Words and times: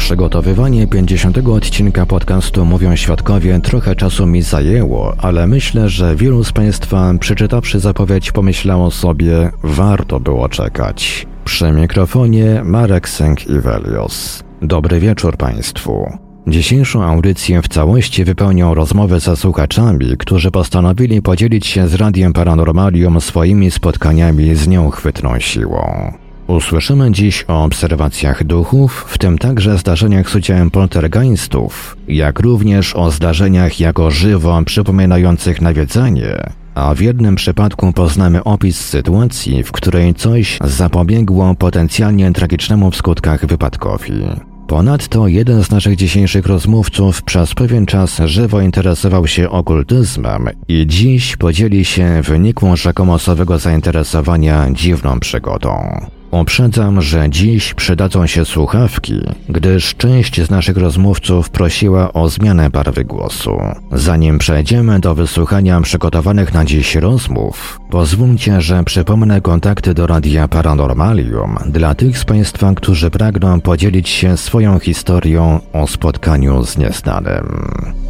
Przygotowywanie 0.00 0.86
50 0.86 1.38
odcinka 1.38 2.06
podcastu 2.06 2.64
Mówią 2.64 2.96
Świadkowie 2.96 3.60
trochę 3.60 3.96
czasu 3.96 4.26
mi 4.26 4.42
zajęło, 4.42 5.14
ale 5.18 5.46
myślę, 5.46 5.88
że 5.88 6.16
wielu 6.16 6.44
z 6.44 6.52
Państwa 6.52 7.14
przeczytawszy 7.20 7.80
zapowiedź 7.80 8.32
pomyślało 8.32 8.90
sobie, 8.90 9.50
warto 9.62 10.20
było 10.20 10.48
czekać. 10.48 11.26
Przy 11.44 11.72
mikrofonie 11.72 12.62
Marek 12.64 13.08
Sęk-Iwelios. 13.08 14.42
Dobry 14.62 15.00
wieczór 15.00 15.36
Państwu. 15.36 16.18
Dzisiejszą 16.46 17.04
audycję 17.04 17.62
w 17.62 17.68
całości 17.68 18.24
wypełnią 18.24 18.74
rozmowy 18.74 19.20
ze 19.20 19.36
słuchaczami, 19.36 20.16
którzy 20.18 20.50
postanowili 20.50 21.22
podzielić 21.22 21.66
się 21.66 21.88
z 21.88 21.94
Radiem 21.94 22.32
Paranormalium 22.32 23.20
swoimi 23.20 23.70
spotkaniami 23.70 24.54
z 24.54 24.68
nieuchwytną 24.68 25.40
siłą. 25.40 26.12
Usłyszymy 26.50 27.12
dziś 27.12 27.44
o 27.48 27.64
obserwacjach 27.64 28.44
duchów, 28.44 29.04
w 29.08 29.18
tym 29.18 29.38
także 29.38 29.78
zdarzeniach 29.78 30.30
z 30.30 30.34
udziałem 30.34 30.70
poltergeistów, 30.70 31.96
jak 32.08 32.40
również 32.40 32.96
o 32.96 33.10
zdarzeniach 33.10 33.80
jako 33.80 34.10
żywo 34.10 34.62
przypominających 34.64 35.60
nawiedzenie, 35.60 36.36
a 36.74 36.94
w 36.94 37.00
jednym 37.00 37.36
przypadku 37.36 37.92
poznamy 37.92 38.44
opis 38.44 38.80
sytuacji, 38.80 39.62
w 39.62 39.72
której 39.72 40.14
coś 40.14 40.58
zapobiegło 40.64 41.54
potencjalnie 41.54 42.32
tragicznemu 42.32 42.90
w 42.90 42.96
skutkach 42.96 43.46
wypadkowi. 43.46 44.22
Ponadto 44.66 45.28
jeden 45.28 45.64
z 45.64 45.70
naszych 45.70 45.96
dzisiejszych 45.96 46.46
rozmówców 46.46 47.22
przez 47.22 47.54
pewien 47.54 47.86
czas 47.86 48.20
żywo 48.24 48.60
interesował 48.60 49.26
się 49.26 49.50
okultyzmem 49.50 50.48
i 50.68 50.86
dziś 50.86 51.36
podzieli 51.36 51.84
się 51.84 52.22
wynikłą 52.22 52.76
rzekomosowego 52.76 53.58
zainteresowania 53.58 54.66
dziwną 54.72 55.20
przygodą. 55.20 56.00
Uprzedzam, 56.30 57.02
że 57.02 57.30
dziś 57.30 57.74
przydadzą 57.74 58.26
się 58.26 58.44
słuchawki, 58.44 59.20
gdyż 59.48 59.94
część 59.94 60.42
z 60.42 60.50
naszych 60.50 60.76
rozmówców 60.76 61.50
prosiła 61.50 62.12
o 62.12 62.28
zmianę 62.28 62.70
barwy 62.70 63.04
głosu. 63.04 63.58
Zanim 63.92 64.38
przejdziemy 64.38 65.00
do 65.00 65.14
wysłuchania 65.14 65.80
przygotowanych 65.80 66.54
na 66.54 66.64
dziś 66.64 66.94
rozmów, 66.96 67.80
pozwólcie, 67.90 68.60
że 68.60 68.84
przypomnę 68.84 69.40
kontakty 69.40 69.94
do 69.94 70.06
Radia 70.06 70.48
Paranormalium 70.48 71.58
dla 71.66 71.94
tych 71.94 72.18
z 72.18 72.24
Państwa, 72.24 72.74
którzy 72.74 73.10
pragną 73.10 73.60
podzielić 73.60 74.08
się 74.08 74.36
swoją 74.36 74.78
historią 74.78 75.60
o 75.72 75.86
spotkaniu 75.86 76.64
z 76.64 76.78
nieznanym. 76.78 78.09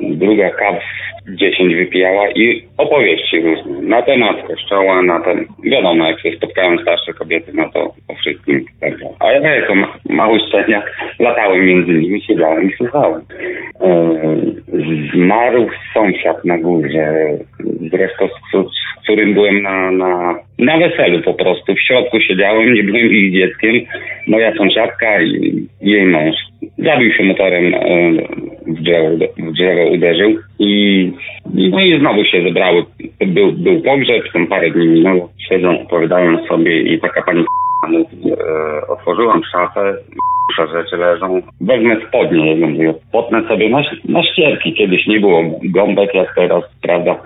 druga 0.00 0.50
kaw 0.50 0.76
10 1.28 1.74
wypijała 1.74 2.30
i 2.30 2.62
opowieści 2.78 3.40
różne. 3.40 3.80
Na 3.82 4.02
temat 4.02 4.46
kościoła, 4.46 5.02
na 5.02 5.20
ten... 5.20 5.46
Wiadomo, 5.64 6.06
jak 6.06 6.20
się 6.20 6.36
spotkają 6.36 6.78
starsze 6.78 7.12
kobiety, 7.12 7.52
no 7.54 7.70
to 7.74 7.94
o 8.08 8.14
wszystkim. 8.14 8.64
Tak. 8.80 8.92
A 9.20 9.32
ja 9.32 9.54
jako 9.54 9.74
ma, 9.74 9.94
mały 10.08 10.40
szczeniak 10.48 10.92
latałem 11.18 11.66
między 11.66 11.92
nimi, 11.92 12.22
siedziałem 12.22 12.70
i 12.70 12.76
słuchałem. 12.76 13.20
Eee, 13.80 14.54
zmarł 15.14 15.68
sąsiad 15.94 16.44
na 16.44 16.58
górze, 16.58 17.14
zresztą 17.90 18.28
z, 18.28 18.52
z 18.52 19.02
którym 19.02 19.34
byłem 19.34 19.62
na, 19.62 19.90
na, 19.90 20.34
na 20.58 20.78
weselu 20.78 21.22
po 21.22 21.34
prostu. 21.34 21.74
W 21.74 21.80
środku 21.80 22.20
siedziałem, 22.20 22.74
nie 22.74 22.82
byłem 22.82 23.14
ich 23.14 23.32
dzieckiem. 23.32 23.74
Moja 24.26 24.54
sąsiadka 24.54 25.22
i 25.22 25.66
jej 25.80 26.06
mąż 26.06 26.36
zabił 26.78 27.12
się 27.12 27.24
motorem, 27.24 27.74
e, 27.74 27.80
w 28.66 28.82
drzewo, 28.82 29.08
w 29.38 29.52
drzewo 29.52 29.86
uderzył 29.86 30.38
i, 30.58 31.12
no 31.54 31.80
i 31.80 31.98
znowu 32.00 32.24
się 32.24 32.42
zebrały. 32.42 32.84
Był, 33.26 33.52
był 33.52 33.82
pogrzeb, 33.82 34.32
tam 34.32 34.46
parę 34.46 34.70
dni 34.70 34.86
minęło, 34.86 35.28
siedzą, 35.48 35.80
opowiadają 35.80 36.46
sobie 36.46 36.82
i 36.82 37.00
taka 37.00 37.22
pani 37.22 37.44
mówi, 37.88 38.32
e, 38.32 38.86
otworzyłam 38.86 39.42
szafę, 39.52 39.94
rzeczy 40.66 40.96
leżą. 40.96 41.42
Wezmę 41.60 41.96
spodnie, 42.08 42.56
mówię, 42.56 42.94
potnę 43.12 43.48
sobie 43.48 43.68
na, 43.70 43.82
na 44.08 44.22
ścierki. 44.22 44.72
Kiedyś 44.72 45.06
nie 45.06 45.20
było 45.20 45.42
gąbek 45.64 46.14
jak 46.14 46.34
teraz, 46.34 46.64
prawda, 46.82 47.16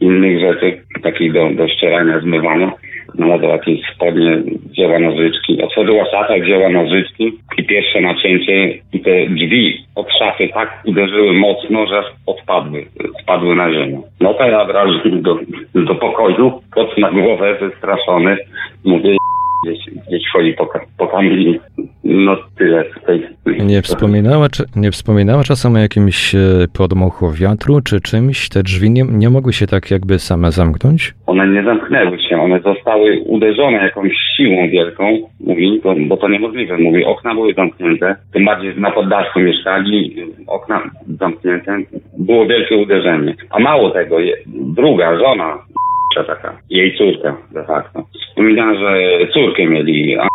innych 0.00 0.40
rzeczy, 0.40 0.80
takich 1.02 1.32
do, 1.32 1.50
do 1.50 1.68
ścierania, 1.68 2.20
zmywania. 2.20 2.72
Znalazła 3.14 3.48
jakieś 3.48 3.80
spodnie, 3.94 4.42
wzięła 4.70 4.98
nożyczki, 4.98 5.62
otworzyła 5.62 6.04
szafę, 6.10 6.40
wzięła 6.40 6.68
nożyczki 6.68 7.32
i 7.58 7.64
pierwsze 7.64 8.00
nacięcie 8.00 8.78
i 8.92 9.00
te 9.00 9.26
drzwi 9.26 9.78
od 9.94 10.12
szafy 10.18 10.48
tak 10.54 10.82
uderzyły 10.86 11.32
mocno, 11.32 11.86
że 11.86 12.02
odpadły, 12.26 12.86
spadły 13.22 13.56
na 13.56 13.72
ziemię. 13.72 14.00
No 14.20 14.34
to 14.34 14.44
ja 14.44 14.64
wrażę 14.64 15.00
do, 15.10 15.38
do 15.74 15.94
pokoju, 15.94 16.60
kot 16.70 16.98
na 16.98 17.10
głowę, 17.10 17.56
wystraszony, 17.60 18.36
mówię, 18.84 19.16
gdzieś, 19.64 19.78
gdzieś 20.08 20.22
chodzi 20.32 20.52
po, 20.52 20.66
po. 20.98 21.20
No 22.04 22.36
tyle 22.58 22.84
tutaj. 22.84 23.26
Nie 23.58 23.82
wspominała, 23.82 24.48
czy, 24.48 24.64
nie 24.76 24.90
wspominała 24.90 25.42
czasem 25.42 25.74
o 25.74 25.78
jakimś 25.78 26.34
e, 26.34 26.38
podmuchu 26.78 27.30
wiatru 27.30 27.80
czy 27.80 28.00
czymś? 28.00 28.48
Te 28.48 28.62
drzwi 28.62 28.90
nie, 28.90 29.02
nie 29.02 29.30
mogły 29.30 29.52
się 29.52 29.66
tak 29.66 29.90
jakby 29.90 30.18
same 30.18 30.52
zamknąć? 30.52 31.14
One 31.26 31.48
nie 31.48 31.62
zamknęły 31.62 32.18
się, 32.18 32.40
one 32.40 32.60
zostały 32.60 33.20
uderzone 33.26 33.76
jakąś 33.76 34.12
siłą 34.36 34.68
wielką, 34.68 35.18
mówi, 35.40 35.80
bo, 35.84 35.94
bo 36.08 36.16
to 36.16 36.28
niemożliwe, 36.28 36.78
mówi, 36.78 37.04
okna 37.04 37.34
były 37.34 37.54
zamknięte, 37.54 38.16
tym 38.32 38.44
bardziej 38.44 38.76
na 38.76 38.90
poddaszu 38.90 39.40
mieszkali, 39.40 40.16
okna 40.46 40.82
zamknięte, 41.08 41.78
było 42.18 42.46
wielkie 42.46 42.76
uderzenie. 42.76 43.34
A 43.50 43.58
mało 43.58 43.90
tego, 43.90 44.16
druga 44.46 45.18
żona 45.18 45.58
taka, 46.22 46.58
jej 46.70 46.96
córka 46.98 47.36
de 47.52 47.64
facto. 47.64 48.04
Wspominała, 48.28 48.74
że 48.74 48.98
córkę 49.32 49.66
mieli, 49.66 50.18
a 50.18 50.28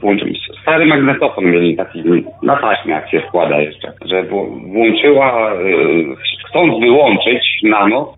włączyli 0.00 0.40
stary 0.62 0.86
magnetofon 0.86 1.44
mieli 1.44 1.76
taki 1.76 2.02
na 2.42 2.56
taśmie 2.56 2.92
jak 2.92 3.10
się 3.10 3.20
wkłada 3.20 3.60
jeszcze, 3.60 3.92
że 4.04 4.22
włączyła 4.72 5.52
chcąc 6.48 6.80
wyłączyć 6.80 7.62
na 7.62 7.88
noc 7.88 8.08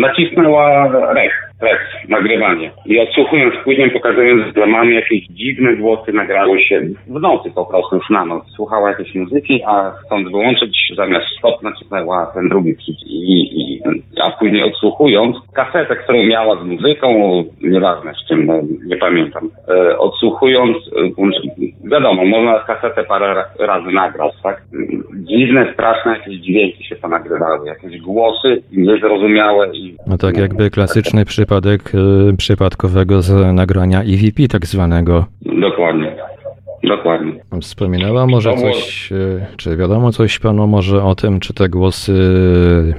nacisnęła 0.00 0.88
rech 1.14 1.53
tekst, 1.60 2.08
nagrywanie. 2.08 2.70
I 2.86 3.00
odsłuchując 3.00 3.54
później, 3.64 3.90
pokazując 3.90 4.54
dla 4.54 4.66
mamy 4.66 4.92
jakieś 4.92 5.26
dziwne 5.26 5.76
głosy, 5.76 6.12
nagrały 6.12 6.62
się 6.62 6.80
w 7.06 7.20
nocy 7.20 7.50
po 7.54 7.66
prostu, 7.66 7.96
już 7.96 8.10
na 8.10 8.24
noc. 8.24 8.44
Słuchała 8.56 8.88
jakiejś 8.88 9.14
muzyki, 9.14 9.62
a 9.66 9.90
chcąc 9.90 10.30
wyłączyć, 10.30 10.92
zamiast 10.96 11.26
stop 11.38 11.62
nacisnęła 11.62 12.32
ten 12.34 12.48
drugi 12.48 12.74
przycisk. 12.74 13.06
I, 13.06 13.60
i, 13.60 13.82
a 14.22 14.30
później 14.30 14.62
odsłuchując, 14.62 15.36
kasetę, 15.54 15.96
którą 15.96 16.22
miała 16.22 16.62
z 16.62 16.66
muzyką, 16.66 17.08
nieważne 17.62 18.12
z 18.14 18.28
czym, 18.28 18.46
no, 18.46 18.60
nie 18.86 18.96
pamiętam, 18.96 19.50
e, 19.68 19.98
odsłuchując, 19.98 20.76
e, 20.76 21.90
wiadomo, 21.90 22.24
można 22.24 22.60
kasetę 22.60 23.04
parę 23.04 23.44
razy 23.58 23.90
nagrać, 23.92 24.32
tak? 24.42 24.62
Dziwne, 25.14 25.72
straszne 25.74 26.12
jakieś 26.12 26.34
dźwięki 26.34 26.84
się 26.84 26.96
ponagrywały, 26.96 27.66
jakieś 27.66 28.00
głosy 28.00 28.62
niezrozumiałe. 28.72 29.70
I, 29.74 29.96
no 30.06 30.18
tak 30.18 30.36
jakby 30.36 30.70
klasyczny 30.70 31.24
przypadek 31.24 31.53
przypadek 31.54 31.92
y, 31.94 32.36
przypadkowego 32.36 33.22
z 33.22 33.54
nagrania 33.54 34.02
EVP 34.02 34.48
tak 34.48 34.66
zwanego. 34.66 35.26
Dokładnie. 35.60 36.16
Dokładnie. 36.84 37.32
Wspominała 37.60 38.26
może 38.26 38.56
coś, 38.56 39.12
y, 39.12 39.46
czy 39.56 39.76
wiadomo 39.76 40.12
coś 40.12 40.38
panu 40.38 40.66
może 40.66 41.04
o 41.04 41.14
tym, 41.14 41.40
czy 41.40 41.54
te 41.54 41.68
głosy 41.68 42.12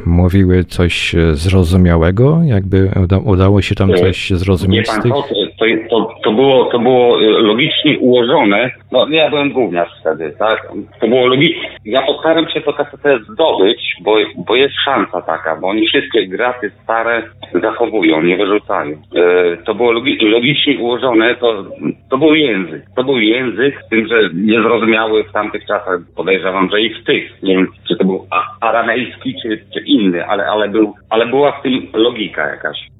mówiły 0.06 0.64
coś 0.64 1.16
zrozumiałego? 1.34 2.40
Jakby 2.46 2.92
udało 3.26 3.62
się 3.62 3.76
tam 3.76 3.94
coś 3.94 4.30
zrozumieć 4.30 4.90
z 4.90 5.02
tych? 5.02 5.14
To, 5.60 5.66
to, 5.90 6.14
to, 6.24 6.32
było, 6.32 6.66
to 6.66 6.80
było 6.80 7.22
y, 7.22 7.26
logicznie 7.26 8.00
ułożone. 8.00 8.72
No 8.92 9.08
ja 9.10 9.30
byłem 9.30 9.52
gówniarz 9.52 9.90
wtedy, 10.00 10.36
tak? 10.40 10.68
To 11.00 11.08
było 11.08 11.28
logicznie. 11.28 11.70
Ja 11.86 12.02
postaram 12.02 12.50
się 12.50 12.62
to 12.62 12.74
kasetę 12.74 13.20
zdobyć, 13.20 13.96
bo, 14.02 14.16
bo 14.48 14.56
jest 14.56 14.76
szansa 14.86 15.22
taka, 15.22 15.56
bo 15.56 15.68
oni 15.68 15.88
wszystkie 15.88 16.28
graty 16.28 16.72
stare 16.84 17.24
zachowują, 17.62 18.22
nie 18.22 18.38
wyrzucają. 18.38 18.92
E, 18.92 19.58
to 19.58 19.76
było 19.76 19.92
logi 19.92 20.18
logicznie 20.22 20.80
ułożone, 20.80 21.36
to, 21.36 21.66
to 22.10 22.18
był 22.18 22.36
język. 22.36 22.84
To 22.96 23.04
był 23.04 23.20
język, 23.20 23.82
z 23.86 23.90
tym, 23.90 24.08
że 24.08 24.30
niezrozumiały 24.34 25.24
w 25.24 25.32
tamtych 25.32 25.66
czasach, 25.66 26.00
podejrzewam, 26.16 26.70
że 26.72 26.82
i 26.82 26.94
w 26.94 27.04
tych. 27.04 27.44
Nie 27.44 27.56
wiem, 27.56 27.68
czy 27.88 27.98
to 27.98 28.06
był 28.06 28.28
aramejski, 28.62 29.36
czy, 29.42 29.62
czy 29.74 29.80
inny, 29.80 30.26
ale, 30.26 30.48
ale, 30.48 30.70
był, 30.70 30.94
ale 31.10 31.26
była 31.26 31.52
w 31.52 31.62
tym 31.62 31.88
logika 31.94 32.48
jakaś. 32.48 32.95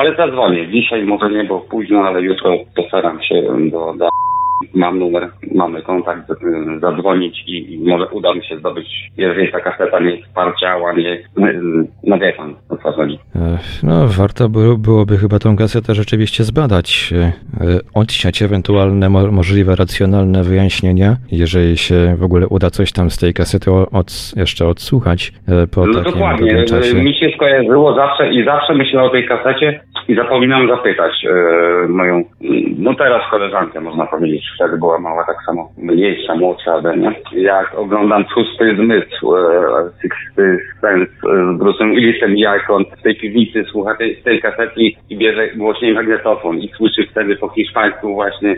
Ale 0.00 0.14
zadzwonię. 0.16 0.68
Dzisiaj 0.68 1.04
może 1.04 1.30
nie, 1.30 1.44
bo 1.44 1.60
późno, 1.60 2.00
ale 2.00 2.22
jutro 2.22 2.56
postaram 2.76 3.22
się 3.22 3.42
do, 3.70 3.94
do 3.98 4.08
mam 4.74 4.98
numer, 4.98 5.28
mamy 5.54 5.82
kontakt, 5.82 6.32
zadzwonić 6.80 7.42
i, 7.46 7.74
i, 7.74 7.78
może 7.78 8.06
uda 8.06 8.34
mi 8.34 8.44
się 8.44 8.58
zdobyć, 8.58 9.10
jeżeli 9.16 9.52
ta 9.52 9.60
kaseta 9.60 10.00
nie 10.00 10.24
sparciała, 10.30 10.92
nie, 10.92 11.22
no 12.04 12.18
wie 12.18 12.32
pan, 12.32 12.54
o 12.68 12.76
co 12.76 12.92
chodzi. 12.92 13.18
No, 13.82 14.06
warto 14.18 14.48
byłoby 14.78 15.18
chyba 15.18 15.38
tą 15.38 15.56
kasetę 15.56 15.94
rzeczywiście 15.94 16.44
zbadać, 16.44 17.10
e, 17.12 17.32
odsiać 17.94 18.42
ewentualne 18.42 19.08
możliwe 19.08 19.76
racjonalne 19.76 20.42
wyjaśnienia, 20.42 21.16
jeżeli 21.32 21.76
się 21.76 22.16
w 22.18 22.24
ogóle 22.24 22.46
uda 22.48 22.70
coś 22.70 22.92
tam 22.92 23.10
z 23.10 23.18
tej 23.18 23.34
kasety 23.34 23.70
od, 23.92 24.32
jeszcze 24.36 24.66
odsłuchać 24.66 25.32
po 25.74 25.86
no 25.86 25.94
takim 25.94 26.12
dokładnie, 26.12 26.64
czasie. 26.64 26.94
mi 26.94 27.14
się 27.14 27.30
skojarzyło 27.36 27.94
zawsze 27.94 28.32
i 28.32 28.44
zawsze 28.44 28.74
myślę 28.74 29.02
o 29.02 29.10
tej 29.10 29.28
kasecie 29.28 29.80
i 30.08 30.14
zapominam 30.14 30.68
zapytać 30.68 31.12
moją, 31.88 32.24
no 32.78 32.94
teraz 32.94 33.30
koleżankę 33.30 33.80
można 33.80 34.06
powiedzieć, 34.06 34.44
wtedy 34.54 34.78
była 34.78 34.98
mała, 34.98 35.24
tak 35.24 35.36
samo 35.46 35.68
mniejsza, 35.78 36.34
młodsza 36.34 36.74
ode 36.74 36.96
mnie. 36.96 37.12
Jak 37.32 37.74
oglądam 37.74 38.24
Szósty 38.34 38.76
Zmysł, 38.76 39.36
e, 39.36 39.40
Sixty 40.02 40.58
Sense 40.80 41.12
e, 41.12 41.56
z 41.56 41.60
Bruce'em 41.60 41.94
Willisem 41.94 42.36
i 42.36 42.40
jak 42.40 42.70
on 42.70 42.84
w 42.98 43.02
tej 43.02 43.16
piwnicy 43.16 43.64
słucha 43.64 43.94
tej, 43.94 44.16
tej 44.16 44.40
kasety 44.40 44.80
i 45.10 45.16
bierze 45.16 45.48
głośniej 45.56 45.94
magnetofon 45.94 46.58
i 46.58 46.70
słyszy 46.76 47.06
wtedy 47.10 47.36
po 47.36 47.48
hiszpańsku 47.48 48.14
właśnie. 48.14 48.56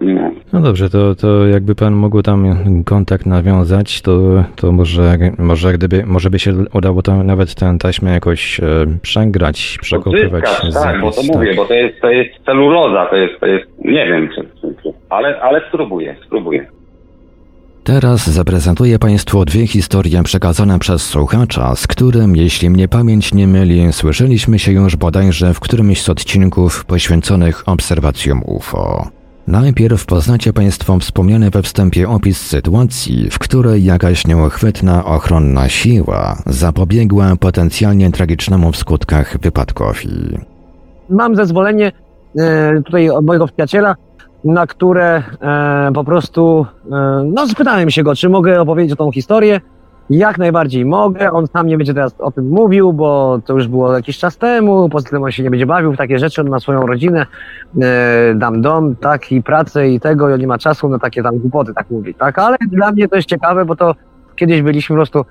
No, 0.00 0.30
no 0.52 0.60
dobrze, 0.60 0.90
to, 0.90 1.14
to 1.14 1.46
jakby 1.46 1.74
pan 1.74 1.94
mógł 1.94 2.22
tam 2.22 2.44
kontakt 2.84 3.26
nawiązać, 3.26 4.02
to, 4.02 4.44
to 4.56 4.72
może, 4.72 5.16
może 5.38 5.72
gdyby, 5.72 6.02
może 6.06 6.30
by 6.30 6.38
się 6.38 6.52
udało 6.74 7.02
tam 7.02 7.26
nawet 7.26 7.54
tę 7.54 7.76
taśmę 7.80 8.10
jakoś 8.10 8.60
e, 8.60 8.64
przegrać, 9.02 9.78
przekopywać. 9.80 10.44
tak, 10.74 11.00
bo 11.00 11.10
to 11.10 11.22
tak. 11.22 11.36
mówię, 11.36 11.54
bo 11.56 11.64
to 11.64 11.74
jest, 11.74 12.00
to 12.00 12.10
jest 12.10 12.30
celuloza, 12.44 13.06
to 13.10 13.16
jest, 13.16 13.40
to 13.40 13.46
jest, 13.46 13.64
nie 13.84 14.06
wiem, 14.06 14.28
czy, 14.34 14.42
czy, 14.60 14.74
czy 14.82 14.92
ale, 15.14 15.40
ale 15.40 15.68
spróbuję, 15.68 16.16
spróbuję. 16.26 16.66
Teraz 17.84 18.26
zaprezentuję 18.26 18.98
Państwu 18.98 19.44
dwie 19.44 19.66
historie 19.66 20.22
przekazane 20.22 20.78
przez 20.78 21.02
słuchacza, 21.02 21.76
z 21.76 21.86
którym, 21.86 22.36
jeśli 22.36 22.70
mnie 22.70 22.88
pamięć 22.88 23.34
nie 23.34 23.46
myli, 23.46 23.92
słyszeliśmy 23.92 24.58
się 24.58 24.72
już 24.72 24.96
bodajże 24.96 25.54
w 25.54 25.60
którymś 25.60 26.02
z 26.02 26.08
odcinków 26.08 26.84
poświęconych 26.84 27.68
obserwacjom 27.68 28.42
UFO. 28.46 29.08
Najpierw 29.46 30.06
poznacie 30.06 30.52
Państwo 30.52 30.98
wspomniany 30.98 31.50
we 31.50 31.62
wstępie 31.62 32.08
opis 32.08 32.46
sytuacji, 32.46 33.30
w 33.30 33.38
której 33.38 33.84
jakaś 33.84 34.26
nieuchwytna 34.26 35.04
ochronna 35.04 35.68
siła 35.68 36.36
zapobiegła 36.46 37.36
potencjalnie 37.40 38.10
tragicznemu 38.10 38.72
w 38.72 38.76
skutkach 38.76 39.38
wypadkowi. 39.38 40.38
Mam 41.10 41.36
zezwolenie 41.36 41.92
e, 42.38 42.82
tutaj 42.82 43.10
od 43.10 43.24
mojego 43.24 43.46
przyjaciela, 43.46 43.94
na 44.44 44.66
które 44.66 45.22
e, 45.40 45.92
po 45.94 46.04
prostu, 46.04 46.66
e, 46.92 47.24
no 47.34 47.48
spytałem 47.48 47.90
się 47.90 48.02
go, 48.02 48.14
czy 48.14 48.28
mogę 48.28 48.60
opowiedzieć 48.60 48.92
o 48.92 48.96
tą 48.96 49.12
historię. 49.12 49.60
Jak 50.10 50.38
najbardziej 50.38 50.84
mogę. 50.84 51.32
On 51.32 51.46
sam 51.46 51.66
nie 51.66 51.76
będzie 51.76 51.94
teraz 51.94 52.14
o 52.18 52.30
tym 52.30 52.48
mówił, 52.48 52.92
bo 52.92 53.38
to 53.44 53.54
już 53.54 53.68
było 53.68 53.92
jakiś 53.92 54.18
czas 54.18 54.36
temu. 54.36 54.88
Poza 54.88 55.08
tym 55.08 55.22
on 55.22 55.30
się 55.30 55.42
nie 55.42 55.50
będzie 55.50 55.66
bawił 55.66 55.92
w 55.92 55.96
takie 55.96 56.18
rzeczy. 56.18 56.40
On 56.40 56.48
ma 56.48 56.60
swoją 56.60 56.86
rodzinę, 56.86 57.26
e, 57.82 58.34
dam 58.34 58.62
dom, 58.62 58.96
tak, 58.96 59.32
i 59.32 59.42
pracę 59.42 59.88
i 59.88 60.00
tego, 60.00 60.30
i 60.30 60.32
on 60.32 60.40
nie 60.40 60.46
ma 60.46 60.58
czasu 60.58 60.88
na 60.88 60.98
takie 60.98 61.22
tam 61.22 61.38
głupoty, 61.38 61.74
tak 61.74 61.90
mówi, 61.90 62.14
tak. 62.14 62.38
Ale 62.38 62.56
dla 62.70 62.92
mnie 62.92 63.08
to 63.08 63.16
jest 63.16 63.28
ciekawe, 63.28 63.64
bo 63.64 63.76
to 63.76 63.94
kiedyś 64.36 64.62
byliśmy 64.62 64.94
po 64.94 64.98
prostu 64.98 65.24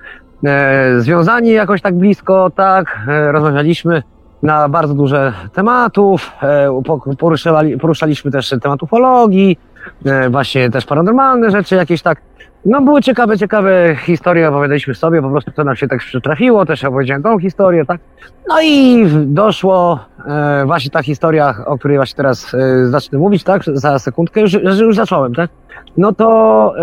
e, 0.46 1.00
związani 1.00 1.52
jakoś 1.52 1.82
tak 1.82 1.96
blisko, 1.96 2.52
tak, 2.56 3.00
e, 3.08 3.32
rozmawialiśmy 3.32 4.04
na 4.44 4.70
bardzo 4.70 4.94
duże 4.94 5.34
tematów. 5.54 6.32
E, 6.44 6.82
poruszali, 7.20 7.78
poruszaliśmy 7.78 8.32
też 8.32 8.54
temat 8.62 8.84
ufologii, 8.84 9.58
e, 10.06 10.30
właśnie 10.30 10.70
też 10.70 10.86
paranormalne 10.86 11.52
rzeczy 11.52 11.76
jakieś 11.76 12.02
tak. 12.02 12.22
No 12.66 12.82
były 12.82 13.02
ciekawe, 13.02 13.38
ciekawe 13.38 13.96
historie, 13.96 14.50
opowiadaliśmy 14.50 14.96
sobie, 14.96 15.22
po 15.22 15.30
prostu 15.30 15.52
co 15.52 15.64
nam 15.64 15.76
się 15.76 15.88
tak 15.88 16.00
przytrafiło, 16.00 16.66
też 16.66 16.84
opowiedziałem 16.84 17.24
tą 17.24 17.40
historię, 17.40 17.86
tak. 17.86 18.02
No 18.48 18.62
i 18.64 19.06
doszło 19.26 20.00
e, 20.28 20.64
właśnie 20.66 20.92
ta 20.92 21.04
historia, 21.04 21.56
o 21.66 21.78
której 21.78 21.98
właśnie 21.98 22.18
teraz 22.18 22.56
zacznę 22.86 23.20
mówić, 23.20 23.44
tak, 23.44 23.64
za 23.74 24.00
sekundkę, 24.00 24.42
już, 24.42 24.54
już 24.54 24.96
zacząłem, 24.96 25.36
tak. 25.36 25.50
No 25.98 26.14
to 26.14 26.74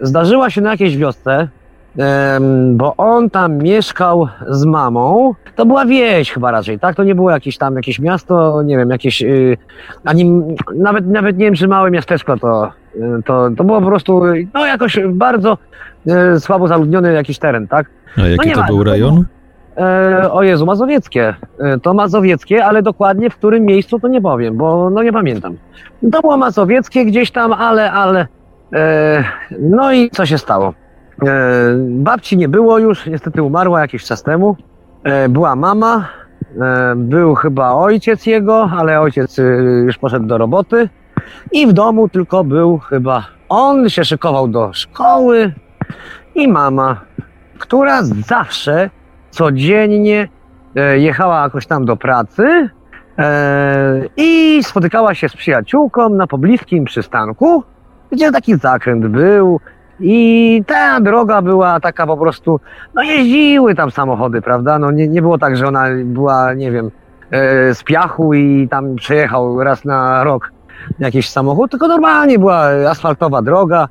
zdarzyła 0.00 0.50
się 0.50 0.60
na 0.60 0.70
jakiejś 0.70 0.96
wiosce, 0.96 1.48
bo 2.72 2.96
on 2.96 3.30
tam 3.30 3.58
mieszkał 3.58 4.28
z 4.48 4.64
mamą. 4.64 5.34
To 5.56 5.66
była 5.66 5.86
wieś 5.86 6.32
chyba 6.32 6.50
raczej, 6.50 6.78
tak? 6.78 6.96
To 6.96 7.04
nie 7.04 7.14
było 7.14 7.30
jakieś 7.30 7.58
tam 7.58 7.76
jakieś 7.76 7.98
miasto, 7.98 8.62
nie 8.62 8.76
wiem, 8.76 8.90
jakieś 8.90 9.22
y, 9.22 9.56
ani 10.04 10.42
nawet 10.74 11.06
nawet 11.06 11.38
nie 11.38 11.44
wiem, 11.44 11.54
czy 11.54 11.68
małe 11.68 11.90
miasteczko 11.90 12.36
to 12.36 12.70
y, 12.94 13.00
to, 13.24 13.48
to 13.56 13.64
było 13.64 13.80
po 13.80 13.86
prostu 13.86 14.22
no 14.54 14.66
jakoś 14.66 14.98
bardzo 15.08 15.58
y, 16.36 16.40
słabo 16.40 16.68
zaludniony 16.68 17.12
jakiś 17.12 17.38
teren, 17.38 17.68
tak? 17.68 17.86
A 18.18 18.26
jaki 18.26 18.48
nie 18.48 18.54
to 18.54 18.60
ma- 18.60 18.66
był 18.66 18.84
rejon? 18.84 19.24
E, 19.76 20.32
o 20.32 20.42
Jezu, 20.42 20.66
mazowieckie. 20.66 21.34
E, 21.60 21.78
to 21.80 21.94
mazowieckie, 21.94 22.64
ale 22.64 22.82
dokładnie 22.82 23.30
w 23.30 23.36
którym 23.36 23.64
miejscu 23.64 24.00
to 24.00 24.08
nie 24.08 24.20
powiem, 24.20 24.56
bo 24.56 24.90
no 24.90 25.02
nie 25.02 25.12
pamiętam. 25.12 25.56
To 26.12 26.20
było 26.20 26.36
mazowieckie 26.36 27.04
gdzieś 27.04 27.30
tam, 27.30 27.52
ale, 27.52 27.92
ale. 27.92 28.26
E, 28.72 29.24
no 29.60 29.92
i 29.92 30.10
co 30.10 30.26
się 30.26 30.38
stało? 30.38 30.74
E, 31.22 31.76
babci 31.78 32.36
nie 32.36 32.48
było 32.48 32.78
już, 32.78 33.06
niestety 33.06 33.42
umarła 33.42 33.80
jakiś 33.80 34.04
czas 34.04 34.22
temu. 34.22 34.56
E, 35.04 35.28
była 35.28 35.56
mama, 35.56 36.08
e, 36.60 36.94
był 36.96 37.34
chyba 37.34 37.72
ojciec 37.72 38.26
jego, 38.26 38.70
ale 38.78 39.00
ojciec 39.00 39.38
e, 39.38 39.42
już 39.62 39.98
poszedł 39.98 40.26
do 40.26 40.38
roboty. 40.38 40.88
I 41.52 41.66
w 41.66 41.72
domu 41.72 42.08
tylko 42.08 42.44
był 42.44 42.78
chyba 42.78 43.24
on, 43.48 43.88
się 43.88 44.04
szykował 44.04 44.48
do 44.48 44.72
szkoły 44.72 45.52
i 46.34 46.48
mama, 46.48 47.00
która 47.58 48.02
zawsze 48.02 48.90
codziennie 49.30 50.28
jechała 50.96 51.42
jakoś 51.42 51.66
tam 51.66 51.84
do 51.84 51.96
pracy 51.96 52.70
i 54.16 54.60
spotykała 54.62 55.14
się 55.14 55.28
z 55.28 55.36
przyjaciółką 55.36 56.08
na 56.08 56.26
pobliskim 56.26 56.84
przystanku, 56.84 57.62
gdzie 58.12 58.32
taki 58.32 58.56
zakręt 58.56 59.06
był 59.06 59.60
i 60.00 60.62
ta 60.66 61.00
droga 61.00 61.42
była 61.42 61.80
taka 61.80 62.06
po 62.06 62.16
prostu, 62.16 62.60
no 62.94 63.02
jeździły 63.02 63.74
tam 63.74 63.90
samochody, 63.90 64.42
prawda? 64.42 64.78
No 64.78 64.90
nie, 64.90 65.08
nie 65.08 65.22
było 65.22 65.38
tak, 65.38 65.56
że 65.56 65.68
ona 65.68 65.84
była, 66.04 66.54
nie 66.54 66.70
wiem, 66.70 66.90
e, 67.30 67.74
z 67.74 67.82
piachu 67.82 68.34
i 68.34 68.68
tam 68.68 68.96
przejechał 68.96 69.64
raz 69.64 69.84
na 69.84 70.24
rok 70.24 70.52
jakiś 70.98 71.30
samochód, 71.30 71.70
tylko 71.70 71.88
normalnie 71.88 72.38
była 72.38 72.60
asfaltowa 72.90 73.42
droga, 73.42 73.88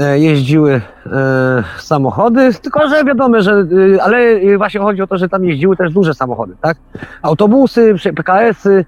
e, 0.00 0.18
jeździły 0.18 0.72
e, 1.06 1.62
samochody, 1.78 2.54
tylko 2.54 2.88
że 2.88 3.04
wiadomo, 3.04 3.40
że, 3.40 3.66
ale 4.02 4.18
właśnie 4.58 4.80
chodzi 4.80 5.02
o 5.02 5.06
to, 5.06 5.18
że 5.18 5.28
tam 5.28 5.44
jeździły 5.44 5.76
też 5.76 5.92
duże 5.92 6.14
samochody, 6.14 6.54
tak? 6.60 6.76
Autobusy, 7.22 7.94
PKS-y, 8.16 8.84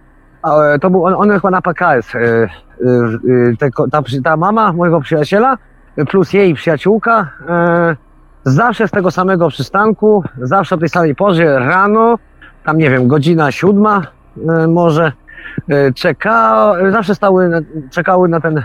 to 0.81 0.91
był, 0.91 1.07
on, 1.07 1.31
chyba 1.31 1.51
na 1.51 1.63
PKS, 1.63 2.13
ta, 3.91 4.01
ta 4.25 4.37
mama 4.37 4.73
mojego 4.73 5.01
przyjaciela 5.01 5.57
plus 6.07 6.33
jej 6.33 6.55
przyjaciółka 6.55 7.31
e, 7.49 7.97
zawsze 8.45 8.89
z 8.89 8.91
tego 8.91 9.11
samego 9.11 9.49
przystanku, 9.49 10.25
zawsze 10.43 10.75
o 10.75 10.79
tej 10.79 10.89
samej 10.89 11.15
porze 11.15 11.59
rano, 11.59 12.19
tam 12.65 12.79
nie 12.79 12.91
wiem, 12.91 13.09
godzina 13.09 13.53
siódma 13.53 14.03
e, 14.49 14.67
może, 14.67 15.13
e, 15.69 15.93
czeka, 15.93 16.73
zawsze 16.91 17.15
stały, 17.15 17.51
czekały 17.91 18.29
na 18.29 18.41
ten 18.41 18.63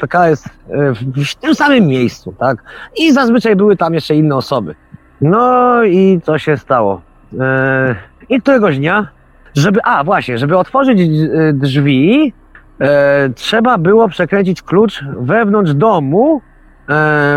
PKS 0.00 0.48
w, 0.68 1.34
tym 1.34 1.54
samym 1.54 1.86
miejscu, 1.86 2.34
tak? 2.38 2.62
I 2.96 3.12
zazwyczaj 3.12 3.56
były 3.56 3.76
tam 3.76 3.94
jeszcze 3.94 4.14
inne 4.14 4.36
osoby. 4.36 4.74
No 5.20 5.82
i 5.84 6.20
co 6.22 6.38
się 6.38 6.56
stało? 6.56 7.00
I 8.28 8.40
któregoś 8.40 8.78
dnia, 8.78 9.08
żeby, 9.54 9.80
a 9.84 10.04
właśnie, 10.04 10.38
żeby 10.38 10.58
otworzyć 10.58 11.00
drzwi, 11.52 12.32
trzeba 13.34 13.78
było 13.78 14.08
przekręcić 14.08 14.62
klucz 14.62 15.04
wewnątrz 15.20 15.74
domu, 15.74 16.40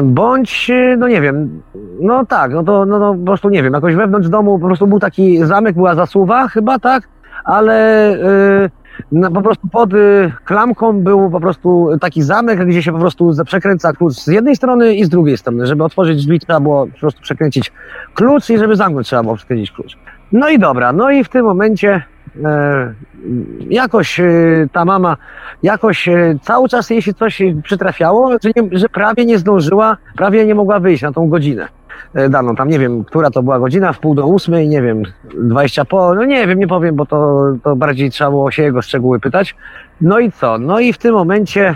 bądź, 0.04 0.70
e, 0.70 0.98
no 0.98 1.08
nie 1.08 1.22
wiem, 1.22 1.62
no 2.00 2.25
tak, 2.25 2.54
no 2.54 2.63
to, 2.63 2.86
no 2.86 3.00
to 3.00 3.13
po 3.20 3.25
prostu 3.25 3.50
nie 3.50 3.63
wiem, 3.63 3.74
jakoś 3.74 3.96
wewnątrz 3.96 4.30
domu 4.30 4.60
po 4.60 4.66
prostu 4.66 4.88
był 4.88 5.00
taki 5.00 5.46
zamek, 5.46 5.75
była 5.75 5.96
zasuwa 5.96 6.48
chyba, 6.48 6.80
tak? 6.80 7.08
Ale 7.44 7.75
e, 8.13 8.70
no, 9.12 9.32
po 9.32 9.42
prostu 9.42 9.68
pod 9.68 9.94
y, 9.94 10.32
klamką 10.46 11.01
był 11.01 11.30
po 11.30 11.39
prostu 11.39 11.89
taki 12.01 12.22
zamek, 12.22 12.66
gdzie 12.66 12.84
się 12.84 12.92
po 12.92 13.00
prostu 13.00 13.32
przekręca 13.46 13.94
klucz 13.94 14.13
z 14.13 14.27
jednej 14.27 14.56
strony 14.56 14.96
i 14.96 15.06
z 15.06 15.10
drugiej 15.10 15.38
strony. 15.38 15.68
Żeby 15.68 15.84
otworzyć 15.84 16.18
drzwi 16.18 16.39
trzeba 16.39 16.60
było 16.60 16.88
po 16.88 17.00
prostu 17.00 17.22
przekręcić 17.22 17.72
klucz 18.13 18.50
i 18.50 18.58
żeby 18.58 18.75
zamknąć 18.75 19.08
trzeba 19.08 19.24
było 19.24 19.36
przekręcić 19.36 19.72
klucz. 19.72 19.98
No 20.32 20.50
i 20.50 20.60
dobra, 20.60 20.94
no 20.94 21.12
i 21.12 21.24
w 21.24 21.30
tym 21.30 21.46
momencie 21.46 21.94
e, 21.94 22.01
jakoś 23.70 24.20
e, 24.20 24.26
ta 24.72 24.86
mama, 24.86 25.18
jakoś 25.64 26.08
e, 26.08 26.36
cały 26.42 26.70
czas 26.70 26.90
jej 26.90 27.02
się 27.02 27.14
coś 27.14 27.42
przytrafiało, 27.64 28.32
że, 28.44 28.50
nie, 28.56 28.80
że 28.80 28.90
prawie 28.90 29.26
nie 29.26 29.38
zdążyła, 29.38 29.98
prawie 30.16 30.46
nie 30.46 30.56
mogła 30.56 30.80
wyjść 30.80 31.04
na 31.04 31.12
tą 31.12 31.30
godzinę 31.30 31.68
e, 32.14 32.30
daną. 32.30 32.56
Tam 32.56 32.70
nie 32.70 32.80
wiem, 32.80 33.04
która 33.04 33.30
to 33.30 33.44
była 33.44 33.60
godzina, 33.60 33.94
w 33.94 34.00
pół 34.00 34.16
do 34.16 34.28
ósmej, 34.28 34.70
nie 34.70 34.82
wiem, 34.82 35.04
dwadzieścia 35.38 35.86
po, 35.86 36.16
no 36.16 36.26
nie 36.26 36.48
wiem, 36.48 36.60
nie 36.60 36.68
powiem, 36.68 36.96
bo 36.96 37.06
to, 37.06 37.44
to 37.64 37.76
bardziej 37.76 38.12
trzeba 38.12 38.30
było 38.30 38.52
się 38.52 38.64
jego 38.64 38.82
szczegóły 38.82 39.20
pytać. 39.20 39.56
No 40.02 40.20
i 40.20 40.32
co? 40.32 40.58
No 40.58 40.80
i 40.80 40.94
w 40.94 40.98
tym 40.98 41.14
momencie 41.14 41.76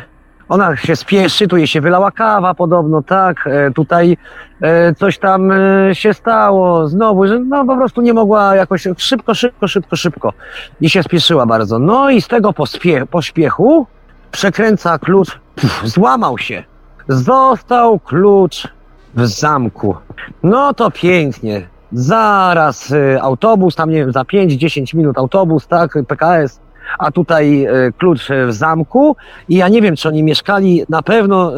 ona 0.50 0.76
się 0.76 0.96
spieszy, 0.96 1.48
tu 1.48 1.58
jej 1.58 1.68
się 1.68 1.82
wylała 1.82 2.12
kawa 2.12 2.54
podobno, 2.54 3.02
tak, 3.02 3.48
e, 3.48 3.72
tutaj 3.72 4.18
e, 4.62 4.96
coś 4.96 5.18
tam 5.18 5.52
e, 5.52 5.96
się 5.96 6.14
stało, 6.14 6.88
znowu, 6.88 7.28
że 7.28 7.40
no 7.40 7.66
po 7.66 7.78
prostu 7.78 8.02
nie 8.02 8.14
mogła 8.14 8.56
jakoś 8.56 8.88
szybko, 8.98 9.34
szybko, 9.34 9.68
szybko, 9.68 9.96
szybko 9.96 10.34
i 10.82 10.90
się 10.90 11.04
spieszyła 11.04 11.46
bardzo. 11.46 11.80
No 11.80 12.10
i 12.10 12.22
z 12.22 12.28
tego 12.28 12.52
pospie- 12.52 13.06
pośpiechu 13.06 13.88
przekręca 14.32 15.00
klucz, 15.00 15.40
puf, 15.56 15.82
złamał 15.86 16.38
się. 16.38 16.64
Został 17.08 18.00
klucz 18.00 18.68
w 19.14 19.26
zamku. 19.26 19.96
No 20.44 20.74
to 20.74 20.92
pięknie. 20.92 21.68
Zaraz 21.92 22.94
autobus, 23.22 23.76
tam 23.76 23.90
nie 23.90 23.98
wiem, 23.98 24.12
za 24.12 24.22
5-10 24.22 24.96
minut 24.98 25.18
autobus, 25.18 25.68
tak, 25.68 25.98
PKS, 26.08 26.62
a 27.00 27.12
tutaj 27.12 27.68
y, 27.68 27.94
klucz 27.98 28.30
w 28.48 28.54
zamku. 28.54 29.16
I 29.50 29.56
ja 29.56 29.70
nie 29.70 29.82
wiem, 29.82 29.96
czy 29.96 30.08
oni 30.08 30.24
mieszkali, 30.24 30.84
na 30.90 31.02
pewno 31.02 31.52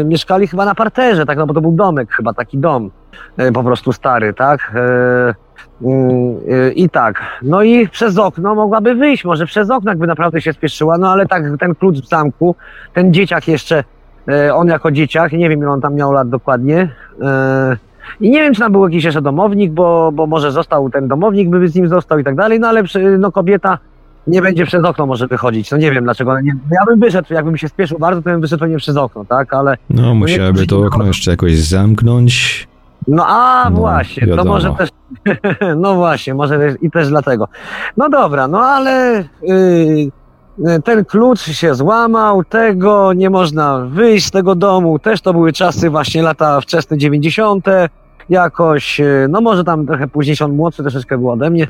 y, 0.00 0.04
mieszkali 0.04 0.46
chyba 0.46 0.64
na 0.64 0.74
parterze, 0.74 1.26
tak, 1.26 1.38
no 1.38 1.46
bo 1.46 1.54
to 1.54 1.60
był 1.60 1.72
domek, 1.72 2.12
chyba 2.12 2.34
taki 2.34 2.58
dom, 2.58 2.90
y, 3.40 3.52
po 3.52 3.64
prostu 3.64 3.92
stary, 3.92 4.34
tak. 4.34 4.72
Y, 4.74 5.34
I 6.74 6.90
tak, 6.90 7.22
no 7.42 7.62
i 7.62 7.88
przez 7.88 8.18
okno 8.18 8.54
mogłaby 8.54 8.94
wyjść, 8.94 9.24
może 9.24 9.46
przez 9.46 9.70
okno, 9.70 9.90
jakby 9.90 10.06
naprawdę 10.06 10.40
się 10.40 10.52
spieszyła, 10.52 10.98
no 10.98 11.10
ale 11.10 11.26
tak, 11.26 11.42
ten 11.60 11.74
klucz 11.74 11.96
w 11.96 12.08
zamku, 12.08 12.54
ten 12.94 13.14
dzieciak 13.14 13.48
jeszcze, 13.48 13.84
on 14.52 14.68
jako 14.68 14.90
dzieciak, 14.90 15.32
nie 15.32 15.48
wiem 15.48 15.60
ile 15.60 15.70
on 15.70 15.80
tam 15.80 15.94
miał 15.94 16.12
lat 16.12 16.28
dokładnie, 16.28 16.88
i 18.20 18.30
nie 18.30 18.40
wiem, 18.40 18.54
czy 18.54 18.60
tam 18.60 18.72
był 18.72 18.84
jakiś 18.84 19.04
jeszcze 19.04 19.22
domownik, 19.22 19.72
bo, 19.72 20.12
bo 20.12 20.26
może 20.26 20.52
został 20.52 20.90
ten 20.90 21.08
domownik, 21.08 21.48
by 21.48 21.68
z 21.68 21.74
nim 21.74 21.88
został 21.88 22.18
i 22.18 22.24
tak 22.24 22.34
dalej, 22.34 22.60
no 22.60 22.68
ale 22.68 22.82
no 23.18 23.32
kobieta 23.32 23.78
nie 24.30 24.42
będzie 24.42 24.66
przez 24.66 24.84
okno 24.84 25.06
może 25.06 25.26
wychodzić. 25.26 25.70
No 25.70 25.76
nie 25.76 25.90
wiem 25.90 26.04
dlaczego. 26.04 26.40
Nie, 26.40 26.52
ja 26.72 26.84
bym 26.86 27.00
wyszedł, 27.00 27.34
jakbym 27.34 27.56
się 27.56 27.68
spieszył 27.68 27.98
bardzo, 27.98 28.22
to 28.22 28.30
bym 28.30 28.40
wyszedł 28.40 28.66
nie 28.66 28.76
przez 28.76 28.96
okno, 28.96 29.24
tak? 29.24 29.54
Ale. 29.54 29.76
No, 29.90 30.14
musiałaby 30.14 30.66
to 30.66 30.78
okno 30.78 31.04
jeszcze 31.06 31.30
jakoś 31.30 31.56
zamknąć. 31.58 32.68
No 33.08 33.26
a 33.26 33.70
No, 33.70 33.76
właśnie, 33.76 34.22
to 34.22 34.28
wiadomo. 34.30 34.50
może 34.50 34.74
też. 34.78 34.90
no 35.76 35.94
właśnie, 35.94 36.34
może 36.34 36.74
i 36.82 36.90
też 36.90 37.08
dlatego. 37.08 37.48
No 37.96 38.08
dobra, 38.08 38.48
no 38.48 38.60
ale 38.60 39.24
yy, 39.42 40.82
ten 40.84 41.04
klucz 41.04 41.40
się 41.40 41.74
złamał, 41.74 42.44
tego 42.44 43.12
nie 43.12 43.30
można 43.30 43.78
wyjść 43.78 44.26
z 44.26 44.30
tego 44.30 44.54
domu. 44.54 44.98
Też 44.98 45.20
to 45.20 45.32
były 45.32 45.52
czasy 45.52 45.90
właśnie 45.90 46.22
lata 46.22 46.60
wczesne 46.60 46.98
90. 46.98 47.66
Jakoś, 48.28 48.98
yy, 48.98 49.26
no 49.30 49.40
może 49.40 49.64
tam 49.64 49.86
trochę 49.86 50.08
późniejszy, 50.08 50.44
on 50.44 50.52
młodszy 50.56 50.82
troszeczkę 50.82 51.18
był 51.18 51.30
ode 51.30 51.50
mnie. 51.50 51.66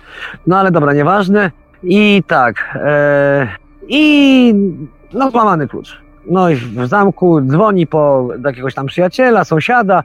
No 0.47 0.59
ale 0.59 0.71
dobra, 0.71 0.93
nieważne. 0.93 1.50
I 1.82 2.22
tak, 2.26 2.78
e, 2.84 3.49
i 3.88 4.54
no 5.12 5.30
złamany 5.30 5.68
klucz. 5.68 6.00
No 6.26 6.50
i 6.50 6.56
w 6.56 6.87
zamku 6.87 7.40
dzwoni 7.40 7.87
po 7.87 8.28
jakiegoś 8.44 8.75
tam 8.75 8.87
przyjaciela, 8.87 9.44
sąsiada, 9.44 10.02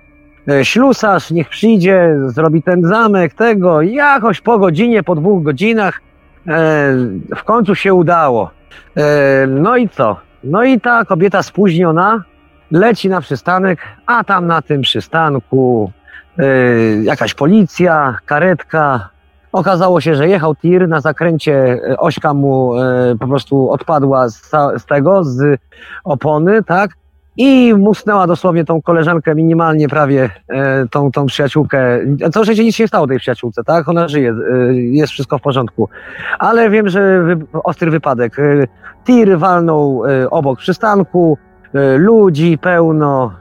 e, 0.50 0.66
ślusarz, 0.66 1.32
niech 1.32 1.50
przyjdzie, 1.50 2.16
zrobi 2.26 2.64
ten 2.64 2.88
zamek, 2.88 3.34
tego, 3.34 3.82
jakoś 3.82 4.42
po 4.42 4.60
godzinie, 4.60 5.04
po 5.04 5.16
dwóch 5.16 5.44
godzinach 5.44 6.02
e, 6.48 6.52
w 7.36 7.44
końcu 7.44 7.76
się 7.76 7.94
udało. 7.94 8.52
E, 8.98 9.48
no 9.48 9.78
i 9.78 9.90
co? 9.90 10.18
No 10.44 10.64
i 10.64 10.82
ta 10.82 11.06
kobieta 11.06 11.44
spóźniona 11.44 12.24
leci 12.72 13.10
na 13.10 13.22
przystanek, 13.22 13.80
a 14.06 14.24
tam 14.24 14.48
na 14.48 14.62
tym 14.62 14.82
przystanku 14.82 15.92
e, 16.38 16.44
jakaś 17.04 17.34
policja, 17.34 18.18
karetka. 18.26 19.10
Okazało 19.56 20.02
się, 20.02 20.16
że 20.16 20.28
jechał 20.28 20.56
tir 20.56 20.88
na 20.88 21.02
zakręcie, 21.02 21.80
e, 21.90 21.98
ośka 21.98 22.34
mu 22.34 22.80
e, 22.80 23.16
po 23.20 23.28
prostu 23.28 23.72
odpadła 23.72 24.30
z, 24.30 24.52
tego, 24.90 25.24
z 25.24 25.60
opony, 26.04 26.64
tak? 26.64 26.92
i 27.38 27.74
musnęła 27.78 28.28
dosłownie 28.28 28.66
tą 28.66 28.82
koleżankę 28.82 29.36
minimalnie 29.36 29.90
prawie, 29.90 30.30
e, 30.50 30.88
tą, 30.88 31.12
tą 31.12 31.26
przyjaciółkę. 31.26 32.00
Co 32.34 32.44
życie 32.44 32.64
nic 32.64 32.76
się 32.76 32.84
nie 32.84 32.88
stało 32.88 33.08
tej 33.08 33.20
przyjaciółce, 33.20 33.64
tak? 33.64 33.90
Ona 33.90 34.08
żyje, 34.08 34.36
jest 34.74 35.14
wszystko 35.14 35.38
w 35.38 35.42
porządku. 35.42 35.90
Ale 36.40 36.70
wiem, 36.70 36.90
że 36.90 37.24
ostry 37.64 37.92
wypadek. 37.92 38.38
Tir 39.06 39.40
walnął 39.40 40.04
obok 40.32 40.60
przystanku, 40.60 41.38
ludzi 41.98 42.58
pełno, 42.58 43.32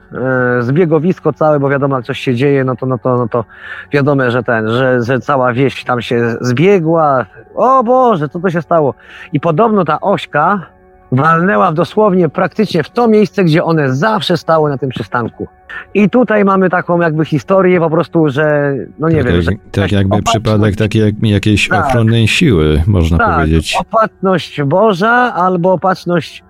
e, 0.59 0.61
zbiegowisko 0.61 1.33
całe, 1.33 1.59
bo 1.59 1.69
wiadomo, 1.69 1.95
jak 1.95 2.05
coś 2.05 2.19
się 2.19 2.35
dzieje, 2.35 2.63
no 2.63 2.75
to, 2.75 2.85
no 2.85 2.97
to, 2.97 3.17
no 3.17 3.27
to 3.27 3.45
wiadomo, 3.91 4.31
że 4.31 4.43
ten, 4.43 4.69
że, 4.69 5.03
że 5.03 5.19
cała 5.19 5.53
wieś 5.53 5.83
tam 5.83 6.01
się 6.01 6.35
zbiegła. 6.41 7.25
O 7.55 7.83
Boże, 7.83 8.29
co 8.29 8.39
to 8.39 8.49
się 8.49 8.61
stało? 8.61 8.93
I 9.33 9.39
podobno 9.39 9.85
ta 9.85 10.01
ośka 10.01 10.75
walnęła 11.11 11.71
dosłownie 11.71 12.29
praktycznie 12.29 12.83
w 12.83 12.89
to 12.89 13.07
miejsce, 13.07 13.43
gdzie 13.43 13.63
one 13.63 13.95
zawsze 13.95 14.37
stały 14.37 14.69
na 14.69 14.77
tym 14.77 14.89
przystanku. 14.89 15.47
I 15.93 16.09
tutaj 16.09 16.45
mamy 16.45 16.69
taką 16.69 17.01
jakby 17.01 17.25
historię 17.25 17.79
po 17.79 17.89
prostu, 17.89 18.29
że 18.29 18.73
no 18.99 19.09
nie 19.09 19.15
tak, 19.17 19.25
wiem, 19.25 19.35
jak, 19.35 19.43
że 19.43 19.51
tak 19.71 19.91
jakby 19.91 20.23
przypadek 20.23 20.75
takiej 20.75 21.01
jak, 21.01 21.15
jakiejś 21.21 21.67
Tak. 21.67 21.85
ochronnej 21.85 22.27
siły, 22.27 22.83
można 22.87 23.17
tak, 23.17 23.35
powiedzieć. 23.35 23.77
opatrzność 23.79 24.61
Boża 24.63 25.33
albo 25.33 25.73
opatrzność 25.73 26.43
e, 26.43 26.44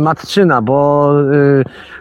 matczyna, 0.00 0.62
bo 0.62 1.12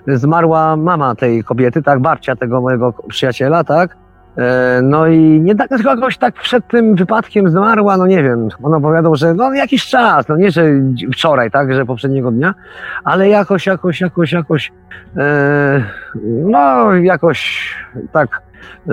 y, 0.08 0.18
zmarła 0.18 0.76
mama 0.76 1.16
tej 1.16 1.44
kobiety, 1.44 1.84
tak, 1.84 2.00
babcia 2.00 2.36
tego 2.36 2.62
mojego 2.62 2.94
przyjaciela, 3.10 3.64
tak. 3.64 3.98
E, 4.38 4.80
no 4.84 5.08
i 5.08 5.20
nie 5.42 5.56
tak, 5.56 5.70
tylko 5.70 5.90
jakoś 5.90 6.18
tak 6.18 6.34
przed 6.34 6.68
tym 6.68 6.96
wypadkiem 6.96 7.50
zmarła, 7.50 7.98
no 7.98 8.08
nie 8.08 8.24
wiem, 8.24 8.50
on 8.64 8.74
opowiadał, 8.74 9.16
że 9.16 9.34
no 9.34 9.54
jakiś 9.54 9.86
czas, 9.86 10.28
no 10.28 10.38
nie, 10.38 10.52
że 10.52 10.66
wczoraj, 11.14 11.52
tak, 11.52 11.74
że 11.74 11.86
poprzedniego 11.86 12.32
dnia, 12.32 12.54
ale 13.04 13.30
jakoś, 13.30 13.66
jakoś, 13.66 14.02
jakoś, 14.02 14.32
jakoś, 14.32 14.72
e, 15.18 15.84
no 16.26 16.94
jakoś 16.94 17.70
tak, 18.12 18.42
e, 18.88 18.92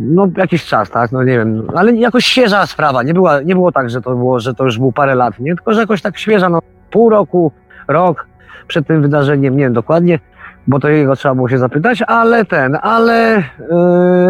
no 0.00 0.28
jakiś 0.36 0.64
czas, 0.64 0.90
tak, 0.90 1.12
no 1.12 1.24
nie 1.24 1.38
wiem, 1.38 1.62
ale 1.74 1.92
jakoś 1.92 2.24
świeża 2.24 2.66
sprawa, 2.66 3.02
nie, 3.02 3.14
była, 3.14 3.40
nie 3.40 3.54
było 3.54 3.72
tak, 3.72 3.90
że 3.90 4.02
to 4.02 4.10
było, 4.10 4.40
że 4.40 4.54
to 4.54 4.64
już 4.64 4.78
było 4.78 4.92
parę 4.92 5.14
lat, 5.14 5.38
nie, 5.40 5.54
tylko 5.54 5.72
że 5.72 5.80
jakoś 5.80 6.02
tak 6.02 6.18
świeża, 6.18 6.48
no 6.48 6.58
pół 6.90 7.10
roku, 7.10 7.52
rok 7.88 8.26
przed 8.66 8.86
tym 8.86 9.02
wydarzeniem, 9.02 9.56
nie 9.56 9.64
wiem 9.64 9.72
dokładnie, 9.72 10.18
bo 10.66 10.80
to 10.80 10.88
jego 10.88 11.16
trzeba 11.16 11.34
było 11.34 11.48
się 11.48 11.58
zapytać, 11.58 12.02
ale 12.06 12.44
ten, 12.44 12.78
ale 12.82 13.42
yy, 13.60 13.66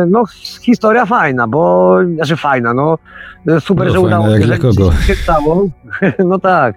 no 0.09 0.25
historia 0.63 1.07
fajna, 1.07 1.49
bo, 1.49 1.97
znaczy 2.15 2.37
fajna, 2.37 2.75
no 2.75 2.99
super, 3.61 3.87
No, 3.87 3.93
że 3.93 3.99
fajna 4.01 4.07
udało 4.19 4.29
jak 4.29 4.43
że 4.43 4.53
nic 4.55 4.63
kogo. 4.63 4.93
się 4.93 5.15
stało, 5.15 5.67
no 6.31 6.39
tak, 6.39 6.75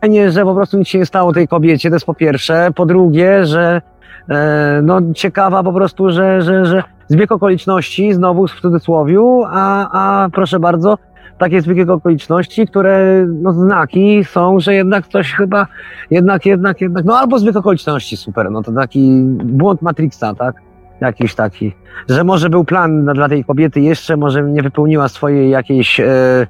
fajnie, 0.00 0.30
że 0.30 0.44
po 0.44 0.54
prostu 0.54 0.78
nic 0.78 0.88
się 0.88 0.98
nie 0.98 1.06
stało 1.06 1.32
tej 1.32 1.48
kobiecie, 1.48 1.88
to 1.90 1.96
jest 1.96 2.06
po 2.06 2.14
pierwsze, 2.14 2.68
po 2.74 2.86
drugie, 2.86 3.46
że 3.46 3.82
e, 4.30 4.80
no 4.82 5.00
ciekawa 5.14 5.62
po 5.62 5.72
prostu, 5.72 6.10
że, 6.10 6.42
że, 6.42 6.66
że 6.66 6.82
zbieg 7.08 7.32
okoliczności, 7.32 8.12
znowu 8.14 8.46
w 8.48 8.60
cudzysłowiu, 8.60 9.42
a, 9.50 9.88
a 10.24 10.28
proszę 10.28 10.60
bardzo, 10.60 10.98
takie 11.38 11.62
zbieg 11.62 11.90
okoliczności, 11.90 12.66
które 12.66 13.26
no 13.28 13.52
znaki 13.52 14.24
są, 14.24 14.60
że 14.60 14.74
jednak 14.74 15.08
coś 15.08 15.32
chyba, 15.32 15.66
jednak, 16.10 16.46
jednak, 16.46 16.80
jednak, 16.80 17.04
no 17.04 17.18
albo 17.18 17.38
zbieg 17.38 17.56
okoliczności 17.56 18.16
super, 18.16 18.50
no 18.50 18.62
to 18.62 18.72
taki 18.72 19.22
błąd 19.44 19.82
Matrixa, 19.82 20.34
tak? 20.38 20.54
Jakiś 21.00 21.34
taki, 21.34 21.72
że 22.08 22.24
może 22.24 22.50
był 22.50 22.64
plan 22.64 23.04
dla 23.04 23.28
tej 23.28 23.44
kobiety 23.44 23.80
jeszcze, 23.80 24.16
może 24.16 24.42
nie 24.42 24.62
wypełniła 24.62 25.08
swojej 25.08 25.50
jakiejś, 25.50 26.00
e, 26.00 26.46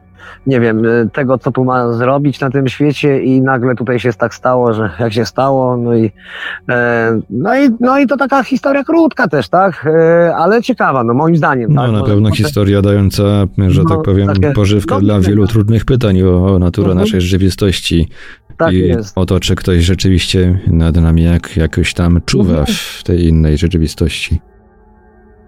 nie 0.47 0.61
wiem, 0.61 0.83
e, 0.87 1.09
tego, 1.13 1.39
co 1.39 1.53
tu 1.53 1.65
ma 1.65 1.93
zrobić 1.93 2.41
na 2.41 2.51
tym 2.51 2.69
świecie 2.69 3.23
i 3.23 3.43
nagle 3.43 3.75
tutaj 3.75 4.01
się 4.01 4.13
tak 4.13 4.35
stało, 4.35 4.75
że 4.75 4.91
jak 5.01 5.13
się 5.13 5.25
stało, 5.27 5.77
no 5.77 5.95
i, 5.95 6.13
e, 6.69 7.21
no 7.31 7.57
i, 7.61 7.69
no 7.81 7.99
i 7.99 8.07
to 8.07 8.17
taka 8.17 8.43
historia 8.43 8.85
krótka 8.85 9.29
też, 9.29 9.49
tak? 9.49 9.89
Ale 10.37 10.63
ciekawa, 10.63 11.05
no 11.05 11.15
moim 11.15 11.37
zdaniem. 11.37 11.73
No 11.73 11.83
tak? 11.83 11.93
na 11.93 12.03
pewno 12.03 12.31
te- 12.31 12.37
historia 12.37 12.83
dająca, 12.83 13.23
że 13.69 13.83
No, 13.83 13.89
tak 13.89 14.03
powiem, 14.03 14.27
takie- 14.29 14.53
pożywkę 14.53 14.95
no, 14.95 15.01
dla 15.01 15.21
wielu 15.21 15.47
trudnych 15.47 15.85
pytań 15.85 16.23
o, 16.23 16.55
o 16.55 16.59
naturę 16.59 16.89
Mhm. 16.91 16.99
naszej 17.07 17.21
rzeczywistości. 17.21 18.09
Tak 18.59 18.73
I 18.73 18.79
jest. 18.79 19.13
o 19.19 19.27
to, 19.27 19.41
czy 19.41 19.55
ktoś 19.55 19.85
rzeczywiście 19.85 20.59
nad 20.67 20.97
nami 20.97 21.23
jak, 21.23 21.57
jakoś 21.57 21.95
tam 21.95 22.21
czuwa 22.27 22.59
Mhm. 22.59 22.77
w 22.99 23.03
tej 23.05 23.25
innej 23.27 23.59
rzeczywistości. 23.59 24.41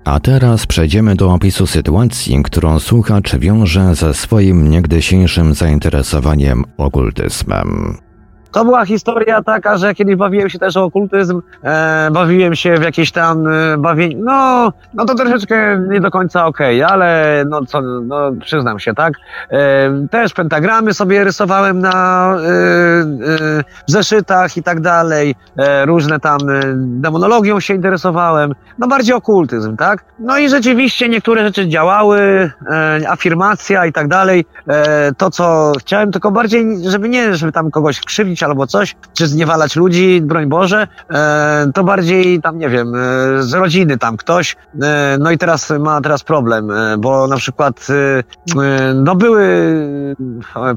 A 0.04 0.20
teraz 0.20 0.66
przejdziemy 0.66 1.14
do 1.14 1.32
opisu 1.32 1.66
sytuacji, 1.66 2.42
którą 2.44 2.78
słuchacz 2.78 3.36
wiąże 3.36 3.94
ze 3.94 4.14
swoim 4.14 4.70
niegdysiejszym 4.70 5.54
zainteresowaniem 5.54 6.64
okultyzmem. 6.76 7.96
To 8.56 8.64
była 8.64 8.84
historia 8.84 9.42
taka, 9.42 9.76
że 9.76 9.94
kiedyś 9.94 10.16
bawiłem 10.16 10.50
się 10.50 10.58
też 10.58 10.76
o 10.76 10.84
okultyzm, 10.84 11.42
e, 11.62 12.08
bawiłem 12.12 12.54
się 12.54 12.74
w 12.76 12.82
jakieś 12.82 13.12
tam 13.12 13.46
e, 13.48 13.78
bawienie, 13.78 14.16
no, 14.18 14.72
no 14.94 15.04
to 15.04 15.14
troszeczkę 15.14 15.86
nie 15.88 16.00
do 16.00 16.10
końca 16.10 16.46
okej, 16.46 16.82
ale 16.82 17.44
no 17.48 17.66
co, 17.66 17.80
no 17.80 18.32
przyznam 18.44 18.78
się, 18.78 18.94
tak. 18.94 19.14
E, 19.50 20.06
też 20.10 20.32
pentagramy 20.32 20.94
sobie 20.94 21.24
rysowałem 21.24 21.78
na 21.78 22.28
e, 22.34 22.38
e, 22.38 23.64
zeszytach 23.86 24.56
i 24.56 24.62
tak 24.62 24.80
dalej, 24.80 25.34
e, 25.56 25.86
różne 25.86 26.20
tam 26.20 26.38
e, 26.50 26.60
demonologią 26.76 27.60
się 27.60 27.74
interesowałem, 27.74 28.54
no 28.78 28.88
bardziej 28.88 29.14
okultyzm, 29.14 29.76
tak. 29.76 30.04
No 30.18 30.38
i 30.38 30.48
rzeczywiście 30.48 31.08
niektóre 31.08 31.42
rzeczy 31.42 31.68
działały, 31.68 32.50
e, 32.70 33.10
afirmacja 33.10 33.86
i 33.86 33.92
tak 33.92 34.08
dalej, 34.08 34.44
to 35.16 35.30
co 35.30 35.72
chciałem, 35.80 36.12
tylko 36.12 36.30
bardziej, 36.30 36.66
żeby 36.90 37.08
nie, 37.08 37.34
żeby 37.34 37.52
tam 37.52 37.70
kogoś 37.70 38.00
krzywdzić 38.00 38.42
albo 38.46 38.66
coś, 38.66 38.96
czy 39.14 39.26
zniewalać 39.26 39.76
ludzi, 39.76 40.20
broń 40.22 40.46
Boże, 40.46 40.88
e, 41.10 41.70
to 41.74 41.84
bardziej 41.84 42.42
tam, 42.42 42.58
nie 42.58 42.68
wiem, 42.68 42.94
e, 42.94 43.42
z 43.42 43.54
rodziny 43.54 43.98
tam 43.98 44.16
ktoś, 44.16 44.56
e, 44.82 45.16
no 45.20 45.30
i 45.30 45.38
teraz 45.38 45.70
ma 45.80 46.00
teraz 46.00 46.24
problem, 46.24 46.70
e, 46.70 46.98
bo 46.98 47.26
na 47.26 47.36
przykład, 47.36 47.86
e, 47.90 48.18
e, 48.62 48.94
no 48.94 49.14
były 49.14 49.46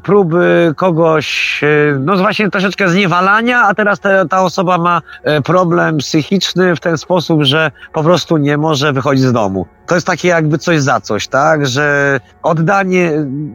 próby 0.04 0.74
kogoś, 0.76 1.62
no 2.00 2.18
właśnie 2.18 2.50
troszeczkę 2.50 2.90
zniewalania, 2.90 3.62
a 3.62 3.76
teraz 3.76 4.00
te, 4.00 4.26
ta 4.30 4.42
osoba 4.42 4.78
ma 4.78 5.02
problem 5.44 5.98
psychiczny 5.98 6.76
w 6.76 6.80
ten 6.80 6.98
sposób, 6.98 7.44
że 7.44 7.72
po 7.94 8.04
prostu 8.04 8.38
nie 8.38 8.58
może 8.58 8.94
wychodzić 8.94 9.26
z 9.26 9.32
domu. 9.32 9.66
To 9.88 9.96
jest 9.96 10.08
takie 10.08 10.28
jakby 10.28 10.58
coś 10.58 10.82
za 10.82 11.02
coś, 11.02 11.28
tak? 11.28 11.68
Że 11.68 12.20
oddanie, 12.44 13.12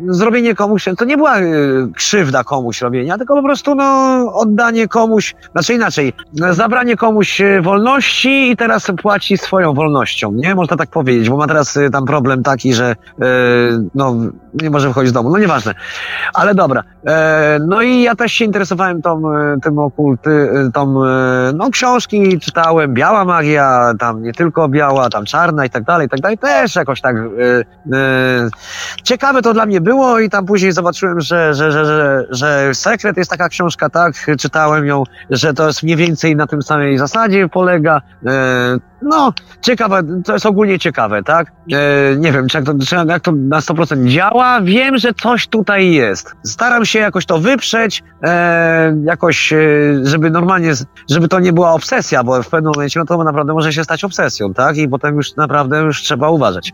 zrobienie 0.09 0.55
komuś, 0.55 0.88
to 0.98 1.05
nie 1.05 1.16
była 1.16 1.35
krzywda 1.96 2.44
komuś 2.44 2.81
robienia, 2.81 3.18
tylko 3.18 3.35
po 3.35 3.42
prostu 3.42 3.74
no, 3.74 4.04
oddanie 4.35 4.88
komuś, 4.88 5.35
znaczy 5.53 5.75
inaczej, 5.75 6.12
zabranie 6.51 6.97
komuś 6.97 7.40
y, 7.40 7.62
wolności 7.62 8.51
i 8.51 8.57
teraz 8.57 8.87
płaci 9.03 9.38
swoją 9.38 9.75
wolnością, 9.75 10.33
nie? 10.33 10.55
Można 10.55 10.77
tak 10.77 10.90
powiedzieć, 10.90 11.31
bo 11.31 11.37
ma 11.37 11.47
teraz 11.47 11.77
y, 11.77 11.90
tam 11.90 12.05
problem 12.05 12.43
taki, 12.43 12.75
że 12.75 12.93
y, 12.93 13.25
no, 13.95 14.14
nie 14.62 14.71
może 14.71 14.88
wychodzić 14.88 15.11
z 15.11 15.12
domu, 15.12 15.31
no 15.31 15.38
nieważne. 15.38 15.75
Ale 16.35 16.55
dobra. 16.55 16.83
E, 17.07 17.59
no 17.67 17.83
i 17.83 18.03
ja 18.03 18.14
też 18.14 18.33
się 18.33 18.45
interesowałem 18.45 19.03
tą, 19.03 19.33
e, 19.33 19.57
tym 19.62 19.79
okulty, 19.79 20.31
e, 20.31 20.71
tą, 20.73 21.05
e, 21.05 21.53
no 21.55 21.71
książki 21.71 22.38
czytałem, 22.38 22.95
biała 22.95 23.25
magia, 23.25 23.93
tam 23.99 24.23
nie 24.23 24.33
tylko 24.33 24.69
biała, 24.69 25.11
tam 25.11 25.25
czarna 25.25 25.67
i 25.67 25.71
tak 25.71 25.85
dalej, 25.85 26.07
i 26.07 26.11
tak 26.11 26.21
dalej, 26.21 26.38
też 26.38 26.77
jakoś 26.77 27.01
tak 27.01 27.17
e, 27.17 27.21
e, 27.97 28.49
ciekawe 29.03 29.43
to 29.43 29.53
dla 29.53 29.67
mnie 29.67 29.81
było 29.81 30.19
i 30.19 30.31
tam 30.31 30.47
później 30.47 30.73
zobaczyłem, 30.73 31.21
że, 31.21 31.55
że, 31.55 31.73
że, 31.73 31.85
że, 31.85 32.27
że 32.31 32.75
Sekret 32.75 33.17
jest 33.17 33.31
taka 33.31 33.49
książka, 33.49 33.84
tak, 33.90 34.14
czytałem 34.38 34.87
ją, 34.87 35.03
że 35.31 35.55
to 35.55 35.66
jest 35.66 35.83
mniej 35.83 35.97
więcej 35.97 36.37
na 36.37 36.47
tym 36.47 36.62
samej 36.62 36.99
zasadzie 36.99 37.49
polega, 37.49 38.01
e, 38.27 38.79
no, 39.03 39.33
ciekawe, 39.61 40.03
to 40.25 40.33
jest 40.33 40.47
ogólnie 40.47 40.79
ciekawe, 40.79 41.23
tak? 41.23 41.53
E, 41.73 42.16
nie 42.16 42.33
wiem, 42.33 42.49
czy 42.49 42.59
jak, 42.59 42.66
to, 42.66 42.75
czy 42.87 42.97
jak 43.09 43.23
to 43.23 43.33
na 43.33 43.61
100% 43.61 44.07
działa. 44.07 44.61
Wiem, 44.62 44.99
że 44.99 45.14
coś 45.14 45.47
tutaj 45.47 45.92
jest. 45.92 46.35
Staram 46.44 46.85
się 46.85 46.99
jakoś 46.99 47.27
to 47.27 47.38
wyprzeć, 47.38 48.03
e, 48.23 48.97
jakoś, 49.05 49.53
żeby 50.03 50.31
normalnie, 50.31 50.73
żeby 51.11 51.29
to 51.29 51.40
nie 51.40 51.53
była 51.53 51.73
obsesja, 51.73 52.25
bo 52.25 52.42
w 52.42 52.49
pewnym 52.49 52.73
momencie 52.75 53.01
no 53.01 53.07
to 53.07 53.25
naprawdę 53.25 53.53
może 53.53 53.73
się 53.73 53.85
stać 53.85 54.05
obsesją, 54.05 54.55
tak? 54.55 54.77
I 54.77 54.88
potem 54.88 55.16
już 55.16 55.37
naprawdę 55.37 55.81
już 55.81 56.03
trzeba 56.03 56.29
uważać. 56.29 56.73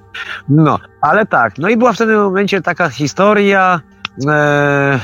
No, 0.49 0.79
ale 1.01 1.27
tak, 1.27 1.59
no 1.59 1.69
i 1.69 1.77
była 1.77 1.93
w 1.93 1.99
tym 1.99 2.23
momencie 2.23 2.63
taka 2.63 2.89
historia, 2.89 3.81
E, 4.29 5.01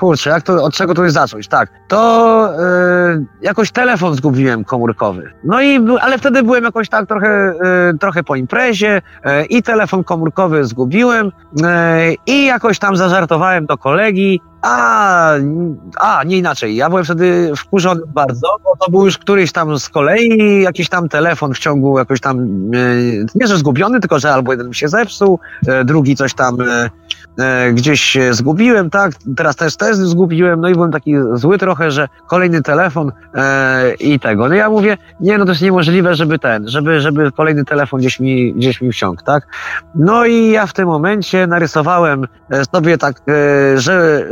kurczę, 0.00 0.30
jak 0.30 0.42
to, 0.42 0.64
od 0.64 0.74
czego 0.74 0.94
tu 0.94 1.04
jest 1.04 1.14
zacząć? 1.14 1.48
Tak, 1.48 1.70
to 1.88 2.48
e, 2.58 3.24
jakoś 3.42 3.70
telefon 3.70 4.14
zgubiłem 4.14 4.64
komórkowy. 4.64 5.32
No 5.44 5.62
i, 5.62 5.80
ale 6.00 6.18
wtedy 6.18 6.42
byłem 6.42 6.64
jakoś 6.64 6.88
tak 6.88 7.06
trochę, 7.06 7.28
e, 7.28 7.98
trochę 8.00 8.22
po 8.22 8.36
imprezie 8.36 9.02
i 9.48 9.62
telefon 9.62 10.04
komórkowy 10.04 10.64
zgubiłem 10.64 11.32
i 12.26 12.46
jakoś 12.46 12.78
tam 12.78 12.96
zażartowałem 12.96 13.66
do 13.66 13.78
kolegi. 13.78 14.40
A, 14.62 15.32
a, 16.00 16.24
nie 16.24 16.38
inaczej. 16.38 16.76
Ja 16.76 16.88
byłem 16.88 17.04
wtedy 17.04 17.52
wkurzony 17.56 18.00
bardzo, 18.14 18.46
bo 18.64 18.76
to 18.84 18.90
był 18.90 19.04
już 19.04 19.18
któryś 19.18 19.52
tam 19.52 19.78
z 19.78 19.88
kolei 19.88 20.62
jakiś 20.62 20.88
tam 20.88 21.08
telefon 21.08 21.54
w 21.54 21.58
ciągu 21.58 21.98
jakoś 21.98 22.20
tam, 22.20 22.38
e, 22.40 22.46
nie 23.34 23.46
że 23.46 23.56
zgubiony, 23.56 24.00
tylko 24.00 24.18
że 24.18 24.32
albo 24.32 24.52
jeden 24.52 24.68
mi 24.68 24.74
się 24.74 24.88
zepsuł, 24.88 25.38
e, 25.66 25.84
drugi 25.84 26.16
coś 26.16 26.34
tam 26.34 26.56
e, 26.60 27.72
gdzieś 27.72 28.18
zgubiłem, 28.30 28.90
tak, 28.90 29.12
teraz 29.36 29.56
też 29.56 29.76
też 29.76 29.96
zgubiłem, 29.96 30.60
no 30.60 30.68
i 30.68 30.72
byłem 30.74 30.92
taki 30.92 31.14
zły 31.34 31.58
trochę, 31.58 31.90
że 31.90 32.08
kolejny 32.28 32.62
telefon 32.62 33.12
i 34.00 34.20
tego. 34.20 34.48
No 34.48 34.54
ja 34.54 34.70
mówię, 34.70 34.96
nie, 35.20 35.38
no 35.38 35.44
to 35.44 35.50
jest 35.50 35.62
niemożliwe, 35.62 36.14
żeby 36.14 36.38
ten, 36.38 36.68
żeby, 36.68 37.00
żeby 37.00 37.32
kolejny 37.32 37.64
telefon 37.64 38.00
gdzieś 38.00 38.20
mi, 38.20 38.54
gdzieś 38.54 38.80
mi 38.80 38.92
wsiąkł, 38.92 39.24
tak. 39.24 39.46
No 39.94 40.24
i 40.24 40.50
ja 40.50 40.66
w 40.66 40.72
tym 40.72 40.86
momencie 40.86 41.46
narysowałem 41.46 42.26
sobie 42.74 42.98
tak, 42.98 43.22
że 43.74 44.26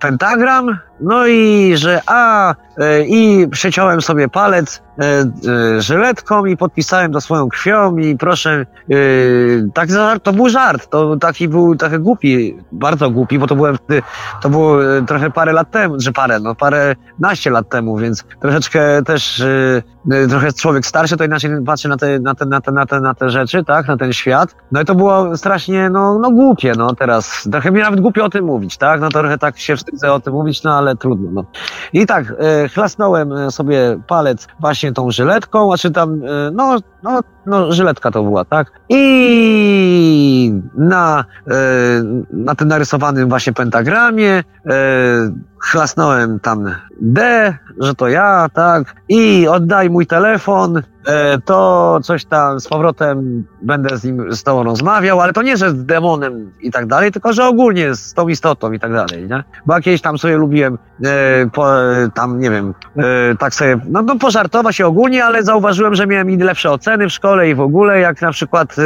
pentagram, 0.00 0.78
no 1.02 1.26
i 1.26 1.72
że 1.76 2.00
a, 2.06 2.54
e, 2.78 3.02
i 3.02 3.48
przeciąłem 3.48 4.02
sobie 4.02 4.28
palec 4.28 4.82
e, 4.98 5.04
e, 5.76 5.82
żyletką 5.82 6.44
i 6.44 6.56
podpisałem 6.56 7.12
to 7.12 7.20
swoją 7.20 7.48
krwią 7.48 7.96
i 7.96 8.16
proszę, 8.16 8.66
tak 9.74 9.88
to 10.22 10.32
był 10.32 10.48
żart, 10.48 10.90
to 10.90 11.16
taki 11.16 11.48
był 11.48 11.76
trochę 11.76 11.98
głupi, 11.98 12.56
bardzo 12.72 13.10
głupi, 13.10 13.38
bo 13.38 13.46
to 13.46 13.56
byłem 13.56 13.76
to 14.42 14.50
było 14.50 14.78
trochę 15.06 15.30
parę 15.30 15.52
lat 15.52 15.70
temu, 15.70 15.94
że 16.00 16.12
parę, 16.12 16.40
no 16.40 16.54
parę 16.54 16.94
naście 17.18 17.50
lat 17.50 17.68
temu, 17.68 17.96
więc 17.96 18.24
troszeczkę 18.40 19.02
też 19.02 19.42
trochę 20.28 20.52
człowiek 20.52 20.86
starszy 20.86 21.16
to 21.16 21.24
inaczej 21.24 21.50
patrzy 21.66 21.88
na 21.88 21.96
te, 21.96 22.20
na 22.20 22.34
te, 22.34 22.46
na 22.46 22.60
te, 22.60 22.72
na 22.72 22.86
te, 22.86 23.00
na 23.00 23.14
te 23.14 23.30
rzeczy, 23.30 23.64
tak, 23.64 23.88
na 23.88 23.96
ten 23.96 24.12
świat. 24.12 24.56
No 24.72 24.80
i 24.80 24.84
to 24.84 24.94
było 24.94 25.36
strasznie, 25.36 25.90
no, 25.90 26.18
no 26.18 26.30
głupie, 26.30 26.72
no 26.76 26.94
teraz, 26.94 27.48
trochę 27.52 27.70
mi 27.70 27.80
nawet 27.80 28.00
głupio 28.00 28.24
o 28.24 28.30
tym 28.30 28.44
mówić, 28.44 28.76
tak, 28.76 29.00
no 29.00 29.08
trochę 29.08 29.38
tak 29.38 29.51
się 29.60 29.76
wstydzę 29.76 30.12
o 30.12 30.20
tym 30.20 30.32
mówić, 30.32 30.62
no 30.62 30.74
ale 30.74 30.96
trudno, 30.96 31.30
no. 31.32 31.44
I 31.92 32.06
tak, 32.06 32.34
e, 32.38 32.68
chlasnąłem 32.68 33.50
sobie 33.50 34.00
palec 34.06 34.48
właśnie 34.60 34.92
tą 34.92 35.10
żyletką, 35.10 35.66
znaczy 35.68 35.90
tam, 35.90 36.22
e, 36.24 36.50
no, 36.52 36.78
no, 37.02 37.20
no, 37.46 37.72
żyletka 37.72 38.10
to 38.10 38.22
była, 38.22 38.44
tak? 38.44 38.72
I 38.88 40.52
na, 40.78 41.24
e, 41.50 41.54
na 42.30 42.54
tym 42.54 42.68
narysowanym 42.68 43.28
właśnie 43.28 43.52
pentagramie 43.52 44.30
e, 44.30 44.42
chlasnąłem 45.62 46.40
tam 46.40 46.74
D, 47.00 47.54
że 47.78 47.94
to 47.94 48.08
ja, 48.08 48.48
tak? 48.54 48.94
I 49.08 49.48
oddaj 49.48 49.90
mój 49.90 50.06
telefon, 50.06 50.82
e, 51.06 51.38
to 51.38 51.98
coś 52.02 52.24
tam 52.24 52.60
z 52.60 52.68
powrotem 52.68 53.44
będę 53.62 53.96
z 53.96 54.04
nim, 54.04 54.32
z 54.34 54.42
tobą 54.42 54.62
rozmawiał, 54.62 55.20
ale 55.20 55.32
to 55.32 55.42
nie, 55.42 55.56
że 55.56 55.70
z 55.70 55.84
demonem 55.84 56.52
i 56.60 56.70
tak 56.70 56.86
dalej, 56.86 57.12
tylko 57.12 57.32
że 57.32 57.46
ogólnie 57.46 57.94
z 57.94 58.14
tą 58.14 58.28
istotą 58.28 58.72
i 58.72 58.80
tak 58.80 58.92
dalej, 58.92 59.28
nie? 59.28 59.44
Bo 59.66 59.74
jakieś 59.74 60.00
tam 60.00 60.18
sobie 60.18 60.36
lubiłem, 60.36 60.78
e, 61.04 61.46
po, 61.52 61.66
tam, 62.14 62.40
nie 62.40 62.50
wiem, 62.50 62.74
e, 62.96 63.02
tak 63.38 63.54
sobie, 63.54 63.80
no, 63.88 64.02
no 64.02 64.18
pożartować 64.18 64.76
się 64.76 64.86
ogólnie, 64.86 65.24
ale 65.24 65.42
zauważyłem, 65.42 65.94
że 65.94 66.06
miałem 66.06 66.30
i 66.30 66.36
lepsze 66.36 66.70
oceny 66.70 66.91
w 66.98 67.10
szkole 67.10 67.48
i 67.48 67.54
w 67.54 67.60
ogóle, 67.60 68.00
jak 68.00 68.22
na 68.22 68.30
przykład 68.30 68.76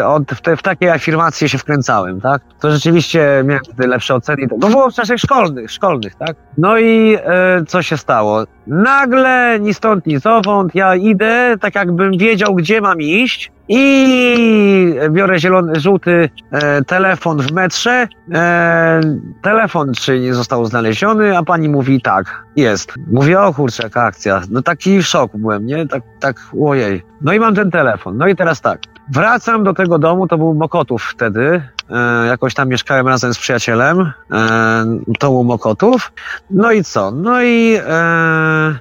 e, 0.00 0.06
od, 0.06 0.32
w, 0.32 0.40
te, 0.40 0.56
w 0.56 0.62
takie 0.62 0.92
afirmacje 0.92 1.48
się 1.48 1.58
wkręcałem, 1.58 2.20
tak? 2.20 2.42
To 2.60 2.70
rzeczywiście 2.70 3.42
miałem 3.44 3.62
lepsze 3.78 4.14
oceny. 4.14 4.48
to- 4.48 4.68
było 4.68 4.90
w 4.90 4.94
czasach 4.94 5.18
szkolnych, 5.18 5.70
szkolnych, 5.70 6.14
tak? 6.14 6.36
No 6.58 6.78
i 6.78 7.16
e, 7.24 7.64
co 7.66 7.82
się 7.82 7.96
stało? 7.96 8.44
Nagle, 8.66 9.58
ni 9.60 9.74
stąd, 9.74 10.06
ni 10.06 10.18
zowąd, 10.18 10.74
ja 10.74 10.94
idę, 10.94 11.54
tak 11.60 11.74
jakbym 11.74 12.18
wiedział, 12.18 12.54
gdzie 12.54 12.80
mam 12.80 13.00
iść 13.00 13.52
i 13.68 14.94
biorę 15.10 15.38
zielony, 15.38 15.80
żółty 15.80 16.28
e, 16.50 16.84
telefon 16.84 17.42
w 17.42 17.52
metrze. 17.52 18.08
E, 18.34 19.00
telefon 19.42 19.92
czy 19.94 20.20
nie 20.20 20.34
został 20.34 20.66
znaleziony, 20.66 21.38
a 21.38 21.42
pani 21.42 21.68
mówi 21.68 22.00
tak, 22.00 22.44
jest. 22.56 22.94
Mówię, 23.12 23.40
o 23.40 23.54
kurczę, 23.54 23.82
jaka 23.82 24.02
akcja. 24.02 24.42
No 24.50 24.62
taki 24.62 24.98
w 25.02 25.06
szoku 25.06 25.38
byłem, 25.38 25.66
nie? 25.66 25.86
Tak, 25.86 26.02
tak, 26.20 26.36
ojej. 26.64 27.02
No 27.20 27.32
i 27.32 27.40
mam 27.40 27.54
ten 27.54 27.70
telefon. 27.70 28.16
No 28.16 28.28
i 28.28 28.36
teraz 28.36 28.60
tak. 28.60 28.80
Wracam 29.12 29.64
do 29.64 29.74
tego 29.74 29.98
domu, 29.98 30.28
to 30.28 30.38
był 30.38 30.54
Mokotów 30.54 31.02
wtedy. 31.02 31.62
E, 31.90 32.26
jakoś 32.26 32.54
tam 32.54 32.68
mieszkałem 32.68 33.08
razem 33.08 33.34
z 33.34 33.38
przyjacielem. 33.38 34.12
E, 34.32 34.84
to 35.18 35.30
był 35.30 35.44
Mokotów. 35.44 36.12
No 36.50 36.72
i 36.72 36.84
co? 36.84 37.10
No 37.10 37.42
i, 37.42 37.78
e, 37.86 38.78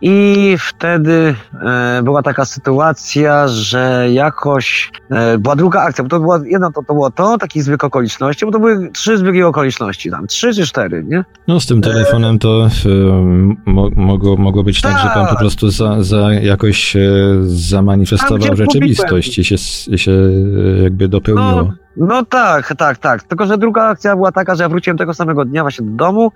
i 0.00 0.56
wtedy 0.58 1.34
e, 1.66 2.02
była 2.02 2.22
taka 2.22 2.44
sytuacja, 2.44 3.48
że 3.48 4.06
jakoś 4.12 4.90
e, 5.10 5.38
była 5.38 5.56
druga 5.56 5.82
akcja, 5.82 6.04
bo 6.04 6.10
to 6.10 6.20
była 6.20 6.40
jedna 6.46 6.70
to, 6.70 6.82
to 6.82 6.94
było 6.94 7.10
to, 7.10 7.38
taki 7.38 7.62
zbieg 7.62 7.84
okoliczności, 7.84 8.46
bo 8.46 8.52
to 8.52 8.58
były 8.58 8.90
trzy 8.92 9.18
zbiegi 9.18 9.42
okoliczności 9.42 10.10
tam, 10.10 10.26
trzy 10.26 10.54
czy 10.54 10.66
cztery, 10.66 11.04
nie? 11.08 11.24
No 11.48 11.60
z 11.60 11.66
tym 11.66 11.80
telefonem 11.80 12.38
to 12.38 12.66
e, 12.66 12.88
mo, 13.66 13.88
mogło, 13.96 14.36
mogło 14.36 14.64
być 14.64 14.80
tak, 14.80 14.98
że 14.98 15.08
pan 15.14 15.26
po 15.26 15.36
prostu 15.36 15.70
za, 15.70 16.02
za 16.02 16.32
jakoś 16.32 16.96
e, 16.96 17.00
zamanifestował 17.44 18.56
rzeczywistość 18.56 19.38
i 19.38 19.44
się, 19.44 19.56
się 19.98 20.12
e, 20.12 20.82
jakby 20.82 21.08
dopełniło. 21.08 21.62
No, 21.62 21.72
no 21.96 22.24
tak, 22.24 22.74
tak, 22.76 22.98
tak. 22.98 23.22
Tylko, 23.22 23.46
że 23.46 23.58
druga 23.58 23.84
akcja 23.84 24.16
była 24.16 24.32
taka, 24.32 24.54
że 24.54 24.62
ja 24.62 24.68
wróciłem 24.68 24.98
tego 24.98 25.14
samego 25.14 25.44
dnia 25.44 25.62
właśnie 25.62 25.86
do 25.86 25.96
domu. 25.96 26.32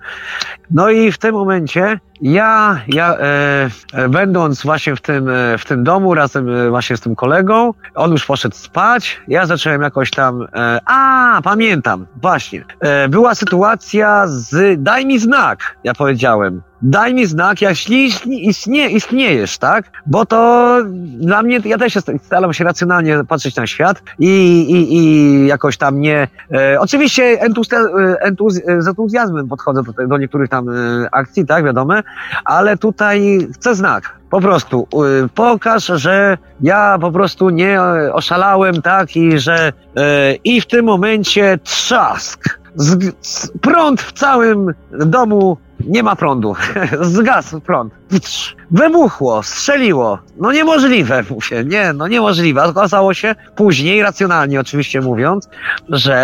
No 0.71 0.89
i 0.89 1.11
w 1.11 1.17
tym 1.17 1.35
momencie 1.35 1.99
ja, 2.21 2.81
ja 2.87 3.17
e, 3.17 3.69
e, 3.93 4.09
będąc 4.09 4.63
właśnie 4.63 4.95
w 4.95 5.01
tym, 5.01 5.29
e, 5.29 5.57
w 5.57 5.65
tym 5.65 5.83
domu 5.83 6.13
razem 6.13 6.49
e, 6.49 6.69
właśnie 6.69 6.97
z 6.97 7.01
tym 7.01 7.15
kolegą, 7.15 7.73
on 7.95 8.11
już 8.11 8.25
poszedł 8.25 8.55
spać, 8.55 9.21
ja 9.27 9.45
zacząłem 9.45 9.81
jakoś 9.81 10.11
tam, 10.11 10.47
e, 10.55 10.79
a 10.85 11.41
pamiętam, 11.43 12.05
właśnie, 12.21 12.65
e, 12.79 13.09
była 13.09 13.35
sytuacja 13.35 14.27
z 14.27 14.83
daj 14.83 15.05
mi 15.05 15.19
znak, 15.19 15.77
ja 15.83 15.93
powiedziałem. 15.93 16.61
Daj 16.85 17.13
mi 17.13 17.25
znak, 17.25 17.61
jeśli 17.61 18.09
istnie, 18.27 18.89
istniejesz, 18.89 19.57
tak? 19.57 19.91
Bo 20.05 20.25
to 20.25 20.77
dla 21.05 21.43
mnie, 21.43 21.59
ja 21.65 21.77
też 21.77 21.97
staram 22.23 22.53
się 22.53 22.63
racjonalnie 22.63 23.23
patrzeć 23.27 23.55
na 23.55 23.67
świat 23.67 24.03
i, 24.19 24.27
i, 24.69 24.97
i 24.97 25.47
jakoś 25.47 25.77
tam 25.77 26.01
nie. 26.01 26.27
E, 26.51 26.79
oczywiście 26.79 27.23
e, 27.23 27.41
entuz, 27.41 27.67
e, 28.67 28.81
z 28.81 28.87
entuzjazmem 28.87 29.47
podchodzę 29.47 29.83
do, 29.83 30.07
do 30.07 30.17
niektórych 30.17 30.49
tam 30.49 30.69
e, 30.69 30.73
akcji, 31.11 31.45
tak, 31.45 31.65
wiadomo, 31.65 31.93
ale 32.45 32.77
tutaj 32.77 33.47
chcę 33.53 33.75
znak. 33.75 34.19
Po 34.29 34.41
prostu 34.41 34.87
e, 34.93 35.27
pokaż, 35.35 35.85
że 35.85 36.37
ja 36.61 36.97
po 37.01 37.11
prostu 37.11 37.49
nie 37.49 37.81
oszalałem, 38.13 38.81
tak, 38.81 39.15
i 39.15 39.39
że 39.39 39.73
e, 39.97 40.35
i 40.43 40.61
w 40.61 40.65
tym 40.65 40.85
momencie 40.85 41.59
trzask. 41.63 42.59
Z, 42.75 43.15
z, 43.21 43.51
prąd 43.61 44.01
w 44.01 44.11
całym 44.11 44.73
domu 44.91 45.57
nie 45.87 46.03
ma 46.03 46.15
prądu. 46.15 46.55
Zgasł 47.01 47.61
prąd. 47.61 47.93
Wybuchło, 48.71 49.43
strzeliło. 49.43 50.19
No 50.37 50.51
niemożliwe, 50.51 51.23
mówię. 51.29 51.63
Nie, 51.65 51.93
no 51.93 52.07
niemożliwe. 52.07 52.63
Okazało 52.63 53.13
się 53.13 53.35
później, 53.55 54.01
racjonalnie 54.01 54.59
oczywiście 54.59 55.01
mówiąc, 55.01 55.49
że 55.89 56.15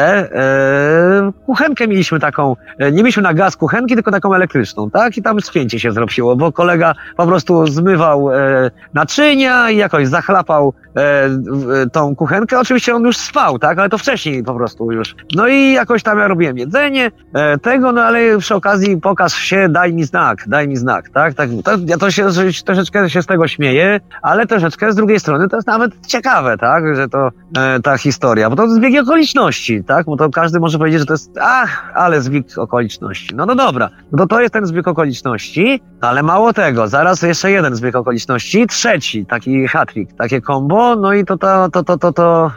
e, 1.28 1.32
kuchenkę 1.46 1.88
mieliśmy 1.88 2.20
taką, 2.20 2.56
e, 2.80 2.92
nie 2.92 2.98
mieliśmy 3.04 3.24
na 3.24 3.34
gaz 3.34 3.56
kuchenki, 3.58 3.96
tylko 3.96 4.12
taką 4.12 4.34
elektryczną, 4.34 4.90
tak? 4.90 5.18
I 5.18 5.22
tam 5.22 5.42
spięcie 5.42 5.80
się 5.80 5.92
zrobiło, 5.92 6.36
bo 6.36 6.52
kolega 6.52 6.94
po 7.18 7.28
prostu 7.28 7.68
zmywał 7.68 8.32
e, 8.34 8.72
naczynia 8.94 9.70
i 9.72 9.78
jakoś 9.78 10.08
zachlapał 10.08 10.74
e, 10.88 11.30
w- 11.30 11.86
tą 11.92 12.16
kuchenkę. 12.16 12.60
Oczywiście 12.60 12.96
on 12.96 13.04
już 13.04 13.18
spał, 13.18 13.60
tak? 13.60 13.80
Ale 13.80 13.90
to 13.90 13.98
wcześniej 13.98 14.44
po 14.44 14.56
prostu 14.56 14.92
już. 14.92 15.16
No 15.36 15.48
i 15.48 15.72
jakoś 15.74 16.04
tam 16.04 16.18
ja 16.20 16.28
robiłem 16.28 16.58
jedzenie 16.58 17.12
e, 17.34 17.58
tego, 17.58 17.92
no 17.92 18.02
ale 18.02 18.38
przy 18.38 18.56
okazji 18.56 18.98
pokaż 18.98 19.34
się, 19.50 19.70
daj 19.70 19.94
mi 19.94 20.04
znak, 20.04 20.44
daj 20.48 20.68
mi 20.68 20.78
znak, 20.78 21.10
tak? 21.10 21.34
tak 21.34 21.50
to, 21.64 21.72
ja 21.86 21.98
to 21.98 22.12
się 22.12 22.28
troszeczkę 22.66 23.10
się 23.10 23.22
z 23.22 23.26
tego 23.26 23.48
śmieję, 23.48 24.00
ale 24.22 24.48
troszeczkę 24.48 24.92
z 24.92 24.96
drugiej 24.96 25.20
strony 25.20 25.50
to 25.50 25.56
jest 25.56 25.68
nawet 25.68 26.08
ciekawe, 26.08 26.58
tak? 26.58 26.96
Że 26.96 27.10
to 27.10 27.30
e, 27.58 27.80
ta 27.80 27.98
historia, 27.98 28.50
bo 28.50 28.56
to 28.56 28.70
zbieg 28.70 29.04
okoliczności, 29.04 29.84
tak? 29.84 30.06
Bo 30.06 30.18
to 30.18 30.30
każdy 30.30 30.60
może 30.60 30.78
powiedzieć, 30.78 31.00
że 31.00 31.06
to 31.06 31.14
jest, 31.14 31.32
ach, 31.42 31.92
ale 31.96 32.22
zbieg 32.22 32.58
okoliczności. 32.58 33.36
No 33.36 33.46
no 33.46 33.56
dobra, 33.56 33.90
no 34.12 34.18
to 34.18 34.28
to 34.28 34.42
jest 34.42 34.54
ten 34.54 34.66
zbieg 34.66 34.88
okoliczności, 34.88 35.82
ale 36.02 36.24
mało 36.24 36.54
tego, 36.54 36.88
zaraz 36.88 37.22
jeszcze 37.22 37.52
jeden 37.52 37.76
zbieg 37.76 37.96
okoliczności, 37.96 38.68
trzeci, 38.68 39.26
taki 39.26 39.68
hat-trick, 39.68 40.14
takie 40.18 40.42
combo, 40.42 40.96
no 40.96 41.14
i 41.14 41.26
to 41.26 41.38
to, 41.38 41.70
to, 41.70 41.84
to, 41.84 41.98
to, 41.98 42.14
to 42.14 42.52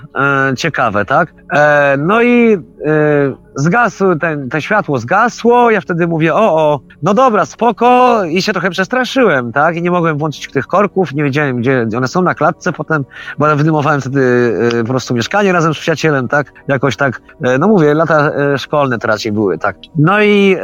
e, 0.50 0.56
ciekawe, 0.56 1.04
tak? 1.04 1.34
E, 1.52 1.96
no 1.98 2.22
i 2.22 2.52
e, 2.54 3.51
zgasł, 3.54 4.16
ten, 4.16 4.48
te 4.48 4.62
światło 4.62 4.98
zgasło, 4.98 5.70
ja 5.70 5.80
wtedy 5.80 6.06
mówię, 6.06 6.34
o, 6.34 6.56
o, 6.56 6.80
no 7.02 7.14
dobra, 7.14 7.46
spoko 7.46 8.18
i 8.24 8.42
się 8.42 8.52
trochę 8.52 8.70
przestraszyłem, 8.70 9.52
tak? 9.52 9.76
I 9.76 9.82
nie 9.82 9.90
mogłem 9.90 10.18
włączyć 10.18 10.52
tych 10.52 10.66
korków, 10.66 11.14
nie 11.14 11.24
wiedziałem, 11.24 11.56
gdzie 11.60 11.86
one 11.96 12.08
są 12.08 12.22
na 12.22 12.34
klatce 12.34 12.72
potem, 12.72 13.04
bo 13.38 13.56
wynajmowałem 13.56 14.00
wtedy 14.00 14.54
e, 14.74 14.82
po 14.82 14.88
prostu 14.88 15.14
mieszkanie 15.14 15.52
razem 15.52 15.74
z 15.74 15.78
przyjacielem, 15.78 16.28
tak? 16.28 16.52
Jakoś 16.68 16.96
tak, 16.96 17.22
e, 17.44 17.58
no 17.58 17.68
mówię, 17.68 17.94
lata 17.94 18.30
e, 18.30 18.58
szkolne 18.58 18.98
to 18.98 19.08
raczej 19.08 19.32
były, 19.32 19.58
tak? 19.58 19.76
No 19.98 20.22
i 20.22 20.56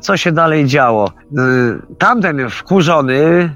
co 0.00 0.16
się 0.16 0.32
dalej 0.32 0.66
działo? 0.66 1.10
Tamten 1.98 2.50
wkurzony, 2.50 3.50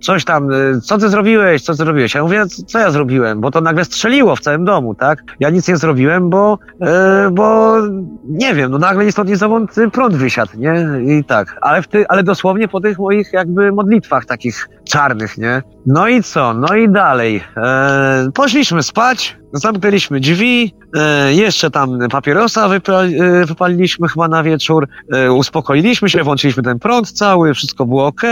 coś 0.00 0.24
tam, 0.24 0.52
e, 0.52 0.80
co 0.80 0.98
ty 0.98 1.08
zrobiłeś, 1.08 1.62
co 1.62 1.72
ty 1.72 1.76
zrobiłeś? 1.76 2.14
Ja 2.14 2.22
mówię, 2.22 2.46
co, 2.66 2.78
ja 2.78 2.90
zrobiłem? 2.90 3.40
Bo 3.40 3.50
to 3.50 3.60
nagle 3.60 3.84
strzeliło 3.84 4.36
w 4.36 4.40
całym 4.40 4.64
domu, 4.64 4.94
tak? 4.94 5.22
Ja 5.40 5.50
nic 5.50 5.68
nie 5.68 5.76
zrobiłem, 5.76 6.30
bo, 6.30 6.58
e, 6.80 7.30
bo 7.32 7.76
nie 8.24 8.54
wiem, 8.54 8.70
no 8.70 8.78
nagle 8.78 9.04
ni 9.04 9.12
stąd 9.12 9.30
y, 9.78 9.90
prąd 9.90 10.14
wysiadł, 10.14 10.52
nie? 10.56 10.86
I 11.06 11.24
tak, 11.24 11.58
ale, 11.60 11.82
w 11.82 11.88
ty, 11.88 12.08
ale 12.08 12.22
dosłownie 12.22 12.68
po 12.68 12.80
tych 12.80 12.98
moich 12.98 13.32
jakby 13.32 13.72
modlitwach 13.72 14.24
takich 14.24 14.68
czarnych, 14.92 15.38
nie? 15.38 15.62
No 15.86 16.08
i 16.08 16.22
co? 16.22 16.54
No 16.54 16.74
i 16.74 16.88
dalej. 16.88 17.44
E, 17.56 18.30
poszliśmy 18.34 18.82
spać, 18.82 19.36
zamknęliśmy 19.52 20.20
drzwi, 20.20 20.74
e, 20.96 21.34
jeszcze 21.34 21.70
tam 21.70 21.98
papierosa 22.10 22.68
wypa, 22.68 23.02
e, 23.02 23.46
wypaliliśmy 23.46 24.08
chyba 24.08 24.28
na 24.28 24.42
wieczór, 24.42 24.88
e, 25.12 25.32
uspokoiliśmy 25.32 26.10
się, 26.10 26.22
włączyliśmy 26.22 26.62
ten 26.62 26.78
prąd 26.78 27.12
cały, 27.12 27.54
wszystko 27.54 27.86
było 27.86 28.06
ok. 28.06 28.22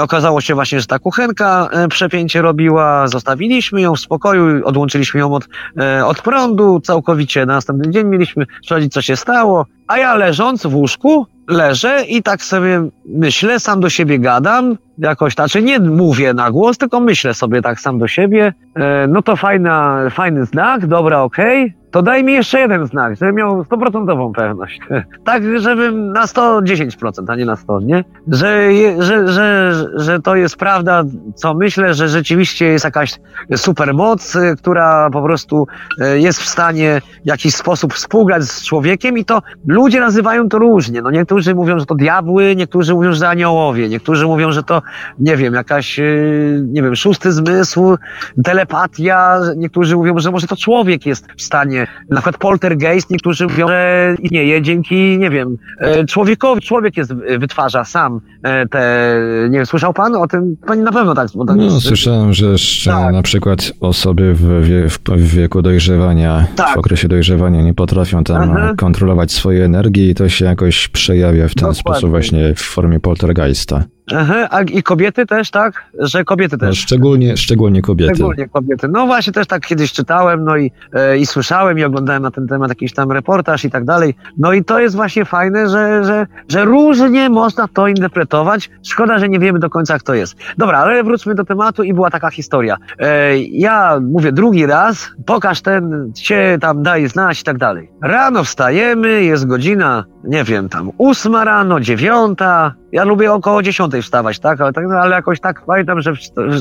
Okazało 0.00 0.40
się 0.40 0.54
właśnie, 0.54 0.80
że 0.80 0.86
ta 0.86 0.98
kuchenka 0.98 1.68
e, 1.72 1.88
przepięcie 1.88 2.42
robiła, 2.42 3.08
zostawiliśmy 3.08 3.80
ją 3.80 3.94
w 3.94 4.00
spokoju, 4.00 4.66
odłączyliśmy 4.66 5.20
ją 5.20 5.34
od, 5.34 5.48
e, 5.80 6.06
od 6.06 6.22
prądu 6.22 6.80
całkowicie. 6.80 7.46
Na 7.46 7.54
następny 7.54 7.92
dzień 7.92 8.06
mieliśmy 8.06 8.46
sprawdzić, 8.64 8.92
co 8.92 9.02
się 9.02 9.16
stało, 9.16 9.66
a 9.88 9.98
ja 9.98 10.14
leżąc 10.14 10.66
w 10.66 10.74
łóżku, 10.74 11.26
leżę 11.52 12.04
i 12.08 12.22
tak 12.22 12.42
sobie 12.42 12.88
myślę, 13.06 13.60
sam 13.60 13.80
do 13.80 13.90
siebie 13.90 14.18
gadam, 14.18 14.76
jakoś, 14.98 15.34
znaczy 15.34 15.62
nie 15.62 15.78
mówię 15.78 16.34
na 16.34 16.50
głos, 16.50 16.78
tylko 16.78 17.00
myślę 17.00 17.34
sobie 17.34 17.62
tak 17.62 17.80
sam 17.80 17.98
do 17.98 18.08
siebie, 18.08 18.52
e, 18.74 19.06
no 19.06 19.22
to 19.22 19.36
fajna, 19.36 19.98
fajny 20.10 20.46
znak, 20.46 20.86
dobra, 20.86 21.22
okej, 21.22 21.74
to 21.92 22.02
daj 22.02 22.24
mi 22.24 22.32
jeszcze 22.32 22.60
jeden 22.60 22.86
znak, 22.86 23.16
żebym 23.16 23.34
miał 23.34 23.64
stuprocentową 23.64 24.32
pewność. 24.32 24.80
tak, 25.24 25.42
żebym 25.58 26.12
na 26.12 26.26
110%, 26.26 27.10
a 27.28 27.36
nie 27.36 27.44
na 27.44 27.56
100, 27.56 27.80
nie? 27.80 28.04
Że, 28.28 28.72
je, 28.72 29.02
że, 29.02 29.28
że, 29.28 29.74
że 29.94 30.20
to 30.20 30.36
jest 30.36 30.56
prawda, 30.56 31.04
co 31.34 31.54
myślę, 31.54 31.94
że 31.94 32.08
rzeczywiście 32.08 32.66
jest 32.66 32.84
jakaś 32.84 33.20
supermoc, 33.56 34.36
y, 34.36 34.56
która 34.56 35.10
po 35.10 35.22
prostu 35.22 35.66
y, 36.00 36.20
jest 36.20 36.40
w 36.40 36.48
stanie 36.48 37.00
w 37.24 37.26
jakiś 37.26 37.54
sposób 37.54 37.94
współgrać 37.94 38.44
z 38.44 38.64
człowiekiem 38.64 39.18
i 39.18 39.24
to 39.24 39.42
ludzie 39.66 40.00
nazywają 40.00 40.48
to 40.48 40.58
różnie. 40.58 41.02
No 41.02 41.10
niektórzy 41.10 41.54
mówią, 41.54 41.78
że 41.78 41.86
to 41.86 41.94
diabły, 41.94 42.56
niektórzy 42.56 42.94
mówią, 42.94 43.12
że 43.12 43.28
aniołowie, 43.28 43.88
niektórzy 43.88 44.26
mówią, 44.26 44.52
że 44.52 44.62
to, 44.62 44.82
nie 45.18 45.36
wiem, 45.36 45.54
jakaś, 45.54 45.98
y, 45.98 46.64
nie 46.66 46.82
wiem, 46.82 46.96
szósty 46.96 47.32
zmysł, 47.32 47.96
telepatia, 48.44 49.40
niektórzy 49.56 49.96
mówią, 49.96 50.18
że 50.18 50.30
może 50.30 50.46
to 50.46 50.56
człowiek 50.56 51.06
jest 51.06 51.26
w 51.36 51.42
stanie, 51.42 51.81
na 52.10 52.16
przykład 52.16 52.38
poltergeist, 52.38 53.10
niektórzy 53.10 53.46
mówią, 53.46 53.68
że 53.68 54.14
istnieje 54.22 54.62
dzięki, 54.62 55.18
nie 55.18 55.30
wiem, 55.30 55.56
e, 55.78 56.04
człowiekowi, 56.04 56.60
człowiek 56.60 56.96
jest, 56.96 57.14
wytwarza 57.38 57.84
sam 57.84 58.20
e, 58.42 58.68
te, 58.68 59.16
nie 59.50 59.58
wiem, 59.58 59.66
słyszał 59.66 59.92
pan 59.94 60.14
o 60.16 60.26
tym? 60.28 60.56
Pani 60.66 60.82
na 60.82 60.92
pewno 60.92 61.14
tak. 61.14 61.28
Bo 61.34 61.44
No, 61.44 61.62
jest, 61.64 61.80
słyszałem, 61.80 62.32
że 62.32 62.46
jeszcze 62.46 62.90
Tak. 62.90 63.12
na 63.12 63.22
przykład 63.22 63.72
osoby 63.80 64.34
w, 64.34 64.64
wie, 64.66 64.88
w 65.16 65.34
wieku 65.34 65.62
dojrzewania, 65.62 66.46
Tak. 66.56 66.74
w 66.74 66.78
okresie 66.78 67.08
dojrzewania 67.08 67.62
nie 67.62 67.74
potrafią 67.74 68.24
tam 68.24 68.50
Aha. 68.56 68.72
kontrolować 68.76 69.32
swojej 69.32 69.62
energii 69.62 70.10
i 70.10 70.14
to 70.14 70.28
się 70.28 70.44
jakoś 70.44 70.88
przejawia 70.88 71.48
w 71.48 71.54
ten 71.54 71.60
Dokładnie. 71.60 71.80
sposób 71.80 72.10
właśnie 72.10 72.54
w 72.54 72.60
formie 72.60 73.00
poltergeista. 73.00 73.84
Aha, 74.16 74.48
a 74.50 74.62
i 74.62 74.82
kobiety 74.82 75.26
też, 75.26 75.50
tak? 75.50 75.84
Że 75.98 76.24
kobiety 76.24 76.56
No, 76.60 76.68
też. 76.68 76.78
szczególnie, 76.78 77.36
szczególnie 77.36 77.82
kobiety. 77.82 78.14
Szczególnie 78.14 78.48
kobiety. 78.48 78.88
No 78.88 79.06
właśnie 79.06 79.32
też 79.32 79.46
tak 79.46 79.66
kiedyś 79.66 79.92
czytałem, 79.92 80.44
no 80.44 80.56
i, 80.56 80.70
e, 80.92 81.18
i 81.18 81.26
słyszałem 81.26 81.78
i 81.78 81.84
oglądałem 81.84 82.22
na 82.22 82.30
ten 82.30 82.46
temat 82.48 82.68
jakiś 82.68 82.92
tam 82.92 83.12
reportaż 83.12 83.64
i 83.64 83.70
tak 83.70 83.84
dalej. 83.84 84.14
No 84.38 84.52
i 84.52 84.64
to 84.64 84.80
jest 84.80 84.96
właśnie 84.96 85.24
fajne, 85.24 85.68
że, 85.68 86.04
że, 86.04 86.26
że 86.48 86.64
różnie 86.64 87.30
można 87.30 87.68
to 87.68 87.88
interpretować. 87.88 88.70
Szkoda, 88.82 89.18
że 89.18 89.28
nie 89.28 89.38
wiemy 89.38 89.58
do 89.58 89.70
końca, 89.70 89.92
jak 89.94 90.02
to 90.02 90.14
jest. 90.14 90.36
Dobra, 90.58 90.78
ale 90.78 91.04
wróćmy 91.04 91.34
do 91.34 91.44
tematu 91.44 91.82
i 91.82 91.94
była 91.94 92.10
taka 92.10 92.30
historia. 92.30 92.76
E, 92.98 93.38
ja 93.38 94.00
mówię 94.02 94.32
drugi 94.32 94.66
raz, 94.66 95.10
pokaż 95.26 95.60
ten, 95.60 96.12
się 96.16 96.58
tam 96.60 96.82
daje 96.82 97.08
znać 97.08 97.40
i 97.40 97.44
tak 97.44 97.58
dalej. 97.58 97.90
Rano 98.02 98.44
wstajemy, 98.44 99.22
jest 99.22 99.46
godzina, 99.46 100.04
nie 100.24 100.44
wiem, 100.44 100.68
tam 100.68 100.90
ósma 100.98 101.44
rano, 101.44 101.80
dziewiąta. 101.80 102.74
Ja 102.92 103.04
lubię 103.04 103.32
około 103.32 103.62
dziesiątej 103.62 104.02
wstawać, 104.02 104.38
tak? 104.38 104.60
Ale, 104.60 104.72
tak, 104.72 104.84
ale 105.02 105.16
jakoś 105.16 105.40
tak 105.40 105.62
pamiętam, 105.66 106.00
że 106.00 106.12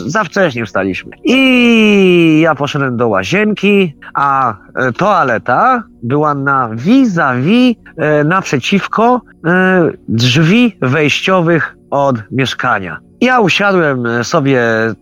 za 0.06 0.24
wcześnie 0.24 0.66
wstaliśmy. 0.66 1.12
I 1.24 2.40
ja 2.44 2.56
poszedłem 2.56 2.98
do 2.98 3.08
łazienki, 3.08 3.96
a 4.14 4.56
e, 4.76 4.92
toaleta 4.92 5.84
była 6.04 6.34
na 6.34 6.70
vis-a-vis, 6.74 7.76
e, 7.98 8.24
naprzeciwko 8.24 9.22
e, 9.46 9.92
drzwi 10.08 10.78
wejściowych 10.82 11.76
od 11.90 12.16
mieszkania. 12.32 12.98
Ja 13.22 13.40
usiadłem 13.40 14.06
e, 14.06 14.24
sobie 14.24 14.62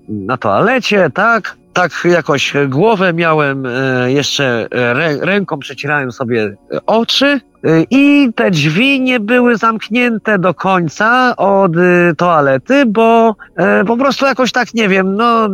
na 0.09 0.37
toalecie, 0.37 1.09
tak? 1.13 1.57
Tak 1.73 1.91
jakoś 2.03 2.53
głowę 2.67 3.13
miałem 3.13 3.65
e, 3.65 4.11
jeszcze 4.11 4.67
rę, 4.71 5.17
ręką 5.21 5.59
przecierałem 5.59 6.11
sobie 6.11 6.55
oczy 6.85 7.41
I 7.89 8.33
te 8.35 8.51
drzwi 8.51 9.01
nie 9.01 9.19
były 9.19 9.57
zamknięte 9.57 10.39
do 10.39 10.53
końca 10.53 11.35
od 11.35 11.77
y, 11.77 12.15
toalety, 12.17 12.85
bo 12.85 13.35
e, 13.55 13.85
po 13.85 13.97
prostu 13.97 14.25
jakoś 14.25 14.51
tak, 14.51 14.73
nie 14.73 14.89
wiem, 14.89 15.15
no 15.15 15.49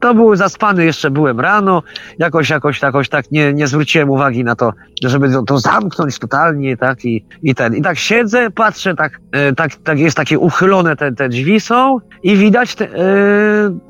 to 0.00 0.14
były 0.14 0.36
zaspany, 0.36 0.84
jeszcze 0.84 1.10
byłem 1.10 1.40
rano, 1.40 1.82
jakoś, 2.18 2.50
jakoś, 2.50 2.82
jakoś 2.82 3.08
tak 3.08 3.30
nie, 3.30 3.52
nie 3.52 3.66
zwróciłem 3.66 4.10
uwagi 4.10 4.44
na 4.44 4.56
to, 4.56 4.72
żeby 5.04 5.32
to, 5.32 5.42
to 5.42 5.58
zamknąć 5.58 6.18
totalnie, 6.18 6.76
tak, 6.76 7.04
i, 7.04 7.24
i 7.42 7.54
ten. 7.54 7.76
I 7.76 7.82
tak 7.82 7.98
siedzę, 7.98 8.50
patrzę, 8.50 8.94
tak, 8.94 9.20
tak, 9.56 9.74
tak 9.74 9.98
jest 9.98 10.16
takie 10.16 10.38
uchylone 10.38 10.96
te, 10.96 11.12
te 11.12 11.28
drzwi 11.28 11.60
są 11.60 11.98
i 12.22 12.36
widać, 12.36 12.74
te, 12.74 12.88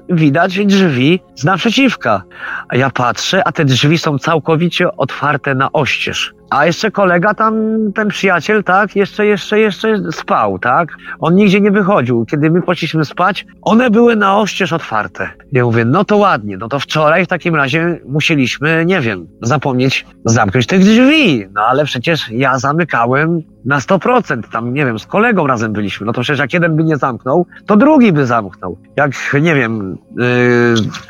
widać 0.09 0.67
drzwi 0.67 1.21
z 1.35 1.45
naprzeciwka. 1.45 2.23
A 2.69 2.77
ja 2.77 2.91
patrzę, 2.91 3.43
a 3.49 3.53
te 3.53 3.65
drzwi 3.65 3.99
są 3.99 4.19
całkowicie 4.19 4.97
otwarte 4.97 5.55
na 5.55 5.73
oścież. 5.73 6.38
A 6.51 6.67
jeszcze 6.67 6.91
kolega 6.91 7.35
tam, 7.35 7.55
ten 7.95 8.09
przyjaciel, 8.09 8.65
tak, 8.65 8.97
jeszcze, 8.97 9.27
jeszcze, 9.27 9.61
jeszcze 9.61 10.13
spał, 10.13 10.59
tak? 10.59 10.89
On 11.19 11.35
nigdzie 11.35 11.61
nie 11.61 11.71
wychodził. 11.71 12.25
Kiedy 12.25 12.51
my 12.51 12.63
poszliśmy 12.63 13.05
spać, 13.05 13.47
one 13.63 13.91
były 13.91 14.17
na 14.17 14.39
oścież 14.39 14.73
otwarte. 14.73 15.29
Ja 15.53 15.65
mówię, 15.65 15.85
no 15.85 16.05
to 16.05 16.17
ładnie, 16.17 16.57
no 16.57 16.69
to 16.69 16.79
wczoraj 16.79 17.25
w 17.25 17.29
takim 17.29 17.55
razie 17.55 18.01
musieliśmy, 18.07 18.85
nie 18.87 19.01
wiem, 19.01 19.27
zapomnieć 19.43 20.07
zamknąć 20.25 20.67
tych 20.67 20.81
drzwi. 20.81 21.47
No 21.55 21.61
ale 21.61 21.85
przecież 21.85 22.31
ja 22.31 22.59
zamykałem 22.59 23.43
na 23.69 23.79
100%. 23.79 24.43
Tam, 24.53 24.75
nie 24.75 24.87
wiem, 24.87 24.99
z 24.99 25.07
kolegą 25.07 25.47
razem 25.47 25.73
byliśmy. 25.73 26.07
No 26.07 26.13
to 26.13 26.21
przecież 26.21 26.39
jak 26.39 26.53
jeden 26.53 26.77
by 26.77 26.85
nie 26.85 26.97
zamknął, 26.97 27.47
to 27.67 27.77
drugi 27.77 28.13
by 28.13 28.27
zamknął. 28.27 28.79
Jak, 28.97 29.13
nie 29.43 29.55
wiem, 29.55 29.99
yy, 30.17 30.27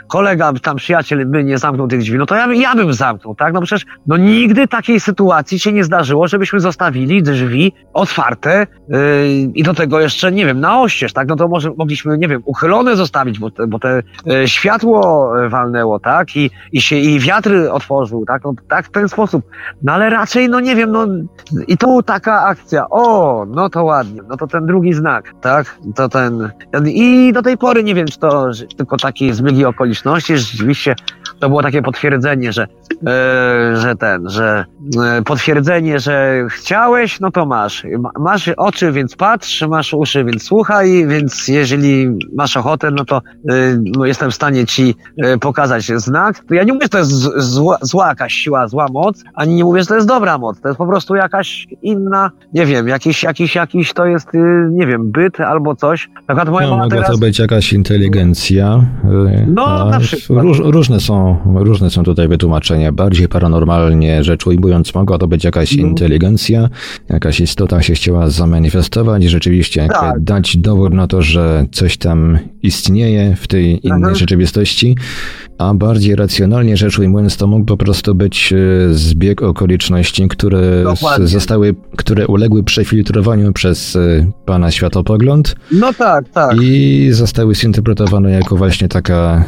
kolega, 0.09 0.53
tam 0.62 0.77
przyjaciel 0.77 1.27
by 1.27 1.44
nie 1.44 1.59
zamknął 1.59 1.88
tych 1.88 2.01
drzwi, 2.01 2.18
no 2.18 2.27
to 2.27 2.35
ja, 2.35 2.55
ja 2.55 2.75
bym 2.75 2.92
zamknął, 2.92 3.35
tak? 3.35 3.53
No 3.53 3.61
przecież, 3.61 3.87
no 4.07 4.16
nigdy 4.16 4.68
takiej 4.68 5.01
sytuacji 5.01 5.59
się 5.59 5.73
nie 5.73 5.85
zdarzyło, 5.85 6.29
żebyśmy 6.29 6.61
zostawili 6.61 7.23
drzwi 7.23 7.73
otwarte 7.92 8.66
yy, 8.88 8.99
i 9.55 9.62
do 9.62 9.75
tego 9.75 10.01
jeszcze, 10.01 10.33
nie 10.33 10.47
wiem, 10.47 10.61
na 10.61 10.81
oścież, 10.81 11.12
tak? 11.12 11.29
No 11.29 11.37
to 11.37 11.49
może 11.49 11.71
mogliśmy, 11.77 12.18
nie 12.18 12.29
wiem, 12.29 12.42
uchylone 12.44 12.97
zostawić, 12.97 13.38
bo 13.38 13.51
te, 13.51 13.66
bo 13.66 13.79
te 13.79 14.03
yy, 14.27 14.49
światło 14.49 15.31
yy, 15.37 15.49
walnęło, 15.49 16.01
tak? 16.01 16.37
I, 16.37 16.51
i 16.73 16.81
się, 16.81 16.97
i 16.97 17.21
wiatr 17.21 17.51
otworzył, 17.71 18.25
tak? 18.27 18.44
No, 18.44 18.55
tak 18.68 18.87
w 18.87 18.90
ten 18.90 19.09
sposób. 19.09 19.44
No 19.83 19.92
ale 19.92 20.11
raczej, 20.11 20.49
no 20.49 20.61
nie 20.61 20.77
wiem, 20.77 20.92
no 20.92 21.07
i 21.68 21.79
tu 21.79 22.03
taka 22.03 22.47
akcja, 22.48 22.87
o, 22.90 23.46
no 23.48 23.70
to 23.70 23.84
ładnie, 23.84 24.20
no 24.28 24.37
to 24.37 24.46
ten 24.46 24.66
drugi 24.66 24.92
znak, 24.92 25.34
tak? 25.40 25.78
To 25.94 26.08
ten, 26.08 26.50
i 26.84 27.32
do 27.32 27.42
tej 27.42 27.58
pory 27.58 27.84
nie 27.84 27.94
wiem, 27.94 28.06
czy 28.06 28.18
to 28.18 28.50
tylko 28.76 28.96
takie 28.96 29.34
zbiegi 29.34 29.64
okoliczności, 29.64 30.38
rzeczywiście 30.38 30.94
to 31.40 31.48
było 31.48 31.62
takie 31.62 31.82
potwierdzenie, 31.82 32.52
że, 32.52 32.66
e, 33.06 33.76
że 33.76 33.96
ten, 33.96 34.28
że 34.30 34.64
e, 35.02 35.22
potwierdzenie, 35.22 36.00
że 36.00 36.46
chciałeś, 36.50 37.20
no 37.20 37.30
to 37.30 37.46
masz. 37.46 37.87
Ma, 37.98 38.11
masz 38.18 38.48
oczy, 38.56 38.92
więc 38.92 39.16
patrz, 39.16 39.62
masz 39.62 39.94
uszy, 39.94 40.24
więc 40.24 40.42
słuchaj, 40.42 41.06
więc 41.06 41.48
jeżeli 41.48 42.18
masz 42.37 42.56
ochotę, 42.56 42.90
no 42.90 43.04
to 43.04 43.16
e, 43.16 43.22
no 43.96 44.04
jestem 44.04 44.30
w 44.30 44.34
stanie 44.34 44.66
ci 44.66 44.94
e, 45.18 45.38
pokazać 45.38 45.84
znak. 45.84 46.42
Ja 46.50 46.64
nie 46.64 46.72
mówię, 46.72 46.84
że 46.84 46.88
to 46.88 46.98
jest 46.98 47.11
zła, 47.37 47.78
zła 47.80 48.08
jakaś 48.08 48.32
siła, 48.32 48.68
zła 48.68 48.87
moc, 48.92 49.22
ani 49.34 49.54
nie 49.54 49.64
mówię, 49.64 49.80
że 49.80 49.87
to 49.87 49.94
jest 49.94 50.08
dobra 50.08 50.38
moc. 50.38 50.61
To 50.61 50.68
jest 50.68 50.78
po 50.78 50.87
prostu 50.87 51.14
jakaś 51.14 51.66
inna, 51.82 52.30
nie 52.55 52.66
wiem, 52.66 52.88
jakiś, 52.88 53.22
jakiś, 53.22 53.55
jakiś 53.55 53.92
to 53.92 54.07
jest, 54.07 54.35
y, 54.35 54.38
nie 54.70 54.87
wiem, 54.87 55.11
byt 55.12 55.40
albo 55.40 55.74
coś. 55.77 56.09
Na 56.14 56.20
przykład 56.35 56.48
moja 56.48 56.66
No, 56.66 56.72
mama 56.72 56.85
mogła 56.85 56.96
teraz... 56.98 57.11
to 57.12 57.18
być 57.18 57.38
jakaś 57.38 57.72
inteligencja. 57.72 58.85
y, 59.05 59.46
No, 59.55 59.90
na 59.90 60.01
przykład. 60.01 60.42
Róż, 60.42 60.59
różne, 60.64 61.01
są, 61.01 61.37
różne 61.55 61.90
są 61.90 62.03
tutaj 62.03 62.29
wytłumaczenia. 62.29 62.92
Bardziej 62.92 63.29
paranormalnie 63.29 64.24
rzecz 64.24 64.46
ujmując, 64.46 64.94
mogła 64.94 65.18
to 65.18 65.29
być 65.29 65.44
jakaś 65.44 65.77
No. 65.77 65.83
inteligencja, 65.83 66.68
jakaś 67.09 67.40
istota 67.40 67.83
się 67.83 67.94
chciała 67.94 68.29
zamanifestować 68.29 69.24
i 69.24 69.29
rzeczywiście 69.29 69.88
Tak. 69.88 70.20
dać 70.20 70.57
dowód 70.57 70.94
na 70.94 71.07
to, 71.07 71.22
że 71.22 71.64
coś 71.72 71.96
tam 71.96 72.38
istnieje 72.62 73.37
w 73.37 73.46
tej 73.46 73.87
innej 73.87 73.96
Mhm. 73.98 74.14
rzeczywistości. 74.14 74.96
A 75.59 75.75
bardziej 75.75 76.16
racjonalnie 76.16 76.77
rzecz 76.77 76.99
ujmując, 76.99 77.37
to 77.37 77.47
mógł 77.47 77.64
po 77.64 77.77
prostu 77.77 78.14
być 78.14 78.53
y, 78.53 78.88
zbieg 78.94 79.42
okoliczności, 79.42 80.29
które 80.29 80.83
Dokładnie. 80.85 81.27
zostały, 81.27 81.75
które 81.97 82.27
uległy 82.27 82.62
przefiltrowaniu 82.64 83.53
przez 83.53 83.97
y, 83.97 84.33
pana 84.47 84.71
światopogląd. 84.71 85.55
No 85.73 85.92
tak, 85.92 86.25
tak. 86.29 86.57
I 86.62 87.09
zostały 87.12 87.55
zinterpretowane 87.55 88.31
jako 88.31 88.57
właśnie 88.57 88.88
taka, 88.88 89.44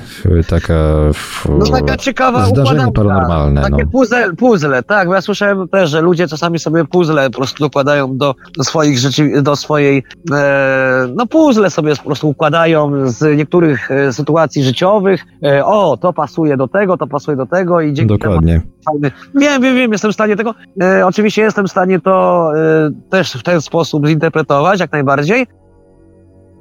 taka, 0.48 0.74
f- 1.10 1.48
No 1.58 1.66
taka 1.66 1.96
ciekawa 1.96 2.46
zdarzenie 2.46 2.86
układanka. 2.86 2.92
paranormalne. 3.20 3.62
Takie 3.62 3.84
No. 3.84 3.90
puzzle, 3.90 4.32
puzzle, 4.36 4.82
tak, 4.82 5.08
bo 5.08 5.14
ja 5.14 5.20
słyszałem 5.20 5.68
też, 5.68 5.90
że 5.90 6.00
ludzie 6.00 6.28
czasami 6.28 6.58
sobie 6.58 6.84
puzzle 6.84 7.30
po 7.30 7.36
prostu 7.36 7.64
dokładają 7.64 8.16
do, 8.16 8.34
do 8.56 8.64
swoich 8.64 8.98
rzeczy, 8.98 9.42
do 9.42 9.56
swojej, 9.56 10.02
e, 10.32 11.08
no 11.16 11.26
puzzle 11.26 11.70
sobie 11.70 11.96
po 11.96 12.02
prostu 12.02 12.28
układają 12.28 13.10
z 13.10 13.36
niektórych 13.38 13.90
e, 13.90 14.12
sytuacji 14.12 14.64
życiowych. 14.64 15.24
E, 15.44 15.64
o, 15.64 15.96
to 16.00 16.12
pasuje 16.12 16.56
do 16.56 16.68
tego, 16.68 16.96
to 16.96 17.06
pasuje 17.06 17.36
do 17.36 17.46
tego 17.46 17.80
i 17.80 17.92
dzięki 17.92 18.18
Dokładnie. 18.18 18.60
temu 18.60 18.72
fajny. 18.90 19.10
Wiem, 19.34 19.62
wiem, 19.62 19.76
wiem, 19.76 19.92
jestem 19.92 20.10
w 20.10 20.14
stanie 20.14 20.36
tego, 20.36 20.54
e, 20.82 21.06
oczywiście 21.06 21.42
jestem 21.42 21.66
w 21.66 21.70
stanie 21.70 22.00
to 22.00 22.50
e, 22.56 22.90
też 23.10 23.32
w 23.32 23.42
ten 23.42 23.60
sposób 23.60 24.06
zinterpretować, 24.06 24.80
jak 24.80 24.92
najbardziej. 24.92 25.46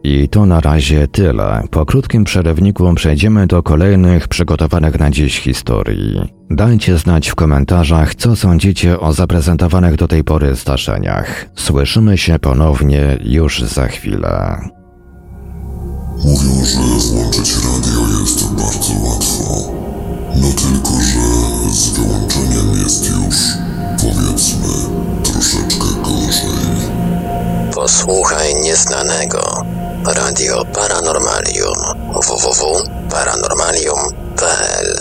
I 0.04 0.30
to 0.30 0.46
na 0.46 0.60
razie 0.60 1.08
tyle. 1.08 1.64
Po 1.72 1.86
krótkim 1.86 2.24
przerywniku 2.24 2.94
przejdziemy 2.94 3.48
do 3.48 3.64
kolejnych 3.64 4.28
przygotowanych 4.28 5.00
na 5.00 5.12
dziś 5.12 5.40
historii. 5.40 6.34
Dajcie 6.50 6.98
znać 6.98 7.30
w 7.30 7.36
komentarzach, 7.36 8.16
co 8.16 8.36
sądzicie 8.36 9.00
o 9.00 9.14
zaprezentowanych 9.14 9.96
do 9.96 10.08
tej 10.08 10.24
pory 10.24 10.56
zdarzeniach. 10.56 11.46
Słyszymy 11.56 12.18
się 12.18 12.40
ponownie 12.40 13.18
już 13.24 13.62
za 13.62 13.88
chwilę. 13.88 14.60
Mówią, 16.24 16.66
że 16.66 16.80
włączyć 16.80 17.56
radio 17.56 18.08
jest 18.20 18.44
bardzo 18.46 18.94
łatwo. 19.04 19.44
No 20.36 20.48
tylko, 20.54 20.92
że 21.02 21.20
z 21.74 21.90
wyłączeniem 21.90 22.80
jest 22.84 23.06
już, 23.06 23.36
powiedzmy, 24.02 24.74
troszeczkę 25.24 25.86
gorzej. 26.04 26.60
Posłuchaj 27.76 28.56
nieznanego. 28.56 29.66
Radio 30.06 30.66
Paranormalium. 30.66 31.76
www.paranormalium.pl 32.14 34.98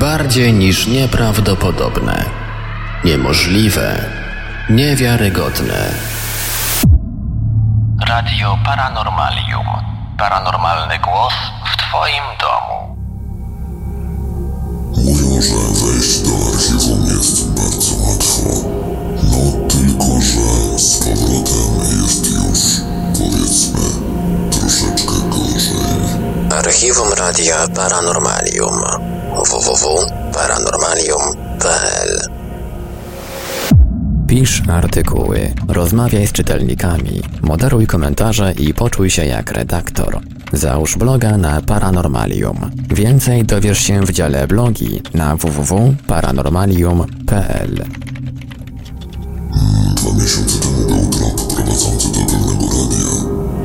Bardziej 0.00 0.52
niż 0.52 0.86
nieprawdopodobne, 0.86 2.24
niemożliwe, 3.04 4.04
niewiarygodne. 4.70 6.11
Radio 8.12 8.58
Paranormalium. 8.64 9.66
Paranormalny 10.18 10.98
głos 10.98 11.34
w 11.72 11.76
Twoim 11.76 12.22
domu. 12.40 12.96
Mówią, 14.96 15.42
że 15.42 15.54
wejść 15.80 16.18
do 16.18 16.30
archiwum 16.52 17.06
jest 17.06 17.50
bardzo 17.50 17.94
łatwo. 18.04 18.48
No 19.22 19.38
tylko, 19.68 20.20
że 20.20 20.78
z 20.78 20.98
powrotem 20.98 21.72
jest 22.02 22.24
już, 22.30 22.60
powiedzmy, 23.18 23.86
troszeczkę 24.50 25.14
gorzej. 25.28 26.02
Archiwum 26.58 27.12
Radia 27.12 27.68
Paranormalium. 27.74 28.82
www.paranormalium.pl 29.50 32.41
Pisz 34.32 34.62
artykuły, 34.68 35.52
rozmawiaj 35.68 36.26
z 36.26 36.32
czytelnikami, 36.32 37.22
moderuj 37.42 37.86
komentarze 37.86 38.52
i 38.52 38.74
poczuj 38.74 39.10
się 39.10 39.24
jak 39.24 39.50
redaktor. 39.50 40.20
Załóż 40.52 40.96
bloga 40.96 41.36
na 41.36 41.60
Paranormalium. 41.60 42.70
Więcej 42.90 43.44
dowiesz 43.44 43.78
się 43.78 44.00
w 44.00 44.12
dziale 44.12 44.46
blogi 44.46 45.02
na 45.14 45.36
www.paranormalium.pl 45.36 47.84
Dwa 49.96 50.12
miesiące 50.22 50.58
temu 50.58 50.88
był 50.88 50.96
blog 50.96 51.54
prowadzący 51.54 52.08
do 52.08 52.18
pewnego 52.18 52.66
radia, 52.66 53.06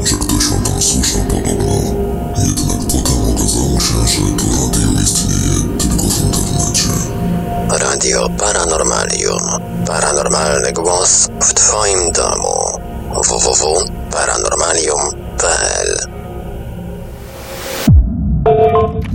że 0.06 0.16
ktoś 0.16 0.48
o 0.48 0.60
nam 0.70 0.82
słyszał 0.82 1.22
podobno. 1.22 1.82
Jednak 2.38 2.80
potem 2.88 3.36
okazało 3.36 3.80
się, 3.80 4.08
że 4.08 4.22
to 4.38 4.44
radio 4.44 5.02
istnieje 5.02 5.60
tylko 5.80 6.04
w 6.04 6.24
internecie. 6.24 6.90
Radio 7.70 8.30
Paranormalium. 8.30 9.67
Paranormalny 9.88 10.74
głos 10.74 11.28
w 11.42 11.54
Twoim 11.54 12.12
domu. 12.12 12.58
www.paranormalium.pl 13.30 15.98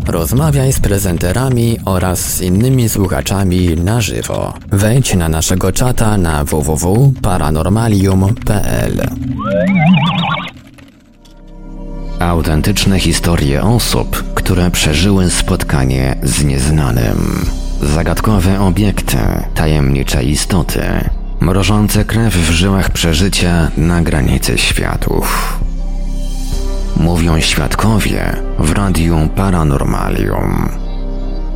Rozmawiaj 0.07 0.73
z 0.73 0.81
prezenterami 0.81 1.79
oraz 1.85 2.21
z 2.21 2.41
innymi 2.41 2.89
słuchaczami 2.89 3.77
na 3.77 4.01
żywo. 4.01 4.55
Wejdź 4.69 5.15
na 5.15 5.29
naszego 5.29 5.73
czata 5.73 6.17
na 6.17 6.45
www.paranormalium.pl 6.45 9.09
Autentyczne 12.19 13.01
historie 13.01 13.63
osób, 13.63 14.25
które 14.35 14.71
przeżyły 14.71 15.31
spotkanie 15.31 16.17
z 16.23 16.45
nieznanym. 16.45 17.47
Zagadkowe 17.83 18.61
obiekty, 18.61 19.17
tajemnicze 19.55 20.25
istoty, 20.25 20.83
mrożące 21.41 22.05
krew 22.05 22.35
w 22.35 22.51
żyłach 22.51 22.91
przeżycia 22.91 23.71
na 23.77 24.03
granicy 24.03 24.59
światów. 24.59 25.59
Mówią 26.97 27.41
świadkowie 27.41 28.37
w 28.59 28.73
Radiu 28.73 29.29
Paranormalium. 29.37 30.69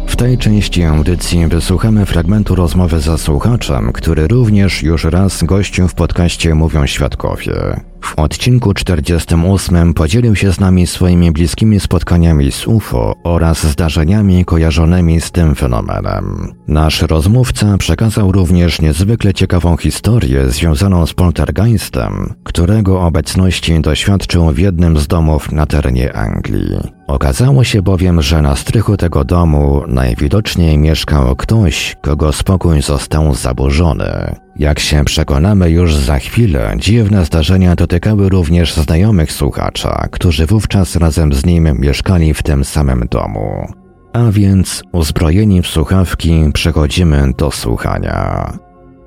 W 0.06 0.16
tej 0.16 0.38
części 0.38 0.84
audycji 0.84 1.46
wysłuchamy 1.46 2.06
fragmentu 2.06 2.54
rozmowy 2.54 3.00
ze 3.00 3.18
słuchaczem, 3.18 3.92
który 3.92 4.28
również 4.28 4.82
już 4.82 5.04
raz 5.04 5.42
gościł 5.42 5.88
w 5.88 5.94
podcaście 5.94 6.54
Mówią 6.54 6.86
Świadkowie. 6.86 7.80
W 8.00 8.18
odcinku 8.18 8.74
48 8.74 9.94
podzielił 9.94 10.36
się 10.36 10.52
z 10.52 10.60
nami 10.60 10.86
swoimi 10.86 11.32
bliskimi 11.32 11.80
spotkaniami 11.80 12.52
z 12.52 12.66
UFO 12.66 13.14
oraz 13.24 13.66
zdarzeniami 13.66 14.44
kojarzonymi 14.44 15.20
z 15.20 15.30
tym 15.30 15.54
fenomenem. 15.54 16.52
Nasz 16.68 17.02
rozmówca 17.02 17.78
przekazał 17.78 18.32
również 18.32 18.80
niezwykle 18.80 19.34
ciekawą 19.34 19.76
historię 19.76 20.50
związaną 20.50 21.06
z 21.06 21.14
poltergeistem, 21.14 22.34
którego 22.44 23.00
obecności 23.00 23.80
doświadczył 23.80 24.50
w 24.50 24.58
jednym 24.58 24.98
z 24.98 25.06
domów 25.06 25.52
na 25.52 25.66
terenie 25.66 26.16
Anglii. 26.16 26.78
Okazało 27.06 27.64
się 27.64 27.82
bowiem, 27.82 28.22
że 28.22 28.42
na 28.42 28.56
strychu 28.56 28.96
tego 28.96 29.24
domu 29.24 29.82
najwidoczniej 29.88 30.78
mieszkał 30.78 31.36
ktoś, 31.36 31.96
kogo 32.02 32.32
spokój 32.32 32.82
został 32.82 33.34
zaburzony. 33.34 34.45
Jak 34.58 34.78
się 34.78 35.04
przekonamy 35.04 35.70
już 35.70 35.96
za 35.96 36.18
chwilę, 36.18 36.74
dziwne 36.76 37.24
zdarzenia 37.24 37.76
dotykały 37.76 38.28
również 38.28 38.76
znajomych 38.76 39.32
słuchacza, 39.32 40.08
którzy 40.12 40.46
wówczas 40.46 40.96
razem 40.96 41.32
z 41.32 41.46
nim 41.46 41.68
mieszkali 41.78 42.34
w 42.34 42.42
tym 42.42 42.64
samym 42.64 43.04
domu. 43.10 43.66
A 44.12 44.30
więc, 44.30 44.82
uzbrojeni 44.92 45.62
w 45.62 45.66
słuchawki, 45.66 46.50
przechodzimy 46.54 47.32
do 47.38 47.50
słuchania. 47.50 48.52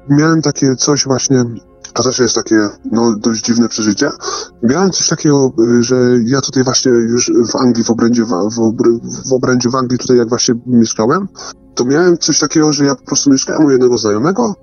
Miałem 0.09 0.41
takie 0.41 0.75
coś 0.75 1.05
właśnie, 1.05 1.43
to 1.93 2.03
też 2.03 2.19
jest 2.19 2.35
takie 2.35 2.55
no, 2.91 3.15
dość 3.17 3.45
dziwne 3.45 3.69
przeżycie. 3.69 4.09
Miałem 4.63 4.91
coś 4.91 5.07
takiego, 5.07 5.53
że 5.79 5.95
ja 6.25 6.41
tutaj 6.41 6.63
właśnie 6.63 6.91
już 6.91 7.31
w 7.51 7.55
Anglii, 7.55 7.83
w 7.83 7.89
obrędzie 7.89 8.25
w, 8.25 8.29
obr- 8.57 8.99
w 9.29 9.33
obrędzie 9.33 9.69
w 9.69 9.75
Anglii, 9.75 9.99
tutaj 9.99 10.17
jak 10.17 10.29
właśnie 10.29 10.55
mieszkałem, 10.67 11.27
to 11.75 11.85
miałem 11.85 12.17
coś 12.17 12.39
takiego, 12.39 12.73
że 12.73 12.85
ja 12.85 12.95
po 12.95 13.05
prostu 13.05 13.31
mieszkałem 13.31 13.65
u 13.65 13.71
jednego 13.71 13.97
znajomego 13.97 14.53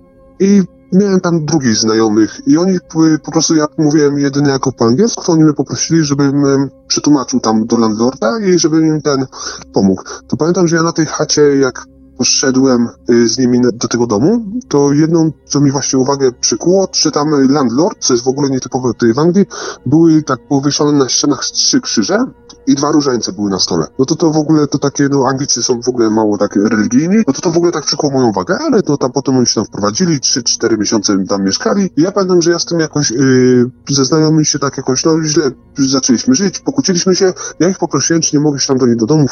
i 0.40 0.62
miałem 0.92 1.20
tam 1.20 1.44
drugich 1.44 1.76
znajomych 1.76 2.40
i 2.46 2.58
oni 2.58 2.76
y, 2.76 3.18
po 3.24 3.32
prostu, 3.32 3.54
ja 3.54 3.66
mówiłem 3.78 4.18
jedynie 4.18 4.50
jako 4.50 4.72
po 4.72 4.84
angielsku, 4.84 5.24
to 5.24 5.32
oni 5.32 5.44
mnie 5.44 5.52
poprosili, 5.52 6.04
żebym 6.04 6.44
przetłumaczył 6.88 7.40
tam 7.40 7.66
do 7.66 7.78
landlorda 7.78 8.40
i 8.40 8.58
żebym 8.58 8.86
im 8.86 9.02
ten 9.02 9.26
pomógł. 9.72 10.02
To 10.28 10.36
pamiętam, 10.36 10.68
że 10.68 10.76
ja 10.76 10.82
na 10.82 10.92
tej 10.92 11.06
chacie, 11.06 11.42
jak 11.56 11.86
poszedłem 12.18 12.88
y, 13.10 13.28
z 13.28 13.38
nimi 13.38 13.60
do 13.74 13.88
tego 13.88 14.06
domu, 14.06 14.44
to 14.68 14.92
jedną, 14.92 15.32
co 15.44 15.60
mi 15.60 15.70
właśnie 15.70 15.98
uwagę 15.98 16.32
przykuło, 16.32 16.88
czy 16.88 17.10
tam 17.10 17.50
landlord, 17.50 17.98
co 18.00 18.14
jest 18.14 18.24
w 18.24 18.28
ogóle 18.28 18.50
nietypowe 18.50 18.88
tutaj 18.88 19.14
w 19.14 19.18
Anglii, 19.18 19.46
były 19.86 20.22
tak 20.22 20.48
powieszone 20.48 20.92
na 20.92 21.08
ścianach 21.08 21.44
trzy 21.44 21.80
krzyże 21.80 22.24
i 22.66 22.74
dwa 22.74 22.92
różańce 22.92 23.32
były 23.32 23.50
na 23.50 23.58
stole. 23.58 23.86
No 23.98 24.04
to 24.04 24.16
to 24.16 24.30
w 24.30 24.36
ogóle 24.36 24.66
to 24.66 24.78
takie, 24.78 25.08
no 25.10 25.28
Anglicy 25.28 25.62
są 25.62 25.80
w 25.82 25.88
ogóle 25.88 26.10
mało 26.10 26.38
tak 26.38 26.56
religijni, 26.56 27.16
no 27.26 27.32
to 27.32 27.40
to 27.40 27.50
w 27.50 27.56
ogóle 27.56 27.72
tak 27.72 27.84
przykuło 27.84 28.12
moją 28.12 28.28
uwagę, 28.28 28.58
ale 28.58 28.82
to 28.82 28.96
tam 28.96 29.12
potem 29.12 29.36
oni 29.36 29.46
się 29.46 29.54
tam 29.54 29.64
wprowadzili, 29.64 30.20
trzy, 30.20 30.42
cztery 30.42 30.78
miesiące 30.78 31.24
tam 31.28 31.44
mieszkali. 31.44 31.90
I 31.96 32.02
ja 32.02 32.12
pamiętam, 32.12 32.42
że 32.42 32.50
ja 32.50 32.58
z 32.58 32.64
tym 32.64 32.80
jakoś, 32.80 33.10
yy, 33.10 33.70
ze 33.88 34.04
znajomymi 34.04 34.46
się 34.46 34.58
tak 34.58 34.76
jakoś, 34.76 35.04
no 35.04 35.22
źle 35.22 35.50
zaczęliśmy 35.76 36.34
żyć, 36.34 36.58
pokłóciliśmy 36.58 37.16
się, 37.16 37.32
ja 37.60 37.68
ich 37.68 37.78
poprosiłem, 37.78 38.22
czy 38.22 38.36
nie 38.36 38.42
mogę 38.42 38.58
się 38.58 38.66
tam 38.68 38.78
do 38.78 38.86
nich 38.86 38.96
do 38.96 39.06
domu 39.06 39.26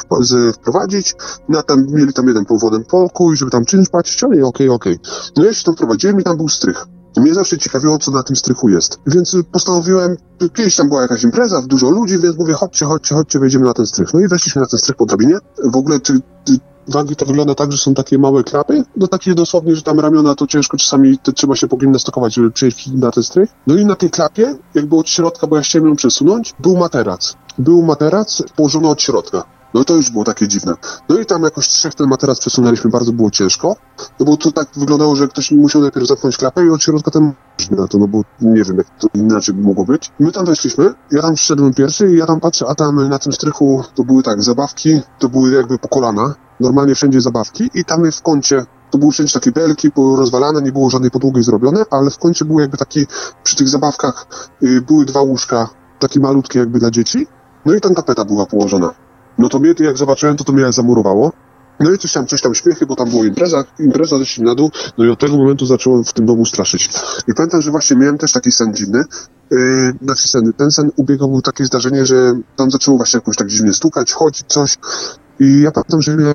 wprowadzić, 0.54 1.14
no 1.48 1.58
a 1.58 1.62
tam 1.62 1.86
mieli 1.88 2.12
tam 2.12 2.28
jeden 2.28 2.44
pół 2.44 2.58
jeden 2.74 2.86
pokój, 2.90 3.36
żeby 3.36 3.50
tam 3.50 3.64
czynsz 3.64 3.88
płacić, 3.88 4.24
ale 4.24 4.44
okej, 4.46 4.68
okej. 4.68 4.98
No 5.36 5.44
ja 5.44 5.54
się 5.54 5.64
tam 5.64 5.74
prowadziłem 5.74 6.20
i 6.20 6.24
tam 6.24 6.36
był 6.36 6.48
strych. 6.48 6.86
Mnie 7.16 7.34
zawsze 7.34 7.58
ciekawiło, 7.58 7.98
co 7.98 8.10
na 8.10 8.22
tym 8.22 8.36
strychu 8.36 8.68
jest. 8.68 8.98
Więc 9.06 9.34
y, 9.34 9.44
postanowiłem, 9.44 10.16
kiedyś 10.54 10.76
tam 10.76 10.88
była 10.88 11.02
jakaś 11.02 11.22
impreza, 11.22 11.62
dużo 11.62 11.90
ludzi, 11.90 12.18
więc 12.18 12.38
mówię, 12.38 12.54
chodźcie, 12.54 12.86
chodźcie, 12.86 13.14
chodźcie, 13.14 13.38
wejdziemy 13.38 13.64
na 13.64 13.74
ten 13.74 13.86
strych. 13.86 14.14
No 14.14 14.20
i 14.20 14.28
weszliśmy 14.28 14.62
na 14.62 14.68
ten 14.68 14.78
strych 14.78 14.96
po 14.96 15.06
drabinie. 15.06 15.38
W 15.64 15.76
ogóle 15.76 16.00
czy, 16.00 16.20
czy 16.44 16.58
w 16.88 16.96
Anglii 16.96 17.16
to 17.16 17.26
wygląda 17.26 17.54
tak, 17.54 17.72
że 17.72 17.78
są 17.78 17.94
takie 17.94 18.18
małe 18.18 18.44
klapy, 18.44 18.84
no 18.96 19.08
takie 19.08 19.34
dosłownie, 19.34 19.76
że 19.76 19.82
tam 19.82 20.00
ramiona 20.00 20.34
to 20.34 20.46
ciężko 20.46 20.76
czasami 20.76 21.18
to 21.18 21.32
trzeba 21.32 21.56
się 21.56 21.68
pogimnastykować, 21.68 22.34
żeby 22.34 22.50
przejść 22.50 22.86
na 22.86 23.10
ten 23.10 23.22
strych. 23.22 23.50
No 23.66 23.76
i 23.76 23.86
na 23.86 23.96
tej 23.96 24.10
klapie, 24.10 24.56
jakby 24.74 24.96
od 24.96 25.08
środka, 25.08 25.46
bo 25.46 25.56
ja 25.56 25.62
chciałem 25.62 25.88
ją 25.88 25.96
przesunąć, 25.96 26.54
był 26.60 26.76
materac. 26.76 27.36
Był 27.58 27.82
materac 27.82 28.42
położony 28.56 28.88
od 28.88 29.02
środka. 29.02 29.44
No 29.74 29.84
to 29.84 29.96
już 29.96 30.10
było 30.10 30.24
takie 30.24 30.48
dziwne. 30.48 30.74
No 31.08 31.18
i 31.18 31.26
tam 31.26 31.42
jakoś 31.42 31.68
trzech 31.68 31.94
ten 31.94 32.08
materac 32.08 32.40
przesunęliśmy, 32.40 32.90
bardzo 32.90 33.12
było 33.12 33.30
ciężko, 33.30 33.76
no 34.20 34.26
bo 34.26 34.36
to 34.36 34.52
tak 34.52 34.68
wyglądało, 34.76 35.16
że 35.16 35.28
ktoś 35.28 35.50
musiał 35.50 35.82
najpierw 35.82 36.06
zamknąć 36.06 36.36
klapę 36.36 36.66
i 36.66 36.70
od 36.70 36.82
środka 36.82 37.10
ten 37.10 37.32
na 37.70 37.88
to, 37.88 37.98
no 37.98 38.08
bo 38.08 38.22
nie 38.40 38.64
wiem, 38.64 38.76
jak 38.76 38.86
to 38.98 39.08
inaczej 39.14 39.54
by 39.54 39.62
mogło 39.62 39.84
być. 39.84 40.10
My 40.20 40.32
tam 40.32 40.44
weszliśmy, 40.46 40.94
ja 41.12 41.22
tam 41.22 41.34
przyszedłem 41.34 41.74
pierwszy 41.74 42.12
i 42.12 42.16
ja 42.16 42.26
tam 42.26 42.40
patrzę, 42.40 42.66
a 42.68 42.74
tam 42.74 43.08
na 43.08 43.18
tym 43.18 43.32
strychu 43.32 43.84
to 43.94 44.04
były 44.04 44.22
tak, 44.22 44.42
zabawki, 44.42 45.00
to 45.18 45.28
były 45.28 45.52
jakby 45.52 45.78
po 45.78 45.88
kolana, 45.88 46.34
normalnie 46.60 46.94
wszędzie 46.94 47.20
zabawki 47.20 47.70
i 47.74 47.84
tam 47.84 48.12
w 48.12 48.22
kącie 48.22 48.66
to 48.90 48.98
były 48.98 49.12
wszędzie 49.12 49.32
takie 49.32 49.52
belki 49.52 49.90
rozwalane, 49.96 50.62
nie 50.62 50.72
było 50.72 50.90
żadnej 50.90 51.10
podłogi 51.10 51.42
zrobione, 51.42 51.84
ale 51.90 52.10
w 52.10 52.18
kącie 52.18 52.44
był 52.44 52.60
jakby 52.60 52.76
taki, 52.76 53.06
przy 53.42 53.56
tych 53.56 53.68
zabawkach 53.68 54.26
y, 54.62 54.80
były 54.80 55.04
dwa 55.04 55.20
łóżka, 55.20 55.68
takie 55.98 56.20
malutkie 56.20 56.58
jakby 56.58 56.78
dla 56.78 56.90
dzieci, 56.90 57.26
no 57.66 57.74
i 57.74 57.80
tam 57.80 57.94
tapeta 57.94 58.24
była 58.24 58.46
położona. 58.46 59.03
No 59.38 59.48
to 59.48 59.58
mnie, 59.58 59.74
jak 59.80 59.96
zobaczyłem, 59.96 60.36
to 60.36 60.44
to 60.44 60.52
mnie 60.52 60.72
zamurowało. 60.72 61.32
No 61.80 61.92
i 61.92 61.98
coś 61.98 62.12
tam, 62.12 62.26
coś 62.26 62.40
tam 62.40 62.54
śmiechy, 62.54 62.86
bo 62.86 62.96
tam 62.96 63.10
była 63.10 63.24
impreza, 63.24 63.64
impreza 63.78 64.18
zeszli 64.18 64.44
na 64.44 64.54
dół, 64.54 64.70
no 64.98 65.04
i 65.04 65.10
od 65.10 65.18
tego 65.18 65.36
momentu 65.36 65.66
zacząłem 65.66 66.04
w 66.04 66.12
tym 66.12 66.26
domu 66.26 66.46
straszyć. 66.46 66.90
I 67.28 67.34
pamiętam, 67.34 67.62
że 67.62 67.70
właśnie 67.70 67.96
miałem 67.96 68.18
też 68.18 68.32
taki 68.32 68.52
sen 68.52 68.74
dziwny, 68.74 69.04
yy, 69.50 69.58
znaczy 70.02 70.28
sen, 70.28 70.52
ten 70.52 70.70
sen 70.70 70.90
ubiegał 70.96 71.28
było 71.28 71.42
takie 71.42 71.64
zdarzenie, 71.64 72.06
że 72.06 72.34
tam 72.56 72.70
zaczęło 72.70 72.96
właśnie 72.96 73.18
jakoś 73.18 73.36
tak 73.36 73.48
dziwnie 73.48 73.72
stukać, 73.72 74.12
chodzić 74.12 74.46
coś, 74.46 74.78
i 75.40 75.60
ja 75.60 75.70
pamiętam, 75.70 76.02
że 76.02 76.16
miałem 76.16 76.34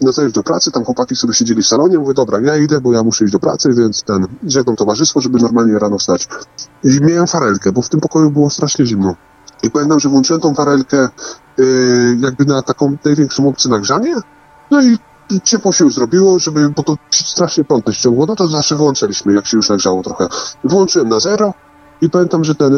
na 0.00 0.12
zajeżdż 0.12 0.34
do 0.34 0.42
pracy, 0.42 0.72
tam 0.72 0.84
chłopaki 0.84 1.16
sobie 1.16 1.34
siedzieli 1.34 1.62
w 1.62 1.66
salonie, 1.66 1.98
mówię, 1.98 2.14
dobra, 2.14 2.40
ja 2.40 2.56
idę, 2.56 2.80
bo 2.80 2.92
ja 2.92 3.02
muszę 3.02 3.24
iść 3.24 3.32
do 3.32 3.38
pracy, 3.38 3.74
więc 3.74 4.02
ten, 4.02 4.26
żegnam 4.46 4.76
towarzystwo, 4.76 5.20
żeby 5.20 5.38
normalnie 5.38 5.78
rano 5.78 5.98
wstać. 5.98 6.28
I 6.84 7.00
miałem 7.00 7.26
farelkę, 7.26 7.72
bo 7.72 7.82
w 7.82 7.88
tym 7.88 8.00
pokoju 8.00 8.30
było 8.30 8.50
strasznie 8.50 8.86
zimno. 8.86 9.16
I 9.62 9.70
pamiętam, 9.70 10.00
że 10.00 10.08
włączyłem 10.08 10.40
tą 10.40 10.54
farelkę 10.54 11.08
yy, 11.58 12.16
jakby 12.20 12.44
na 12.44 12.62
taką 12.62 12.96
największą 13.04 13.48
opcję 13.48 13.70
nagrzanie, 13.70 14.16
no 14.70 14.82
i 14.82 14.98
ciepło 15.44 15.72
się 15.72 15.84
już 15.84 15.94
zrobiło, 15.94 16.38
żeby, 16.38 16.68
bo 16.68 16.82
to 16.82 16.96
strasznie 17.10 17.64
prąd 17.64 17.84
ściągło, 17.92 18.26
no 18.26 18.36
to 18.36 18.48
zawsze 18.48 18.76
wyłączyliśmy, 18.76 19.32
jak 19.32 19.46
się 19.46 19.56
już 19.56 19.68
nagrzało 19.68 20.02
trochę. 20.02 20.28
Włączyłem 20.64 21.08
na 21.08 21.20
zero 21.20 21.54
i 22.00 22.10
pamiętam, 22.10 22.44
że 22.44 22.54
ten 22.54 22.74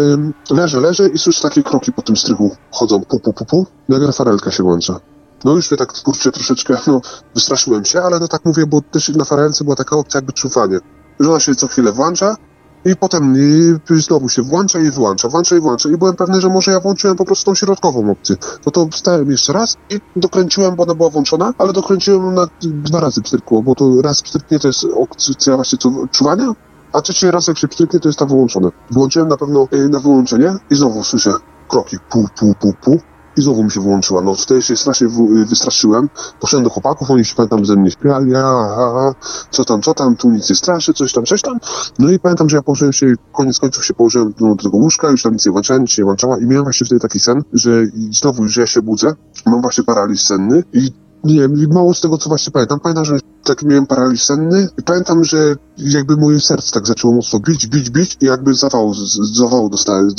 y, 0.51 0.55
leży, 0.55 0.81
leży 0.81 1.09
i 1.09 1.19
słyszę 1.19 1.43
takie 1.43 1.63
kroki 1.63 1.93
po 1.93 2.03
tym 2.03 2.17
strychu 2.17 2.57
chodzą, 2.71 3.01
pu, 3.01 3.21
pu, 3.21 3.33
pu, 3.33 3.45
pu, 3.45 3.67
nagle 3.89 4.13
farelka 4.13 4.51
się 4.51 4.63
włącza. 4.63 5.01
No 5.45 5.53
już 5.53 5.71
mnie 5.71 5.79
tak, 5.79 5.93
kurczę, 5.93 6.33
troszeczkę, 6.33 6.77
no, 6.87 7.01
wystraszyłem 7.35 7.85
się, 7.85 8.03
ale 8.03 8.19
no 8.19 8.29
tak 8.29 8.45
mówię, 8.45 8.67
bo 8.67 8.81
też 8.81 9.09
na 9.09 9.25
farelce 9.25 9.65
była 9.65 9.77
taka 9.77 9.97
opcja 9.97 10.19
jakby 10.19 10.33
czuwanie, 10.33 10.79
że 11.21 11.31
ona 11.31 11.41
się 11.41 11.55
co 11.55 11.69
chwilę 11.69 11.93
włącza, 11.93 12.37
i 12.85 12.97
potem 12.97 13.35
i 13.37 14.01
znowu 14.01 14.29
się 14.29 14.43
włącza 14.43 14.79
i 14.79 14.91
wyłącza, 14.91 15.29
włącza 15.29 15.57
i 15.57 15.61
wyłącza. 15.61 15.89
I 15.89 15.97
byłem 15.97 16.17
pewny, 16.17 16.41
że 16.41 16.49
może 16.49 16.71
ja 16.71 16.81
włączyłem 16.81 17.17
po 17.17 17.25
prostu 17.25 17.45
tą 17.45 17.55
środkową 17.55 18.11
opcję. 18.11 18.37
No 18.67 18.73
to 18.73 18.89
wstałem 18.93 19.31
jeszcze 19.31 19.53
raz 19.53 19.77
i 19.91 20.01
dokręciłem, 20.17 20.77
bo 20.77 20.83
ona 20.83 20.95
była 20.95 21.11
włączona, 21.11 21.55
ale 21.59 21.73
dokręciłem 21.73 22.35
na 22.35 22.49
dwa 22.61 23.01
razy 23.01 23.23
pstrykło, 23.23 23.63
bo 23.63 23.75
to 23.75 24.03
raz 24.03 24.23
pstryknie 24.23 24.59
to 24.59 24.69
jest 24.69 24.87
opcja 24.95 25.57
właśnie 25.57 25.79
czuwania, 26.11 26.53
a 26.93 27.01
trzeci 27.01 27.31
raz 27.31 27.49
jak 27.49 27.59
się 27.59 27.69
pstryknie 27.69 28.01
to 28.01 28.09
jest 28.09 28.19
ta 28.19 28.27
wyłączona. 28.27 28.71
Włączyłem 28.91 29.29
na 29.29 29.37
pewno 29.37 29.69
y, 29.73 29.89
na 29.89 30.01
wyłączenie 30.01 30.55
i 30.71 30.75
znowu 30.75 31.05
słyszę 31.05 31.33
kroki 31.69 31.97
pu, 32.11 32.29
pu, 32.39 32.55
pu, 32.61 32.73
pu 32.83 33.01
i 33.39 33.43
znowu 33.43 33.65
mi 33.65 33.71
się 33.71 33.81
włączyła. 33.81 34.23
No 34.23 34.35
wtedy 34.35 34.63
się 34.63 34.77
strasznie 34.77 35.09
wystraszyłem. 35.47 36.09
Poszedłem 36.41 36.65
do 36.65 36.71
chłopaków, 36.71 37.11
oni 37.11 37.25
się 37.25 37.35
pamiętam 37.35 37.67
ze 37.67 37.77
mnie 37.77 37.91
śpiali, 37.91 38.35
a, 38.35 38.41
a, 38.41 39.09
a, 39.09 39.15
co 39.51 39.65
tam, 39.65 39.83
co 39.83 39.95
tam, 39.95 40.17
tu 40.17 40.31
nic 40.31 40.51
nie 40.51 40.57
straszy, 40.57 40.95
coś 40.95 41.13
tam, 41.13 41.25
coś 41.25 41.43
tam. 41.43 41.59
No 41.99 42.11
i 42.11 42.19
pamiętam, 42.19 42.49
że 42.49 42.57
ja 42.57 42.63
położyłem 42.63 42.93
się, 42.93 43.15
koniec 43.33 43.59
końców 43.59 43.85
się 43.85 43.95
położyłem 43.95 44.35
no, 44.41 44.55
do 44.55 44.63
tego 44.63 44.77
łóżka, 44.77 45.11
już 45.11 45.23
tam 45.23 45.33
nic 45.33 45.47
nie 45.47 45.53
włączałem, 45.53 45.83
nic 45.83 45.99
nie 45.99 46.05
włączała 46.05 46.39
i 46.39 46.47
miałem 46.47 46.65
właśnie 46.65 46.87
wtedy 46.87 47.01
taki 47.01 47.21
sen, 47.21 47.43
że 47.53 47.71
znowu, 48.11 48.49
że 48.49 48.61
ja 48.61 48.67
się 48.67 48.83
budzę, 48.83 49.15
mam 49.47 49.63
właśnie 49.63 49.85
paraliż 49.85 50.23
senny 50.23 50.63
i 50.73 50.93
nie 51.25 51.41
wiem, 51.41 51.73
mało 51.73 51.95
z 51.95 52.01
tego, 52.01 52.19
co 52.19 52.29
właśnie 52.29 52.53
pamiętam. 52.53 52.81
Pamiętam, 52.81 53.05
że 53.05 53.19
tak 53.45 53.63
miałem 53.63 53.87
paraliż 53.87 54.23
senny 54.23 54.69
i 54.79 54.83
pamiętam, 54.83 55.25
że 55.25 55.57
jakby 55.79 56.17
moje 56.17 56.41
serce 56.41 56.73
tak 56.73 56.87
zaczęło 56.87 57.15
mocno 57.15 57.41
bić, 57.41 57.67
bić, 57.67 57.91
bić 57.91 58.17
i 58.21 58.25
jakby 58.25 58.55
zawału, 58.55 58.95
zawału 59.35 59.71
dostałem, 59.71 60.11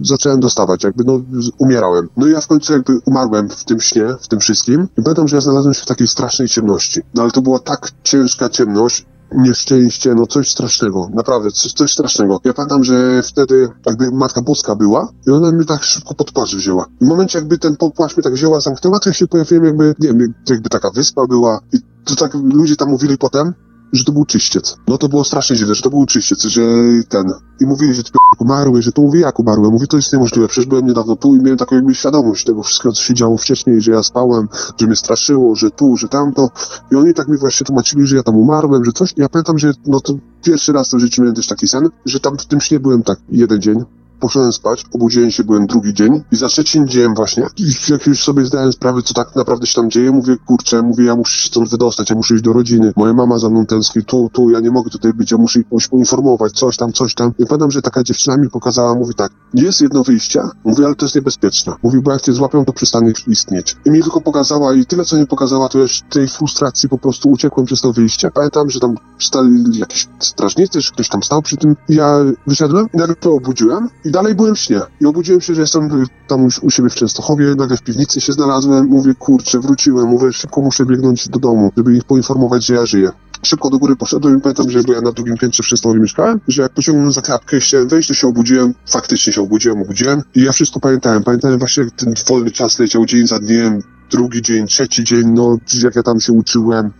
zacząłem 0.00 0.40
dostawać, 0.40 0.84
jakby 0.84 1.04
no 1.04 1.20
umierałem. 1.58 2.08
No 2.16 2.26
i 2.26 2.30
ja 2.30 2.40
w 2.40 2.46
końcu 2.46 2.72
jakby 2.72 2.98
umarłem 3.04 3.48
w 3.48 3.64
tym 3.64 3.80
śnie, 3.80 4.06
w 4.20 4.28
tym 4.28 4.40
wszystkim 4.40 4.88
i 4.98 5.02
pamiętam, 5.02 5.28
że 5.28 5.36
ja 5.36 5.40
znalazłem 5.40 5.74
się 5.74 5.82
w 5.82 5.86
takiej 5.86 6.08
strasznej 6.08 6.48
ciemności. 6.48 7.00
No 7.14 7.22
ale 7.22 7.30
to 7.30 7.42
była 7.42 7.58
tak 7.58 7.90
ciężka 8.02 8.48
ciemność, 8.48 9.06
nieszczęście, 9.32 10.14
no 10.14 10.26
coś 10.26 10.50
strasznego, 10.50 11.08
naprawdę, 11.14 11.50
coś, 11.50 11.72
coś 11.72 11.92
strasznego. 11.92 12.40
Ja 12.44 12.54
pamiętam, 12.54 12.84
że 12.84 13.22
wtedy 13.22 13.68
jakby 13.86 14.10
Matka 14.10 14.42
Boska 14.42 14.76
była 14.76 15.12
i 15.26 15.30
ona 15.30 15.52
mnie 15.52 15.64
tak 15.64 15.82
szybko 15.82 16.14
pod 16.14 16.32
płaszcz 16.32 16.56
wzięła. 16.56 16.86
W 17.00 17.06
momencie 17.06 17.38
jakby 17.38 17.58
ten 17.58 17.76
płaszcz 17.76 18.16
mnie 18.16 18.24
tak 18.24 18.32
wzięła, 18.32 18.60
zamknęła, 18.60 19.00
to 19.00 19.10
ja 19.10 19.14
się 19.14 19.26
pojawiłem 19.26 19.64
jakby, 19.64 19.94
nie 19.98 20.08
wiem, 20.08 20.34
jakby 20.50 20.68
taka 20.68 20.90
wyspa 20.90 21.26
była 21.26 21.60
i 21.72 21.78
to 22.04 22.16
tak 22.16 22.34
ludzie 22.34 22.76
tam 22.76 22.88
mówili 22.88 23.18
potem, 23.18 23.54
że 23.92 24.04
to 24.04 24.12
był 24.12 24.24
czyściec. 24.24 24.76
No 24.88 24.98
to 24.98 25.08
było 25.08 25.24
strasznie 25.24 25.56
dziwne, 25.56 25.74
że 25.74 25.82
to 25.82 25.90
był 25.90 26.06
czyściec, 26.06 26.42
że 26.42 26.62
ten. 27.08 27.32
I 27.60 27.66
mówili, 27.66 27.94
że 27.94 28.02
ty 28.02 28.10
umarły, 28.38 28.82
że 28.82 28.92
to 28.92 29.02
mówię 29.02 29.20
jak 29.20 29.38
umarłem. 29.38 29.72
Mówię, 29.72 29.86
to 29.86 29.96
jest 29.96 30.12
niemożliwe, 30.12 30.48
przecież 30.48 30.68
byłem 30.68 30.86
niedawno 30.86 31.16
tu 31.16 31.36
i 31.36 31.42
miałem 31.42 31.58
taką 31.58 31.74
jakby 31.74 31.94
świadomość 31.94 32.44
tego 32.44 32.62
wszystkiego, 32.62 32.92
co 32.92 33.02
się 33.02 33.14
działo 33.14 33.36
wcześniej, 33.36 33.80
że 33.80 33.92
ja 33.92 34.02
spałem, 34.02 34.48
że 34.80 34.86
mnie 34.86 34.96
straszyło, 34.96 35.54
że 35.54 35.70
tu, 35.70 35.96
że 35.96 36.08
tamto. 36.08 36.50
I 36.92 36.96
oni 36.96 37.14
tak 37.14 37.28
mi 37.28 37.36
właśnie 37.36 37.64
tłumaczyli, 37.66 38.06
że 38.06 38.16
ja 38.16 38.22
tam 38.22 38.36
umarłem, 38.36 38.84
że 38.84 38.92
coś. 38.92 39.14
Ja 39.16 39.28
pamiętam, 39.28 39.58
że 39.58 39.72
no 39.86 40.00
to 40.00 40.14
pierwszy 40.44 40.72
raz 40.72 40.94
w 40.94 40.98
życiu 40.98 41.22
miałem 41.22 41.36
też 41.36 41.46
taki 41.46 41.68
sen, 41.68 41.88
że 42.04 42.20
tam 42.20 42.38
w 42.38 42.46
tym 42.46 42.60
śnie 42.60 42.80
byłem 42.80 43.02
tak 43.02 43.18
jeden 43.28 43.60
dzień, 43.60 43.84
poszedłem 44.20 44.52
spać, 44.52 44.84
obudziłem 44.92 45.30
się, 45.30 45.44
byłem 45.44 45.66
drugi 45.66 45.94
dzień 45.94 46.22
i 46.32 46.36
za 46.36 46.48
trzecim 46.48 46.86
dniem 46.86 47.14
właśnie, 47.14 47.46
jak 47.88 48.06
już 48.06 48.24
sobie 48.24 48.44
zdałem 48.44 48.72
sprawę, 48.72 49.02
co 49.02 49.14
tak 49.14 49.36
naprawdę 49.36 49.66
się 49.66 49.74
tam 49.74 49.90
dzieje, 49.90 50.10
mówię, 50.10 50.36
kurczę, 50.46 50.82
mówię, 50.82 51.04
ja 51.04 51.16
muszę 51.16 51.38
się 51.38 51.48
stąd 51.48 51.70
wydostać, 51.70 52.10
ja 52.10 52.16
muszę 52.16 52.34
iść 52.34 52.42
do 52.42 52.52
rodziny, 52.52 52.92
moja 52.96 53.12
mama 53.12 53.38
za 53.38 53.50
mną 53.50 53.66
tęskni, 53.66 54.04
tu, 54.04 54.30
tu, 54.32 54.50
ja 54.50 54.60
nie 54.60 54.70
mogę 54.70 54.90
tutaj 54.90 55.12
być, 55.12 55.30
ja 55.30 55.38
muszę 55.38 55.60
ich 55.60 55.66
poinformować, 55.90 56.52
coś 56.52 56.76
tam, 56.76 56.92
coś 56.92 57.14
tam. 57.14 57.32
I 57.38 57.46
pamiętam, 57.46 57.70
że 57.70 57.82
taka 57.82 58.02
dziewczyna 58.02 58.36
mi 58.36 58.50
pokazała, 58.50 58.94
mówi 58.94 59.14
tak, 59.14 59.32
jest 59.54 59.80
jedno 59.80 60.04
wyjście, 60.04 60.42
mówi, 60.64 60.84
ale 60.84 60.94
to 60.94 61.04
jest 61.04 61.14
niebezpieczne. 61.14 61.72
Mówi, 61.82 62.00
bo 62.00 62.12
jak 62.12 62.22
cię 62.22 62.32
złapią, 62.32 62.64
to 62.64 62.72
przestanie 62.72 63.12
istnieć. 63.26 63.76
I 63.84 63.90
mi 63.90 64.02
tylko 64.02 64.20
pokazała 64.20 64.74
i 64.74 64.86
tyle, 64.86 65.04
co 65.04 65.16
mi 65.16 65.26
pokazała, 65.26 65.68
to 65.68 65.78
już 65.78 66.02
tej 66.10 66.28
frustracji 66.28 66.88
po 66.88 66.98
prostu 66.98 67.30
uciekłem 67.30 67.66
przez 67.66 67.80
to 67.80 67.92
wyjście. 67.92 68.30
Pamiętam, 68.30 68.70
że 68.70 68.80
tam 68.80 68.94
stali 69.18 69.78
jakieś 69.78 70.08
strażnicy, 70.18 70.80
że 70.80 70.90
ktoś 70.92 71.08
tam 71.08 71.22
stał 71.22 71.42
przy 71.42 71.56
tym. 71.56 71.76
Ja 71.88 72.18
wyszedłem 72.46 72.86
i 72.94 72.96
nagle 72.96 73.14
obudziłem 73.24 73.88
i 74.06 74.10
dalej 74.10 74.34
byłem 74.34 74.54
w 74.54 74.58
śnie. 74.58 74.80
I 75.00 75.06
obudziłem 75.06 75.40
się, 75.40 75.54
że 75.54 75.60
jestem 75.60 76.06
tam 76.28 76.44
już 76.44 76.58
u 76.58 76.70
siebie 76.70 76.90
w 76.90 76.94
Częstochowie, 76.94 77.54
nagle 77.54 77.76
w 77.76 77.82
piwnicy 77.82 78.20
się 78.20 78.32
znalazłem, 78.32 78.86
mówię, 78.86 79.14
kurczę, 79.14 79.60
wróciłem, 79.60 80.08
mówię, 80.08 80.32
szybko 80.32 80.60
muszę 80.60 80.86
biegnąć 80.86 81.28
do 81.28 81.38
domu, 81.38 81.72
żeby 81.76 81.96
ich 81.96 82.04
poinformować, 82.04 82.66
że 82.66 82.74
ja 82.74 82.86
żyję. 82.86 83.10
Szybko 83.42 83.70
do 83.70 83.78
góry 83.78 83.96
poszedłem 83.96 84.38
i 84.38 84.40
pamiętam, 84.40 84.70
że 84.70 84.82
ja 84.88 85.00
na 85.00 85.12
drugim 85.12 85.36
piętrze 85.36 85.62
w 85.62 85.66
Częstochowie 85.66 86.00
mieszkałem, 86.00 86.40
że 86.48 86.62
jak 86.62 86.72
pociągnąłem 86.72 87.12
za 87.12 87.22
klapkę, 87.22 87.60
chciałem 87.60 87.88
wejść, 87.88 88.08
to 88.08 88.14
się 88.14 88.28
obudziłem, 88.28 88.74
faktycznie 88.90 89.32
się 89.32 89.42
obudziłem, 89.42 89.82
obudziłem. 89.82 90.22
I 90.34 90.42
ja 90.42 90.52
wszystko 90.52 90.80
pamiętałem. 90.80 91.22
Pamiętałem 91.22 91.58
właśnie, 91.58 91.84
jak 91.84 91.92
ten 91.92 92.14
wolny 92.28 92.50
czas 92.50 92.78
leciał 92.78 93.06
dzień 93.06 93.26
za 93.26 93.38
dniem, 93.38 93.82
drugi 94.10 94.42
dzień, 94.42 94.66
trzeci 94.66 95.04
dzień, 95.04 95.28
no 95.28 95.56
jak 95.82 95.96
ja 95.96 96.02
tam 96.02 96.20
się 96.20 96.32
uczyłem, 96.32 96.90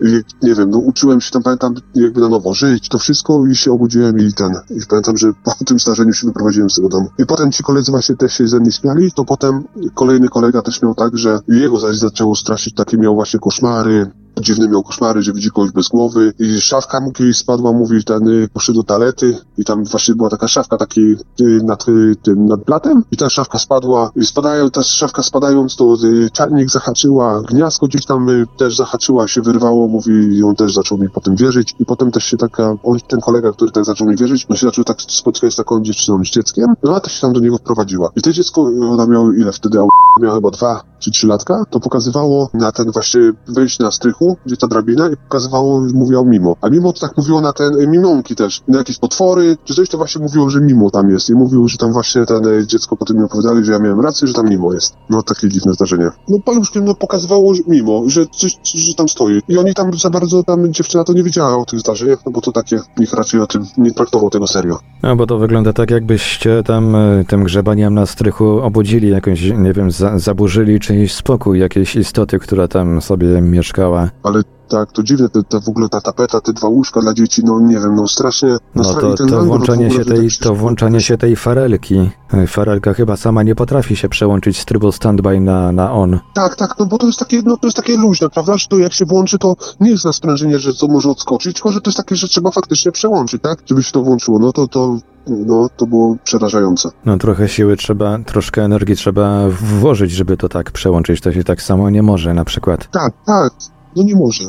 nie 0.42 0.54
wiem, 0.54 0.70
no 0.70 0.78
uczyłem 0.78 1.20
się 1.20 1.30
tam, 1.30 1.42
pamiętam, 1.42 1.74
jakby 1.94 2.20
na 2.20 2.28
nowo 2.28 2.54
żyć, 2.54 2.88
to 2.88 2.98
wszystko 2.98 3.46
i 3.46 3.56
się 3.56 3.72
obudziłem 3.72 4.18
i 4.18 4.32
ten, 4.32 4.52
i 4.70 4.86
pamiętam, 4.88 5.16
że 5.16 5.32
po 5.44 5.64
tym 5.66 5.78
zdarzeniu 5.78 6.12
się 6.12 6.26
wyprowadziłem 6.26 6.70
z 6.70 6.76
tego 6.76 6.88
domu. 6.88 7.08
I 7.18 7.26
potem 7.26 7.52
ci 7.52 7.62
koledzy 7.62 7.90
właśnie 7.90 8.16
też 8.16 8.32
się 8.32 8.48
ze 8.48 8.60
mnie 8.60 8.72
śmiali, 8.72 9.12
to 9.12 9.24
potem 9.24 9.64
kolejny 9.94 10.28
kolega 10.28 10.62
też 10.62 10.82
miał 10.82 10.94
tak, 10.94 11.18
że 11.18 11.40
jego 11.48 11.80
zaś 11.80 11.96
zaczęło 11.96 12.36
straszyć, 12.36 12.74
takie 12.74 12.98
miał 12.98 13.14
właśnie 13.14 13.40
koszmary, 13.40 14.10
dziwne 14.40 14.68
miał 14.68 14.82
koszmary, 14.82 15.22
że 15.22 15.32
widzi 15.32 15.50
kogoś 15.50 15.70
bez 15.70 15.88
głowy. 15.88 16.32
I 16.38 16.60
szafka 16.60 17.00
mu 17.00 17.12
kiedyś 17.12 17.36
spadła, 17.36 17.72
mówi, 17.72 18.04
ten 18.04 18.28
y, 18.28 18.48
poszedł 18.52 18.78
do 18.78 18.84
toalety. 18.84 19.38
I 19.58 19.64
tam 19.64 19.84
właśnie 19.84 20.14
była 20.14 20.30
taka 20.30 20.48
szafka 20.48 20.76
taki 20.76 21.00
y, 21.00 21.16
nad 21.64 21.88
y, 21.88 22.16
tym, 22.22 22.46
nad 22.46 22.64
blatem. 22.64 23.02
I 23.10 23.16
ta 23.16 23.30
szafka 23.30 23.58
spadła. 23.58 24.10
I 24.16 24.26
spadają, 24.26 24.70
ta 24.70 24.82
szafka 24.82 25.22
spadając, 25.22 25.76
to 25.76 25.96
czarnik 26.32 26.70
zahaczyła, 26.70 27.42
gniazdko 27.42 27.86
gdzieś 27.86 28.06
tam 28.06 28.26
też 28.56 28.76
zahaczyła, 28.76 29.28
się 29.28 29.42
wyrwało, 29.42 29.88
mówi, 29.88 30.12
i 30.12 30.42
on 30.42 30.56
też 30.56 30.74
zaczął 30.74 30.98
mi 30.98 31.10
potem 31.10 31.36
wierzyć. 31.36 31.74
I 31.80 31.84
potem 31.86 32.10
też 32.10 32.24
się 32.24 32.36
taka, 32.36 32.76
on, 32.82 32.98
ten 33.08 33.20
kolega, 33.20 33.52
który 33.52 33.70
tak 33.70 33.84
zaczął 33.84 34.08
mi 34.08 34.16
wierzyć, 34.16 34.46
no 34.48 34.56
się 34.56 34.66
zaczął 34.66 34.84
tak 34.84 35.02
spotykać 35.02 35.52
z 35.52 35.56
taką 35.56 35.82
dziewczyną, 35.82 36.24
z 36.24 36.30
dzieckiem, 36.30 36.74
no 36.82 36.96
a 36.96 37.00
też 37.00 37.12
się 37.12 37.20
tam 37.20 37.32
do 37.32 37.40
niego 37.40 37.58
wprowadziła. 37.58 38.10
I 38.16 38.22
to 38.22 38.32
dziecko, 38.32 38.62
ona 38.90 39.06
miała 39.06 39.30
ile 39.36 39.52
wtedy, 39.52 39.78
miała 40.20 40.34
chyba 40.34 40.50
dwa 40.50 40.82
czy 40.98 41.10
trzy 41.10 41.26
latka, 41.26 41.64
to 41.70 41.80
pokazywało 41.80 42.50
na 42.54 42.72
ten 42.72 42.90
właśnie 42.90 43.20
wyjść 43.48 43.78
na 43.78 43.90
strychu, 43.90 44.25
boku, 44.26 44.40
gdzie 44.46 44.56
ta 44.56 44.66
drabina 44.66 45.08
i 45.08 45.16
pokazywało, 45.16 45.82
mówiło 45.94 46.24
mimo. 46.24 46.56
A 46.60 46.68
mimo 46.68 46.92
to 46.92 47.00
tak 47.00 47.16
mówiło 47.16 47.40
na 47.40 47.52
ten, 47.52 47.80
y, 47.80 47.86
mimonki 47.86 48.34
też, 48.34 48.62
na 48.68 48.78
jakieś 48.78 48.98
potwory, 48.98 49.56
czy 49.64 49.74
coś 49.74 49.88
to 49.88 49.98
właśnie 49.98 50.22
mówiło, 50.22 50.50
że 50.50 50.60
mimo 50.60 50.90
tam 50.90 51.10
jest 51.10 51.30
i 51.30 51.34
mówił, 51.34 51.68
że 51.68 51.78
tam 51.78 51.92
właśnie 51.92 52.26
ten 52.26 52.46
y, 52.46 52.66
dziecko 52.66 52.96
potem 52.96 53.16
mi 53.16 53.24
opowiadali, 53.24 53.64
że 53.64 53.72
ja 53.72 53.78
miałem 53.78 54.00
rację, 54.00 54.28
że 54.28 54.34
tam 54.34 54.48
mimo 54.48 54.72
jest. 54.72 54.94
No 55.10 55.22
takie 55.22 55.48
dziwne 55.48 55.72
zdarzenie. 55.72 56.10
No 56.28 56.38
paluszkiem 56.44 56.84
no 56.84 56.94
pokazywało, 56.94 57.54
że 57.54 57.62
mimo, 57.68 58.02
że 58.06 58.26
coś, 58.26 58.58
że 58.62 58.94
tam 58.94 59.08
stoi. 59.08 59.40
I 59.48 59.58
oni 59.58 59.74
tam 59.74 59.94
za 59.98 60.10
bardzo, 60.10 60.42
tam 60.42 60.72
dziewczyna 60.72 61.04
to 61.04 61.12
nie 61.12 61.22
wiedziała 61.22 61.56
o 61.58 61.64
tych 61.64 61.80
zdarzeniach, 61.80 62.18
no 62.26 62.32
bo 62.32 62.40
to 62.40 62.52
takie, 62.52 62.80
nikt 62.98 63.12
raczej 63.12 63.40
o 63.40 63.46
tym 63.46 63.66
nie 63.78 63.92
traktował 63.92 64.30
tego 64.30 64.46
serio. 64.46 64.78
No 65.02 65.16
bo 65.16 65.26
to 65.26 65.38
wygląda 65.38 65.72
tak, 65.72 65.90
jakbyście 65.90 66.62
tam 66.62 66.96
e, 66.96 67.24
tym 67.24 67.44
grzebaniem 67.44 67.94
na 67.94 68.06
strychu 68.06 68.60
obudzili 68.60 69.08
jakąś, 69.08 69.42
nie 69.50 69.72
wiem, 69.72 69.90
za, 69.90 70.18
zaburzyli 70.18 70.80
czyjś 70.80 71.14
spokój 71.14 71.58
jakiejś 71.58 71.96
istoty, 71.96 72.38
która 72.38 72.68
tam 72.68 73.00
sobie 73.00 73.40
mieszkała. 73.40 74.10
Ale 74.22 74.42
tak, 74.68 74.92
to 74.92 75.02
dziwne, 75.02 75.28
te, 75.28 75.42
te 75.42 75.60
w 75.60 75.68
ogóle 75.68 75.88
ta 75.88 76.00
tapeta, 76.00 76.40
te 76.40 76.52
dwa 76.52 76.68
łóżka 76.68 77.00
dla 77.00 77.14
dzieci, 77.14 77.42
no 77.44 77.60
nie 77.60 77.74
wiem, 77.74 77.94
no 77.94 78.08
strasznie... 78.08 78.56
No 78.74 78.94
to, 78.94 79.14
ten 79.14 79.28
to 79.28 79.44
włączenie 79.44 79.86
ogóle 79.86 79.98
się 79.98 80.04
tej, 80.04 80.14
wydaje 80.14 80.30
to 80.40 80.54
włączenie 80.54 81.00
się 81.00 81.18
tej 81.18 81.36
farelki. 81.36 82.10
E, 82.32 82.46
Farelka 82.46 82.94
chyba 82.94 83.16
sama 83.16 83.42
nie 83.42 83.54
potrafi 83.54 83.96
się 83.96 84.08
przełączyć 84.08 84.58
z 84.60 84.64
trybu 84.64 84.92
standby 84.92 85.40
na, 85.40 85.72
na 85.72 85.92
on. 85.92 86.18
Tak, 86.34 86.56
tak, 86.56 86.74
no 86.78 86.86
bo 86.86 86.98
to 86.98 87.06
jest 87.06 87.18
takie, 87.18 87.42
no 87.44 87.56
to 87.56 87.66
jest 87.66 87.76
takie 87.76 87.96
luźne, 87.96 88.30
prawda, 88.30 88.58
że 88.58 88.68
to 88.68 88.78
jak 88.78 88.92
się 88.92 89.04
włączy, 89.04 89.38
to 89.38 89.56
nie 89.80 89.90
jest 89.90 90.04
na 90.04 90.12
sprężynie, 90.12 90.58
że 90.58 90.74
to 90.74 90.88
może 90.88 91.10
odskoczyć, 91.10 91.54
tylko 91.54 91.72
że 91.72 91.80
to 91.80 91.90
jest 91.90 91.98
takie, 91.98 92.16
że 92.16 92.28
trzeba 92.28 92.50
faktycznie 92.50 92.92
przełączyć, 92.92 93.42
tak, 93.42 93.58
żeby 93.66 93.82
się 93.82 93.92
to 93.92 94.02
włączyło, 94.02 94.38
no 94.38 94.52
to, 94.52 94.68
to, 94.68 94.98
no 95.26 95.68
to 95.76 95.86
było 95.86 96.16
przerażające. 96.24 96.90
No 97.04 97.18
trochę 97.18 97.48
siły 97.48 97.76
trzeba, 97.76 98.18
troszkę 98.18 98.62
energii 98.62 98.96
trzeba 98.96 99.48
włożyć, 99.48 100.10
żeby 100.10 100.36
to 100.36 100.48
tak 100.48 100.70
przełączyć. 100.70 101.20
To 101.20 101.32
się 101.32 101.44
tak 101.44 101.62
samo 101.62 101.90
nie 101.90 102.02
może 102.02 102.34
na 102.34 102.44
przykład. 102.44 102.90
Tak, 102.90 103.12
tak, 103.26 103.52
no 103.96 104.02
nie 104.02 104.16
może, 104.16 104.44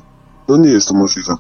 no 0.47 0.57
nie 0.57 0.69
jest 0.69 0.87
to 0.87 0.93
możliwe. 0.93 1.33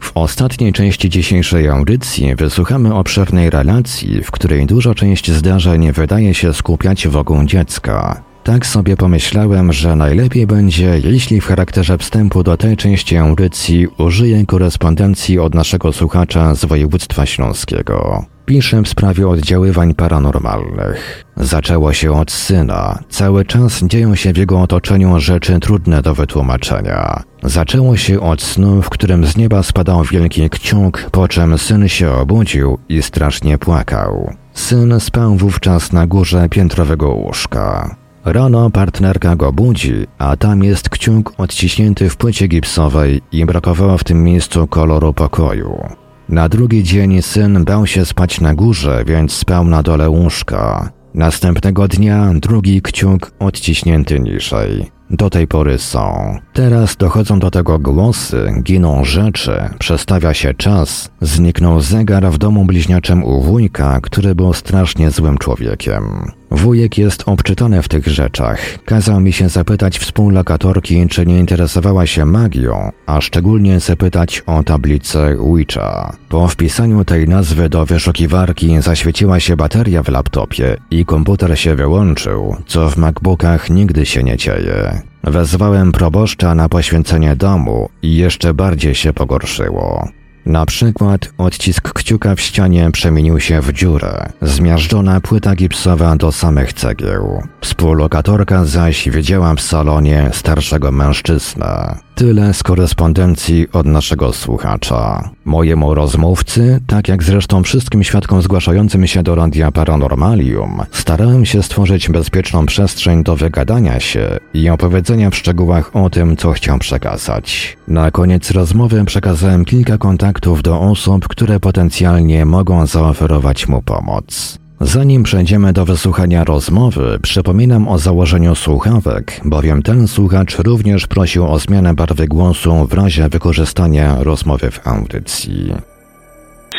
W 0.00 0.12
ostatniej 0.14 0.72
części 0.72 1.08
dzisiejszej 1.08 1.68
audycji 1.68 2.34
wysłuchamy 2.36 2.94
obszernej 2.94 3.50
relacji, 3.50 4.22
w 4.22 4.30
której 4.30 4.66
duża 4.66 4.94
część 4.94 5.32
zdarzeń 5.32 5.92
wydaje 5.92 6.34
się 6.34 6.54
skupiać 6.54 7.08
wokół 7.08 7.44
dziecka. 7.44 8.22
Tak 8.44 8.66
sobie 8.66 8.96
pomyślałem, 8.96 9.72
że 9.72 9.96
najlepiej 9.96 10.46
będzie, 10.46 11.00
jeśli 11.04 11.40
w 11.40 11.46
charakterze 11.46 11.98
wstępu 11.98 12.42
do 12.42 12.56
tej 12.56 12.76
części 12.76 13.16
audycji 13.16 13.86
użyję 13.98 14.46
korespondencji 14.46 15.38
od 15.38 15.54
naszego 15.54 15.92
słuchacza 15.92 16.54
z 16.54 16.64
województwa 16.64 17.26
śląskiego. 17.26 18.24
Pisze 18.46 18.82
w 18.82 18.88
sprawie 18.88 19.28
oddziaływań 19.28 19.94
paranormalnych. 19.94 21.24
Zaczęło 21.36 21.92
się 21.92 22.12
od 22.12 22.30
syna. 22.30 22.98
Cały 23.08 23.44
czas 23.44 23.82
dzieją 23.82 24.14
się 24.14 24.32
w 24.32 24.36
jego 24.36 24.60
otoczeniu 24.60 25.20
rzeczy 25.20 25.60
trudne 25.60 26.02
do 26.02 26.14
wytłumaczenia. 26.14 27.22
Zaczęło 27.42 27.96
się 27.96 28.20
od 28.20 28.42
snu, 28.42 28.82
w 28.82 28.90
którym 28.90 29.26
z 29.26 29.36
nieba 29.36 29.62
spadał 29.62 30.04
wielki 30.04 30.50
kciuk, 30.50 31.08
po 31.12 31.28
czym 31.28 31.58
syn 31.58 31.88
się 31.88 32.12
obudził 32.12 32.78
i 32.88 33.02
strasznie 33.02 33.58
płakał. 33.58 34.34
Syn 34.52 35.00
spał 35.00 35.36
wówczas 35.36 35.92
na 35.92 36.06
górze 36.06 36.48
piętrowego 36.48 37.08
łóżka. 37.08 37.96
Rano 38.24 38.70
partnerka 38.70 39.36
go 39.36 39.52
budzi, 39.52 40.06
a 40.18 40.36
tam 40.36 40.64
jest 40.64 40.88
kciuk 40.88 41.32
odciśnięty 41.38 42.10
w 42.10 42.16
płycie 42.16 42.46
gipsowej 42.48 43.22
i 43.32 43.46
brakowało 43.46 43.98
w 43.98 44.04
tym 44.04 44.24
miejscu 44.24 44.66
koloru 44.66 45.12
pokoju. 45.12 46.05
Na 46.28 46.48
drugi 46.48 46.84
dzień 46.84 47.22
syn 47.22 47.64
bał 47.64 47.86
się 47.86 48.04
spać 48.04 48.40
na 48.40 48.54
górze, 48.54 49.04
więc 49.06 49.32
spał 49.32 49.64
na 49.64 49.82
dole 49.82 50.10
łóżka. 50.10 50.90
Następnego 51.14 51.88
dnia 51.88 52.32
drugi 52.34 52.82
kciuk 52.82 53.30
odciśnięty 53.38 54.20
niżej. 54.20 54.90
Do 55.10 55.30
tej 55.30 55.46
pory 55.46 55.78
są. 55.78 56.36
Teraz 56.52 56.96
dochodzą 56.96 57.38
do 57.38 57.50
tego 57.50 57.78
głosy, 57.78 58.52
giną 58.62 59.04
rzeczy, 59.04 59.52
przestawia 59.78 60.34
się 60.34 60.54
czas. 60.54 61.10
Zniknął 61.20 61.80
zegar 61.80 62.30
w 62.30 62.38
domu 62.38 62.64
bliźniaczym 62.64 63.24
u 63.24 63.42
wujka, 63.42 64.00
który 64.02 64.34
był 64.34 64.52
strasznie 64.52 65.10
złym 65.10 65.38
człowiekiem. 65.38 66.32
Wujek 66.50 66.98
jest 66.98 67.22
obczytany 67.26 67.82
w 67.82 67.88
tych 67.88 68.06
rzeczach. 68.06 68.84
Kazał 68.84 69.20
mi 69.20 69.32
się 69.32 69.48
zapytać 69.48 69.98
współlokatorki, 69.98 71.08
czy 71.08 71.26
nie 71.26 71.38
interesowała 71.38 72.06
się 72.06 72.24
magią, 72.24 72.92
a 73.06 73.20
szczególnie 73.20 73.80
zapytać 73.80 74.42
o 74.46 74.62
tablicę 74.62 75.36
Witcha. 75.54 76.16
Po 76.28 76.48
wpisaniu 76.48 77.04
tej 77.04 77.28
nazwy 77.28 77.68
do 77.68 77.86
wyszukiwarki 77.86 78.82
zaświeciła 78.82 79.40
się 79.40 79.56
bateria 79.56 80.02
w 80.02 80.08
laptopie 80.08 80.76
i 80.90 81.04
komputer 81.04 81.58
się 81.58 81.74
wyłączył, 81.74 82.56
co 82.66 82.88
w 82.88 82.96
MacBookach 82.96 83.70
nigdy 83.70 84.06
się 84.06 84.22
nie 84.22 84.36
dzieje. 84.36 85.02
Wezwałem 85.24 85.92
proboszcza 85.92 86.54
na 86.54 86.68
poświęcenie 86.68 87.36
domu 87.36 87.88
i 88.02 88.16
jeszcze 88.16 88.54
bardziej 88.54 88.94
się 88.94 89.12
pogorszyło. 89.12 90.08
Na 90.46 90.66
przykład 90.66 91.28
odcisk 91.38 91.92
kciuka 91.92 92.34
w 92.34 92.40
ścianie 92.40 92.90
przemienił 92.90 93.40
się 93.40 93.60
w 93.60 93.72
dziurę, 93.72 94.28
zmiażdżona 94.42 95.20
płyta 95.20 95.54
gipsowa 95.54 96.16
do 96.16 96.32
samych 96.32 96.72
cegieł. 96.72 97.42
Współlokatorka 97.60 98.64
zaś 98.64 99.08
widziała 99.10 99.54
w 99.54 99.60
salonie 99.60 100.30
starszego 100.32 100.92
mężczyznę. 100.92 102.05
Tyle 102.16 102.54
z 102.54 102.62
korespondencji 102.62 103.66
od 103.72 103.86
naszego 103.86 104.32
słuchacza. 104.32 105.30
Mojemu 105.44 105.94
rozmówcy, 105.94 106.80
tak 106.86 107.08
jak 107.08 107.22
zresztą 107.22 107.62
wszystkim 107.62 108.04
świadkom 108.04 108.42
zgłaszającym 108.42 109.06
się 109.06 109.22
do 109.22 109.34
Radia 109.34 109.72
Paranormalium, 109.72 110.82
starałem 110.92 111.46
się 111.46 111.62
stworzyć 111.62 112.08
bezpieczną 112.08 112.66
przestrzeń 112.66 113.24
do 113.24 113.36
wygadania 113.36 114.00
się 114.00 114.36
i 114.54 114.68
opowiedzenia 114.68 115.30
w 115.30 115.36
szczegółach 115.36 115.96
o 115.96 116.10
tym, 116.10 116.36
co 116.36 116.52
chciał 116.52 116.78
przekazać. 116.78 117.76
Na 117.88 118.10
koniec 118.10 118.50
rozmowy 118.50 119.04
przekazałem 119.04 119.64
kilka 119.64 119.98
kontaktów 119.98 120.62
do 120.62 120.80
osób, 120.80 121.28
które 121.28 121.60
potencjalnie 121.60 122.44
mogą 122.44 122.86
zaoferować 122.86 123.68
mu 123.68 123.82
pomoc. 123.82 124.58
Zanim 124.80 125.22
przejdziemy 125.22 125.72
do 125.72 125.84
wysłuchania 125.84 126.44
rozmowy, 126.44 127.18
przypominam 127.22 127.88
o 127.88 127.98
założeniu 127.98 128.54
słuchawek, 128.54 129.40
bowiem 129.44 129.82
ten 129.82 130.08
słuchacz 130.08 130.58
również 130.58 131.06
prosił 131.06 131.46
o 131.46 131.58
zmianę 131.58 131.94
barwy 131.94 132.26
głosu 132.26 132.86
w 132.90 132.92
razie 132.92 133.28
wykorzystania 133.28 134.16
rozmowy 134.24 134.70
w 134.70 134.86
audycji. 134.86 135.72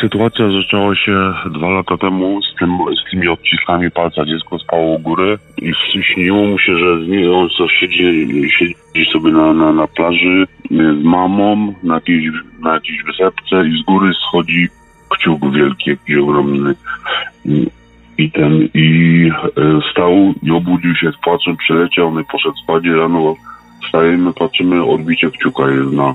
Sytuacja 0.00 0.44
zaczęła 0.52 0.96
się 0.96 1.32
dwa 1.54 1.68
lata 1.68 1.96
temu 1.96 2.40
z, 2.42 2.58
tym, 2.58 2.78
z 3.06 3.10
tymi 3.10 3.28
odciskami 3.28 3.90
palca. 3.90 4.24
Dziecko 4.24 4.58
spało 4.58 4.94
u 4.94 4.98
góry 4.98 5.38
i 5.62 5.72
śniło 6.14 6.46
mu 6.46 6.58
się, 6.58 6.78
że 6.78 7.04
z 7.04 7.08
niej 7.08 7.28
on 7.28 7.48
co 7.58 7.68
siedzi, 7.68 8.28
siedzi 8.58 9.10
sobie 9.12 9.32
na, 9.32 9.52
na, 9.52 9.72
na 9.72 9.86
plaży 9.86 10.46
z 10.70 11.04
mamą 11.04 11.74
na 11.82 11.94
jakiejś, 11.94 12.24
na 12.60 12.74
jakiejś 12.74 13.02
wysepce 13.04 13.68
i 13.68 13.82
z 13.82 13.84
góry 13.84 14.12
schodzi 14.28 14.68
kciuk 15.08 15.52
wielki, 15.52 15.90
jakiś 15.90 16.16
ogromny. 16.16 16.74
I, 18.18 18.30
ten, 18.30 18.68
i 18.74 19.30
stał 19.90 20.34
i 20.42 20.50
obudził 20.50 20.94
się 20.94 21.12
z 21.12 21.16
płaczem, 21.16 21.56
przyleciał, 21.56 22.14
no 22.14 22.20
i 22.20 22.24
poszedł 22.24 22.56
spać 22.56 22.84
i 22.84 22.92
rano. 22.92 23.34
Wstajemy, 23.86 24.32
patrzymy, 24.32 24.84
odbicie 24.84 25.30
kciuka 25.30 25.62
jest 25.70 25.92
na, 25.92 26.14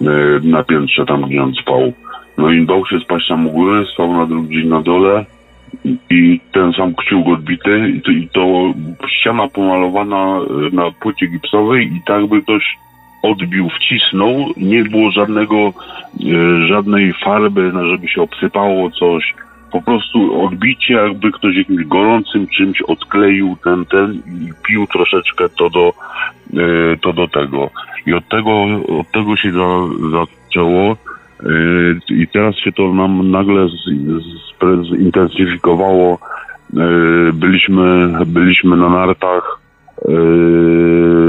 e, 0.00 0.40
na 0.42 0.64
piętrze 0.64 1.06
tam, 1.06 1.22
gdzie 1.22 1.42
on 1.42 1.54
spał. 1.54 1.92
No 2.38 2.50
i 2.50 2.60
bał 2.60 2.86
się 2.86 3.00
spać 3.00 3.28
tam 3.28 3.46
u 3.46 3.50
góry, 3.50 3.86
spał 3.94 4.12
na 4.12 4.26
drugi 4.26 4.56
dzień 4.56 4.68
na 4.68 4.82
dole 4.82 5.24
i, 5.84 5.98
i 6.10 6.40
ten 6.52 6.72
sam 6.72 6.94
kciuk 6.94 7.28
odbity 7.28 7.92
i 7.96 8.00
to, 8.00 8.10
i 8.10 8.28
to 8.28 8.74
ściana 9.08 9.48
pomalowana 9.48 10.38
e, 10.38 10.76
na 10.76 10.90
płycie 10.90 11.26
gipsowej 11.26 11.86
i 11.86 12.02
tak 12.06 12.26
by 12.26 12.42
ktoś 12.42 12.78
odbił, 13.22 13.68
wcisnął, 13.68 14.46
nie 14.56 14.84
było 14.84 15.10
żadnego, 15.10 15.56
e, 15.66 16.66
żadnej 16.66 17.12
farby, 17.12 17.70
no, 17.74 17.88
żeby 17.88 18.08
się 18.08 18.22
obsypało 18.22 18.90
coś, 18.90 19.34
po 19.72 19.82
prostu 19.82 20.44
odbicie, 20.44 20.94
jakby 20.94 21.32
ktoś 21.32 21.56
jakimś 21.56 21.84
gorącym 21.84 22.46
czymś 22.46 22.82
odkleił 22.82 23.56
ten, 23.64 23.86
ten 23.86 24.14
i 24.14 24.50
pił 24.66 24.86
troszeczkę 24.86 25.48
to 25.48 25.70
do, 25.70 25.92
e, 26.54 26.96
to 26.96 27.12
do 27.12 27.28
tego. 27.28 27.70
I 28.06 28.12
od 28.12 28.28
tego, 28.28 28.64
od 28.98 29.10
tego 29.10 29.36
się 29.36 29.52
za, 29.52 29.68
zaczęło. 30.10 30.96
Yy, 31.42 31.98
I 32.08 32.28
teraz 32.28 32.56
się 32.56 32.72
to 32.72 32.94
nam 32.94 33.30
nagle 33.30 33.68
zintensyfikowało. 34.98 36.18
Yy, 36.72 37.32
Byliśmy, 37.32 38.12
byliśmy 38.26 38.76
na 38.76 38.88
nartach 38.88 39.60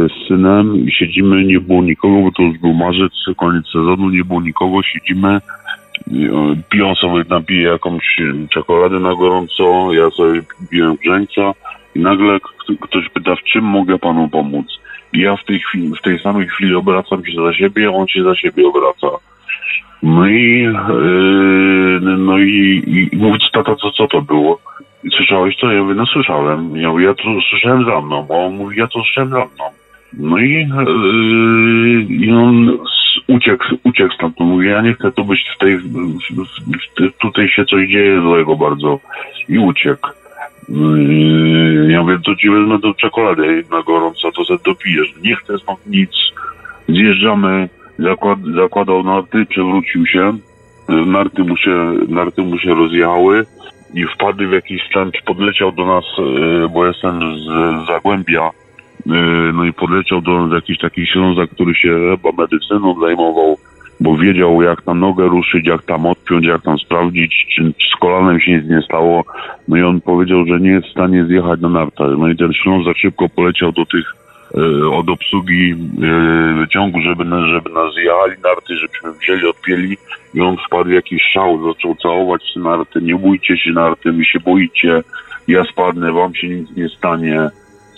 z 0.07 0.27
synem 0.27 0.75
i 0.75 0.91
siedzimy, 0.91 1.45
nie 1.45 1.59
było 1.59 1.83
nikogo, 1.83 2.21
bo 2.21 2.31
to 2.31 2.43
już 2.43 2.57
był 2.57 2.73
marzec, 2.73 3.11
koniec 3.37 3.65
sezonu, 3.65 4.09
nie 4.09 4.23
było 4.23 4.41
nikogo, 4.41 4.83
siedzimy, 4.83 5.41
piją 6.69 6.95
sobie, 6.95 7.23
napiję 7.29 7.61
jakąś 7.63 8.17
czekoladę 8.49 8.99
na 8.99 9.15
gorąco, 9.15 9.93
ja 9.93 10.09
sobie 10.09 10.41
piję 10.71 10.95
grzeńca 11.03 11.53
i 11.95 11.99
nagle 11.99 12.39
ktoś 12.81 13.09
pyta, 13.09 13.35
w 13.35 13.43
czym 13.43 13.63
mogę 13.63 13.99
panu 13.99 14.29
pomóc? 14.29 14.65
I 15.13 15.19
ja 15.19 15.35
w 15.35 15.45
tej 15.45 15.59
chwili, 15.59 15.91
w 15.99 16.01
tej 16.01 16.19
samej 16.19 16.47
chwili 16.47 16.75
obracam 16.75 17.25
się 17.25 17.43
za 17.45 17.53
siebie, 17.53 17.91
on 17.91 18.07
się 18.07 18.23
za 18.23 18.35
siebie 18.35 18.67
obraca. 18.67 19.07
No 20.03 20.27
i, 20.27 20.63
yy, 20.89 21.99
no 22.01 22.37
i, 22.37 22.83
i 22.87 23.19
tata, 23.53 23.75
co, 23.75 23.91
co 23.91 24.07
to 24.07 24.21
było? 24.21 24.59
I 25.03 25.09
słyszałeś 25.09 25.57
to? 25.57 25.71
Ja 25.71 25.83
mówię, 25.83 25.95
no 25.95 26.05
słyszałem. 26.05 26.77
Ja 26.77 26.89
mówię, 26.89 27.05
ja 27.05 27.13
to 27.13 27.23
słyszałem 27.49 27.85
za 27.85 28.01
mną, 28.01 28.23
bo 28.23 28.45
on 28.45 28.55
mówi, 28.55 28.77
ja 28.77 28.87
to 28.87 28.99
słyszałem 28.99 29.29
za 29.29 29.35
mną. 29.35 29.80
No 30.13 30.37
i, 30.37 30.51
yy, 30.51 32.03
i 32.09 32.31
on 32.31 32.77
uciekł, 33.27 33.65
uciekł 33.83 34.13
stamtąd. 34.13 34.49
Mówi, 34.49 34.67
ja 34.67 34.81
nie 34.81 34.93
chcę 34.93 35.11
tu 35.11 35.25
być 35.25 35.45
w 35.55 35.57
tej, 35.57 35.79
tutaj 37.21 37.49
się 37.49 37.65
coś 37.65 37.89
dzieje 37.89 38.21
złego 38.21 38.55
bardzo. 38.55 38.99
I 39.49 39.59
uciekł. 39.59 40.09
Yy, 40.69 41.91
ja 41.91 42.01
mówię, 42.01 42.17
to 42.25 42.35
ci 42.35 42.49
wezmę 42.49 42.79
do 42.79 42.93
czekolady 42.93 43.63
na 43.71 43.83
gorąco, 43.83 44.31
to 44.31 44.45
sobie 44.45 44.59
dopijesz. 44.65 45.13
Nie 45.23 45.35
chcę 45.35 45.57
stąd 45.57 45.87
nic. 45.87 46.11
Zjeżdżamy, 46.89 47.69
zakład, 47.99 48.39
zakładał 48.55 49.03
narty, 49.03 49.45
przewrócił 49.45 50.05
się. 50.05 50.37
Narty 50.89 51.43
mu 51.43 51.57
się, 51.57 51.93
narty 52.07 52.41
mu 52.41 52.57
się 52.57 52.75
rozjechały 52.75 53.45
i 53.93 54.05
wpadł 54.05 54.47
w 54.49 54.51
jakiś 54.51 54.81
stan, 54.89 55.11
podleciał 55.25 55.71
do 55.71 55.85
nas, 55.85 56.05
yy, 56.17 56.69
bo 56.69 56.87
jestem 56.87 57.19
z, 57.37 57.87
Zagłębia, 57.87 58.49
no 59.53 59.65
i 59.65 59.73
podleciał 59.73 60.21
do 60.21 60.41
nas 60.41 60.53
jakiś 60.53 60.77
taki 60.77 61.07
Ślązak, 61.07 61.49
który 61.49 61.75
się 61.75 61.89
chyba 61.89 62.43
medycyną 62.43 62.95
zajmował, 63.01 63.57
bo 63.99 64.17
wiedział 64.17 64.61
jak 64.61 64.81
tam 64.81 64.99
nogę 64.99 65.27
ruszyć, 65.27 65.67
jak 65.67 65.83
tam 65.83 66.05
odpiąć, 66.05 66.45
jak 66.45 66.61
tam 66.61 66.77
sprawdzić, 66.77 67.47
czy, 67.55 67.63
czy 67.63 67.97
z 67.97 67.99
kolanem 67.99 68.39
się 68.39 68.51
nic 68.51 68.69
nie 68.69 68.81
stało. 68.81 69.23
No 69.67 69.77
i 69.77 69.83
on 69.83 70.01
powiedział, 70.01 70.45
że 70.45 70.59
nie 70.59 70.71
jest 70.71 70.87
w 70.87 70.91
stanie 70.91 71.25
zjechać 71.25 71.61
na 71.61 71.69
nartach. 71.69 72.07
No 72.17 72.29
i 72.29 72.37
ten 72.37 72.53
Ślązak 72.53 72.97
szybko 72.97 73.29
poleciał 73.29 73.71
do 73.71 73.85
tych 73.85 74.15
e, 74.55 74.89
od 74.89 75.09
obsługi 75.09 75.75
e, 76.63 76.67
ciągu, 76.67 77.01
żeby, 77.01 77.23
żeby 77.23 77.69
nas 77.69 77.93
zjechali 77.93 78.33
narty, 78.43 78.75
żebyśmy 78.75 79.11
wzięli, 79.11 79.45
odpięli 79.45 79.97
i 80.33 80.41
on 80.41 80.57
wpadł 80.67 80.89
w 80.89 80.93
jakiś 80.93 81.21
szał, 81.33 81.73
zaczął 81.73 81.95
całować 81.95 82.55
narty, 82.55 83.01
nie 83.01 83.15
bójcie 83.15 83.57
się 83.57 83.71
narty, 83.71 84.11
wy 84.11 84.25
się 84.25 84.39
boicie, 84.39 85.03
ja 85.47 85.63
spadnę, 85.63 86.11
wam 86.11 86.35
się 86.35 86.47
nic 86.47 86.75
nie 86.77 86.89
stanie, 86.89 87.49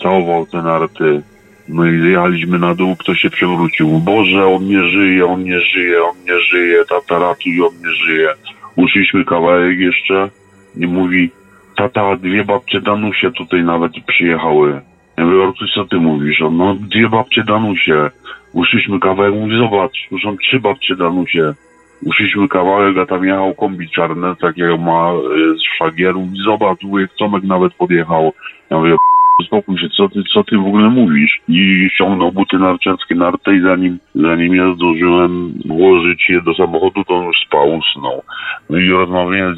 całował 0.02 0.46
te 0.46 0.62
narty. 0.62 1.22
No 1.68 1.86
i 1.86 2.00
zjechaliśmy 2.00 2.58
na 2.58 2.74
dół, 2.74 2.96
kto 2.96 3.14
się 3.14 3.30
przewrócił. 3.30 3.88
Boże, 3.88 4.46
on 4.46 4.64
nie 4.64 4.84
żyje, 4.84 5.26
on 5.26 5.44
nie 5.44 5.60
żyje, 5.60 6.04
on 6.04 6.16
nie 6.24 6.40
żyje, 6.40 6.84
tata 6.84 7.18
ratuj, 7.18 7.62
on 7.62 7.72
nie 7.86 7.92
żyje. 7.92 8.28
Uszliśmy 8.76 9.24
kawałek 9.24 9.78
jeszcze 9.78 10.30
i 10.76 10.86
mówi, 10.86 11.30
tata, 11.76 12.16
dwie 12.16 12.44
babcie 12.44 12.80
Danusie 12.80 13.32
tutaj 13.32 13.64
nawet 13.64 13.92
przyjechały. 14.06 14.80
Ja 15.16 15.24
mówię, 15.24 15.42
Ortuś, 15.42 15.70
co 15.74 15.84
ty 15.84 15.96
mówisz? 15.96 16.42
On, 16.42 16.56
no, 16.56 16.74
dwie 16.74 17.08
babcie 17.08 17.44
Danusie. 17.44 18.10
Uszliśmy 18.52 19.00
kawałek, 19.00 19.34
mówi, 19.34 19.58
zobacz, 19.58 20.08
już 20.10 20.22
są 20.22 20.36
trzy 20.36 20.60
babcie 20.60 20.96
Danusie. 20.96 21.54
Uszliśmy 22.02 22.48
kawałek, 22.48 22.98
a 22.98 23.06
tam 23.06 23.24
jechał 23.24 23.54
kombi 23.54 23.90
czarne, 23.90 24.36
takiego 24.36 24.78
ma 24.78 25.12
y, 25.12 25.58
z 25.58 25.62
szwagieru. 25.74 26.20
Mówi, 26.20 26.38
zobacz, 26.44 26.84
wujek 26.84 27.10
Tomek 27.18 27.44
nawet 27.44 27.74
podjechał. 27.74 28.32
Ja 28.70 28.78
mówię, 28.78 28.96
spokój 29.42 29.78
się, 29.78 29.88
co 29.88 30.08
ty, 30.08 30.22
co 30.34 30.44
ty 30.44 30.56
w 30.56 30.66
ogóle 30.66 30.88
mówisz? 30.88 31.40
I 31.48 31.88
ściągnął 31.94 32.32
buty 32.32 32.58
narciarskie 32.58 33.14
nartę 33.14 33.56
i 33.56 33.60
zanim, 33.60 33.98
zanim 34.14 34.54
ja 34.54 34.74
zdążyłem 34.74 35.52
włożyć 35.64 36.28
je 36.28 36.42
do 36.42 36.54
samochodu, 36.54 37.04
to 37.04 37.14
on 37.14 37.24
już 37.24 37.36
spał, 37.46 37.78
usnął. 37.78 38.22
No 38.70 38.78
i 38.78 38.88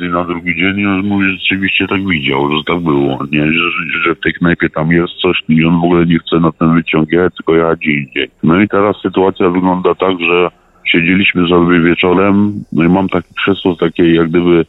nim 0.00 0.12
na 0.12 0.24
drugi 0.24 0.56
dzień 0.56 0.86
on 0.86 1.06
mówi, 1.06 1.26
że 1.26 1.32
rzeczywiście 1.32 1.86
tak 1.88 2.06
widział, 2.06 2.56
że 2.56 2.64
tak 2.66 2.80
było, 2.80 3.18
nie? 3.32 3.52
Że, 3.52 3.70
że 4.04 4.14
w 4.14 4.20
tej 4.20 4.32
knajpie 4.32 4.70
tam 4.70 4.92
jest 4.92 5.12
coś 5.14 5.42
i 5.48 5.64
on 5.64 5.80
w 5.80 5.84
ogóle 5.84 6.06
nie 6.06 6.18
chce 6.18 6.40
na 6.40 6.52
ten 6.52 6.74
wyciąg 6.74 7.12
jechać, 7.12 7.34
tylko 7.36 7.56
jechać 7.56 7.78
gdzie 7.78 7.92
indziej. 7.92 8.28
No 8.42 8.60
i 8.60 8.68
teraz 8.68 8.96
sytuacja 9.02 9.50
wygląda 9.50 9.94
tak, 9.94 10.20
że 10.20 10.50
siedzieliśmy 10.84 11.48
sobie 11.48 11.80
wieczorem, 11.80 12.52
no 12.72 12.84
i 12.84 12.88
mam 12.88 13.08
takie 13.08 13.34
krzesło 13.36 13.74
z 13.74 13.78
takiej 13.78 14.14
jak 14.14 14.28
gdyby 14.28 14.64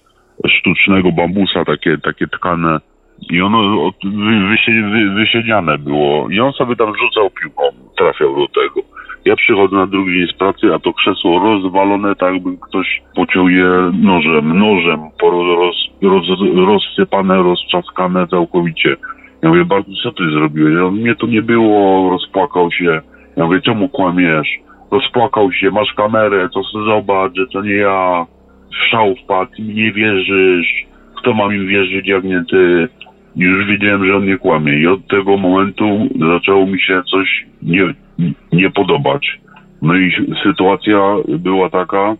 sztucznego 0.47 1.11
bambusa, 1.11 1.65
takie, 1.65 1.97
takie 1.97 2.27
tkane 2.27 2.79
i 3.29 3.41
ono 3.41 3.91
wysiedziane 5.15 5.77
było. 5.77 6.29
I 6.29 6.39
on 6.39 6.51
sobie 6.51 6.75
tam 6.75 6.93
rzucał 6.95 7.29
piłką, 7.29 7.63
trafiał 7.97 8.35
do 8.35 8.47
tego. 8.47 8.87
Ja 9.25 9.35
przychodzę 9.35 9.75
na 9.75 9.87
drugi 9.87 10.13
dzień 10.13 10.27
z 10.27 10.37
pracy, 10.37 10.73
a 10.73 10.79
to 10.79 10.93
krzesło 10.93 11.39
rozwalone, 11.39 12.15
tak 12.15 12.33
jakby 12.33 12.57
ktoś 12.57 13.01
pociął 13.15 13.49
je 13.49 13.91
nożem, 14.01 14.59
nożem, 14.59 14.99
roz, 15.21 15.75
roz, 16.01 16.25
rozsypane, 16.55 17.37
rozczaskane 17.37 18.27
całkowicie. 18.27 18.95
Ja 19.41 19.49
mówię, 19.49 19.65
bardzo 19.65 19.91
co 20.03 20.11
ty 20.11 20.23
zrobiłeś? 20.31 20.75
On, 20.77 20.93
mnie 20.93 21.15
to 21.15 21.27
nie 21.27 21.41
było, 21.41 22.09
rozpłakał 22.09 22.71
się. 22.71 23.01
Ja 23.37 23.45
mówię, 23.45 23.61
czemu 23.61 23.89
kłamiesz? 23.89 24.47
Rozpłakał 24.91 25.51
się, 25.51 25.71
masz 25.71 25.93
kamerę, 25.93 26.49
to 26.53 26.63
sobie 26.63 26.85
zobacz, 26.85 27.31
że 27.35 27.47
to 27.47 27.61
nie 27.61 27.75
ja. 27.75 28.25
W 28.71 28.89
szał 28.89 29.15
wpadł, 29.23 29.51
nie 29.59 29.91
wierzysz. 29.91 30.85
Kto 31.17 31.33
ma 31.33 31.47
mi 31.47 31.67
wierzyć, 31.67 32.07
jak 32.07 32.23
nie 32.23 32.43
ty? 32.49 32.89
Już 33.37 33.65
wiedziałem, 33.67 34.05
że 34.05 34.15
on 34.15 34.25
nie 34.25 34.37
kłamie 34.37 34.73
i 34.73 34.87
od 34.87 35.07
tego 35.07 35.37
momentu 35.37 36.07
zaczęło 36.33 36.67
mi 36.67 36.81
się 36.81 37.01
coś 37.11 37.45
nie, 37.61 37.93
nie 38.53 38.71
podobać. 38.71 39.39
No 39.81 39.95
i 39.95 40.11
sytuacja 40.43 40.99
była 41.27 41.69
taka, 41.69 42.15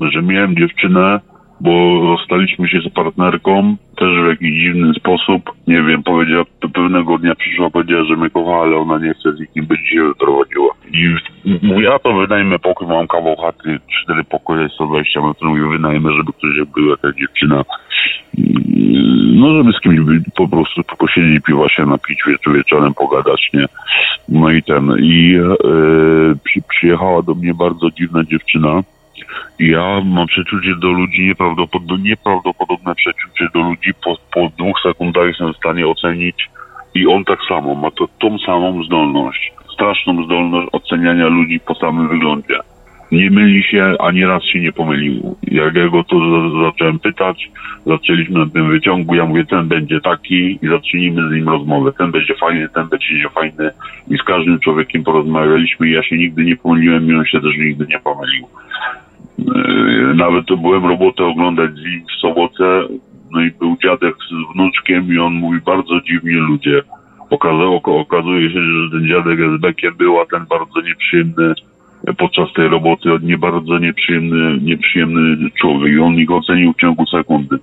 że 0.00 0.22
miałem 0.22 0.56
dziewczynę, 0.56 1.20
bo 1.62 2.00
rozstaliśmy 2.02 2.68
się 2.68 2.80
z 2.80 2.92
partnerką, 2.94 3.76
też 3.96 4.08
w 4.24 4.28
jakiś 4.28 4.62
dziwny 4.62 4.94
sposób. 4.94 5.52
Nie 5.66 5.82
wiem, 5.82 6.02
powiedziała, 6.02 6.44
pewnego 6.74 7.18
dnia 7.18 7.34
przyszła, 7.34 7.70
powiedziała, 7.70 8.04
że 8.04 8.16
mnie 8.16 8.30
kocha, 8.30 8.62
ale 8.62 8.76
ona 8.76 8.98
nie 8.98 9.14
chce 9.14 9.32
z 9.32 9.40
nikim 9.40 9.66
być 9.66 9.80
i 9.80 9.94
się 9.94 10.04
wyprowadziła. 10.04 10.74
I 10.92 11.14
mówię, 11.62 11.94
a 11.94 11.98
to 11.98 12.12
wynajmę 12.14 12.58
pokój, 12.58 12.86
mam 12.86 13.06
kawał 13.06 13.36
chaty, 13.36 13.78
cztery 14.02 14.24
pokoje, 14.24 14.68
120 14.68 15.20
metrów, 15.20 15.50
mówię, 15.50 15.78
wynajmę, 15.78 16.12
żeby 16.12 16.32
ktoś 16.32 16.50
była 16.74 16.90
jakaś 16.90 17.20
dziewczyna. 17.20 17.64
No, 19.34 19.56
żeby 19.56 19.72
z 19.72 19.80
kimś 19.80 19.98
po 20.36 20.48
prostu 20.48 20.82
posiedzieć, 20.98 21.44
piwa 21.44 21.68
się 21.68 21.86
napić, 21.86 22.22
wieczorem 22.54 22.94
pogadać, 22.94 23.50
nie? 23.54 23.64
No 24.28 24.50
i 24.50 24.62
ten, 24.62 24.96
i 25.00 25.36
e, 25.36 25.54
przy, 26.44 26.62
przyjechała 26.68 27.22
do 27.22 27.34
mnie 27.34 27.54
bardzo 27.54 27.90
dziwna 27.90 28.24
dziewczyna. 28.24 28.82
Ja 29.58 30.00
mam 30.04 30.26
przeczucie 30.26 30.74
do 30.76 30.88
ludzi, 30.88 31.26
nieprawdopodobne, 31.26 32.04
nieprawdopodobne 32.04 32.94
przeczucie 32.94 33.48
do 33.54 33.60
ludzi. 33.60 33.94
Po, 34.04 34.16
po 34.32 34.50
dwóch 34.58 34.80
sekundach 34.82 35.26
jestem 35.26 35.52
w 35.52 35.56
stanie 35.56 35.86
ocenić 35.86 36.50
i 36.94 37.06
on 37.06 37.24
tak 37.24 37.38
samo 37.48 37.74
ma 37.74 37.90
to, 37.90 38.08
tą 38.20 38.38
samą 38.38 38.84
zdolność, 38.84 39.52
straszną 39.74 40.24
zdolność 40.24 40.68
oceniania 40.72 41.26
ludzi 41.26 41.60
po 41.60 41.74
samym 41.74 42.08
wyglądzie. 42.08 42.58
Nie 43.12 43.30
myli 43.30 43.62
się, 43.62 43.94
ani 43.98 44.24
raz 44.24 44.44
się 44.44 44.60
nie 44.60 44.72
pomylił. 44.72 45.36
Jak 45.42 45.74
ja 45.74 45.88
go 45.88 46.04
to 46.04 46.16
za, 46.18 46.64
zacząłem 46.64 46.98
pytać, 46.98 47.50
zaczęliśmy 47.86 48.38
na 48.38 48.46
tym 48.46 48.70
wyciągu, 48.70 49.14
ja 49.14 49.24
mówię, 49.24 49.44
ten 49.44 49.68
będzie 49.68 50.00
taki 50.00 50.58
i 50.62 50.68
zacznijmy 50.68 51.28
z 51.28 51.32
nim 51.32 51.48
rozmowę. 51.48 51.92
Ten 51.98 52.10
będzie 52.10 52.34
fajny, 52.34 52.68
ten 52.68 52.88
będzie 52.88 53.28
fajny 53.34 53.70
i 54.10 54.18
z 54.18 54.22
każdym 54.22 54.60
człowiekiem 54.60 55.04
porozmawialiśmy 55.04 55.88
i 55.88 55.92
ja 55.92 56.02
się 56.02 56.16
nigdy 56.16 56.44
nie 56.44 56.56
pomyliłem 56.56 57.08
i 57.10 57.14
on 57.14 57.24
się 57.24 57.40
też 57.40 57.56
nigdy 57.58 57.86
nie 57.86 57.98
pomylił. 57.98 58.46
Yy, 59.46 60.14
Nawet 60.14 60.46
to 60.46 60.56
byłem 60.56 60.86
robotę 60.86 61.24
oglądać 61.24 61.70
z 61.70 61.84
nim 61.84 62.02
w 62.16 62.20
sobotę, 62.20 62.82
no 63.30 63.40
i 63.40 63.50
był 63.50 63.76
dziadek 63.82 64.14
z 64.16 64.54
wnuczkiem 64.54 65.12
i 65.14 65.18
on 65.18 65.32
mówi, 65.34 65.58
bardzo 65.66 66.00
dziwni 66.00 66.32
ludzie. 66.32 66.82
Okazało, 67.30 67.82
okazuje 67.84 68.50
się, 68.50 68.60
że 68.62 68.90
ten 68.90 69.08
dziadek 69.08 69.38
z 69.58 69.60
bekiem 69.60 69.94
był, 69.94 70.20
a 70.20 70.26
ten 70.26 70.46
bardzo 70.46 70.80
nieprzyjemny 70.80 71.54
podczas 72.18 72.52
tej 72.52 72.68
roboty, 72.68 73.08
nie 73.22 73.38
bardzo 73.38 73.78
nieprzyjemny, 73.78 74.58
nieprzyjemny 74.62 75.50
człowiek 75.60 75.92
i 75.92 75.98
on 75.98 76.14
ich 76.14 76.30
ocenił 76.30 76.72
w 76.72 76.80
ciągu 76.80 77.06
sekundy. 77.06 77.56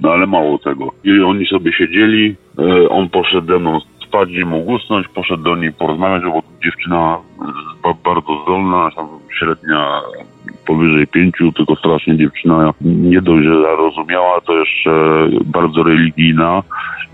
No 0.00 0.10
ale 0.12 0.26
mało 0.26 0.58
tego. 0.58 0.92
I 1.04 1.20
oni 1.20 1.46
sobie 1.46 1.72
siedzieli, 1.72 2.36
e, 2.58 2.88
on 2.88 3.08
poszedł 3.08 3.46
ze 3.46 3.58
mną 3.58 3.80
spać, 4.06 4.28
nie 4.28 4.44
mógł 4.44 4.72
usnąć, 4.72 5.08
poszedł 5.08 5.42
do 5.42 5.56
niej 5.56 5.72
porozmawiać, 5.72 6.22
bo 6.22 6.42
dziewczyna 6.64 7.16
e, 7.16 7.44
ba- 7.82 8.10
bardzo 8.10 8.42
zdolna, 8.42 8.90
tam 8.96 9.06
średnia 9.38 10.00
powyżej 10.66 11.06
pięciu, 11.06 11.52
tylko 11.52 11.76
strasznie 11.76 12.16
dziewczyna 12.16 12.74
nie 12.80 13.22
dość, 13.22 13.44
że 13.44 13.62
zarozumiała, 13.62 14.40
to 14.40 14.58
jeszcze 14.58 14.90
bardzo 15.44 15.82
religijna 15.82 16.62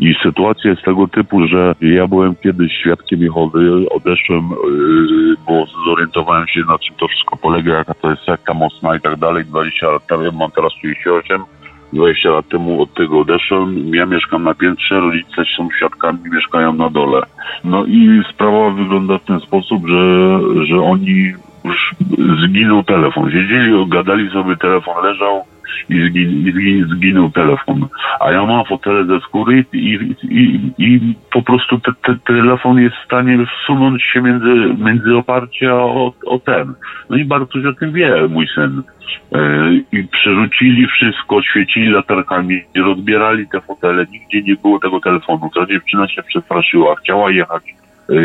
i 0.01 0.15
sytuacja 0.23 0.71
jest 0.71 0.83
tego 0.83 1.09
typu, 1.09 1.47
że 1.47 1.75
ja 1.81 2.07
byłem 2.07 2.35
kiedyś 2.35 2.73
świadkiem 2.73 3.21
Jehowy, 3.21 3.87
odeszłem, 3.91 4.51
yy, 4.51 5.35
bo 5.47 5.67
zorientowałem 5.87 6.49
się 6.49 6.61
na 6.61 6.79
czym 6.79 6.97
to 6.97 7.09
wszystko 7.09 7.37
polega, 7.37 7.75
jaka 7.75 7.95
to 7.95 8.11
jest 8.11 8.23
sekta 8.23 8.55
mocna 8.55 8.97
i 8.97 9.01
tak 9.01 9.17
dalej, 9.17 9.45
20 9.45 9.91
lat 9.91 10.07
temu, 10.07 10.33
mam 10.33 10.51
teraz 10.51 10.73
38, 10.73 11.43
20 11.93 12.31
lat 12.31 12.49
temu 12.49 12.83
od 12.83 12.95
tego 12.95 13.21
odeszłem. 13.21 13.95
Ja 13.95 14.07
mieszkam 14.07 14.45
na 14.45 14.55
piętrze, 14.55 15.01
rodzice 15.01 15.45
są 15.57 15.69
świadkami, 15.77 16.19
mieszkają 16.33 16.73
na 16.73 16.91
dole. 16.91 17.23
No 17.65 17.85
i 17.85 18.23
sprawa 18.33 18.71
wygląda 18.71 19.19
w 19.19 19.25
ten 19.25 19.41
sposób, 19.41 19.89
że, 19.89 20.39
że 20.67 20.81
oni 20.81 21.33
już 21.65 21.95
zginął 22.45 22.83
telefon. 22.85 23.31
Siedzieli, 23.31 23.89
gadali 23.89 24.31
sobie, 24.31 24.57
telefon 24.57 25.05
leżał 25.05 25.45
i, 25.89 26.09
zgin, 26.09 26.49
i 26.49 26.53
zgin, 26.53 26.89
zginął 26.89 27.31
telefon. 27.31 27.87
A 28.21 28.33
ja 28.33 28.47
mam 28.47 28.65
fotele 28.65 29.05
ze 29.05 29.21
skóry 29.21 29.65
i, 29.73 30.15
i, 30.23 30.71
i 30.79 31.15
po 31.33 31.43
prostu 31.43 31.81
te, 31.81 31.93
te, 32.05 32.17
telefon 32.27 32.79
jest 32.79 32.97
w 32.97 33.05
stanie 33.05 33.47
wsunąć 33.47 34.03
się 34.03 34.23
między, 34.23 34.75
między 34.85 35.17
oparcie 35.17 35.75
o, 35.75 36.13
o 36.27 36.39
ten. 36.39 36.75
No 37.11 37.17
i 37.17 37.25
Bartuś 37.25 37.65
o 37.65 37.73
tym 37.73 37.93
wie, 37.93 38.29
mój 38.29 38.49
syn. 38.55 38.83
E, 39.33 39.73
I 39.93 40.09
przerzucili 40.09 40.87
wszystko, 40.87 41.43
świecili 41.43 41.89
latarkami, 41.89 42.61
rozbierali 42.77 43.49
te 43.49 43.61
fotele, 43.61 44.07
nigdzie 44.13 44.43
nie 44.43 44.57
było 44.57 44.79
tego 44.79 45.01
telefonu. 45.01 45.51
Ta 45.55 45.67
dziewczyna 45.67 46.09
się 46.09 46.23
przestraszyła, 46.23 46.95
chciała 46.97 47.31
jechać 47.31 47.63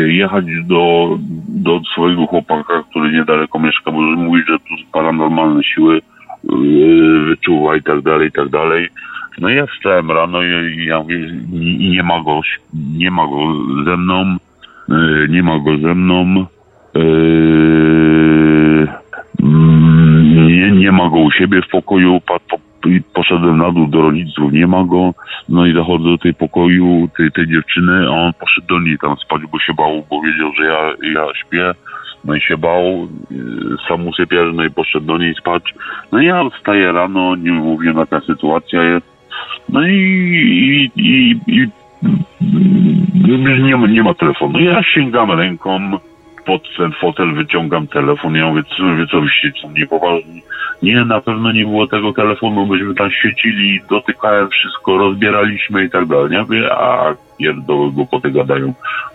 jechać 0.06 0.44
do, 0.64 1.16
do 1.48 1.80
swojego 1.92 2.26
chłopaka, 2.26 2.82
który 2.90 3.12
niedaleko 3.12 3.58
mieszka, 3.58 3.90
bo 3.90 4.00
mówi, 4.00 4.42
że 4.48 4.58
tu 4.58 4.74
paranormalne 4.92 5.64
siły 5.64 5.96
y, 5.96 6.00
wyczuwa 7.28 7.76
i 7.76 7.82
tak 7.82 8.00
dalej, 8.02 8.28
i 8.28 8.32
tak 8.32 8.48
dalej. 8.48 8.88
No 9.40 9.48
ja 9.48 9.66
wstałem 9.66 10.10
rano 10.10 10.42
i, 10.42 10.84
ja 10.86 10.98
mówię, 10.98 11.18
nie, 11.78 12.02
ma 12.02 12.22
go, 12.22 12.40
nie 12.96 13.10
ma 13.10 13.26
go 13.26 13.54
ze 13.84 13.96
mną, 13.96 14.36
y, 14.88 15.28
nie 15.28 15.42
ma 15.42 15.58
go 15.58 15.78
ze 15.78 15.94
mną, 15.94 16.46
y, 16.96 16.98
mm, 19.42 20.48
nie, 20.48 20.70
nie 20.70 20.92
ma 20.92 21.10
go 21.10 21.16
u 21.16 21.30
siebie 21.30 21.62
w 21.62 21.68
pokoju, 21.68 22.20
po, 22.20 22.58
i 22.86 23.02
poszedłem 23.14 23.58
na 23.58 23.72
dół 23.72 23.86
do 23.86 24.02
rodziców, 24.02 24.52
nie 24.52 24.66
ma 24.66 24.84
go, 24.84 25.14
no 25.48 25.66
i 25.66 25.74
dochodzę 25.74 26.04
do 26.04 26.18
tej 26.18 26.34
pokoju, 26.34 27.08
tej, 27.16 27.32
tej 27.32 27.48
dziewczyny, 27.48 28.06
a 28.08 28.10
on 28.10 28.32
poszedł 28.32 28.66
do 28.66 28.80
niej 28.80 28.98
tam 28.98 29.16
spać, 29.16 29.42
bo 29.52 29.58
się 29.58 29.74
bał, 29.74 30.04
bo 30.10 30.20
wiedział, 30.22 30.52
że 30.58 30.64
ja, 30.64 31.10
ja 31.14 31.34
śpię, 31.34 31.74
no 32.24 32.34
i 32.34 32.40
się 32.40 32.56
bał, 32.56 33.08
y, 33.30 33.36
sam 33.88 34.06
usypiał, 34.06 34.52
no 34.52 34.64
i 34.64 34.70
poszedł 34.70 35.06
do 35.06 35.18
niej 35.18 35.34
spać. 35.34 35.74
No 36.12 36.20
i 36.20 36.26
ja 36.26 36.50
wstaję 36.50 36.92
rano, 36.92 37.36
nie 37.36 37.52
mówię, 37.52 37.92
jaka 37.96 38.20
sytuacja 38.20 38.82
jest, 38.82 39.06
no 39.68 39.86
i, 39.86 40.90
i, 40.96 41.00
i, 41.02 41.40
i 41.46 41.68
nie, 43.62 43.88
nie 43.88 44.02
ma 44.02 44.14
telefonu. 44.14 44.58
Ja 44.58 44.82
sięgam 44.82 45.30
ręką 45.30 45.98
pod 46.48 46.62
ten 46.76 46.92
fotel, 46.92 47.34
wyciągam 47.34 47.86
telefon. 47.86 48.34
Ja 48.34 48.46
mówię, 48.46 48.62
co, 48.76 48.82
mówię, 48.82 49.06
co 49.06 49.20
wyście 49.20 49.52
są 49.62 49.70
niepoważni. 49.70 50.42
Nie, 50.82 51.04
na 51.04 51.20
pewno 51.20 51.52
nie 51.52 51.64
było 51.64 51.86
tego 51.86 52.12
telefonu, 52.12 52.66
byśmy 52.66 52.94
tam 52.94 53.10
świecili, 53.10 53.80
dotykałem 53.90 54.48
wszystko, 54.48 54.98
rozbieraliśmy 54.98 55.84
i 55.84 55.90
tak 55.90 56.06
dalej. 56.06 56.32
Ja 56.32 56.42
mówię, 56.42 56.72
a 56.72 57.14
pierdoły 57.38 57.92
głupoty 57.92 58.30
gadają. 58.30 58.74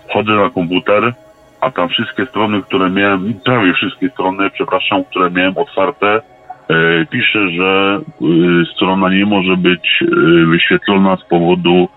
Wchodzę 0.10 0.32
na 0.32 0.50
komputer, 0.50 1.14
a 1.62 1.72
tam 1.72 1.90
wszystkie 1.90 2.26
strony, 2.26 2.62
które 2.62 2.90
miałem, 2.90 3.34
prawie 3.46 3.74
wszystkie 3.74 4.10
strony, 4.10 4.50
przepraszam, 4.50 5.04
które 5.04 5.32
miałem 5.32 5.58
otwarte, 5.58 6.22
e, 6.70 7.06
pisze, 7.06 7.50
że 7.50 8.02
e, 8.22 8.66
strona 8.76 9.10
nie 9.10 9.26
może 9.26 9.58
być 9.58 9.86
e, 10.02 10.06
wyświetlona 10.46 11.18
z 11.18 11.24
powodu 11.24 11.90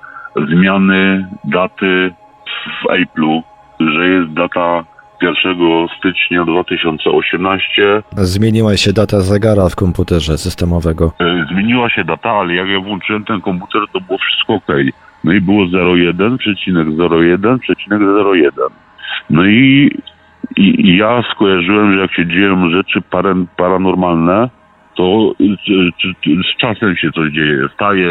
zmiany 0.49 1.27
daty 1.45 2.13
w 2.83 2.87
Apple'u, 2.89 3.43
że 3.81 4.09
jest 4.09 4.33
data 4.33 4.85
1 5.23 5.37
stycznia 5.99 6.45
2018. 6.45 8.03
Zmieniła 8.13 8.77
się 8.77 8.93
data 8.93 9.21
zegara 9.21 9.69
w 9.69 9.77
komputerze 9.77 10.39
systemowego. 10.39 11.13
E, 11.21 11.47
Zmieniła 11.53 11.91
się 11.91 12.05
data, 12.05 12.31
ale 12.31 12.55
jak 12.55 12.69
ja 12.69 12.81
włączyłem 12.81 13.25
ten 13.25 13.41
komputer, 13.41 13.83
to 13.93 14.01
było 14.01 14.19
wszystko 14.19 14.55
ok. 14.55 14.67
No 15.25 15.33
i 15.33 15.41
było 15.41 15.65
01,01,01. 15.65 18.57
No 19.31 19.47
i, 19.47 19.91
i, 20.57 20.89
i 20.89 20.97
ja 20.97 21.23
skojarzyłem, 21.35 21.95
że 21.95 22.01
jak 22.01 22.13
się 22.13 22.27
dzieją 22.27 22.71
rzeczy 22.71 23.03
paranormalne, 23.57 24.49
to 24.97 25.33
czy, 25.67 25.93
z 26.55 26.57
czasem 26.61 26.97
się 26.97 27.13
coś 27.13 27.33
dzieje. 27.33 27.69
Staje, 27.75 28.09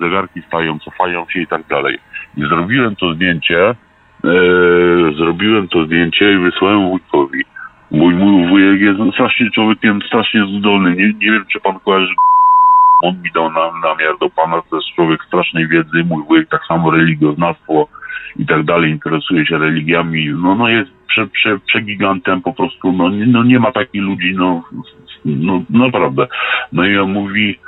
zegarki 0.00 0.42
stają, 0.42 0.78
cofają 0.78 1.26
się 1.28 1.40
i 1.40 1.46
tak 1.46 1.66
dalej. 1.66 1.98
I 2.36 2.40
zrobiłem 2.40 2.96
to 2.96 3.14
zdjęcie, 3.14 3.74
zrobiłem 5.18 5.68
to 5.68 5.84
zdjęcie 5.84 6.32
i 6.32 6.38
wysłałem 6.38 6.88
wujkowi. 6.88 7.44
Mój, 7.90 8.14
mój 8.14 8.48
wujek 8.48 8.80
jest 8.80 9.14
strasznie 9.14 9.50
człowiekiem, 9.50 10.00
strasznie 10.06 10.46
zdolny. 10.58 10.90
Nie, 10.90 11.06
nie 11.06 11.32
wiem, 11.32 11.44
czy 11.52 11.60
pan 11.60 11.80
kojarzy 11.80 12.14
on 13.02 13.22
mi 13.22 13.30
dał 13.34 13.52
na, 13.52 13.72
namiar 13.88 14.18
do 14.20 14.30
pana, 14.30 14.62
to 14.70 14.76
jest 14.76 14.88
człowiek 14.94 15.24
strasznej 15.24 15.68
wiedzy, 15.68 16.04
mój 16.04 16.24
wujek 16.24 16.48
tak 16.48 16.60
samo 16.68 16.90
religioznawstwo 16.90 17.88
i 18.36 18.46
tak 18.46 18.64
dalej, 18.64 18.90
interesuje 18.90 19.46
się 19.46 19.58
religiami, 19.58 20.28
no, 20.28 20.54
no 20.54 20.68
jest 20.68 20.90
prze, 21.08 21.26
prze, 21.26 21.58
przegigantem 21.58 22.42
po 22.42 22.52
prostu, 22.52 22.92
no, 22.92 23.10
no 23.26 23.44
nie 23.44 23.58
ma 23.58 23.72
takich 23.72 24.02
ludzi, 24.02 24.34
no, 24.36 24.62
no 25.24 25.62
naprawdę. 25.70 26.26
No 26.72 26.86
i 26.86 26.98
on 26.98 27.12
mówi, 27.12 27.58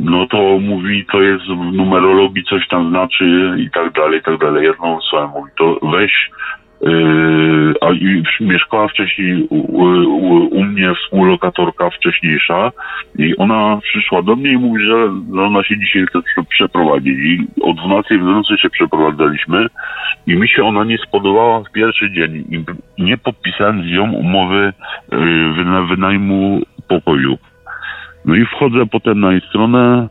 no 0.00 0.26
to 0.26 0.58
mówi, 0.58 1.06
to 1.12 1.22
jest 1.22 1.44
w 1.44 1.72
numerologii 1.72 2.44
coś 2.44 2.68
tam 2.68 2.90
znaczy 2.90 3.54
i 3.58 3.70
tak 3.70 3.92
dalej, 3.92 4.20
i 4.20 4.22
tak 4.22 4.38
dalej. 4.38 4.68
Znowu 4.78 5.00
słucham, 5.00 5.30
mówi, 5.30 5.50
to 5.58 5.78
weź 5.82 6.30
Yy, 6.80 7.74
a 7.80 7.92
i 7.92 8.22
mieszkała 8.40 8.88
wcześniej 8.88 9.46
u, 9.50 9.56
u, 9.56 9.84
u 10.46 10.64
mnie 10.64 10.94
współlokatorka 10.94 11.90
wcześniejsza 11.90 12.72
i 13.18 13.36
ona 13.36 13.78
przyszła 13.82 14.22
do 14.22 14.36
mnie 14.36 14.52
i 14.52 14.56
mówi, 14.56 14.84
że, 14.84 15.04
ona 15.42 15.62
się 15.62 15.78
dzisiaj 15.78 16.06
chce 16.06 16.18
prze- 16.22 16.44
przeprowadzić 16.48 17.18
i 17.18 17.46
o 17.62 17.74
12 17.74 18.18
w 18.18 18.22
nocy 18.22 18.58
się 18.58 18.70
przeprowadzaliśmy 18.70 19.66
i 20.26 20.36
mi 20.36 20.48
się 20.48 20.64
ona 20.64 20.84
nie 20.84 20.98
spodobała 20.98 21.60
w 21.60 21.72
pierwszy 21.72 22.10
dzień 22.10 22.44
i 22.50 22.64
nie 23.02 23.18
podpisałem 23.18 23.82
z 23.82 23.92
nią 23.92 24.12
umowy 24.12 24.72
yy, 25.12 25.52
wyna, 25.52 25.82
wynajmu 25.82 26.60
pokoju. 26.88 27.38
No 28.24 28.34
i 28.34 28.46
wchodzę 28.46 28.86
potem 28.86 29.20
na 29.20 29.32
jej 29.32 29.40
stronę, 29.40 30.08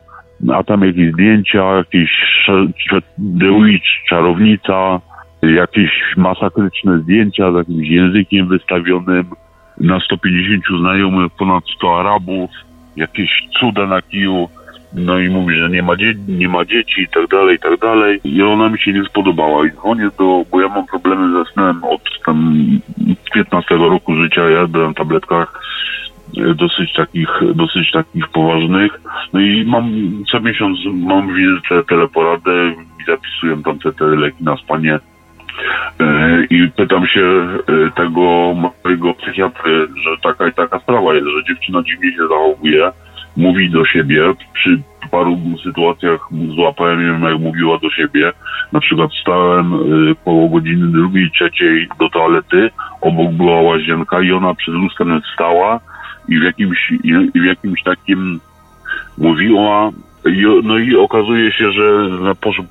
a 0.54 0.62
tam 0.64 0.80
jakieś 0.82 1.12
zdjęcia, 1.12 1.64
jakieś 1.76 2.10
Witch, 3.64 3.86
czarownica, 4.08 5.00
jakieś 5.42 5.90
masakryczne 6.16 6.98
zdjęcia 6.98 7.52
z 7.52 7.54
jakimś 7.54 7.88
językiem 7.88 8.48
wystawionym, 8.48 9.24
na 9.80 10.00
150 10.00 10.64
znajomych, 10.80 11.32
ponad 11.38 11.64
100 11.76 12.00
Arabów, 12.00 12.50
jakieś 12.96 13.30
cuda 13.60 13.86
na 13.86 14.02
kiju, 14.02 14.48
no 14.94 15.18
i 15.18 15.28
mówi, 15.28 15.54
że 15.56 15.70
nie 15.70 15.82
ma, 15.82 15.96
dzie- 15.96 16.14
nie 16.28 16.48
ma 16.48 16.64
dzieci 16.64 17.02
i 17.02 17.08
tak 17.08 17.28
dalej, 17.28 17.56
i 17.56 17.58
tak 17.58 17.80
dalej. 17.80 18.20
I 18.24 18.42
ona 18.42 18.68
mi 18.68 18.78
się 18.78 18.92
nie 18.92 19.04
spodobała. 19.04 19.66
I 19.66 19.70
dzwonię 19.70 20.10
do, 20.18 20.44
bo 20.50 20.60
ja 20.60 20.68
mam 20.68 20.86
problemy 20.86 21.44
ze 21.44 21.52
snem. 21.52 21.84
Od 21.84 22.00
tam 22.26 22.54
15 23.34 23.74
roku 23.74 24.14
życia, 24.14 24.50
ja 24.50 24.66
byłem 24.66 24.92
w 24.92 24.96
tabletkach 24.96 25.60
dosyć 26.54 26.92
takich, 26.92 27.28
dosyć 27.54 27.90
takich 27.90 28.28
poważnych. 28.28 29.00
No 29.32 29.40
i 29.40 29.64
mam 29.66 29.92
co 30.32 30.40
miesiąc 30.40 30.78
mam 31.06 31.34
wizytę 31.34 31.82
teleporadę 31.88 32.72
i 33.00 33.04
zapisuję 33.06 33.62
tam 33.64 33.78
te, 33.78 33.92
te 33.92 34.04
leki 34.04 34.44
na 34.44 34.56
spanie. 34.56 34.98
E, 36.00 36.44
I 36.50 36.70
pytam 36.76 37.06
się 37.06 37.20
e, 37.20 37.90
tego 37.96 38.54
mojego 38.84 39.14
psychiatry, 39.14 39.88
że 40.04 40.10
taka 40.22 40.48
i 40.48 40.52
taka 40.52 40.78
sprawa 40.78 41.14
jest, 41.14 41.26
że 41.26 41.44
dziewczyna 41.48 41.82
dziwnie 41.82 42.12
się 42.12 42.22
zachowuje, 42.28 42.92
mówi 43.36 43.70
do 43.70 43.84
siebie. 43.84 44.34
Przy 44.54 44.80
paru 45.10 45.38
sytuacjach 45.64 46.20
złapałem 46.54 47.06
ją, 47.06 47.28
jak 47.28 47.40
mówiła 47.40 47.78
do 47.78 47.90
siebie. 47.90 48.32
Na 48.72 48.80
przykład 48.80 49.10
stałem 49.22 49.74
e, 49.74 49.78
koło 50.24 50.48
godziny 50.48 50.86
drugiej, 50.86 51.30
trzeciej 51.30 51.88
do 51.98 52.08
toalety, 52.08 52.70
obok 53.00 53.32
była 53.32 53.60
łazienka 53.60 54.20
i 54.20 54.32
ona 54.32 54.54
przed 54.54 54.74
lustrem 54.74 55.20
stała 55.34 55.80
i 56.30 56.40
w 56.40 56.42
jakimś, 56.42 56.92
i 57.34 57.40
w 57.40 57.44
jakimś 57.44 57.82
takim 57.82 58.40
mówiła, 59.18 59.90
no 60.62 60.78
i 60.78 60.96
okazuje 60.96 61.52
się, 61.52 61.72
że 61.72 62.08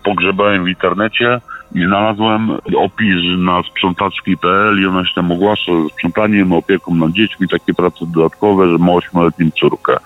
pogrzebałem 0.03 0.64
w 0.64 0.68
internecie 0.68 1.39
i 1.76 1.86
znalazłem 1.86 2.51
opis 2.78 3.16
na 3.38 3.64
sprzątaczki.pl 3.64 4.82
i 4.82 4.86
ona 4.86 5.05
się 5.05 5.16
tam 5.16 5.32
ogłasza 5.32 5.72
ze 5.84 5.89
sprzątaniem, 5.89 6.53
opieką 6.53 6.95
nad 6.95 7.12
dziećmi, 7.12 7.47
takie 7.47 7.74
prace 7.74 8.05
dodatkowe, 8.05 8.72
że 8.72 8.78
ma 8.78 8.91
ośmioletnią 8.91 9.51
córkę. 9.51 9.97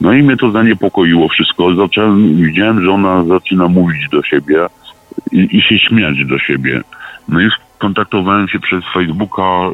No 0.00 0.12
i 0.12 0.22
mnie 0.22 0.36
to 0.36 0.50
zaniepokoiło 0.50 1.28
wszystko. 1.28 1.74
Zacząłem, 1.74 2.36
widziałem, 2.36 2.82
że 2.82 2.90
ona 2.90 3.24
zaczyna 3.24 3.68
mówić 3.68 4.08
do 4.08 4.22
siebie 4.22 4.66
i, 5.32 5.56
i 5.56 5.62
się 5.62 5.78
śmiać 5.78 6.24
do 6.24 6.38
siebie. 6.38 6.80
No 7.28 7.40
i 7.40 7.48
kontaktowałem 7.78 8.48
się 8.48 8.60
przez 8.60 8.84
Facebooka 8.94 9.70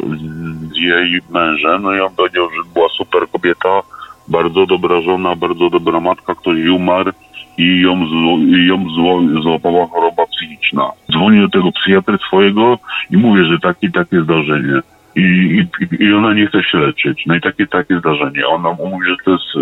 z, 0.72 0.76
jej 0.76 1.20
mężem, 1.30 1.82
no 1.82 1.94
i 1.94 2.00
on 2.00 2.14
powiedział, 2.16 2.50
że 2.50 2.72
była 2.74 2.88
super 2.88 3.22
kobieta, 3.32 3.80
bardzo 4.28 4.66
dobra 4.66 5.00
żona, 5.00 5.36
bardzo 5.36 5.70
dobra 5.70 6.00
matka, 6.00 6.34
ktoś 6.34 6.68
umarł 6.68 7.12
i 7.58 7.80
ją, 7.80 8.06
zło, 8.06 8.38
i 8.38 8.66
ją 8.66 8.88
zło, 8.94 9.20
złapała 9.42 9.86
choroba 9.86 10.26
psychiczna. 10.26 10.90
Dzwonię 11.12 11.40
do 11.40 11.48
tego 11.48 11.72
psychiatry 11.72 12.18
swojego 12.18 12.78
i 13.10 13.16
mówię, 13.16 13.44
że 13.44 13.58
takie 13.58 13.90
takie 13.90 14.20
zdarzenie. 14.22 14.80
I, 15.16 15.20
i, 15.20 16.04
I 16.04 16.14
ona 16.14 16.34
nie 16.34 16.46
chce 16.46 16.62
się 16.62 16.78
leczyć. 16.78 17.26
No 17.26 17.34
i 17.34 17.40
takie 17.40 17.66
takie 17.66 17.98
zdarzenie. 17.98 18.46
Ona 18.46 18.72
mówi, 18.72 19.06
że 19.08 19.16
to 19.24 19.30
jest 19.30 19.44
e, 19.56 19.60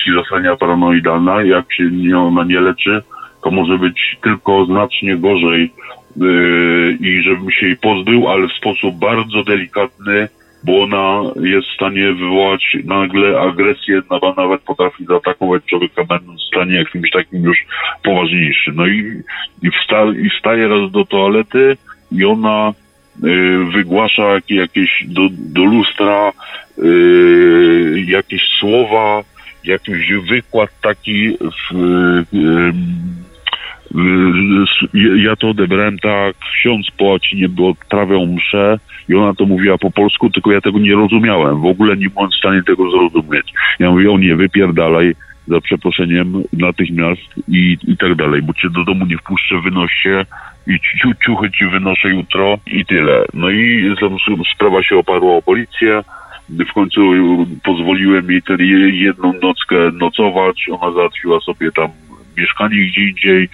schizofrenia 0.00 0.56
paranoidalna. 0.56 1.42
Jak 1.42 1.72
się 1.72 1.84
nie, 1.84 2.18
ona 2.18 2.44
nie 2.44 2.60
leczy, 2.60 3.02
to 3.42 3.50
może 3.50 3.78
być 3.78 4.16
tylko 4.22 4.66
znacznie 4.66 5.16
gorzej 5.16 5.72
i 7.00 7.22
żebym 7.22 7.50
się 7.50 7.66
jej 7.66 7.76
pozbył, 7.76 8.28
ale 8.28 8.48
w 8.48 8.52
sposób 8.52 8.98
bardzo 8.98 9.44
delikatny, 9.44 10.28
bo 10.64 10.82
ona 10.82 11.30
jest 11.40 11.68
w 11.68 11.74
stanie 11.74 12.12
wywołać 12.12 12.76
nagle 12.84 13.40
agresję, 13.40 14.02
nawet, 14.36 14.60
potrafi 14.60 15.04
zaatakować 15.04 15.64
człowieka, 15.64 16.04
będąc 16.04 16.40
w 16.42 16.46
stanie 16.46 16.74
jakimś 16.74 17.10
takim 17.10 17.42
już 17.42 17.58
poważniejszym. 18.02 18.76
No 18.76 18.86
i, 18.86 19.22
i, 19.62 19.70
wsta, 19.70 20.04
i 20.04 20.30
wstaje 20.30 20.68
raz 20.68 20.90
do 20.90 21.04
toalety 21.04 21.76
i 22.12 22.24
ona 22.24 22.72
y, 23.24 23.58
wygłasza 23.72 24.22
jakie, 24.22 24.54
jakieś 24.54 25.04
do, 25.08 25.28
do 25.30 25.64
lustra 25.64 26.32
y, 26.78 28.04
jakieś 28.06 28.42
słowa, 28.60 29.22
jakiś 29.64 30.12
wykład 30.30 30.70
taki 30.80 31.36
w, 31.38 31.74
y, 31.74 32.14
Y, 32.34 32.72
Ja 35.16 35.36
to 35.36 35.48
odebrałem 35.50 35.98
tak, 35.98 36.36
ksiądz 36.38 36.86
po 36.98 37.04
łacinie 37.04 37.48
by 37.48 37.66
odprawiał 37.66 38.26
mszę 38.26 38.78
i 39.08 39.14
ona 39.14 39.34
to 39.34 39.46
mówiła 39.46 39.78
po 39.78 39.90
polsku, 39.90 40.30
tylko 40.30 40.52
ja 40.52 40.60
tego 40.60 40.78
nie 40.78 40.92
rozumiałem. 40.94 41.60
W 41.60 41.66
ogóle 41.66 41.96
nie 41.96 42.10
byłem 42.10 42.30
w 42.30 42.34
stanie 42.34 42.62
tego 42.62 42.90
zrozumieć. 42.90 43.52
Ja 43.78 43.90
mówię, 43.90 44.10
o 44.10 44.18
nie, 44.18 44.36
wypierdalaj 44.36 45.14
za 45.48 45.60
przeproszeniem 45.60 46.42
natychmiast 46.52 47.20
i, 47.48 47.76
i 47.86 47.96
tak 47.96 48.14
dalej, 48.14 48.42
bo 48.42 48.52
cię 48.52 48.70
do 48.70 48.84
domu 48.84 49.06
nie 49.06 49.16
wpuszczę, 49.18 49.60
wynoś 49.64 49.92
się 49.92 50.24
i 50.66 50.78
ciu, 50.80 51.08
ciuchy 51.24 51.50
ci 51.50 51.66
wynoszę 51.66 52.08
jutro 52.08 52.58
i 52.66 52.84
tyle. 52.84 53.24
No 53.34 53.50
i 53.50 53.94
sprawa 54.54 54.82
się 54.82 54.96
oparła 54.96 55.36
o 55.36 55.42
policję. 55.42 56.02
W 56.48 56.72
końcu 56.72 57.00
pozwoliłem 57.64 58.30
jej 58.30 58.42
tę 58.42 58.54
je- 58.58 59.04
jedną 59.04 59.32
nockę 59.42 59.76
nocować. 59.92 60.66
Ona 60.70 60.92
załatwiła 60.92 61.40
sobie 61.40 61.72
tam 61.72 61.88
mieszkanie 62.36 62.76
gdzie 62.76 63.00
indziej 63.00 63.48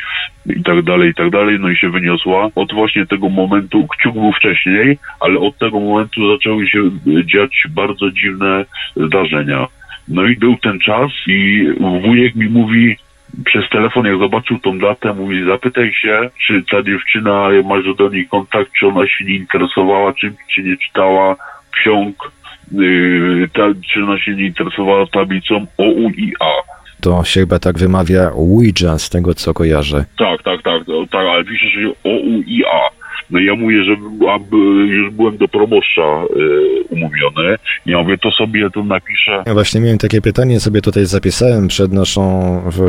i 0.47 0.63
tak 0.63 0.83
dalej, 0.83 1.11
i 1.11 1.15
tak 1.15 1.31
dalej, 1.31 1.59
no 1.61 1.71
i 1.71 1.77
się 1.77 1.91
wyniosła. 1.91 2.49
Od 2.55 2.75
właśnie 2.75 3.07
tego 3.07 3.29
momentu, 3.29 3.87
kciuk 3.87 4.15
był 4.15 4.33
wcześniej, 4.33 4.99
ale 5.21 5.39
od 5.39 5.59
tego 5.59 5.81
momentu 5.81 6.37
zaczęły 6.37 6.69
się 6.69 6.79
dziać 7.25 7.65
bardzo 7.71 8.11
dziwne 8.11 8.65
zdarzenia. 8.97 9.67
No 10.09 10.25
i 10.25 10.37
był 10.37 10.57
ten 10.57 10.79
czas 10.79 11.11
i 11.27 11.67
wujek 12.03 12.35
mi 12.35 12.49
mówi 12.49 12.97
przez 13.45 13.69
telefon, 13.69 14.07
jak 14.07 14.19
zobaczył 14.19 14.59
tą 14.59 14.79
datę, 14.79 15.15
mówi 15.15 15.45
zapytaj 15.45 15.93
się, 15.93 16.31
czy 16.47 16.63
ta 16.71 16.83
dziewczyna, 16.83 17.49
masz 17.65 17.97
do 17.97 18.09
niej 18.09 18.29
kontakt, 18.29 18.73
czy 18.79 18.87
ona 18.87 19.07
się 19.07 19.25
nie 19.25 19.35
interesowała 19.35 20.13
czymś, 20.13 20.37
czy 20.55 20.63
nie 20.63 20.77
czytała 20.77 21.37
ksiąg, 21.71 22.33
yy, 22.73 23.49
ta, 23.53 23.63
czy 23.93 24.05
ona 24.05 24.19
się 24.19 24.35
nie 24.35 24.47
interesowała 24.47 25.07
tablicą 25.07 25.67
OUIA. 25.79 26.80
To 27.01 27.25
się 27.25 27.41
chyba 27.41 27.59
tak 27.59 27.79
wymawia 27.79 28.31
Ouija, 28.33 28.99
z 28.99 29.11
tego 29.11 29.35
co 29.35 29.55
kojarzę. 29.55 30.05
Tak, 30.19 30.43
tak, 30.43 30.63
tak, 30.63 30.83
tak, 31.11 31.27
ale 31.27 31.45
pisze 31.45 31.71
się 31.71 31.93
OUIA. 32.05 33.00
No 33.31 33.41
ja 33.41 33.55
mówię, 33.55 33.85
że 33.85 33.93
aby, 34.35 34.57
już 34.87 35.11
byłem 35.11 35.37
do 35.37 35.49
proboszcza 35.49 36.03
y, 36.03 36.85
umówiony. 36.91 37.57
Ja 37.87 38.03
mówię, 38.03 38.19
to 38.19 38.31
sobie 38.31 38.71
to 38.71 38.85
napiszę. 38.85 39.43
Ja 39.47 39.55
właśnie 39.55 39.81
miałem 39.81 39.99
takie 39.99 40.21
pytanie, 40.21 40.61
sobie 40.61 40.81
tutaj 40.81 41.07
zapisałem 41.07 41.69
przed 41.69 41.93
naszą, 41.93 42.23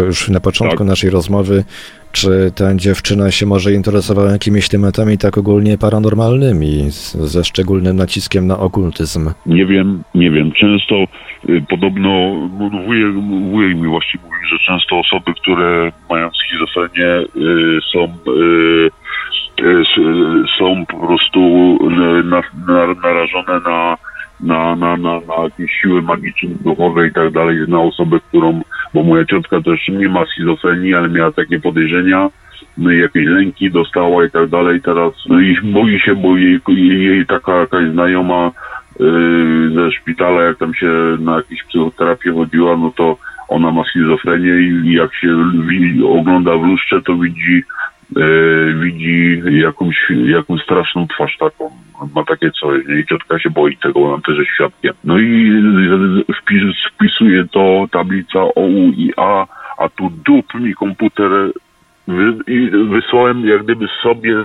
już 0.06 0.30
na 0.30 0.40
początku 0.40 0.78
Tak. 0.78 0.88
naszej 0.88 1.10
rozmowy, 1.10 1.64
czy 2.12 2.52
ta 2.56 2.76
dziewczyna 2.76 3.32
się 3.32 3.46
może 3.46 3.74
interesowała 3.74 4.32
jakimiś 4.32 4.70
tematami 4.70 5.18
tak 5.18 5.38
ogólnie 5.38 5.78
paranormalnymi, 5.78 6.86
ze 7.14 7.44
szczególnym 7.44 7.96
naciskiem 7.96 8.48
na 8.48 8.60
okultyzm. 8.60 9.30
Nie 9.46 9.66
wiem, 9.66 10.04
nie 10.16 10.32
wiem. 10.32 10.52
Często 10.52 10.96
y, 11.50 11.64
podobno 11.70 12.10
no, 12.60 12.70
wujek, 12.86 13.14
wujek 13.52 13.76
mi 13.76 13.88
właśnie 13.88 14.20
mówi, 14.24 14.42
że 14.52 14.58
często 14.68 15.00
osoby, 15.00 15.34
które 15.42 15.92
mają 16.10 16.30
schizofrenię 16.32 17.06
y, 17.36 17.80
są 17.94 18.04
y, 18.04 18.90
są 20.60 20.86
po 20.86 21.08
prostu 21.08 21.40
na, 22.24 22.42
narażone 23.04 23.60
na 23.66 23.98
na, 24.44 24.76
na, 24.76 24.98
na, 24.98 25.20
na 25.20 25.44
jakieś 25.44 25.72
siły 25.82 26.02
magiczne, 26.02 26.50
duchowe 26.64 27.08
i 27.08 27.14
tak 27.14 27.32
dalej, 27.32 27.58
na 27.68 27.80
osobę, 27.80 28.20
którą, 28.28 28.62
bo 28.94 29.04
moja 29.04 29.26
ciotka 29.26 29.62
też 29.62 29.88
nie 29.88 30.10
ma 30.10 30.26
schizofrenii, 30.26 30.94
ale 30.96 31.10
miała 31.10 31.32
takie 31.32 31.60
podejrzenia, 31.60 32.30
no 32.78 32.92
jakieś 32.92 33.26
lęki 33.26 33.72
dostała 33.72 34.26
i 34.26 34.32
tak 34.32 34.50
dalej, 34.50 34.82
teraz 34.82 35.14
no 35.30 35.40
i 35.40 35.58
boi 35.64 36.00
się, 36.00 36.16
bo 36.16 36.38
jej, 36.38 36.60
jej, 36.68 37.26
taka 37.26 37.56
jakaś 37.56 37.90
znajoma 37.90 38.52
yy, 39.00 39.70
ze 39.76 39.92
szpitala, 39.92 40.42
jak 40.42 40.58
tam 40.58 40.74
się 40.74 41.18
na 41.20 41.36
jakąś 41.36 41.64
psychoterapię 41.64 42.34
chodziła, 42.34 42.78
no 42.78 42.92
to 42.96 43.18
ona 43.48 43.72
ma 43.72 43.84
schizofrenię 43.84 44.54
i 44.60 44.94
jak 44.94 45.16
się 45.16 45.36
ogląda 46.06 46.58
w 46.58 46.64
lustrze, 46.64 47.02
to 47.02 47.16
widzi 47.16 47.58
e, 47.58 47.91
widzi 48.76 49.42
jakąś, 49.52 50.12
jakąś 50.26 50.64
straszną 50.64 51.08
twarz 51.08 51.38
taką. 51.38 51.72
Ma 52.16 52.24
takie 52.24 52.52
coś 52.52 52.82
i 52.86 53.06
ciotka 53.06 53.40
się 53.40 53.50
boi 53.50 53.78
tego, 53.78 54.00
ona 54.00 54.22
też 54.26 54.38
jest 54.38 54.52
świadkiem. 54.52 54.94
No 55.04 55.20
i 55.20 55.52
e, 56.30 56.34
wpis, 56.34 56.62
wpisuje 56.94 57.46
to 57.52 57.88
tablica 57.92 58.40
OUIA, 58.56 59.48
a 59.78 59.90
tu 59.90 60.12
dup 60.26 60.54
mi 60.54 60.74
komputer 60.74 61.32
i 62.48 62.70
wysłałem 62.90 63.48
jak 63.48 63.64
gdyby 63.64 63.88
sobie 64.04 64.36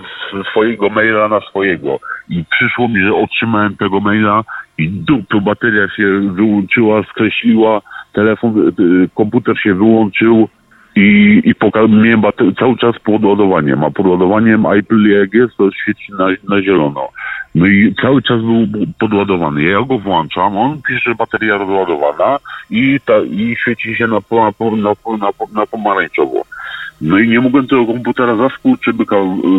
swojego 0.51 0.89
maila 0.89 1.29
na 1.29 1.41
swojego. 1.41 1.99
I 2.29 2.45
przyszło 2.51 2.89
mi, 2.89 3.01
że 3.01 3.15
otrzymałem 3.15 3.77
tego 3.77 4.01
maila 4.01 4.45
i 4.79 4.91
dup, 4.91 5.43
bateria 5.43 5.89
się 5.89 6.33
wyłączyła, 6.33 7.03
skreśliła, 7.03 7.81
telefon, 8.13 8.73
y, 8.81 9.09
komputer 9.15 9.59
się 9.59 9.75
wyłączył, 9.75 10.49
i, 10.97 11.41
i 11.45 11.55
poka- 11.55 11.89
miałem 12.03 12.21
bate- 12.21 12.59
cały 12.59 12.77
czas 12.77 12.95
podładowaniem, 13.05 13.85
a 13.85 13.91
podładowaniem 13.91 14.67
Apple 14.67 15.11
jak 15.21 15.35
jest, 15.35 15.57
to 15.57 15.71
świeci 15.73 16.13
na, 16.19 16.27
na 16.49 16.63
zielono. 16.63 17.09
No 17.55 17.67
i 17.67 17.95
cały 18.03 18.23
czas 18.23 18.41
był 18.41 18.67
podładowany. 18.99 19.63
Ja 19.63 19.83
go 19.83 19.99
włączam, 19.99 20.57
on 20.57 20.83
pisze, 20.89 21.01
że 21.11 21.15
bateria 21.15 21.59
rozładowana 21.59 22.39
i, 22.71 22.99
ta, 23.07 23.13
i 23.31 23.57
świeci 23.61 23.97
się 23.97 24.07
na, 24.07 24.19
na, 24.31 24.53
na, 24.71 25.17
na, 25.19 25.33
po- 25.33 25.49
na 25.55 25.67
pomarańczowo. 25.67 26.43
No 27.01 27.19
i 27.19 27.29
nie 27.29 27.41
mogłem 27.41 27.67
tego 27.67 27.87
komputera 27.87 28.37
za 28.37 28.49
skurczybyka 28.49 29.17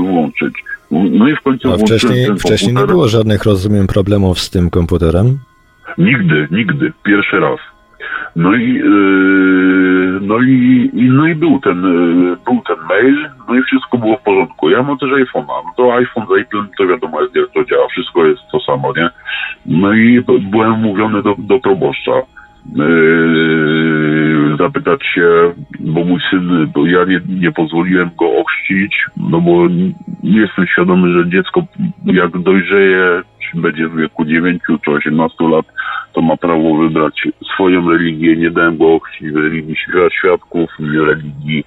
włączyć. 0.10 0.54
No 0.92 1.28
i 1.28 1.36
w 1.36 1.42
końcu 1.42 1.74
A 1.74 1.78
wcześniej, 1.78 2.28
wcześniej 2.40 2.76
nie 2.76 2.86
było 2.86 3.08
żadnych, 3.08 3.44
rozumiem, 3.44 3.88
problemów 3.88 4.40
z 4.40 4.50
tym 4.50 4.70
komputerem? 4.70 5.40
Nigdy, 5.98 6.48
nigdy. 6.52 6.94
Pierwszy 7.04 7.40
raz. 7.40 7.60
No 8.36 8.55
i, 8.55 8.74
yy, 8.74 10.20
no 10.22 10.41
i, 10.41 10.89
no 10.93 11.28
i 11.28 11.36
był 11.36 11.60
ten, 11.60 11.82
yy, 11.84 12.38
był 12.45 12.62
ten 12.68 12.78
mail, 12.89 13.30
no 13.47 13.55
i 13.55 13.62
wszystko 13.64 13.97
było 13.97 14.18
w 14.18 14.24
porządku. 14.24 14.70
Ja 14.70 14.84
mam 14.84 14.97
też 14.97 15.10
iPhone'a, 15.10 15.64
no 15.66 15.74
to 15.78 15.93
iPhone 15.93 16.26
z 16.26 16.78
to 16.78 16.88
wiadomo 16.88 17.22
jest, 17.22 17.36
jak 17.36 17.51
to 17.53 17.66
działa, 17.66 17.88
wszystko 17.88 18.26
jest 18.26 18.41
to 18.51 18.60
samo, 18.60 18.93
nie? 18.97 19.10
No 19.66 19.93
i 19.93 20.24
byłem 20.41 20.72
mówiony 20.72 21.24
do, 21.24 21.36
do 21.38 21.60
proboszcza. 21.60 22.12
Yy, 22.76 24.57
zapytać 24.59 24.99
się, 25.15 25.53
bo 25.80 26.03
mój 26.03 26.20
syn, 26.30 26.72
bo 26.74 26.86
ja 26.86 27.05
nie, 27.05 27.22
nie 27.30 27.51
pozwoliłem 27.51 28.09
go 28.18 28.38
ochrzcić, 28.38 29.05
no 29.18 29.41
bo 29.41 29.68
nie 30.24 30.39
jestem 30.39 30.68
świadomy, 30.68 31.13
że 31.13 31.30
dziecko 31.30 31.63
jak 32.05 32.38
dojrzeje, 32.38 33.22
czy 33.39 33.61
będzie 33.61 33.88
w 33.88 33.95
wieku 33.95 34.26
9 34.26 34.61
czy 34.86 34.91
18 34.91 35.36
lat, 35.43 35.65
to 36.13 36.22
ma 36.22 36.38
prawo 36.38 36.76
wybrać 36.78 37.28
swoją 37.53 37.89
religię. 37.89 38.36
Nie 38.36 38.51
dałem 38.51 38.78
go 38.78 38.93
ochrzcić 38.93 39.32
w 39.32 39.36
religii 39.36 39.76
świ- 39.76 40.09
świadków, 40.20 40.70
w 40.80 41.07
religii 41.07 41.63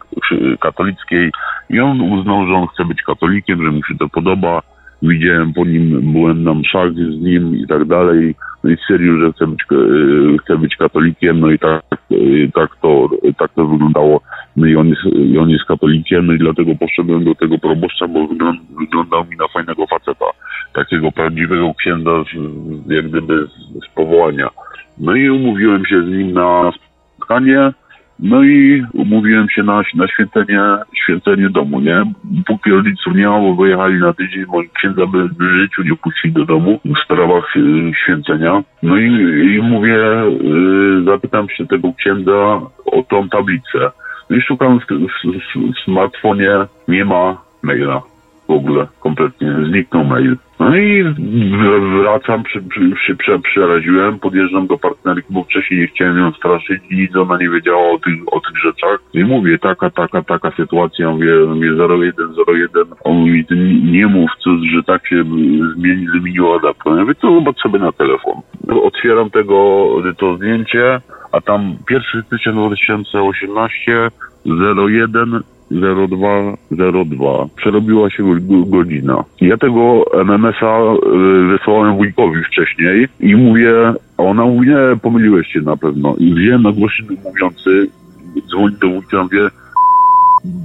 katolickiej. 0.60 1.30
I 1.70 1.80
on 1.80 2.00
uznał, 2.00 2.46
że 2.46 2.54
on 2.54 2.66
chce 2.66 2.84
być 2.84 3.02
katolikiem, 3.02 3.64
że 3.64 3.70
mu 3.70 3.84
się 3.84 3.94
to 3.98 4.08
podoba. 4.08 4.62
Widziałem 5.02 5.52
po 5.52 5.64
nim, 5.64 6.12
byłem 6.12 6.44
na 6.44 6.54
mszach 6.54 6.92
z 6.92 7.20
nim 7.20 7.56
i 7.56 7.66
tak 7.66 7.84
dalej. 7.84 8.34
No 8.64 8.70
i 8.70 8.76
stwierdził, 8.76 9.20
że 9.20 9.32
chce 9.32 9.46
być, 9.46 9.60
y, 9.72 10.38
chce 10.38 10.58
być 10.58 10.76
katolikiem, 10.76 11.40
no 11.40 11.50
i 11.50 11.58
tak, 11.58 11.82
y, 12.12 12.50
tak, 12.54 12.76
to, 12.82 13.08
tak 13.38 13.52
to 13.52 13.66
wyglądało. 13.66 14.20
No 14.56 14.66
i 14.66 14.76
on, 14.76 14.88
jest, 14.88 15.02
i 15.04 15.38
on 15.38 15.50
jest 15.50 15.64
katolikiem, 15.64 16.26
no 16.26 16.32
i 16.32 16.38
dlatego 16.38 16.74
poszedłem 16.74 17.24
do 17.24 17.34
tego 17.34 17.58
proboszcza, 17.58 18.08
bo 18.08 18.26
wygląd, 18.26 18.60
wyglądał 18.78 19.24
mi 19.24 19.36
na 19.36 19.48
fajnego 19.48 19.86
faceta. 19.86 20.26
Takiego 20.72 21.12
prawdziwego 21.12 21.74
księdza, 21.74 22.10
z, 22.24 22.90
jak 22.90 23.08
gdyby 23.08 23.46
z, 23.46 23.84
z 23.84 23.94
powołania. 23.94 24.48
No 24.98 25.14
i 25.14 25.30
umówiłem 25.30 25.86
się 25.86 26.02
z 26.02 26.08
nim 26.08 26.32
na 26.32 26.72
spotkanie, 26.72 27.72
no 28.22 28.44
i 28.44 28.84
umówiłem 28.92 29.50
się 29.50 29.62
na, 29.62 29.82
na 29.94 30.08
święcenie, 30.08 30.60
święcenie 31.04 31.50
domu, 31.50 31.80
nie? 31.80 32.02
Póki 32.46 32.70
rodziców 32.70 33.14
nie 33.14 33.24
bo 33.24 33.54
wyjechali 33.54 34.00
na 34.00 34.12
tydzień, 34.12 34.46
bo 34.46 34.62
księdza 34.74 35.06
by 35.06 35.28
w 35.28 35.42
życiu 35.42 35.82
nie 35.82 35.96
puścili 35.96 36.34
do 36.34 36.44
domu 36.44 36.80
w 36.84 37.04
sprawach 37.04 37.56
y, 37.56 37.92
święcenia. 38.02 38.62
No 38.82 38.96
i, 38.96 39.06
i 39.56 39.62
mówię, 39.62 39.96
y, 41.00 41.04
zapytam 41.04 41.48
się 41.48 41.66
tego 41.66 41.92
księdza 41.92 42.60
o 42.86 43.02
tą 43.08 43.28
tablicę. 43.28 43.90
No 44.30 44.36
i 44.36 44.40
szukam 44.40 44.80
w, 44.80 44.84
w, 44.84 44.86
w, 44.86 45.72
w 45.74 45.84
smartfonie, 45.84 46.50
nie 46.88 47.04
ma 47.04 47.42
maila 47.62 48.09
w 48.50 48.52
ogóle, 48.52 48.86
kompletnie 49.00 49.54
zniknął 49.68 50.04
mail. 50.04 50.36
No 50.60 50.76
i 50.76 51.04
wracam, 52.02 52.42
przy, 52.42 52.62
przy, 53.18 53.38
przeraziłem, 53.42 54.18
podjeżdżam 54.18 54.66
do 54.66 54.78
partnerki, 54.78 55.28
bo 55.30 55.44
wcześniej 55.44 55.80
nie 55.80 55.86
chciałem 55.86 56.18
ją 56.18 56.32
straszyć 56.32 56.82
i 56.90 56.96
nic 56.96 57.16
ona 57.16 57.38
nie 57.38 57.50
wiedziała 57.50 57.90
o 57.90 57.98
tych, 57.98 58.14
o 58.26 58.40
tych 58.40 58.56
rzeczach. 58.64 58.98
I 59.14 59.24
mówię, 59.24 59.58
taka, 59.58 59.90
taka, 59.90 60.22
taka 60.22 60.50
sytuacja, 60.50 61.10
mówię, 61.10 61.32
mówię 61.48 61.70
0101, 61.72 62.84
on 63.04 63.16
mówi, 63.16 63.44
ty 63.44 63.56
nie 63.92 64.06
mów, 64.06 64.30
co, 64.44 64.50
że 64.74 64.82
tak 64.82 65.06
się 65.06 65.24
zmieni, 65.76 66.06
zmieniło 66.20 66.56
adapter. 66.58 66.92
Ja 66.92 67.00
mówię, 67.00 67.14
to 67.14 67.34
zobacz 67.34 67.58
sobie 67.58 67.78
na 67.78 67.92
telefon. 67.92 68.34
Otwieram 68.82 69.30
tego, 69.30 69.86
to 70.18 70.36
zdjęcie, 70.36 71.00
a 71.32 71.40
tam 71.40 71.76
1 71.90 72.22
stycznia 72.26 72.52
2018, 72.52 74.10
01 74.46 75.42
0202. 75.70 77.46
Przerobiła 77.56 78.10
się 78.10 78.22
go- 78.40 78.64
godzina. 78.66 79.24
Ja 79.40 79.56
tego 79.56 80.04
MMS-a 80.14 80.78
y, 80.92 81.46
wysłałem 81.46 81.96
wujkowi 81.96 82.44
wcześniej 82.44 83.08
i 83.20 83.36
mówię, 83.36 83.72
a 84.18 84.22
ona 84.22 84.44
mówi, 84.44 84.68
nie, 84.68 84.76
pomyliłeś 85.02 85.46
się 85.52 85.60
na 85.60 85.76
pewno. 85.76 86.14
I 86.18 86.34
wziąłem 86.34 86.62
na 86.62 86.72
głośnik 86.72 87.24
mówiący, 87.24 87.86
dzwoni 88.48 88.76
do 88.80 88.88
wujka, 88.88 89.22
mówię, 89.22 89.48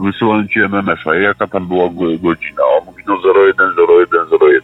wysyłam 0.03 0.47
ci 0.47 0.59
MMS-a, 0.59 1.15
jaka 1.15 1.47
tam 1.47 1.67
była 1.67 1.89
go- 1.89 2.17
godzina? 2.23 2.61
On 2.79 2.85
mówi, 2.85 3.03
no 3.07 3.17
010101. 3.17 4.61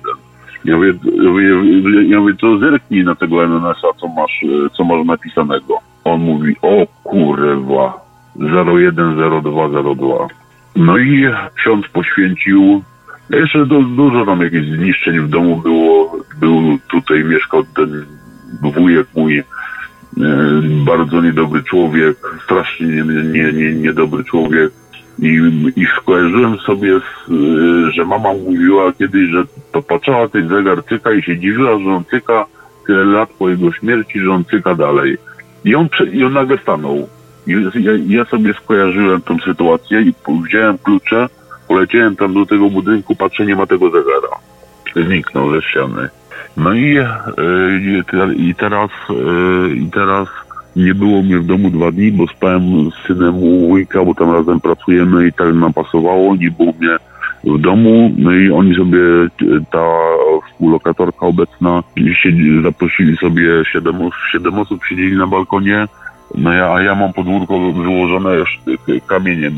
Ja 0.66 0.76
mówię, 0.78 0.94
ja 2.08 2.20
mówię, 2.20 2.34
to 2.42 2.58
zerknij 2.58 3.04
na 3.04 3.16
tego 3.16 3.44
MMS-a, 3.44 4.00
co 4.00 4.08
masz, 4.08 4.44
e, 4.44 4.70
co 4.78 4.84
masz 4.84 5.06
napisanego. 5.06 5.78
On 6.04 6.22
mówi, 6.22 6.56
o 6.62 6.88
kurwa, 7.04 8.01
010202. 8.36 10.28
No 10.76 10.98
i 10.98 11.26
ksiądz 11.56 11.88
poświęcił, 11.88 12.84
jeszcze 13.30 13.66
du, 13.66 13.84
dużo 13.84 14.26
tam 14.26 14.42
jakichś 14.42 14.68
zniszczeń 14.68 15.20
w 15.20 15.30
domu 15.30 15.58
było, 15.58 16.18
był 16.40 16.78
tutaj, 16.90 17.24
mieszkał 17.24 17.64
ten 17.76 18.06
wujek 18.62 19.08
mój, 19.16 19.40
e, 19.40 19.44
bardzo 20.86 21.22
niedobry 21.22 21.64
człowiek, 21.64 22.18
strasznie 22.44 22.88
nie, 22.88 23.04
nie, 23.04 23.54
nie, 23.54 23.74
niedobry 23.74 24.24
człowiek. 24.24 24.72
I, 25.20 25.40
I 25.76 25.86
skojarzyłem 26.02 26.58
sobie, 26.58 27.00
z, 27.00 27.32
y, 27.32 27.92
że 27.92 28.06
mama 28.06 28.34
mówiła 28.34 28.94
kiedyś, 28.94 29.30
że 29.30 29.44
to 29.72 29.82
patrzała 29.82 30.28
ten 30.28 30.48
zegar 30.48 30.84
cyka 30.86 31.12
i 31.12 31.24
się 31.24 31.40
dziwiła, 31.40 31.80
że 31.80 31.90
on 31.90 32.04
cyka 32.12 32.46
tyle 32.88 33.06
lat 33.06 33.30
po 33.40 33.50
jego 33.50 33.72
śmierci, 33.72 34.20
że 34.20 34.32
on 34.32 34.46
cyka 34.46 34.76
dalej. 34.76 35.18
I 35.66 35.76
on, 35.76 35.90
i 36.14 36.24
on 36.24 36.34
nagle 36.34 36.58
stanął. 36.58 37.08
Ja, 37.48 37.58
ja 38.08 38.26
sobie 38.26 38.54
skojarzyłem 38.54 39.22
tą 39.22 39.40
sytuację 39.40 40.02
i 40.02 40.14
wziąłem 40.44 40.78
klucze, 40.78 41.28
poleciałem 41.68 42.16
tam 42.16 42.34
do 42.34 42.46
tego 42.46 42.70
budynku, 42.70 43.16
patrzę, 43.16 43.46
nie 43.46 43.56
ma 43.56 43.66
tego 43.66 43.90
zegara. 43.90 44.36
Zniknął 45.08 45.52
ze 45.52 45.62
ściany. 45.62 46.10
No 46.58 46.74
i, 46.74 46.98
e, 46.98 47.08
i, 47.82 48.04
te- 48.12 48.34
i 48.36 48.56
teraz, 48.56 48.90
e, 49.10 49.76
i 49.76 49.90
teraz 49.92 50.28
nie 50.76 50.96
było 50.96 51.24
mnie 51.24 51.40
w 51.40 51.46
domu 51.46 51.70
dwa 51.70 51.92
dni, 51.92 52.12
bo 52.12 52.28
spałem 52.28 52.62
z 52.92 53.08
synem 53.08 53.36
u 53.36 53.68
wujka, 53.68 54.06
bo 54.06 54.16
tam 54.16 54.32
razem 54.32 54.60
pracujemy 54.60 55.28
i 55.28 55.34
tak 55.34 55.54
nam 55.54 55.74
pasowało, 55.74 56.36
nie 56.36 56.52
było 56.52 56.74
mnie 56.80 56.98
w 57.44 57.62
domu, 57.62 58.12
no 58.18 58.32
i 58.32 58.52
oni 58.52 58.76
sobie, 58.76 59.00
ta 59.72 59.88
współlokatorka 60.48 61.26
obecna, 61.26 61.84
zaprosili 62.64 63.18
sobie 63.18 63.48
siedem, 63.74 63.96
siedem 64.32 64.60
osób, 64.60 64.86
siedzieli 64.86 65.18
na 65.18 65.28
balkonie, 65.28 65.86
no 66.36 66.54
ja, 66.54 66.74
a 66.74 66.82
ja 66.82 66.96
mam 66.96 67.14
podwórko 67.14 67.72
wyłożone 67.72 68.30
kamieniem, 69.08 69.54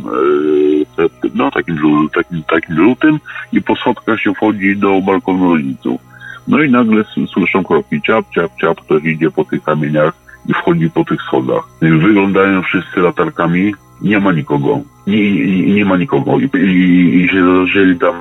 e, 0.99 1.29
no 1.35 1.51
takim, 1.51 1.77
takim, 2.15 2.43
takim 2.43 2.75
żółtym 2.75 3.19
i 3.51 3.61
po 3.61 3.75
schodkach 3.75 4.19
się 4.19 4.33
wchodzi 4.33 4.77
do 4.77 5.01
balkonu 5.01 5.53
rodziców. 5.53 6.01
No 6.47 6.63
i 6.63 6.71
nagle 6.71 7.03
słyszą 7.33 7.63
kroki, 7.63 8.01
ciap, 8.01 8.25
ciap, 8.35 8.51
ciap, 8.61 8.81
ktoś 8.81 9.03
idzie 9.03 9.31
po 9.31 9.45
tych 9.45 9.63
kamieniach 9.63 10.13
i 10.49 10.53
wchodzi 10.53 10.89
po 10.89 11.05
tych 11.05 11.21
schodach. 11.21 11.63
Wyglądają 11.81 12.61
wszyscy 12.61 12.99
latarkami, 12.99 13.73
nie 14.01 14.19
ma 14.19 14.31
nikogo. 14.31 14.79
Nie, 15.07 15.31
nie, 15.31 15.73
nie 15.73 15.85
ma 15.85 15.97
nikogo. 15.97 16.39
I, 16.39 16.49
i, 16.57 17.23
i 17.23 17.29
się 17.29 17.65
zaczęli 17.65 17.99
tam 17.99 18.15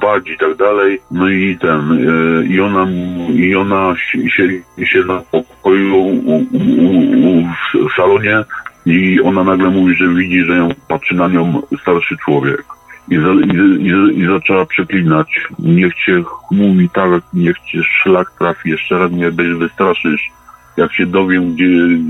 bać 0.00 0.30
i 0.30 0.38
tak 0.38 0.56
dalej. 0.56 1.00
No 1.10 1.28
i 1.28 1.58
ten, 1.60 1.92
e, 1.92 2.46
i 2.46 2.60
ona, 2.60 2.86
i 3.34 3.56
ona 3.56 3.94
się, 3.96 4.30
się, 4.30 4.48
się 4.86 4.98
na 4.98 5.20
pokoju 5.30 5.96
u, 5.96 6.08
u, 6.08 6.36
u, 6.36 6.98
u, 7.28 7.44
w 7.88 7.92
salonie 7.96 8.44
i 8.86 9.20
ona 9.20 9.44
nagle 9.44 9.70
mówi, 9.70 9.94
że 9.94 10.08
widzi, 10.08 10.40
że 10.40 10.56
ją 10.56 10.68
patrzy 10.88 11.14
na 11.14 11.28
nią 11.28 11.62
starszy 11.80 12.16
człowiek. 12.24 12.64
I, 13.10 13.16
za, 13.16 13.32
i, 13.32 13.56
i, 13.86 14.20
I 14.20 14.26
zaczęła 14.26 14.66
przeklinać. 14.66 15.48
Niech 15.58 15.94
cię 15.94 16.22
mówi 16.50 16.88
tak, 16.88 17.22
niech 17.34 17.56
cię 17.58 17.82
szlak 18.02 18.30
trafi, 18.38 18.70
jeszcze 18.70 18.98
raz 18.98 19.12
mnie 19.12 19.30
wy- 19.30 19.56
wystraszysz. 19.56 20.30
Jak 20.76 20.92
się 20.94 21.06
dowiem, 21.06 21.54
gdzie, 21.54 21.64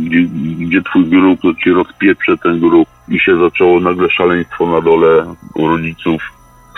gdzie, 0.04 0.22
gdzie 0.66 0.82
twój 0.82 1.04
grób, 1.04 1.40
to 1.40 1.54
ci 1.54 1.70
rozpieprzę 1.70 2.36
ten 2.38 2.60
grób. 2.60 2.88
I 3.08 3.18
się 3.20 3.38
zaczęło 3.38 3.80
nagle 3.80 4.10
szaleństwo 4.10 4.66
na 4.66 4.80
dole 4.80 5.34
u 5.54 5.68
rodziców. 5.68 6.22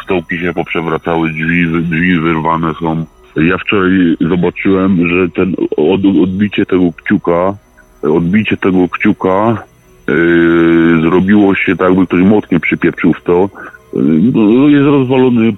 Stołki 0.05 0.39
się 0.39 0.55
poprzewracały, 0.55 1.31
drzwi, 1.31 1.67
drzwi 1.83 2.19
wyrwane 2.19 2.75
są. 2.81 3.05
Ja 3.37 3.59
wczoraj 3.59 3.91
zobaczyłem, 4.21 5.09
że 5.09 5.29
ten 5.29 5.55
od, 5.77 6.01
odbicie 6.23 6.67
tego 6.67 6.93
kciuka, 6.93 7.55
odbicie 8.03 8.57
tego 8.57 8.89
kciuka 8.89 9.65
yy, 10.09 11.01
zrobiło 11.03 11.55
się 11.55 11.77
tak, 11.77 11.89
jakby 11.89 12.07
ktoś 12.07 12.21
młotkiem 12.21 12.61
przypieprzył 12.61 13.13
w 13.13 13.23
to. 13.23 13.51
Yy, 13.95 14.71
jest 14.71 14.87
rozwalony 14.87 15.53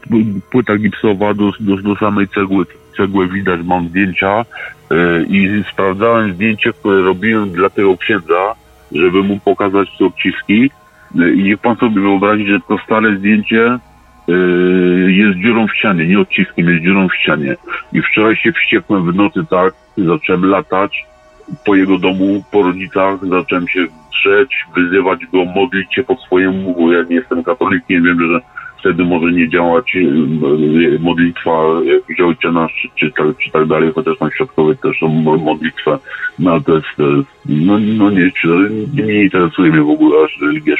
płyta 0.50 0.76
gipsowa 0.76 1.34
do, 1.34 1.52
do, 1.60 1.76
do 1.76 1.96
samej 1.96 2.28
cegły, 2.28 2.64
cegły 2.96 3.28
widać, 3.28 3.60
mam 3.64 3.88
zdjęcia 3.88 4.44
yy, 4.90 5.26
i 5.28 5.64
sprawdzałem 5.72 6.32
zdjęcie, 6.32 6.72
które 6.72 7.02
robiłem 7.02 7.50
dla 7.50 7.70
tego 7.70 7.96
księdza, 7.96 8.54
żeby 8.92 9.22
mu 9.22 9.40
pokazać 9.40 9.88
te 9.98 10.04
odciski 10.04 10.70
Yy, 11.14 11.34
i 11.34 11.42
niech 11.42 11.58
pan 11.58 11.76
sobie 11.76 12.00
wyobrazi, 12.00 12.46
że 12.46 12.60
to 12.68 12.78
stare 12.84 13.16
zdjęcie 13.16 13.78
jest 15.08 15.38
dziurą 15.38 15.66
w 15.66 15.74
ścianie, 15.74 16.06
nie 16.06 16.20
odciskiem, 16.20 16.68
jest 16.68 16.84
dziurą 16.84 17.08
w 17.08 17.14
ścianie. 17.14 17.56
I 17.92 18.02
wczoraj 18.02 18.36
się 18.36 18.52
wściekłem 18.52 19.12
w 19.12 19.14
nocy 19.14 19.40
tak, 19.50 19.74
zacząłem 19.98 20.44
latać 20.44 21.06
po 21.64 21.74
jego 21.74 21.98
domu, 21.98 22.44
po 22.50 22.62
rodzicach, 22.62 23.18
zacząłem 23.22 23.68
się 23.68 23.86
drzeć, 24.12 24.66
wyzywać 24.76 25.26
go, 25.26 25.44
modlić 25.44 25.94
się 25.94 26.02
po 26.02 26.16
swojemu, 26.16 26.74
bo 26.74 26.92
ja 26.92 27.02
nie 27.02 27.16
jestem 27.16 27.44
katolikiem, 27.44 28.04
wiem, 28.04 28.20
że 28.20 28.40
wtedy 28.82 29.04
może 29.04 29.32
nie 29.32 29.48
działać 29.48 29.94
yy, 29.94 30.98
modlitwa 31.00 31.50
jakiś 31.84 32.20
ojcze 32.20 32.52
nasz, 32.52 32.88
czy, 32.96 33.10
tak- 33.10 33.38
czy 33.44 33.50
tak 33.50 33.66
dalej, 33.66 33.92
chociaż 33.94 34.18
tam 34.18 34.30
świadkowie 34.34 34.74
też 34.74 34.98
są 35.00 35.08
mo- 35.08 35.36
modlitwę, 35.36 35.98
no 36.38 36.60
to 36.60 36.74
jest 36.74 36.86
no, 37.46 37.78
no 37.78 38.10
nie, 38.10 38.30
nie, 38.94 39.22
interesuje 39.22 39.72
mnie 39.72 39.82
w 39.82 39.90
ogóle 39.90 40.24
aż 40.24 40.38
religia. 40.42 40.74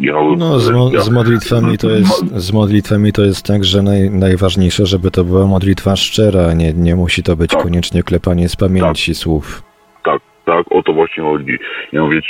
Ja, 0.00 0.12
No, 0.38 0.58
z, 0.58 0.70
mo- 0.70 0.90
z 1.00 1.10
modlitwami 1.10 1.78
to 1.78 1.90
jest, 1.90 2.26
z 2.36 2.52
modlitwami 2.52 3.12
to 3.12 3.22
jest 3.24 3.46
tak, 3.46 3.64
że 3.64 3.82
naj, 3.82 4.10
najważniejsze, 4.10 4.86
żeby 4.86 5.10
to 5.10 5.24
była 5.24 5.46
modlitwa 5.46 5.96
szczera, 5.96 6.52
nie, 6.54 6.72
nie 6.72 6.96
musi 6.96 7.22
to 7.22 7.36
być 7.36 7.50
koniecznie 7.54 8.02
klepanie 8.02 8.48
z 8.48 8.56
pamięci 8.56 9.14
słów. 9.14 9.62
Tak, 10.04 10.20
tak, 10.44 10.72
o 10.72 10.82
to 10.82 10.92
właśnie 10.92 11.22
chodzi. 11.22 11.58
Ja 11.92 12.02
mówię 12.02 12.20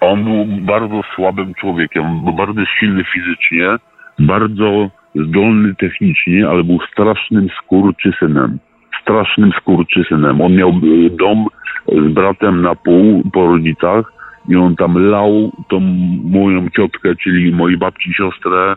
on 0.00 0.24
był 0.24 0.44
bardzo 0.60 1.00
słabym 1.14 1.54
człowiekiem, 1.54 2.24
był 2.24 2.32
bardzo 2.32 2.60
silny 2.80 3.04
fizycznie, 3.14 3.76
bardzo 4.18 4.90
zdolny 5.14 5.74
technicznie, 5.74 6.48
ale 6.48 6.64
był 6.64 6.78
strasznym 6.92 7.48
skurczysynem. 7.62 8.58
Strasznym 9.02 9.52
skurczysynem. 9.52 10.40
On 10.40 10.54
miał 10.54 10.70
y, 10.70 11.10
dom 11.10 11.46
z 11.88 12.12
bratem 12.12 12.62
na 12.62 12.74
pół 12.74 13.22
po 13.32 13.46
rodzicach 13.46 14.12
i 14.48 14.56
on 14.56 14.76
tam 14.76 15.08
lał 15.10 15.52
tą 15.68 15.80
moją 16.24 16.70
ciotkę, 16.70 17.16
czyli 17.16 17.52
mojej 17.52 17.78
babci 17.78 18.14
siostrę. 18.14 18.76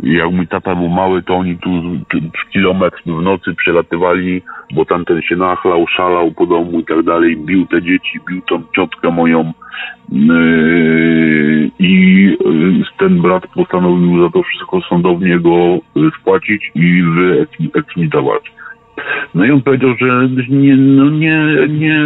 Jak 0.00 0.30
mój 0.32 0.46
tata 0.46 0.74
był 0.74 0.88
mały, 0.88 1.22
to 1.22 1.34
oni 1.34 1.58
tu 1.58 1.70
tu 2.10 2.18
kilometr 2.52 3.02
w 3.06 3.22
nocy 3.22 3.54
przelatywali, 3.54 4.42
bo 4.74 4.84
tamten 4.84 5.22
się 5.22 5.36
nachlał, 5.36 5.86
szalał 5.86 6.32
po 6.32 6.46
domu 6.46 6.80
i 6.80 6.84
tak 6.84 7.02
dalej, 7.02 7.36
bił 7.36 7.66
te 7.66 7.82
dzieci, 7.82 8.20
bił 8.28 8.42
tą 8.42 8.62
ciotkę 8.76 9.10
moją 9.10 9.52
yy, 10.12 11.70
i 11.78 12.22
yy, 12.44 12.84
ten 12.98 13.22
brat 13.22 13.46
postanowił 13.46 14.22
za 14.22 14.30
to 14.30 14.42
wszystko 14.42 14.80
sądownie 14.80 15.38
go 15.38 15.78
spłacić 16.20 16.70
i 16.74 17.02
wyeksmitować. 17.02 18.42
No 19.34 19.44
i 19.44 19.50
on 19.50 19.62
powiedział, 19.62 19.94
że 20.00 20.28
nie, 20.48 20.76
no 20.76 21.10
nie, 21.10 21.44
nie, 21.68 22.00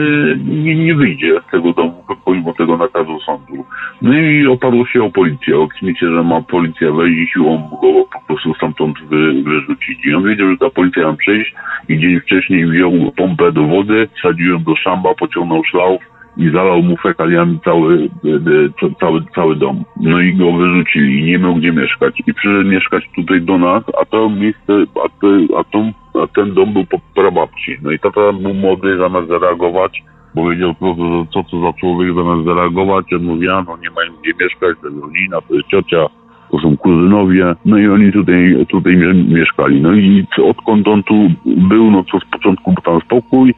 nie, 0.45 0.75
nie 0.77 0.95
wyjdzie 0.95 1.41
z 1.49 1.51
tego 1.51 1.73
domu 1.73 1.92
pomimo 2.33 2.53
tego 2.53 2.77
nakazu 2.77 3.21
sądu. 3.21 3.65
No 4.03 4.15
i 4.15 4.47
oparło 4.47 4.87
się 4.87 5.03
o 5.03 5.11
policję. 5.11 5.59
Oksmicie, 5.59 6.07
że 6.07 6.23
ma 6.23 6.41
policja 6.41 6.93
wejść 6.93 7.19
i 7.19 7.33
siłą 7.33 7.69
go 7.83 8.05
po 8.13 8.27
prostu 8.27 8.55
stamtąd 8.55 8.97
wy, 9.11 9.43
wyrzucić. 9.43 10.05
I 10.05 10.15
on 10.15 10.25
wiedział, 10.25 10.51
że 10.51 10.57
ta 10.57 10.71
policja 10.71 11.03
ma 11.03 11.17
przyjść 11.17 11.55
i 11.89 11.99
dzień 11.99 12.21
wcześniej 12.21 12.67
wziął 12.67 12.93
pompę 13.17 13.53
do 13.53 13.63
wody, 13.63 14.09
wsadził 14.19 14.53
ją 14.53 14.63
do 14.63 14.77
szamba, 14.77 15.15
pociągnął 15.15 15.65
szlauf 15.65 16.03
i 16.37 16.51
zalał 16.51 16.83
mu 16.83 16.97
fekaliami 16.97 17.59
cały, 17.65 18.09
e, 18.25 18.87
e, 18.87 18.95
cały, 19.01 19.23
cały 19.35 19.57
dom. 19.57 19.85
No 20.01 20.21
i 20.21 20.35
go 20.35 20.53
wyrzucili 20.53 21.25
nie 21.25 21.39
miał 21.39 21.55
gdzie 21.55 21.73
mieszkać. 21.73 22.23
I 22.27 22.35
przyszedł 22.35 22.69
mieszkać 22.69 23.05
tutaj 23.17 23.41
do 23.41 23.59
nas, 23.59 23.83
a 24.01 24.05
to 24.05 24.31
miejsce, 24.31 24.73
a, 25.05 25.09
te, 25.21 25.57
a, 25.59 25.65
tą, 25.65 25.93
a 26.23 26.27
ten 26.27 26.55
dom 26.55 26.73
był 26.73 26.85
po 26.87 26.99
prababci. 27.15 27.77
No 27.83 27.91
i 27.91 27.99
tata 27.99 28.33
był 28.33 28.55
młody, 28.55 28.99
zamiast 28.99 29.29
zareagować, 29.29 30.03
powiedział, 30.35 30.75
co, 30.81 30.95
to- 30.95 31.27
co 31.33 31.51
to 31.51 31.61
za 31.61 31.73
człowiek, 31.81 32.15
zamiast 32.15 32.45
zareagować, 32.45 33.13
on 33.13 33.25
mówi, 33.25 33.47
no 33.47 33.77
nie 33.83 33.91
mają 33.91 34.13
gdzie 34.23 34.33
mieszkać, 34.45 34.77
to 34.81 34.89
jest 34.89 35.03
rodzina, 35.03 35.41
to 35.49 35.55
jest 35.55 35.69
ciocia, 35.69 36.07
to 36.51 36.59
są 36.59 36.77
kuzynowie, 36.77 37.55
no 37.65 37.79
i 37.79 37.89
oni 37.89 38.13
tutaj, 38.13 38.67
tutaj 38.69 38.97
mie- 38.97 39.25
mieszkali. 39.39 39.81
No 39.81 39.93
i 39.95 40.27
odkąd 40.45 40.89
on 40.89 41.03
tu 41.03 41.29
był, 41.47 41.91
no 41.91 42.05
to 42.13 42.21
z 42.21 42.25
początku 42.25 42.73
był 42.73 42.83
tam 42.83 43.01
spokój, 43.01 43.55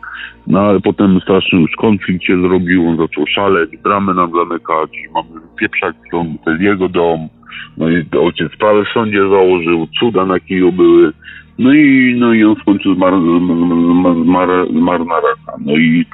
no 0.46 0.60
ale 0.60 0.80
potem 0.80 1.20
straszny 1.20 1.60
już 1.60 1.70
konflikt 1.76 2.24
się 2.24 2.40
zrobił, 2.42 2.88
on 2.88 2.96
zaczął 2.96 3.26
szaleć, 3.26 3.70
bramy 3.84 4.14
nam 4.14 4.30
zamykać, 4.30 4.90
mamy 5.14 5.40
pieprzać 5.60 5.96
dom, 6.12 6.36
to 6.44 6.50
jest 6.50 6.62
jego 6.62 6.88
dom, 6.88 7.20
no 7.76 7.90
i 7.90 8.04
ojciec 8.20 8.52
sprawę 8.52 8.84
w 8.84 8.88
sądzie 8.88 9.18
założył, 9.28 9.86
cuda 10.00 10.26
na 10.26 10.40
kiju 10.40 10.72
były, 10.72 11.12
no 11.58 11.72
i, 11.74 12.14
no 12.18 12.32
i 12.32 12.44
on 12.44 12.56
w 12.56 12.64
końcu 12.64 12.94
zmarł, 12.94 13.20
zmarł, 14.24 14.66
zmarł 14.72 15.04
na 15.04 15.14
raka. 15.14 15.58
No 15.66 15.72
i 15.76 16.04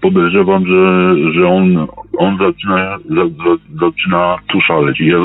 podejrzewam, 0.00 0.66
że, 0.66 1.14
że 1.32 1.48
on 1.48 1.86
on 2.18 2.38
zaczyna, 2.38 2.98
za, 2.98 3.26
za, 3.26 3.56
zaczyna 3.80 4.36
tu 4.46 4.60
szaleć. 4.60 5.00
Ja 5.00 5.16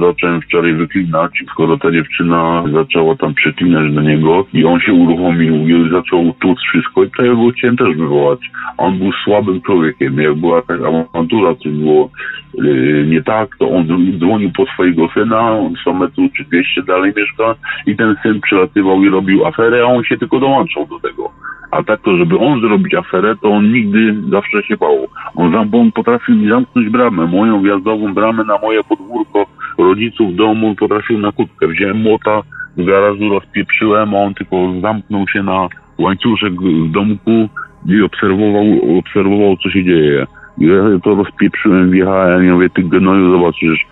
zacząłem 0.00 0.40
wczoraj 0.40 0.74
wyklinać, 0.74 1.32
skoro 1.52 1.78
ta 1.78 1.92
dziewczyna 1.92 2.64
zaczęła 2.72 3.16
tam 3.16 3.34
przeklinać 3.34 3.94
do 3.94 4.02
niego 4.02 4.46
i 4.52 4.64
on 4.64 4.80
się 4.80 4.92
uruchomił 4.92 5.68
i 5.68 5.90
zaczął 5.90 6.32
tłuc 6.40 6.58
wszystko 6.60 7.04
i 7.04 7.10
to 7.10 7.24
ja 7.24 7.34
go 7.34 7.50
chciałem 7.50 7.76
też 7.76 7.96
wywołać. 7.96 8.40
On 8.78 8.98
był 8.98 9.12
słabym 9.24 9.60
człowiekiem. 9.62 10.20
Jak 10.20 10.34
była 10.34 10.62
taka 10.62 10.84
awantura, 10.88 11.54
coś 11.54 11.72
było 11.72 12.10
yy, 12.54 13.06
nie 13.08 13.22
tak, 13.22 13.56
to 13.58 13.70
on 13.70 13.86
dzwonił 14.18 14.50
po 14.56 14.66
swojego 14.66 15.08
syna, 15.14 15.50
on 15.52 15.74
100 15.80 15.94
metrów 15.94 16.32
czy 16.36 16.44
200 16.44 16.82
dalej 16.82 17.12
mieszka 17.16 17.54
i 17.86 17.96
ten 17.96 18.16
syn 18.22 18.40
przylatywał 18.40 19.02
i 19.02 19.08
robił 19.08 19.46
aferę, 19.46 19.82
a 19.82 19.86
on 19.86 20.04
się 20.04 20.18
tylko 20.18 20.40
dołączał 20.40 20.86
do 20.86 21.08
tego. 21.08 21.30
A 21.70 21.82
tak 21.82 22.00
to, 22.00 22.16
żeby 22.16 22.38
on 22.38 22.60
zrobić 22.60 22.94
aferę, 22.94 23.34
to 23.42 23.48
on 23.48 23.72
nigdy 23.72 24.16
zawsze 24.30 24.62
się 24.62 24.76
bał. 24.76 25.06
On, 25.36 25.52
zam- 25.52 25.74
on 25.74 25.92
potrafił 25.92 26.34
mi 26.36 26.48
zamknąć 26.48 26.88
bramę, 26.88 27.26
moją 27.26 27.62
wjazdową 27.62 28.14
bramę 28.14 28.44
na 28.44 28.58
moje 28.62 28.84
podwórko 28.84 29.46
rodziców 29.78 30.34
domu, 30.36 30.74
potrafił 30.74 31.18
na 31.18 31.32
kutkę. 31.32 31.68
Wziąłem 31.68 31.96
młota 31.96 32.42
z 32.76 32.86
garażu, 32.86 33.28
rozpieprzyłem, 33.28 34.14
a 34.14 34.18
on 34.18 34.34
tylko 34.34 34.56
zamknął 34.80 35.28
się 35.28 35.42
na 35.42 35.68
łańcuszek 35.98 36.52
w 36.52 36.90
domku 36.90 37.48
i 37.88 38.02
obserwował, 38.02 38.98
obserwował 38.98 39.56
co 39.56 39.70
się 39.70 39.84
dzieje. 39.84 40.26
Ja 40.58 40.74
to 41.04 41.14
rozpieprzyłem, 41.14 41.90
wjechałem 41.90 42.44
i 42.46 42.50
mówię, 42.50 42.70
ty 42.70 42.82
gnoju, 42.82 43.32
zobaczysz, 43.32 43.86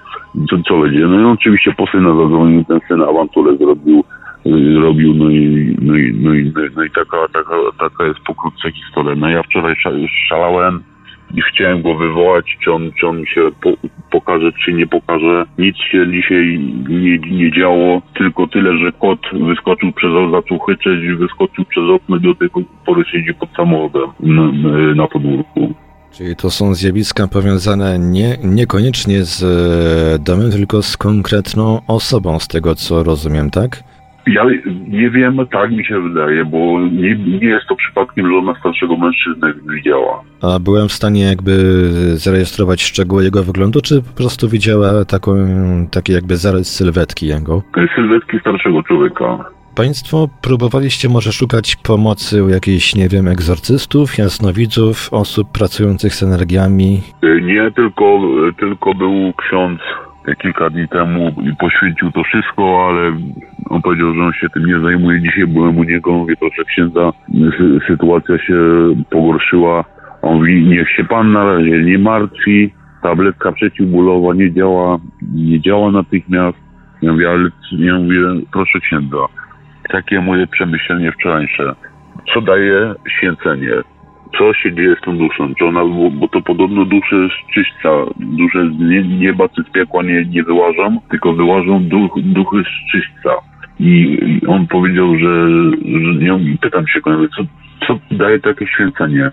co, 0.50 0.56
co 0.68 0.78
będzie. 0.78 0.98
No 1.06 1.20
i 1.20 1.24
oczywiście 1.24 1.74
po 1.76 1.86
syna 1.86 2.08
zadzwonił, 2.08 2.64
ten 2.64 2.80
syn 2.88 3.02
awanturę 3.02 3.56
zrobił, 3.56 4.04
robił, 4.80 5.14
no 5.14 5.30
i, 5.30 5.76
no 5.82 5.96
i, 5.96 6.14
no 6.20 6.34
i, 6.34 6.52
no 6.76 6.84
i 6.84 6.90
taka, 6.90 7.16
taka, 7.32 7.56
taka 7.78 8.04
jest 8.06 8.20
pokrótce 8.20 8.72
historia. 8.72 9.14
No 9.14 9.28
ja 9.28 9.42
wczoraj 9.42 9.74
sza- 9.74 10.08
szalałem 10.28 10.82
i 11.34 11.42
chciałem 11.42 11.82
go 11.82 11.94
wywołać, 11.94 12.58
czy 12.64 12.72
on, 12.72 12.90
czy 13.00 13.06
on 13.06 13.24
się 13.26 13.40
po, 13.62 13.70
pokaże, 14.10 14.52
czy 14.64 14.72
nie 14.72 14.86
pokaże. 14.86 15.46
Nic 15.58 15.76
się 15.76 16.10
dzisiaj 16.12 16.60
nie, 16.88 17.18
nie 17.18 17.52
działo, 17.52 18.02
tylko 18.18 18.46
tyle, 18.46 18.78
że 18.78 18.92
kot 18.92 19.20
wyskoczył 19.32 19.92
przez 19.92 20.10
okno, 20.10 20.40
zaczął 20.40 20.58
chyczeć, 20.58 21.18
wyskoczył 21.18 21.64
przez 21.64 21.84
okno 21.94 22.16
i 22.16 22.20
do 22.20 22.34
tej 22.34 22.48
pory 22.86 23.04
siedzi 23.12 23.34
pod 23.34 23.48
samochodem 23.56 24.08
na, 24.20 24.42
na, 24.42 24.94
na 24.94 25.06
podwórku. 25.06 25.74
Czyli 26.12 26.36
to 26.36 26.50
są 26.50 26.74
zjawiska 26.74 27.28
powiązane 27.28 27.98
nie, 27.98 28.36
niekoniecznie 28.44 29.24
z 29.24 29.42
e, 29.42 30.18
domem, 30.24 30.50
tylko 30.50 30.82
z 30.82 30.96
konkretną 30.96 31.80
osobą, 31.88 32.38
z 32.38 32.48
tego 32.48 32.74
co 32.74 33.02
rozumiem, 33.02 33.50
tak? 33.50 33.82
Ja 34.26 34.44
nie 34.88 35.10
wiem, 35.10 35.38
tak 35.52 35.70
mi 35.70 35.84
się 35.84 36.00
wydaje, 36.00 36.44
bo 36.44 36.80
nie, 36.80 37.16
nie 37.16 37.46
jest 37.48 37.66
to 37.68 37.76
przypadkiem, 37.76 38.26
że 38.30 38.36
ona 38.38 38.54
starszego 38.60 38.96
mężczyznę 38.96 39.54
widziała. 39.74 40.22
A 40.42 40.58
byłem 40.58 40.88
w 40.88 40.92
stanie 40.92 41.22
jakby 41.24 41.52
zarejestrować 42.14 42.82
szczegóły 42.82 43.24
jego 43.24 43.42
wyglądu, 43.42 43.80
czy 43.80 44.02
po 44.02 44.16
prostu 44.16 44.48
widziała 44.48 45.04
taką, 45.04 45.32
taki 45.90 46.12
jakby 46.12 46.36
zarys 46.36 46.68
sylwetki 46.74 47.26
jego? 47.26 47.62
Sylwetki 47.96 48.40
starszego 48.40 48.82
człowieka. 48.82 49.44
Państwo 49.76 50.28
próbowaliście 50.42 51.08
może 51.08 51.32
szukać 51.32 51.76
pomocy 51.76 52.44
u 52.44 52.48
jakichś, 52.48 52.94
nie 52.94 53.08
wiem, 53.08 53.28
egzorcystów, 53.28 54.18
jasnowidzów, 54.18 55.08
osób 55.12 55.48
pracujących 55.52 56.14
z 56.14 56.22
energiami? 56.22 57.02
Y, 57.24 57.40
Nie, 57.42 57.70
tylko, 57.70 58.20
tylko 58.58 58.94
był 58.94 59.32
ksiądz 59.38 59.80
kilka 60.42 60.70
dni 60.70 60.88
temu 60.88 61.34
poświęcił 61.58 62.12
to 62.12 62.24
wszystko, 62.24 62.86
ale 62.88 63.12
on 63.70 63.82
powiedział, 63.82 64.14
że 64.14 64.20
on 64.22 64.32
się 64.32 64.48
tym 64.50 64.66
nie 64.66 64.80
zajmuje. 64.80 65.20
Dzisiaj 65.20 65.46
byłem 65.46 65.78
u 65.78 65.84
niego, 65.84 66.12
mówię, 66.12 66.34
proszę 66.40 66.64
księdza, 66.64 67.12
sy- 67.58 67.80
sytuacja 67.86 68.38
się 68.38 68.54
pogorszyła. 69.10 69.84
On 70.22 70.36
mówi, 70.36 70.62
niech 70.66 70.90
się 70.90 71.04
pan 71.04 71.32
na 71.32 71.44
razie 71.44 71.84
nie 71.84 71.98
martwi, 71.98 72.72
tabletka 73.02 73.52
przeciwbólowa 73.52 74.34
nie 74.34 74.52
działa, 74.52 74.98
nie 75.34 75.60
działa 75.60 75.90
natychmiast. 75.90 76.58
Ja 77.02 77.12
mówię, 77.12 77.30
ale 77.30 77.48
ja 77.78 77.98
mówię, 77.98 78.20
proszę 78.52 78.80
księdza, 78.80 79.16
takie 79.88 80.20
moje 80.20 80.46
przemyślenie 80.46 81.12
wczorajsze. 81.12 81.74
Co 82.34 82.40
daje 82.40 82.94
święcenie? 83.08 83.70
Co 84.38 84.54
się 84.54 84.72
dzieje 84.72 84.96
z 84.96 85.00
tą 85.04 85.18
duszą? 85.18 85.54
Czy 85.54 85.64
ona, 85.64 85.84
bo, 85.84 86.10
bo 86.10 86.28
to 86.28 86.40
podobno 86.40 86.84
dusze 86.84 87.16
z 87.28 87.54
czyśćca, 87.54 87.90
dusze 88.16 88.70
z 88.70 88.78
nie, 88.78 89.02
nieba 89.02 89.48
czy 89.48 89.62
z 89.62 89.70
piekła 89.72 90.02
nie, 90.02 90.24
nie 90.24 90.42
wyłażą, 90.42 91.00
tylko 91.10 91.32
wyłażą 91.32 91.84
duch, 91.84 92.12
duchy 92.16 92.56
z 92.62 92.92
czyśćca. 92.92 93.30
I, 93.80 94.18
on 94.46 94.66
powiedział, 94.66 95.18
że, 95.18 95.48
że 95.84 96.24
ja 96.24 96.38
pytam 96.60 96.86
się, 96.86 97.00
co, 97.36 97.42
co 97.86 97.98
daje 98.10 98.40
takie 98.40 98.66
święcenie? 98.66 99.30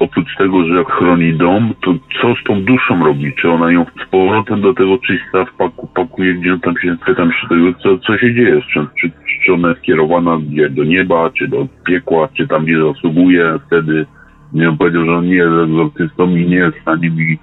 Oprócz 0.00 0.36
tego, 0.36 0.64
że 0.64 0.84
chroni 0.84 1.32
dom, 1.32 1.74
to 1.82 1.94
co 2.20 2.34
z 2.34 2.44
tą 2.44 2.62
duszą 2.62 3.04
robi? 3.04 3.32
Czy 3.40 3.50
ona 3.50 3.72
ją 3.72 3.86
z 4.06 4.10
powrotem 4.10 4.60
do 4.60 4.74
tego 4.74 4.98
czyśćca 4.98 5.44
wpaku, 5.44 5.88
pakuje, 5.94 6.34
gdzie 6.34 6.52
on 6.52 6.60
tam 6.60 6.74
się, 6.78 6.96
pytam 7.06 7.32
się 7.32 7.48
tego, 7.48 7.72
co, 7.74 7.98
co 7.98 8.18
się 8.18 8.34
dzieje? 8.34 8.60
Czy, 8.72 9.10
czy 9.44 9.52
ona 9.52 9.68
jest 9.68 9.82
kierowana 9.82 10.38
gdzie, 10.38 10.70
do 10.70 10.84
nieba, 10.84 11.30
czy 11.30 11.48
do 11.48 11.66
piekła, 11.86 12.28
czy 12.36 12.48
tam 12.48 12.64
gdzie 12.64 12.80
zasługuje 12.80 13.58
wtedy? 13.66 14.06
Nie 14.54 14.68
on 14.68 14.78
powiedział, 14.78 15.04
że 15.04 15.12
on 15.12 15.26
nie 15.26 15.34
jest 15.34 15.52
egzorcystą 15.64 16.36
i 16.36 16.46
nie 16.46 16.56
jest 16.56 16.76
w 16.76 16.82
stanie 16.82 17.10
mi 17.10 17.38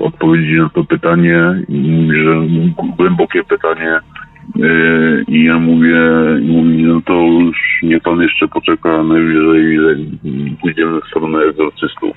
odpowiedzieć 0.00 0.58
na 0.58 0.68
to 0.68 0.84
pytanie 0.84 1.64
mówi, 1.68 2.24
że 2.24 2.40
głębokie 2.96 3.44
pytanie 3.44 3.98
y, 4.56 5.24
i 5.28 5.44
ja 5.44 5.58
mówię, 5.58 5.98
no 6.76 7.00
to 7.00 7.12
już 7.12 7.56
niech 7.82 8.02
pan 8.02 8.20
jeszcze 8.20 8.48
poczeka, 8.48 9.02
najwyżej 9.02 9.78
pójdziemy 10.60 11.00
w 11.00 11.06
stronę 11.06 11.38
egzorcystów. 11.38 12.16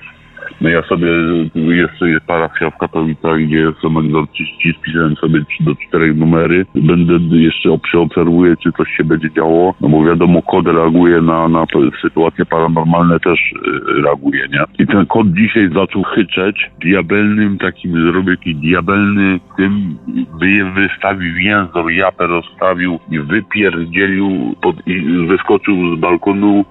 No 0.60 0.68
ja 0.68 0.82
sobie, 0.82 1.08
jest, 1.54 2.00
jest 2.00 2.26
parafia 2.26 2.70
w 2.70 2.78
Katowicach, 2.78 3.38
gdzie 3.38 3.72
są 3.82 3.98
egzorcyści, 4.00 4.74
spisałem 4.80 5.16
sobie 5.16 5.40
do 5.60 5.74
czterech 5.74 6.16
numery. 6.16 6.66
Będę 6.74 7.36
jeszcze 7.36 7.78
przeobserwuję, 7.82 8.56
czy 8.56 8.72
coś 8.72 8.88
się 8.96 9.04
będzie 9.04 9.30
działo, 9.30 9.74
no 9.80 9.88
bo 9.88 10.04
wiadomo, 10.04 10.42
kod 10.42 10.66
reaguje 10.66 11.20
na, 11.20 11.48
na 11.48 11.66
sytuacje 12.02 12.46
paranormalne 12.46 13.20
też 13.20 13.52
y, 13.52 14.02
reaguje, 14.02 14.48
nie? 14.52 14.64
I 14.78 14.86
ten 14.86 15.06
kod 15.06 15.26
dzisiaj 15.28 15.70
zaczął 15.74 16.02
chyczeć, 16.02 16.70
diabelnym 16.84 17.58
takim, 17.58 17.92
zrobił 17.92 18.30
jakiś 18.30 18.54
diabelny, 18.54 19.40
tym 19.56 19.96
wy, 20.40 20.70
wystawił 20.74 21.34
więzor, 21.34 21.92
japę 21.92 22.26
rozstawił 22.26 22.98
i 23.10 23.18
wypierdzielił 23.18 24.54
pod, 24.62 24.86
i 24.86 25.26
wyskoczył 25.26 25.96
z 25.96 26.00
balkonu 26.00 26.64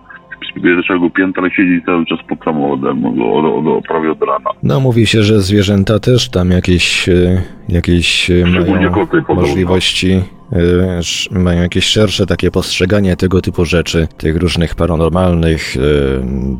z 0.59 0.63
pierwszego 0.63 1.09
piętra 1.09 1.49
siedzi 1.49 1.81
cały 1.85 2.05
czas 2.05 2.19
pod 2.29 2.39
samochodem, 2.45 3.01
no, 3.15 3.33
od, 3.33 3.45
od, 3.45 3.77
od, 3.77 3.87
prawie 3.87 4.11
od 4.11 4.21
rana. 4.21 4.49
No 4.63 4.79
mówi 4.79 5.05
się, 5.07 5.23
że 5.23 5.41
zwierzęta 5.41 5.99
też 5.99 6.29
tam 6.29 6.51
jakieś, 6.51 7.09
e, 7.09 7.41
jakieś 7.69 8.31
e, 8.31 8.45
mają 8.71 8.91
koty 8.91 9.21
podobno. 9.21 9.35
możliwości, 9.35 10.21
mają 11.31 11.61
jakieś 11.61 11.85
szersze 11.85 12.25
takie 12.25 12.51
postrzeganie 12.51 13.15
tego 13.15 13.41
typu 13.41 13.65
rzeczy, 13.65 14.07
tych 14.17 14.37
różnych 14.37 14.75
paranormalnych 14.75 15.77
e, 15.77 15.79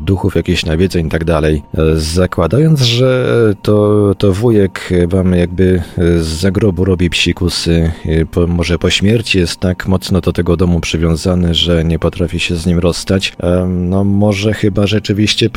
duchów, 0.04 0.34
jakichś 0.34 0.64
nawiedzeń 0.64 1.06
i 1.06 1.10
tak 1.10 1.24
dalej. 1.24 1.62
E, 1.74 1.96
Zakładając, 1.96 2.80
że 2.80 3.36
to, 3.62 4.14
to 4.18 4.32
wujek 4.32 4.90
wam 5.08 5.32
jakby 5.32 5.82
e, 5.98 6.18
z 6.18 6.26
zagrobu 6.26 6.84
robi 6.84 7.10
psikusy, 7.10 7.92
po, 8.30 8.46
może 8.46 8.78
po 8.78 8.90
śmierci 8.90 9.38
jest 9.38 9.60
tak 9.60 9.86
mocno 9.86 10.20
do 10.20 10.32
tego 10.32 10.56
domu 10.56 10.80
przywiązany, 10.80 11.54
że 11.54 11.84
nie 11.84 11.98
potrafi 11.98 12.40
się 12.40 12.56
z 12.56 12.66
nim 12.66 12.78
rozstać, 12.78 13.32
no 13.68 14.04
może 14.04 14.54
chyba 14.54 14.86
rzeczywiście 14.86 15.50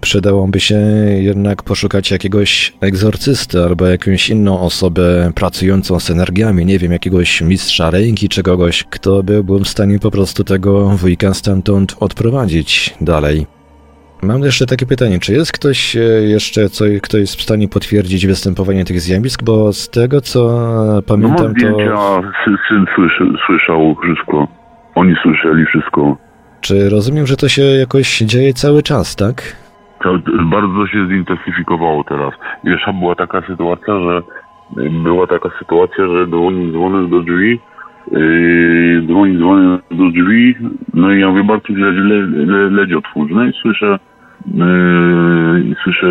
przydałoby 0.00 0.60
się 0.60 0.78
jednak 1.18 1.62
poszukać 1.62 2.10
jakiegoś 2.10 2.72
egzorcysty 2.80 3.62
albo 3.62 3.86
jakąś 3.86 4.30
inną 4.30 4.60
osobę 4.60 5.32
pracującą 5.34 6.00
z 6.00 6.10
energiami, 6.10 6.66
nie 6.66 6.78
wiem, 6.78 6.92
jakiegoś 6.92 7.40
mistrza 7.40 7.67
ręki 7.90 8.28
czy 8.28 8.42
kogoś, 8.42 8.84
kto 8.84 9.22
by 9.22 9.44
był 9.44 9.58
w 9.58 9.68
stanie 9.68 9.98
po 9.98 10.10
prostu 10.10 10.44
tego 10.44 10.88
wujka 10.88 11.34
stamtąd 11.34 11.96
odprowadzić 12.00 12.94
dalej. 13.00 13.46
Mam 14.22 14.42
jeszcze 14.42 14.66
takie 14.66 14.86
pytanie, 14.86 15.18
czy 15.18 15.32
jest 15.32 15.52
ktoś 15.52 15.96
e, 15.96 16.00
jeszcze, 16.34 16.68
co, 16.68 16.84
kto 17.02 17.18
jest 17.18 17.36
w 17.36 17.42
stanie 17.42 17.68
potwierdzić 17.68 18.26
występowanie 18.26 18.84
tych 18.84 19.00
zjawisk, 19.00 19.42
bo 19.44 19.72
z 19.72 19.90
tego 19.90 20.20
co 20.20 20.40
No 20.94 21.02
pamiętam 21.02 21.50
zdjęcia, 21.50 21.94
to... 21.94 22.22
syn, 22.68 22.86
słyszy, 22.94 23.24
słyszał 23.46 23.96
wszystko. 24.02 24.48
Oni 24.94 25.14
słyszeli 25.22 25.66
wszystko. 25.66 26.16
Czy 26.60 26.90
rozumiem, 26.90 27.26
że 27.26 27.36
to 27.36 27.48
się 27.48 27.62
jakoś 27.62 28.18
dzieje 28.18 28.52
cały 28.52 28.82
czas, 28.82 29.16
tak? 29.16 29.56
Bardzo 30.50 30.86
się 30.86 31.08
zintensyfikowało 31.08 32.04
teraz. 32.04 32.34
A 32.86 32.92
była 32.92 33.14
taka 33.14 33.42
sytuacja, 33.46 34.00
że 34.00 34.22
była 34.76 35.26
taka 35.26 35.50
sytuacja, 35.58 36.06
że 36.06 36.26
dzwoni 36.26 36.72
dzwonek 36.72 37.10
do 37.10 37.20
drzwi, 37.20 37.60
yy, 38.12 39.02
dzwoni 39.06 39.38
dzwonek 39.38 39.80
do 39.90 40.10
drzwi, 40.10 40.54
no 40.94 41.12
i 41.12 41.20
ja 41.20 41.30
mówię, 41.30 41.44
Bartuś, 41.44 41.76
leć, 41.76 41.96
le, 41.96 42.20
le, 42.46 42.70
leć 42.70 42.92
otwórz. 42.92 43.30
No 43.30 43.44
i 43.44 43.52
słyszę, 43.52 43.98
yy, 44.54 45.74
słyszę 45.84 46.08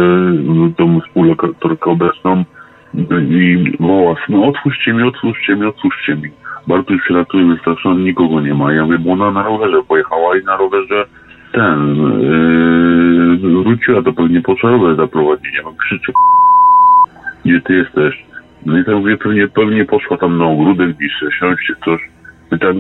tą 0.77 0.99
współlokatorkę 1.01 1.89
obecną 1.89 2.43
i 3.29 3.73
woła, 3.79 4.15
no 4.29 4.45
otwórzcie 4.45 4.93
mi, 4.93 5.03
otwórzcie 5.03 5.55
mi, 5.55 5.65
otwórzcie 5.65 6.15
mi. 6.15 6.29
Bartuś 6.67 7.01
przylatuje 7.01 7.45
wystraszony, 7.45 8.03
nikogo 8.03 8.41
nie 8.41 8.53
ma. 8.53 8.73
Ja 8.73 8.85
mówię, 8.85 8.99
bo 8.99 9.11
ona 9.11 9.31
na 9.31 9.43
rowerze 9.43 9.83
pojechała 9.87 10.37
i 10.37 10.43
na 10.43 10.57
rowerze 10.57 11.05
ten, 11.51 11.95
yy, 13.41 13.63
wróciła, 13.63 14.01
to 14.03 14.13
pewnie 14.13 14.41
po 14.41 14.55
rower 14.63 14.95
zaprowadzić. 14.95 15.55
Ja 15.57 15.63
mam 15.63 15.75
krzyczy, 15.75 16.11
gdzie 17.45 17.61
ty 17.61 17.73
jesteś? 17.73 18.26
No 18.65 18.79
i 18.79 18.85
tak 18.85 18.95
mówię, 18.95 19.17
pewnie, 19.17 19.47
pewnie 19.47 19.85
poszła 19.85 20.17
tam 20.17 20.37
na 20.37 20.45
ogródek 20.45 20.97
gdzieś, 20.97 21.11
siąść 21.39 21.71
coś. 21.85 22.01
I 22.51 22.59
tak 22.59 22.75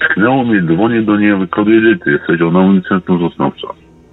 tknęło 0.00 0.44
mnie, 0.44 0.62
dzwonię 0.62 1.02
do 1.02 1.16
niej, 1.16 1.32
mówię, 1.32 1.46
gdzie 1.80 2.04
ty 2.04 2.10
jesteś? 2.10 2.40
Ona 2.40 2.60
mówi, 2.60 2.82
centrum 2.88 3.18
Sosnowca. 3.20 3.68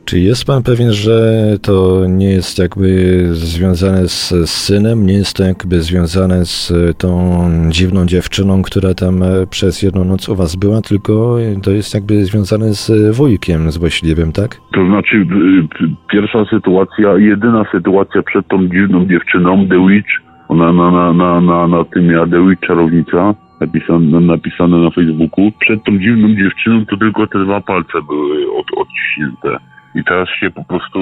Czy 0.05 0.19
jest 0.19 0.45
pan 0.45 0.63
pewien, 0.63 0.93
że 0.93 1.17
to 1.61 2.05
nie 2.07 2.29
jest 2.29 2.59
jakby 2.59 2.87
związane 3.31 4.07
z, 4.07 4.29
z 4.29 4.49
synem, 4.49 5.05
nie 5.05 5.13
jest 5.13 5.37
to 5.37 5.43
jakby 5.43 5.81
związane 5.81 6.45
z 6.45 6.73
tą 6.97 7.41
dziwną 7.69 8.05
dziewczyną, 8.05 8.61
która 8.61 8.93
tam 8.93 9.23
e, 9.23 9.47
przez 9.49 9.81
jedną 9.81 10.05
noc 10.05 10.29
u 10.29 10.35
was 10.35 10.55
była, 10.55 10.81
tylko 10.81 11.37
to 11.63 11.71
jest 11.71 11.93
jakby 11.93 12.25
związane 12.25 12.73
z 12.73 13.15
wujkiem 13.17 13.71
złośliwym, 13.71 14.31
tak? 14.31 14.57
To 14.73 14.85
znaczy, 14.85 15.25
pierwsza 16.11 16.45
sytuacja, 16.45 17.17
jedyna 17.17 17.65
sytuacja 17.71 18.21
przed 18.23 18.47
tą 18.47 18.67
dziwną 18.67 19.05
dziewczyną, 19.05 19.67
The 19.67 19.87
Witch, 19.87 20.11
ona 20.53 20.71
na, 20.71 20.91
na, 20.91 21.13
na, 21.13 21.41
na, 21.41 21.67
na 21.67 21.83
tym 21.83 22.07
Witch 22.47 22.67
czarownica, 22.67 23.33
napisane, 23.59 24.19
napisane 24.19 24.77
na 24.77 24.89
Facebooku. 24.89 25.51
Przed 25.59 25.83
tą 25.83 25.97
dziwną 25.99 26.35
dziewczyną 26.35 26.85
to 26.85 26.97
tylko 26.97 27.27
te 27.27 27.39
dwa 27.45 27.61
palce 27.61 28.01
były 28.07 28.51
od, 28.59 28.65
odciśnięte. 28.77 29.72
I 29.95 30.03
teraz 30.03 30.29
się 30.39 30.51
po 30.51 30.63
prostu 30.63 30.99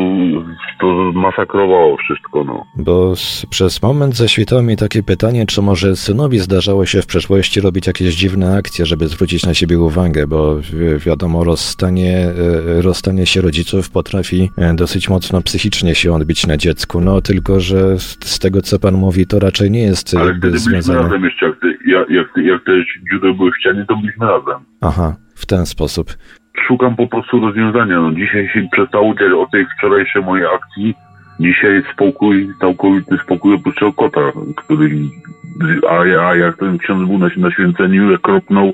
to 0.80 0.88
masakrowało 1.14 1.98
wszystko, 1.98 2.44
no. 2.44 2.66
Bo 2.76 3.12
s- 3.12 3.46
przez 3.50 3.82
moment 3.82 4.16
zaświtało 4.16 4.62
mi 4.64 4.78
takie 4.78 5.04
pytanie, 5.04 5.46
czy 5.46 5.62
może 5.62 5.96
synowi 5.96 6.40
zdarzało 6.40 6.86
się 6.86 7.02
w 7.02 7.06
przeszłości 7.06 7.62
robić 7.62 7.88
jakieś 7.88 8.16
dziwne 8.16 8.56
akcje, 8.58 8.86
żeby 8.86 9.08
zwrócić 9.08 9.46
na 9.46 9.54
siebie 9.54 9.80
uwagę, 9.80 10.28
bo 10.28 10.56
wi- 10.56 10.98
wiadomo, 11.06 11.44
rozstanie, 11.44 12.18
e, 12.78 12.82
rozstanie 12.82 13.26
się 13.26 13.42
rodziców 13.42 13.90
potrafi 13.92 14.50
e, 14.58 14.74
dosyć 14.74 15.10
mocno 15.10 15.42
psychicznie 15.42 15.96
się 15.96 16.14
odbić 16.14 16.48
na 16.48 16.58
dziecku, 16.58 17.02
no 17.02 17.22
tylko, 17.22 17.60
że 17.60 18.00
z 18.00 18.18
z 18.26 18.40
tego 18.40 18.62
co 18.62 18.80
pan 18.80 18.94
mówi, 18.96 19.28
to 19.28 19.40
raczej 19.40 19.72
nie 19.72 19.82
jest 19.84 20.16
Ale 20.18 20.26
jakby 20.26 20.60
związane... 20.60 21.02
razem 21.02 21.24
jeszcze, 21.24 21.46
jak, 21.46 21.60
ty, 21.60 21.68
jak, 21.88 22.10
jak, 22.10 22.46
jak 22.46 22.64
te 22.66 22.72
dziury 23.12 23.34
były 23.34 23.52
w 23.52 23.58
ścianie, 23.60 23.86
to 23.88 23.96
byliśmy 23.96 24.26
razem. 24.26 24.66
Aha, 24.82 25.16
w 25.36 25.46
ten 25.46 25.66
sposób. 25.66 26.14
Szukam 26.68 26.96
po 26.96 27.08
prostu 27.08 27.40
rozwiązania. 27.40 28.02
No, 28.02 28.12
dzisiaj 28.12 28.50
się 28.50 28.68
przestało 28.72 29.14
dziać 29.16 29.32
o 29.32 29.48
tej 29.52 29.66
wczorajszej 29.66 30.24
mojej 30.24 30.46
akcji. 30.46 30.96
Dzisiaj 31.40 31.84
spokój, 31.94 32.50
całkowity 32.60 33.18
spokój 33.24 33.60
tego 33.60 33.94
kota, 33.94 34.22
który, 34.56 34.90
a, 35.90 36.00
a 36.30 36.36
jak 36.36 36.58
ten 36.58 36.78
ksiądz 36.78 37.08
był 37.08 37.18
na, 37.18 37.28
na 37.38 37.52
święceniu, 37.52 38.12
jak 38.12 38.22
kropnął 38.22 38.74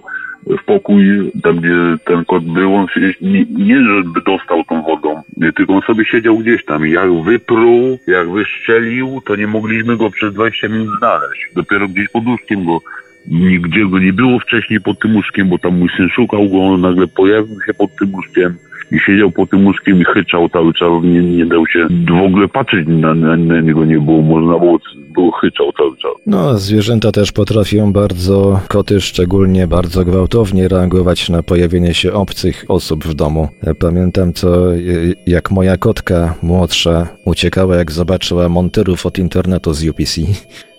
w 0.49 0.65
pokój, 0.65 1.31
tam 1.43 1.57
gdzie 1.57 1.97
ten 2.05 2.25
kot 2.25 2.43
był, 2.43 2.75
on 2.75 2.87
się 2.87 2.99
nie, 3.21 3.45
nie 3.45 3.75
żeby 3.75 4.21
dostał 4.25 4.63
tą 4.63 4.81
wodą, 4.81 5.21
tylko 5.55 5.73
on 5.73 5.81
sobie 5.81 6.05
siedział 6.05 6.37
gdzieś 6.37 6.65
tam 6.65 6.87
jak 6.87 7.23
wypruł, 7.23 7.99
jak 8.07 8.29
wyszczelił, 8.29 9.21
to 9.25 9.35
nie 9.35 9.47
mogliśmy 9.47 9.97
go 9.97 10.09
przez 10.09 10.33
20 10.33 10.67
minut 10.67 10.97
znaleźć. 10.97 11.51
Dopiero 11.55 11.87
gdzieś 11.87 12.09
pod 12.09 12.25
łóżkiem 12.25 12.65
go 12.65 12.79
nigdzie 13.27 13.85
go 13.85 13.99
nie 13.99 14.13
było 14.13 14.39
wcześniej 14.39 14.81
pod 14.81 14.99
tym 14.99 15.15
łóżkiem, 15.15 15.49
bo 15.49 15.57
tam 15.57 15.77
mój 15.79 15.89
syn 15.97 16.09
szukał 16.09 16.49
go, 16.49 16.63
on 16.63 16.81
nagle 16.81 17.07
pojawił 17.07 17.61
się 17.65 17.73
pod 17.73 17.95
tym 17.95 18.15
łóżkiem 18.15 18.55
i 18.91 18.99
siedział 18.99 19.31
pod 19.31 19.49
tym 19.49 19.65
łóżkiem 19.65 20.01
i 20.01 20.05
chyczał 20.05 20.49
cały 20.49 20.73
czas, 20.73 20.89
nie, 21.03 21.21
nie 21.21 21.45
dał 21.45 21.67
się 21.67 21.87
w 22.09 22.25
ogóle 22.25 22.47
patrzeć 22.47 22.87
na, 22.87 23.13
na, 23.13 23.37
na 23.37 23.61
niego 23.61 23.85
nie 23.85 23.99
było 23.99 24.21
można, 24.21 24.59
bo 24.59 24.77
było 25.13 25.31
chyczał 25.31 25.71
cały 25.77 25.97
czas. 25.97 26.11
No, 26.25 26.57
zwierzęta 26.57 27.11
też 27.11 27.31
potrafią 27.31 27.93
bardzo, 27.93 28.59
koty 28.67 29.01
szczególnie, 29.01 29.67
bardzo 29.67 30.05
gwałtownie 30.05 30.67
reagować 30.67 31.29
na 31.29 31.43
pojawienie 31.43 31.93
się 31.93 32.13
obcych 32.13 32.65
osób 32.67 33.05
w 33.05 33.13
domu. 33.13 33.47
Ja 33.63 33.75
Pamiętam 33.75 34.33
co, 34.33 34.75
e, 34.75 34.79
jak 35.27 35.51
moja 35.51 35.77
kotka 35.77 36.35
młodsza 36.43 37.07
uciekała, 37.25 37.75
jak 37.75 37.91
zobaczyła 37.91 38.49
monterów 38.49 39.05
od 39.05 39.19
internetu 39.19 39.73
z 39.73 39.87
UPC. 39.87 40.21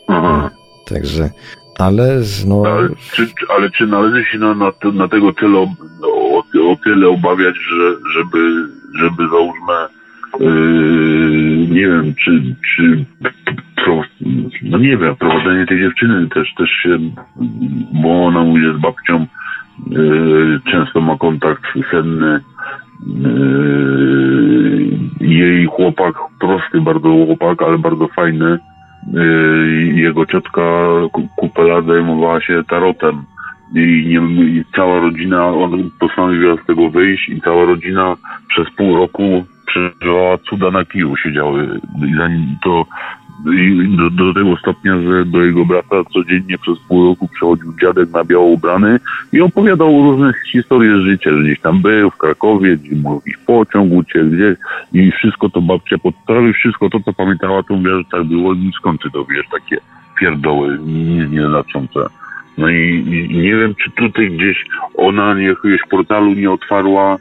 Aha. 0.09 0.51
Także, 0.87 1.31
ale 1.79 2.23
z- 2.23 2.47
no, 2.47 2.63
Ale 2.67 2.89
czy, 3.13 3.27
ale 3.57 3.71
czy 3.71 3.87
należy 3.87 4.25
się 4.25 4.39
na, 4.39 4.55
na, 4.55 4.73
te- 4.73 4.93
na 4.93 5.09
tego 5.09 5.33
tyle, 5.33 5.67
no, 6.01 6.09
o, 6.09 6.39
o 6.73 6.77
tyle 6.85 7.09
obawiać, 7.09 7.55
że, 7.57 7.95
żeby, 8.15 8.69
żeby 8.99 9.29
załóżmy, 9.29 9.75
yy, 10.41 11.67
nie 11.71 11.81
wiem, 11.87 12.15
czy, 12.25 12.55
czy 12.77 13.05
pro, 13.77 14.03
no 14.63 14.79
nie 14.79 14.97
wiem, 14.97 15.17
prowadzenie 15.17 15.67
tej 15.67 15.79
dziewczyny 15.81 16.29
też, 16.29 16.55
też 16.55 16.71
się, 16.71 16.99
bo 18.03 18.25
ona 18.27 18.43
mówi, 18.43 18.63
z 18.79 18.81
babcią 18.81 19.27
yy, 19.91 20.61
często 20.71 21.01
ma 21.01 21.19
kontakt 21.19 21.63
senny, 21.91 22.41
Yy, 23.07 24.89
jej 25.21 25.67
chłopak, 25.67 26.15
prosty 26.41 26.81
bardzo 26.81 27.09
chłopak, 27.09 27.63
ale 27.63 27.79
bardzo 27.79 28.09
fajny. 28.09 28.59
Yy, 29.13 29.93
Jego 29.95 30.27
ciotka 30.27 30.63
ku- 31.13 31.29
kupę 31.37 31.63
lat 31.63 31.87
zajmowała 31.87 32.41
się 32.41 32.63
tarotem. 32.69 33.23
I, 33.75 34.05
nie, 34.09 34.45
I 34.45 34.65
cała 34.77 35.01
rodzina, 35.01 35.47
on 35.47 35.91
postanowiła 36.01 36.57
z 36.57 36.67
tego 36.67 36.91
wyjść 36.91 37.29
i 37.29 37.41
cała 37.41 37.65
rodzina 37.65 38.17
przez 38.49 38.71
pół 38.77 38.97
roku 38.97 39.45
przeżywała 39.67 40.39
cuda 40.39 40.71
na 40.71 40.85
kiju, 40.85 41.17
siedziały. 41.17 41.81
I 42.09 42.15
zanim 42.17 42.57
to 42.65 42.87
do, 43.97 44.11
do 44.11 44.35
tego 44.35 44.57
stopnia, 44.57 45.01
że 45.01 45.25
do 45.25 45.45
jego 45.45 45.65
brata 45.65 45.97
codziennie 46.13 46.59
przez 46.59 46.79
pół 46.79 47.05
roku 47.05 47.29
przychodził 47.29 47.75
dziadek 47.81 48.11
na 48.11 48.25
biało 48.25 48.47
ubrany 48.47 49.01
i 49.33 49.41
opowiadał 49.41 50.03
różne 50.03 50.33
historie 50.53 51.01
życia, 51.01 51.31
że 51.31 51.43
gdzieś 51.43 51.61
tam 51.61 51.83
był, 51.83 52.11
w 52.11 52.17
Krakowie, 52.17 52.77
gdzie 52.77 52.97
mu 52.97 53.15
jakiś 53.15 53.37
pociąg 53.47 53.93
uciekł, 53.93 54.31
gdzieś 54.31 54.57
i 54.93 55.13
wszystko 55.13 55.51
to 55.51 55.61
babcia 55.61 55.99
podprawi, 55.99 56.53
wszystko 56.53 56.91
to, 56.91 57.01
co 57.01 57.13
pamiętała, 57.13 57.63
to 57.63 57.75
mówiła, 57.75 57.99
że 57.99 58.05
tak 58.11 58.25
było 58.25 58.55
i 58.55 58.71
skąd 58.77 59.03
ty 59.03 59.11
to 59.11 59.25
wiesz, 59.25 59.47
takie 59.53 59.77
pierdoły 60.21 60.79
nie- 60.87 61.27
nieznaczące. 61.27 62.01
No 62.59 62.69
i, 62.69 63.05
i 63.31 63.39
nie 63.39 63.57
wiem, 63.57 63.75
czy 63.75 63.91
tutaj 63.91 64.31
gdzieś 64.31 64.65
ona 64.95 65.41
jakiegoś 65.41 65.81
portalu 65.91 66.35
nie 66.35 66.51
otwarła, 66.51 67.17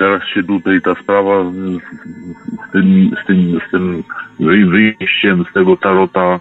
teraz 0.00 0.22
się 0.34 0.42
tutaj 0.42 0.80
ta 0.80 0.94
sprawa 0.94 1.44
z, 1.44 2.72
tym, 2.72 3.10
z 3.22 3.26
tym, 3.26 3.58
z 3.68 3.70
tym 3.70 4.02
wy- 4.40 4.66
wyjściem 4.66 5.44
z 5.50 5.52
tego 5.52 5.76
tarota 5.76 6.40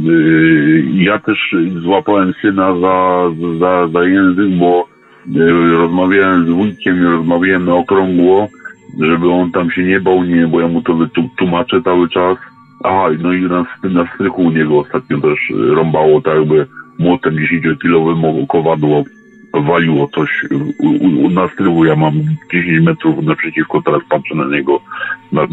Yy, 0.00 0.84
Ja 0.94 1.18
też 1.18 1.54
złapałem 1.82 2.34
syna 2.42 2.80
za, 2.80 3.22
za, 3.58 3.88
za 3.88 4.04
język, 4.04 4.50
bo 4.58 4.88
yy, 5.26 5.76
rozmawiałem 5.76 6.46
z 6.46 6.50
wujkiem 6.50 6.96
i 7.00 7.04
rozmawiałem 7.04 7.64
na 7.64 7.74
okrągło, 7.74 8.48
żeby 9.00 9.30
on 9.30 9.52
tam 9.52 9.70
się 9.70 9.82
nie 9.84 10.00
bał, 10.00 10.24
nie, 10.24 10.46
bo 10.46 10.60
ja 10.60 10.68
mu 10.68 10.82
to 10.82 10.98
tłumaczę 11.38 11.82
cały 11.82 12.08
czas. 12.08 12.38
Aha, 12.84 13.08
no 13.18 13.32
i 13.32 13.42
na, 13.42 13.66
na 13.82 14.06
strychu 14.14 14.42
u 14.42 14.50
niego 14.50 14.78
ostatnio 14.78 15.20
też 15.20 15.38
rąbało 15.50 16.20
tak 16.20 16.34
jakby 16.34 16.66
młotem 16.98 17.34
10-kilowym 17.34 18.46
kowadło 18.46 19.04
waliło 19.62 20.08
coś 20.14 20.44
u, 20.78 20.88
u, 20.88 21.30
na 21.30 21.48
strychu. 21.48 21.84
Ja 21.84 21.96
mam 21.96 22.12
10 22.52 22.84
metrów 22.84 23.24
naprzeciwko, 23.24 23.82
teraz 23.82 24.02
patrzę 24.08 24.34
na 24.34 24.48
niego, 24.48 24.80
na, 25.32 25.46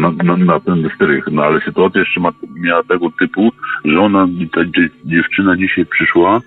na, 0.00 0.10
na, 0.24 0.36
na 0.36 0.60
ten 0.60 0.90
strych. 0.94 1.24
No 1.32 1.42
ale 1.42 1.60
sytuacja 1.60 2.00
jeszcze 2.00 2.20
ma, 2.20 2.32
miała 2.54 2.82
tego 2.82 3.10
typu, 3.18 3.52
że 3.84 4.00
ona, 4.00 4.28
ta 4.52 4.64
dzie, 4.64 4.88
dziewczyna 5.04 5.56
dzisiaj 5.56 5.86
przyszła, 5.86 6.40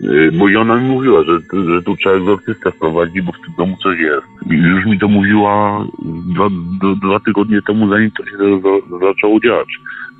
yy, 0.00 0.32
bo 0.32 0.48
i 0.48 0.56
ona 0.56 0.76
mi 0.76 0.88
mówiła, 0.88 1.24
że, 1.24 1.38
że 1.72 1.82
tu 1.82 1.96
trzeba 1.96 2.16
egzorcystę 2.16 2.72
wprowadzić, 2.72 3.22
bo 3.22 3.32
w 3.32 3.40
tym 3.40 3.54
domu 3.58 3.76
coś 3.82 3.98
jest. 3.98 4.26
Już 4.50 4.86
mi 4.86 4.98
to 4.98 5.08
mówiła 5.08 5.84
dwa, 6.34 6.48
dwa 7.02 7.20
tygodnie 7.20 7.62
temu, 7.62 7.88
zanim 7.88 8.10
to 8.10 8.24
się 8.24 8.36
za, 8.38 8.98
zaczęło 9.06 9.40
dziać. 9.40 9.68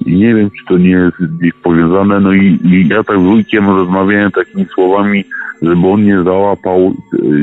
I 0.06 0.14
nie 0.14 0.34
wiem, 0.34 0.50
czy 0.50 0.64
to 0.68 0.78
nie 0.78 0.90
jest 0.90 1.16
nich 1.42 1.54
powiązane. 1.54 2.20
No 2.20 2.32
i, 2.32 2.58
i 2.64 2.88
ja 2.88 3.04
tak 3.04 3.18
z 3.18 3.22
wujkiem 3.22 3.66
rozmawiałem 3.66 4.30
takimi 4.30 4.66
słowami, 4.74 5.24
żeby 5.62 5.86
on 5.86 6.04
nie 6.04 6.22
załapał. 6.22 6.94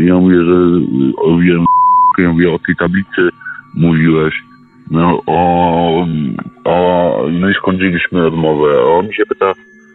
Ja 0.06 0.16
mówię, 0.16 0.44
że 0.44 0.54
o, 1.18 1.38
wiem, 1.38 1.66
ja 2.18 2.32
mówię, 2.32 2.52
o 2.52 2.60
tej 2.60 2.76
tablicy 2.76 3.30
mówiłeś. 3.74 4.34
No, 4.92 5.22
o, 5.28 6.08
o, 6.64 7.26
no 7.32 7.50
i 7.50 7.54
skończyliśmy 7.54 8.22
rozmowę. 8.22 8.84
On 8.84 9.12
się 9.12 9.26
pyta, 9.26 9.54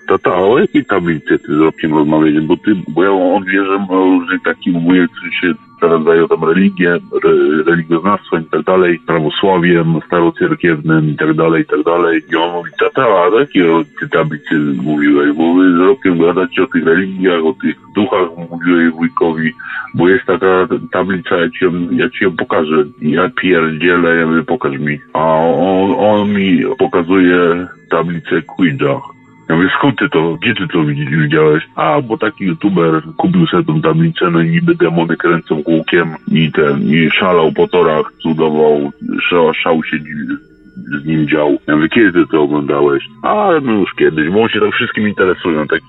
tata, 0.09 0.31
a 0.31 0.41
o 0.41 0.59
jakiej 0.59 0.85
tablicy 0.85 1.39
ty 1.39 1.57
z 1.57 1.61
Robkiem 1.61 1.95
rozmawiałeś? 1.95 2.41
Bo 2.41 2.57
ty, 2.57 2.77
bo 2.89 3.05
ja, 3.05 3.11
on 3.11 3.45
wie, 3.45 3.65
że 3.65 3.79
ma 3.79 3.95
różnych 3.95 4.43
takich, 4.43 4.75
mówię, 4.75 5.07
którzy 5.13 5.33
się 5.33 5.55
teraz 5.81 6.05
dają 6.05 6.29
tam 6.29 6.45
religię, 6.45 6.91
re, 7.25 7.63
religioznawstwem 7.67 8.43
i 8.43 8.51
tak 8.51 8.63
dalej, 8.63 9.01
prawosławiem 9.07 10.01
starocierkiewnym 10.07 11.11
i 11.11 11.17
tak 11.17 11.35
dalej, 11.35 11.63
i 11.63 11.67
tak 11.67 11.83
dalej. 11.83 12.23
I 12.33 12.37
on 12.37 12.53
mówi, 12.53 12.71
tata, 12.79 13.03
a 13.03 13.29
o 13.29 13.41
jakiej 13.41 13.65
ty 14.01 14.09
tablicy 14.09 14.55
mówiłeś? 14.83 15.33
Bo 15.33 15.55
wy 15.55 15.73
z 15.73 15.81
Robkiem 15.81 16.19
gadacie 16.19 16.63
o 16.63 16.67
tych 16.67 16.85
religiach, 16.85 17.45
o 17.45 17.55
tych 17.63 17.77
duchach, 17.95 18.29
mówiłeś 18.51 18.93
wujkowi, 18.93 19.53
bo 19.95 20.09
jest 20.09 20.25
taka 20.25 20.69
tablica, 20.93 21.37
ja 21.37 21.51
ci 21.51 21.65
ją, 21.65 21.73
ja 21.91 22.11
ci 22.11 22.25
ją 22.25 22.37
pokażę. 22.37 22.85
Ja 23.03 23.31
pierdzielę, 23.31 24.17
ja 24.17 24.27
mówię, 24.27 24.43
pokaż 24.43 24.79
mi. 24.79 25.01
A 25.13 25.37
on, 25.45 25.95
on 25.99 26.33
mi 26.33 26.63
pokazuje 26.79 27.67
tablicę 27.91 28.43
Ouija. 28.59 29.18
Ja 29.49 29.57
mówię, 29.57 29.69
skąd 29.79 29.99
ty 29.99 30.09
to, 30.09 30.37
gdzie 30.43 30.55
ty 30.55 30.69
to 30.69 30.79
widzi- 30.79 31.23
widziałeś? 31.23 31.69
A, 31.75 32.01
bo 32.01 32.19
taki 32.19 32.45
youtuber 32.45 33.03
kupił 33.17 33.47
sobie 33.47 33.65
tą 33.65 33.81
tablicę, 33.81 34.31
no 34.31 34.41
i 34.41 34.51
niby 34.51 34.75
demony 34.75 35.17
kręcą 35.17 35.63
kółkiem 35.63 36.15
i 36.33 36.53
ten, 36.53 36.83
i 36.83 37.11
szalał 37.11 37.53
po 37.53 37.69
torach, 37.69 38.13
cudował, 38.23 38.93
szał, 39.29 39.55
szał 39.55 39.85
się 39.85 39.97
z 41.03 41.07
nim 41.07 41.29
dział. 41.29 41.59
Ja 41.67 41.77
mówię, 41.77 41.89
kiedy 41.89 42.13
ty 42.13 42.27
to 42.31 42.43
oglądałeś? 42.43 43.05
A, 43.23 43.51
no 43.63 43.73
już 43.73 43.95
kiedyś, 43.95 44.29
bo 44.29 44.43
on 44.43 44.49
się 44.49 44.61
tam 44.61 44.73
wszystkim 44.73 45.09
interesują. 45.09 45.67
Taki 45.67 45.87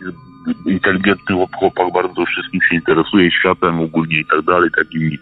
inteligentny 0.65 1.35
chłopak 1.59 1.93
bardzo 1.93 2.25
wszystkim 2.25 2.61
się 2.69 2.75
interesuje, 2.75 3.31
światem 3.31 3.79
ogólnie 3.81 4.19
i 4.19 4.25
tak 4.25 4.41
dalej, 4.41 4.69
takimi, 4.77 5.19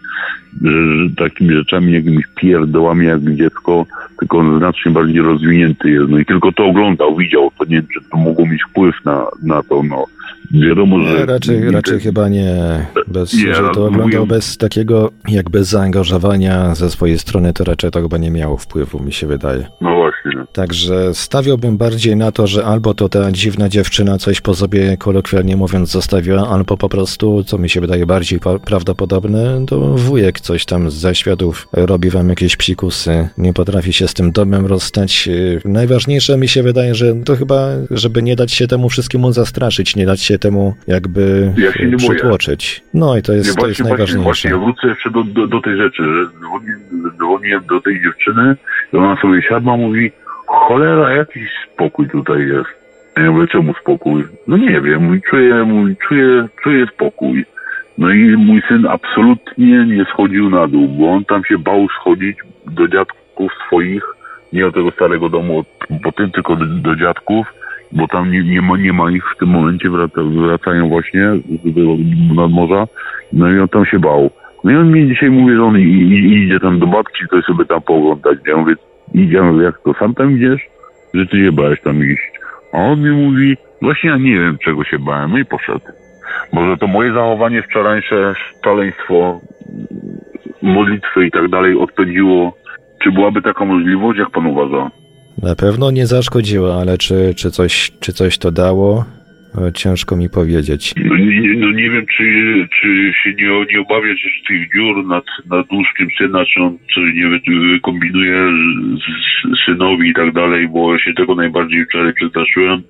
że, 0.62 0.70
takimi 1.16 1.54
rzeczami, 1.54 1.92
jakimiś 1.92 2.24
pierdołami 2.34 3.06
jak 3.06 3.34
dziecko, 3.34 3.86
tylko 4.18 4.38
on 4.38 4.58
znacznie 4.58 4.92
bardziej 4.92 5.22
rozwinięty 5.22 5.90
jest. 5.90 6.08
No 6.08 6.18
i 6.18 6.24
tylko 6.24 6.52
to 6.52 6.66
oglądał, 6.66 7.16
widział, 7.16 7.52
to 7.58 7.64
nie 7.64 7.76
wiem, 7.76 7.86
czy 7.94 8.10
to 8.10 8.16
mogło 8.16 8.46
mieć 8.46 8.62
wpływ 8.70 9.04
na, 9.04 9.26
na 9.42 9.62
to, 9.62 9.82
no. 9.82 10.04
Wiadomo, 10.50 11.04
że... 11.04 11.26
Raczej, 11.26 11.70
raczej 11.70 12.00
chyba 12.00 12.28
nie. 12.28 12.86
Bez, 13.06 13.34
Nie, 13.34 13.54
że 13.54 13.62
to 13.62 13.86
oglądał 13.86 14.00
mówię- 14.20 14.26
bez 14.26 14.56
takiego 14.56 15.10
jakby 15.28 15.64
zaangażowania 15.64 16.74
ze 16.74 16.90
swojej 16.90 17.18
strony, 17.18 17.52
to 17.52 17.64
raczej 17.64 17.90
to 17.90 18.00
chyba 18.02 18.18
nie 18.18 18.30
miało 18.30 18.56
wpływu, 18.56 19.00
mi 19.00 19.12
się 19.12 19.26
wydaje. 19.26 19.66
No 19.80 19.94
właśnie. 19.94 20.32
Także 20.52 21.14
stawiałbym 21.14 21.76
bardziej 21.76 22.16
na 22.16 22.32
to, 22.32 22.46
że 22.46 22.64
albo 22.64 22.94
to 22.94 23.08
ta 23.08 23.32
dziwna 23.32 23.68
dziewczyna 23.68 24.18
coś 24.18 24.40
po 24.40 24.54
sobie, 24.54 24.96
kolokwialnie 24.96 25.56
mówiąc, 25.56 25.90
zostawiła, 25.90 26.48
albo 26.48 26.76
po 26.76 26.88
prostu, 26.88 27.44
co 27.44 27.58
mi 27.58 27.68
się 27.68 27.80
wydaje 27.80 28.06
bardziej 28.06 28.40
prawdopodobne, 28.64 29.64
to 29.66 29.80
wujek 29.80 30.40
coś 30.40 30.64
tam 30.64 30.90
z 30.90 30.94
zaświatów 30.94 31.68
robi 31.72 32.10
wam 32.10 32.28
jakieś 32.28 32.56
psikusy, 32.56 33.28
nie 33.38 33.52
potrafi 33.52 33.92
się 33.92 34.08
z 34.08 34.14
tym 34.14 34.32
domem 34.32 34.66
rozstać. 34.66 35.26
Yy, 35.26 35.60
Najważniejsze 35.64 36.36
mi 36.36 36.48
się 36.48 36.62
wydaje, 36.62 36.94
że 36.94 37.14
to 37.24 37.36
chyba, 37.36 37.68
żeby 37.90 38.22
nie 38.22 38.36
dać 38.36 38.52
się 38.52 38.66
temu 38.66 38.88
wszystkiemu 38.88 39.32
zastraszyć, 39.32 39.96
nie 39.96 40.06
dać 40.06 40.20
się 40.20 40.37
temu 40.38 40.74
jakby 40.86 41.52
Ja 41.56 41.72
się 41.72 41.96
przytłoczyć. 41.96 42.82
No 42.94 43.16
i 43.16 43.22
to 43.22 43.32
jest, 43.32 43.48
Nie, 43.48 43.54
to 43.62 43.66
jest 43.66 43.78
właśnie, 43.78 43.84
właśnie, 43.84 43.84
najważniejsze. 43.84 44.22
właśnie, 44.22 44.50
ja 44.50 44.56
wrócę 44.58 44.88
jeszcze 44.88 45.10
do, 45.10 45.24
do, 45.24 45.46
do 45.46 45.60
tej 45.60 45.76
rzeczy, 45.76 46.02
że 46.04 46.26
dzwoniłem, 46.38 46.80
dzwoniłem 47.16 47.62
do 47.66 47.80
tej 47.80 48.02
dziewczyny 48.02 48.56
i 48.92 48.96
ona 48.96 49.16
sobie 49.16 49.42
siadła, 49.42 49.76
mówi, 49.76 50.12
cholera, 50.46 51.12
jakiś 51.12 51.48
spokój 51.74 52.08
tutaj 52.10 52.46
jest. 52.48 52.68
Ja 53.16 53.30
mówię, 53.30 53.46
czemu 53.46 53.74
spokój? 53.74 54.24
No 54.48 54.56
nie 54.56 54.80
wiem, 54.80 55.04
mówi, 55.04 55.20
czuję, 55.30 55.64
mówi, 55.64 55.96
czuję, 56.08 56.48
czuję 56.62 56.86
spokój. 56.94 57.44
No 57.98 58.10
i 58.10 58.36
mój 58.36 58.62
syn 58.68 58.86
absolutnie 58.86 59.86
nie 59.86 60.04
schodził 60.04 60.50
na 60.50 60.68
dół, 60.68 60.88
bo 60.88 61.10
on 61.10 61.24
tam 61.24 61.44
się 61.44 61.58
bał 61.58 61.86
schodzić 62.00 62.36
do 62.66 62.88
dziadków 62.88 63.52
swoich, 63.66 64.02
nie 64.52 64.62
do 64.62 64.72
tego 64.72 64.90
starego 64.90 65.28
domu 65.28 65.64
po 66.02 66.12
tym, 66.12 66.30
tylko 66.30 66.56
do, 66.56 66.64
do 66.66 66.96
dziadków, 66.96 67.46
bo 67.92 68.08
tam 68.08 68.32
nie, 68.32 68.44
nie, 68.44 68.62
ma, 68.62 68.76
nie 68.76 68.92
ma 68.92 69.10
ich 69.10 69.24
w 69.34 69.38
tym 69.38 69.48
momencie, 69.48 69.90
wraca, 69.90 70.22
wracają 70.22 70.88
właśnie 70.88 71.30
z 71.36 71.74
tego 71.74 71.96
nadmorza, 72.34 72.86
no 73.32 73.50
i 73.50 73.58
on 73.58 73.68
tam 73.68 73.86
się 73.86 73.98
bał. 73.98 74.30
No 74.64 74.70
i 74.70 74.76
on 74.76 74.92
mi 74.92 75.08
dzisiaj 75.08 75.30
mówi, 75.30 75.54
że 75.54 75.64
on 75.64 75.78
i, 75.78 75.82
i, 75.82 76.44
idzie 76.44 76.60
tam 76.60 76.78
do 76.78 76.86
babci, 76.86 77.24
to 77.30 77.42
sobie 77.42 77.64
tam 77.64 77.82
pooglądać. 77.82 78.38
Ja 78.46 78.56
mówię, 78.56 78.74
idzie, 79.14 79.42
jak 79.62 79.78
to, 79.84 79.94
sam 79.94 80.14
tam 80.14 80.36
idziesz? 80.36 80.60
Że 81.14 81.26
ty 81.26 81.44
się 81.44 81.52
bałeś 81.52 81.80
tam 81.80 82.04
iść. 82.04 82.22
A 82.72 82.76
on 82.78 83.02
mi 83.02 83.10
mówi, 83.10 83.56
właśnie 83.82 84.10
ja 84.10 84.16
nie 84.16 84.34
wiem, 84.40 84.58
czego 84.64 84.84
się 84.84 84.98
bałem, 84.98 85.30
no 85.30 85.38
i 85.38 85.44
poszedł. 85.44 85.80
Może 86.52 86.76
to 86.76 86.86
moje 86.86 87.12
zachowanie 87.12 87.62
wczorajsze, 87.62 88.34
szaleństwo, 88.64 89.40
modlitwy 90.62 91.26
i 91.26 91.30
tak 91.30 91.48
dalej 91.48 91.78
odpędziło. 91.78 92.56
Czy 93.02 93.12
byłaby 93.12 93.42
taka 93.42 93.64
możliwość, 93.64 94.18
jak 94.18 94.30
pan 94.30 94.46
uważa? 94.46 94.90
Na 95.42 95.54
pewno 95.54 95.90
nie 95.90 96.06
zaszkodziło, 96.06 96.80
ale 96.80 96.98
czy, 96.98 97.34
czy, 97.36 97.50
coś, 97.50 97.90
czy 98.00 98.12
coś 98.12 98.38
to 98.38 98.50
dało? 98.50 99.04
E, 99.68 99.72
Ciężko 99.72 100.16
mi 100.16 100.30
powiedzieć. 100.30 100.94
No 100.96 101.16
nie, 101.16 101.54
no 101.56 101.70
nie 101.70 101.90
wiem, 101.90 102.06
czy, 102.16 102.24
czy 102.80 103.12
się 103.22 103.34
nie, 103.34 103.66
nie 103.72 103.80
obawiać 103.80 104.18
tych 104.48 104.72
dziur 104.72 105.06
nad, 105.06 105.24
nad 105.50 105.72
łóżkiem 105.72 106.08
syna, 106.18 106.44
czy 106.44 106.60
on 106.60 106.78
coś 106.94 107.14
nie 107.14 107.28
wykombinuje 107.72 108.48
z, 108.96 109.02
z 109.56 109.64
synowi 109.66 110.08
i 110.08 110.14
tak 110.14 110.32
dalej, 110.32 110.68
bo 110.68 110.98
się 110.98 111.14
tego 111.14 111.34
najbardziej 111.34 111.84
wczoraj 111.84 112.14
przestraszyłem 112.14 112.82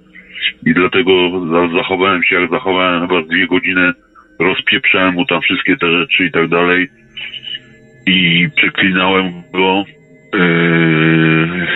i 0.66 0.75
dlatego 0.75 1.12
za, 1.51 1.77
zachowałem 1.77 2.23
się 2.23 2.41
jak 2.41 2.51
zachowałem, 2.51 3.09
chyba 3.09 3.23
dwie 3.23 3.47
godziny 3.47 3.93
rozpieprzałem 4.39 5.15
mu 5.15 5.27
tam 5.27 5.41
wszystkie 5.41 5.77
te 5.77 5.91
rzeczy 5.91 6.25
i 6.25 6.31
tak 6.31 6.49
dalej 6.49 6.89
i 8.07 8.49
przeklinałem 8.57 9.33
go. 9.53 9.85
Yy, 10.35 11.66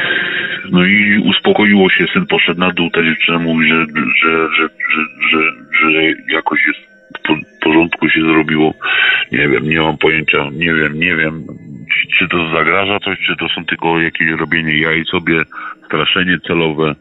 no 0.72 0.84
i 0.84 1.22
uspokoiło 1.24 1.90
się, 1.90 2.06
syn 2.12 2.26
poszedł 2.26 2.60
na 2.60 2.72
dół, 2.72 2.90
ta 2.90 3.02
dziewczyna 3.02 3.38
mówi, 3.38 3.68
że, 3.68 3.86
że, 4.22 4.48
że, 4.56 4.68
że, 5.30 5.38
że, 5.80 6.02
jakoś 6.32 6.60
jest 6.66 6.80
w 7.18 7.22
po- 7.22 7.64
porządku 7.64 8.08
się 8.08 8.20
zrobiło. 8.20 8.74
Nie 9.32 9.48
wiem, 9.48 9.68
nie 9.68 9.80
mam 9.80 9.98
pojęcia, 9.98 10.50
nie 10.52 10.74
wiem, 10.74 11.00
nie 11.00 11.16
wiem, 11.16 11.44
czy 12.18 12.28
to 12.28 12.50
zagraża 12.50 13.00
coś, 13.00 13.18
czy 13.26 13.36
to 13.36 13.48
są 13.48 13.64
tylko 13.64 14.00
jakieś 14.00 14.30
robienie 14.30 14.78
jaj 14.78 15.04
sobie, 15.04 15.42
straszenie 15.86 16.38
celowe. 16.46 16.94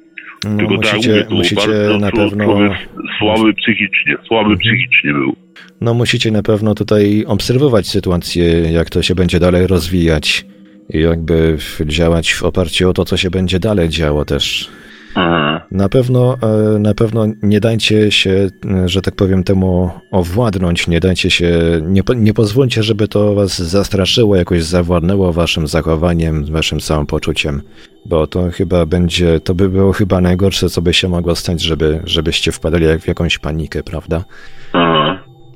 No, 0.46 0.58
tylko 0.58 0.78
tak 0.78 0.94
musicie, 0.94 1.26
był 1.30 1.38
musicie 1.38 1.68
bardzo 1.68 1.98
na 1.98 2.12
pewno. 2.12 2.44
Mhm. 2.44 2.80
słaby 3.20 3.54
psychicznie, 3.54 4.16
słaby 4.28 4.58
psychicznie 4.58 5.14
był. 5.14 5.36
No 5.82 5.94
musicie 5.94 6.32
na 6.32 6.44
pewno 6.44 6.76
tutaj 6.76 7.24
obserwować 7.28 7.88
sytuację, 7.88 8.46
jak 8.72 8.90
to 8.90 9.02
się 9.02 9.16
będzie 9.16 9.40
dalej 9.40 9.68
rozwijać 9.68 10.46
jakby 10.94 11.58
działać 11.86 12.34
w 12.34 12.44
oparciu 12.44 12.90
o 12.90 12.94
to, 12.94 13.06
co 13.06 13.18
się 13.18 13.30
będzie 13.30 13.60
dalej 13.60 13.90
działo 13.90 14.26
też. 14.26 14.70
Aha. 15.16 15.62
Na 15.72 15.90
pewno, 15.90 16.38
e, 16.76 16.80
na 16.80 16.94
pewno 16.94 17.26
nie 17.44 17.60
dajcie 17.60 18.12
się, 18.12 18.50
e, 18.66 18.90
że 18.90 19.02
tak 19.02 19.16
powiem, 19.16 19.44
temu 19.44 19.92
owładnąć, 20.12 20.88
nie 20.88 21.00
dajcie 21.00 21.32
się, 21.32 21.60
nie, 21.82 22.02
nie 22.16 22.34
pozwólcie, 22.34 22.84
żeby 22.84 23.08
to 23.08 23.36
was 23.36 23.60
zastraszyło, 23.60 24.36
jakoś 24.36 24.64
zawładnęło 24.64 25.34
waszym 25.34 25.68
zachowaniem, 25.68 26.46
waszym 26.46 26.82
samopoczuciem, 26.82 27.62
bo 28.06 28.28
to 28.28 28.52
chyba 28.52 28.86
będzie, 28.86 29.40
to 29.40 29.56
by 29.56 29.70
było 29.70 29.94
chyba 29.94 30.22
najgorsze, 30.22 30.70
co 30.70 30.82
by 30.82 30.94
się 30.94 31.08
mogło 31.08 31.36
stać, 31.36 31.62
żeby, 31.62 32.00
żebyście 32.06 32.52
wpadali 32.52 32.86
jak 32.86 33.02
w 33.02 33.08
jakąś 33.08 33.38
panikę, 33.38 33.84
prawda? 33.84 34.24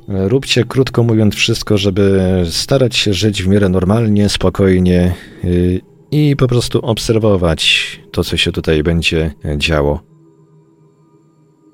Róbcie, 0.07 0.63
krótko 0.63 1.03
mówiąc, 1.03 1.35
wszystko, 1.35 1.77
żeby 1.77 2.41
starać 2.49 2.95
się 2.95 3.13
żyć 3.13 3.43
w 3.43 3.47
miarę 3.47 3.69
normalnie, 3.69 4.29
spokojnie 4.29 5.13
y, 5.43 5.81
i 6.11 6.35
po 6.35 6.47
prostu 6.47 6.79
obserwować 6.79 7.85
to, 8.11 8.23
co 8.23 8.37
się 8.37 8.51
tutaj 8.51 8.83
będzie 8.83 9.33
działo. 9.57 10.15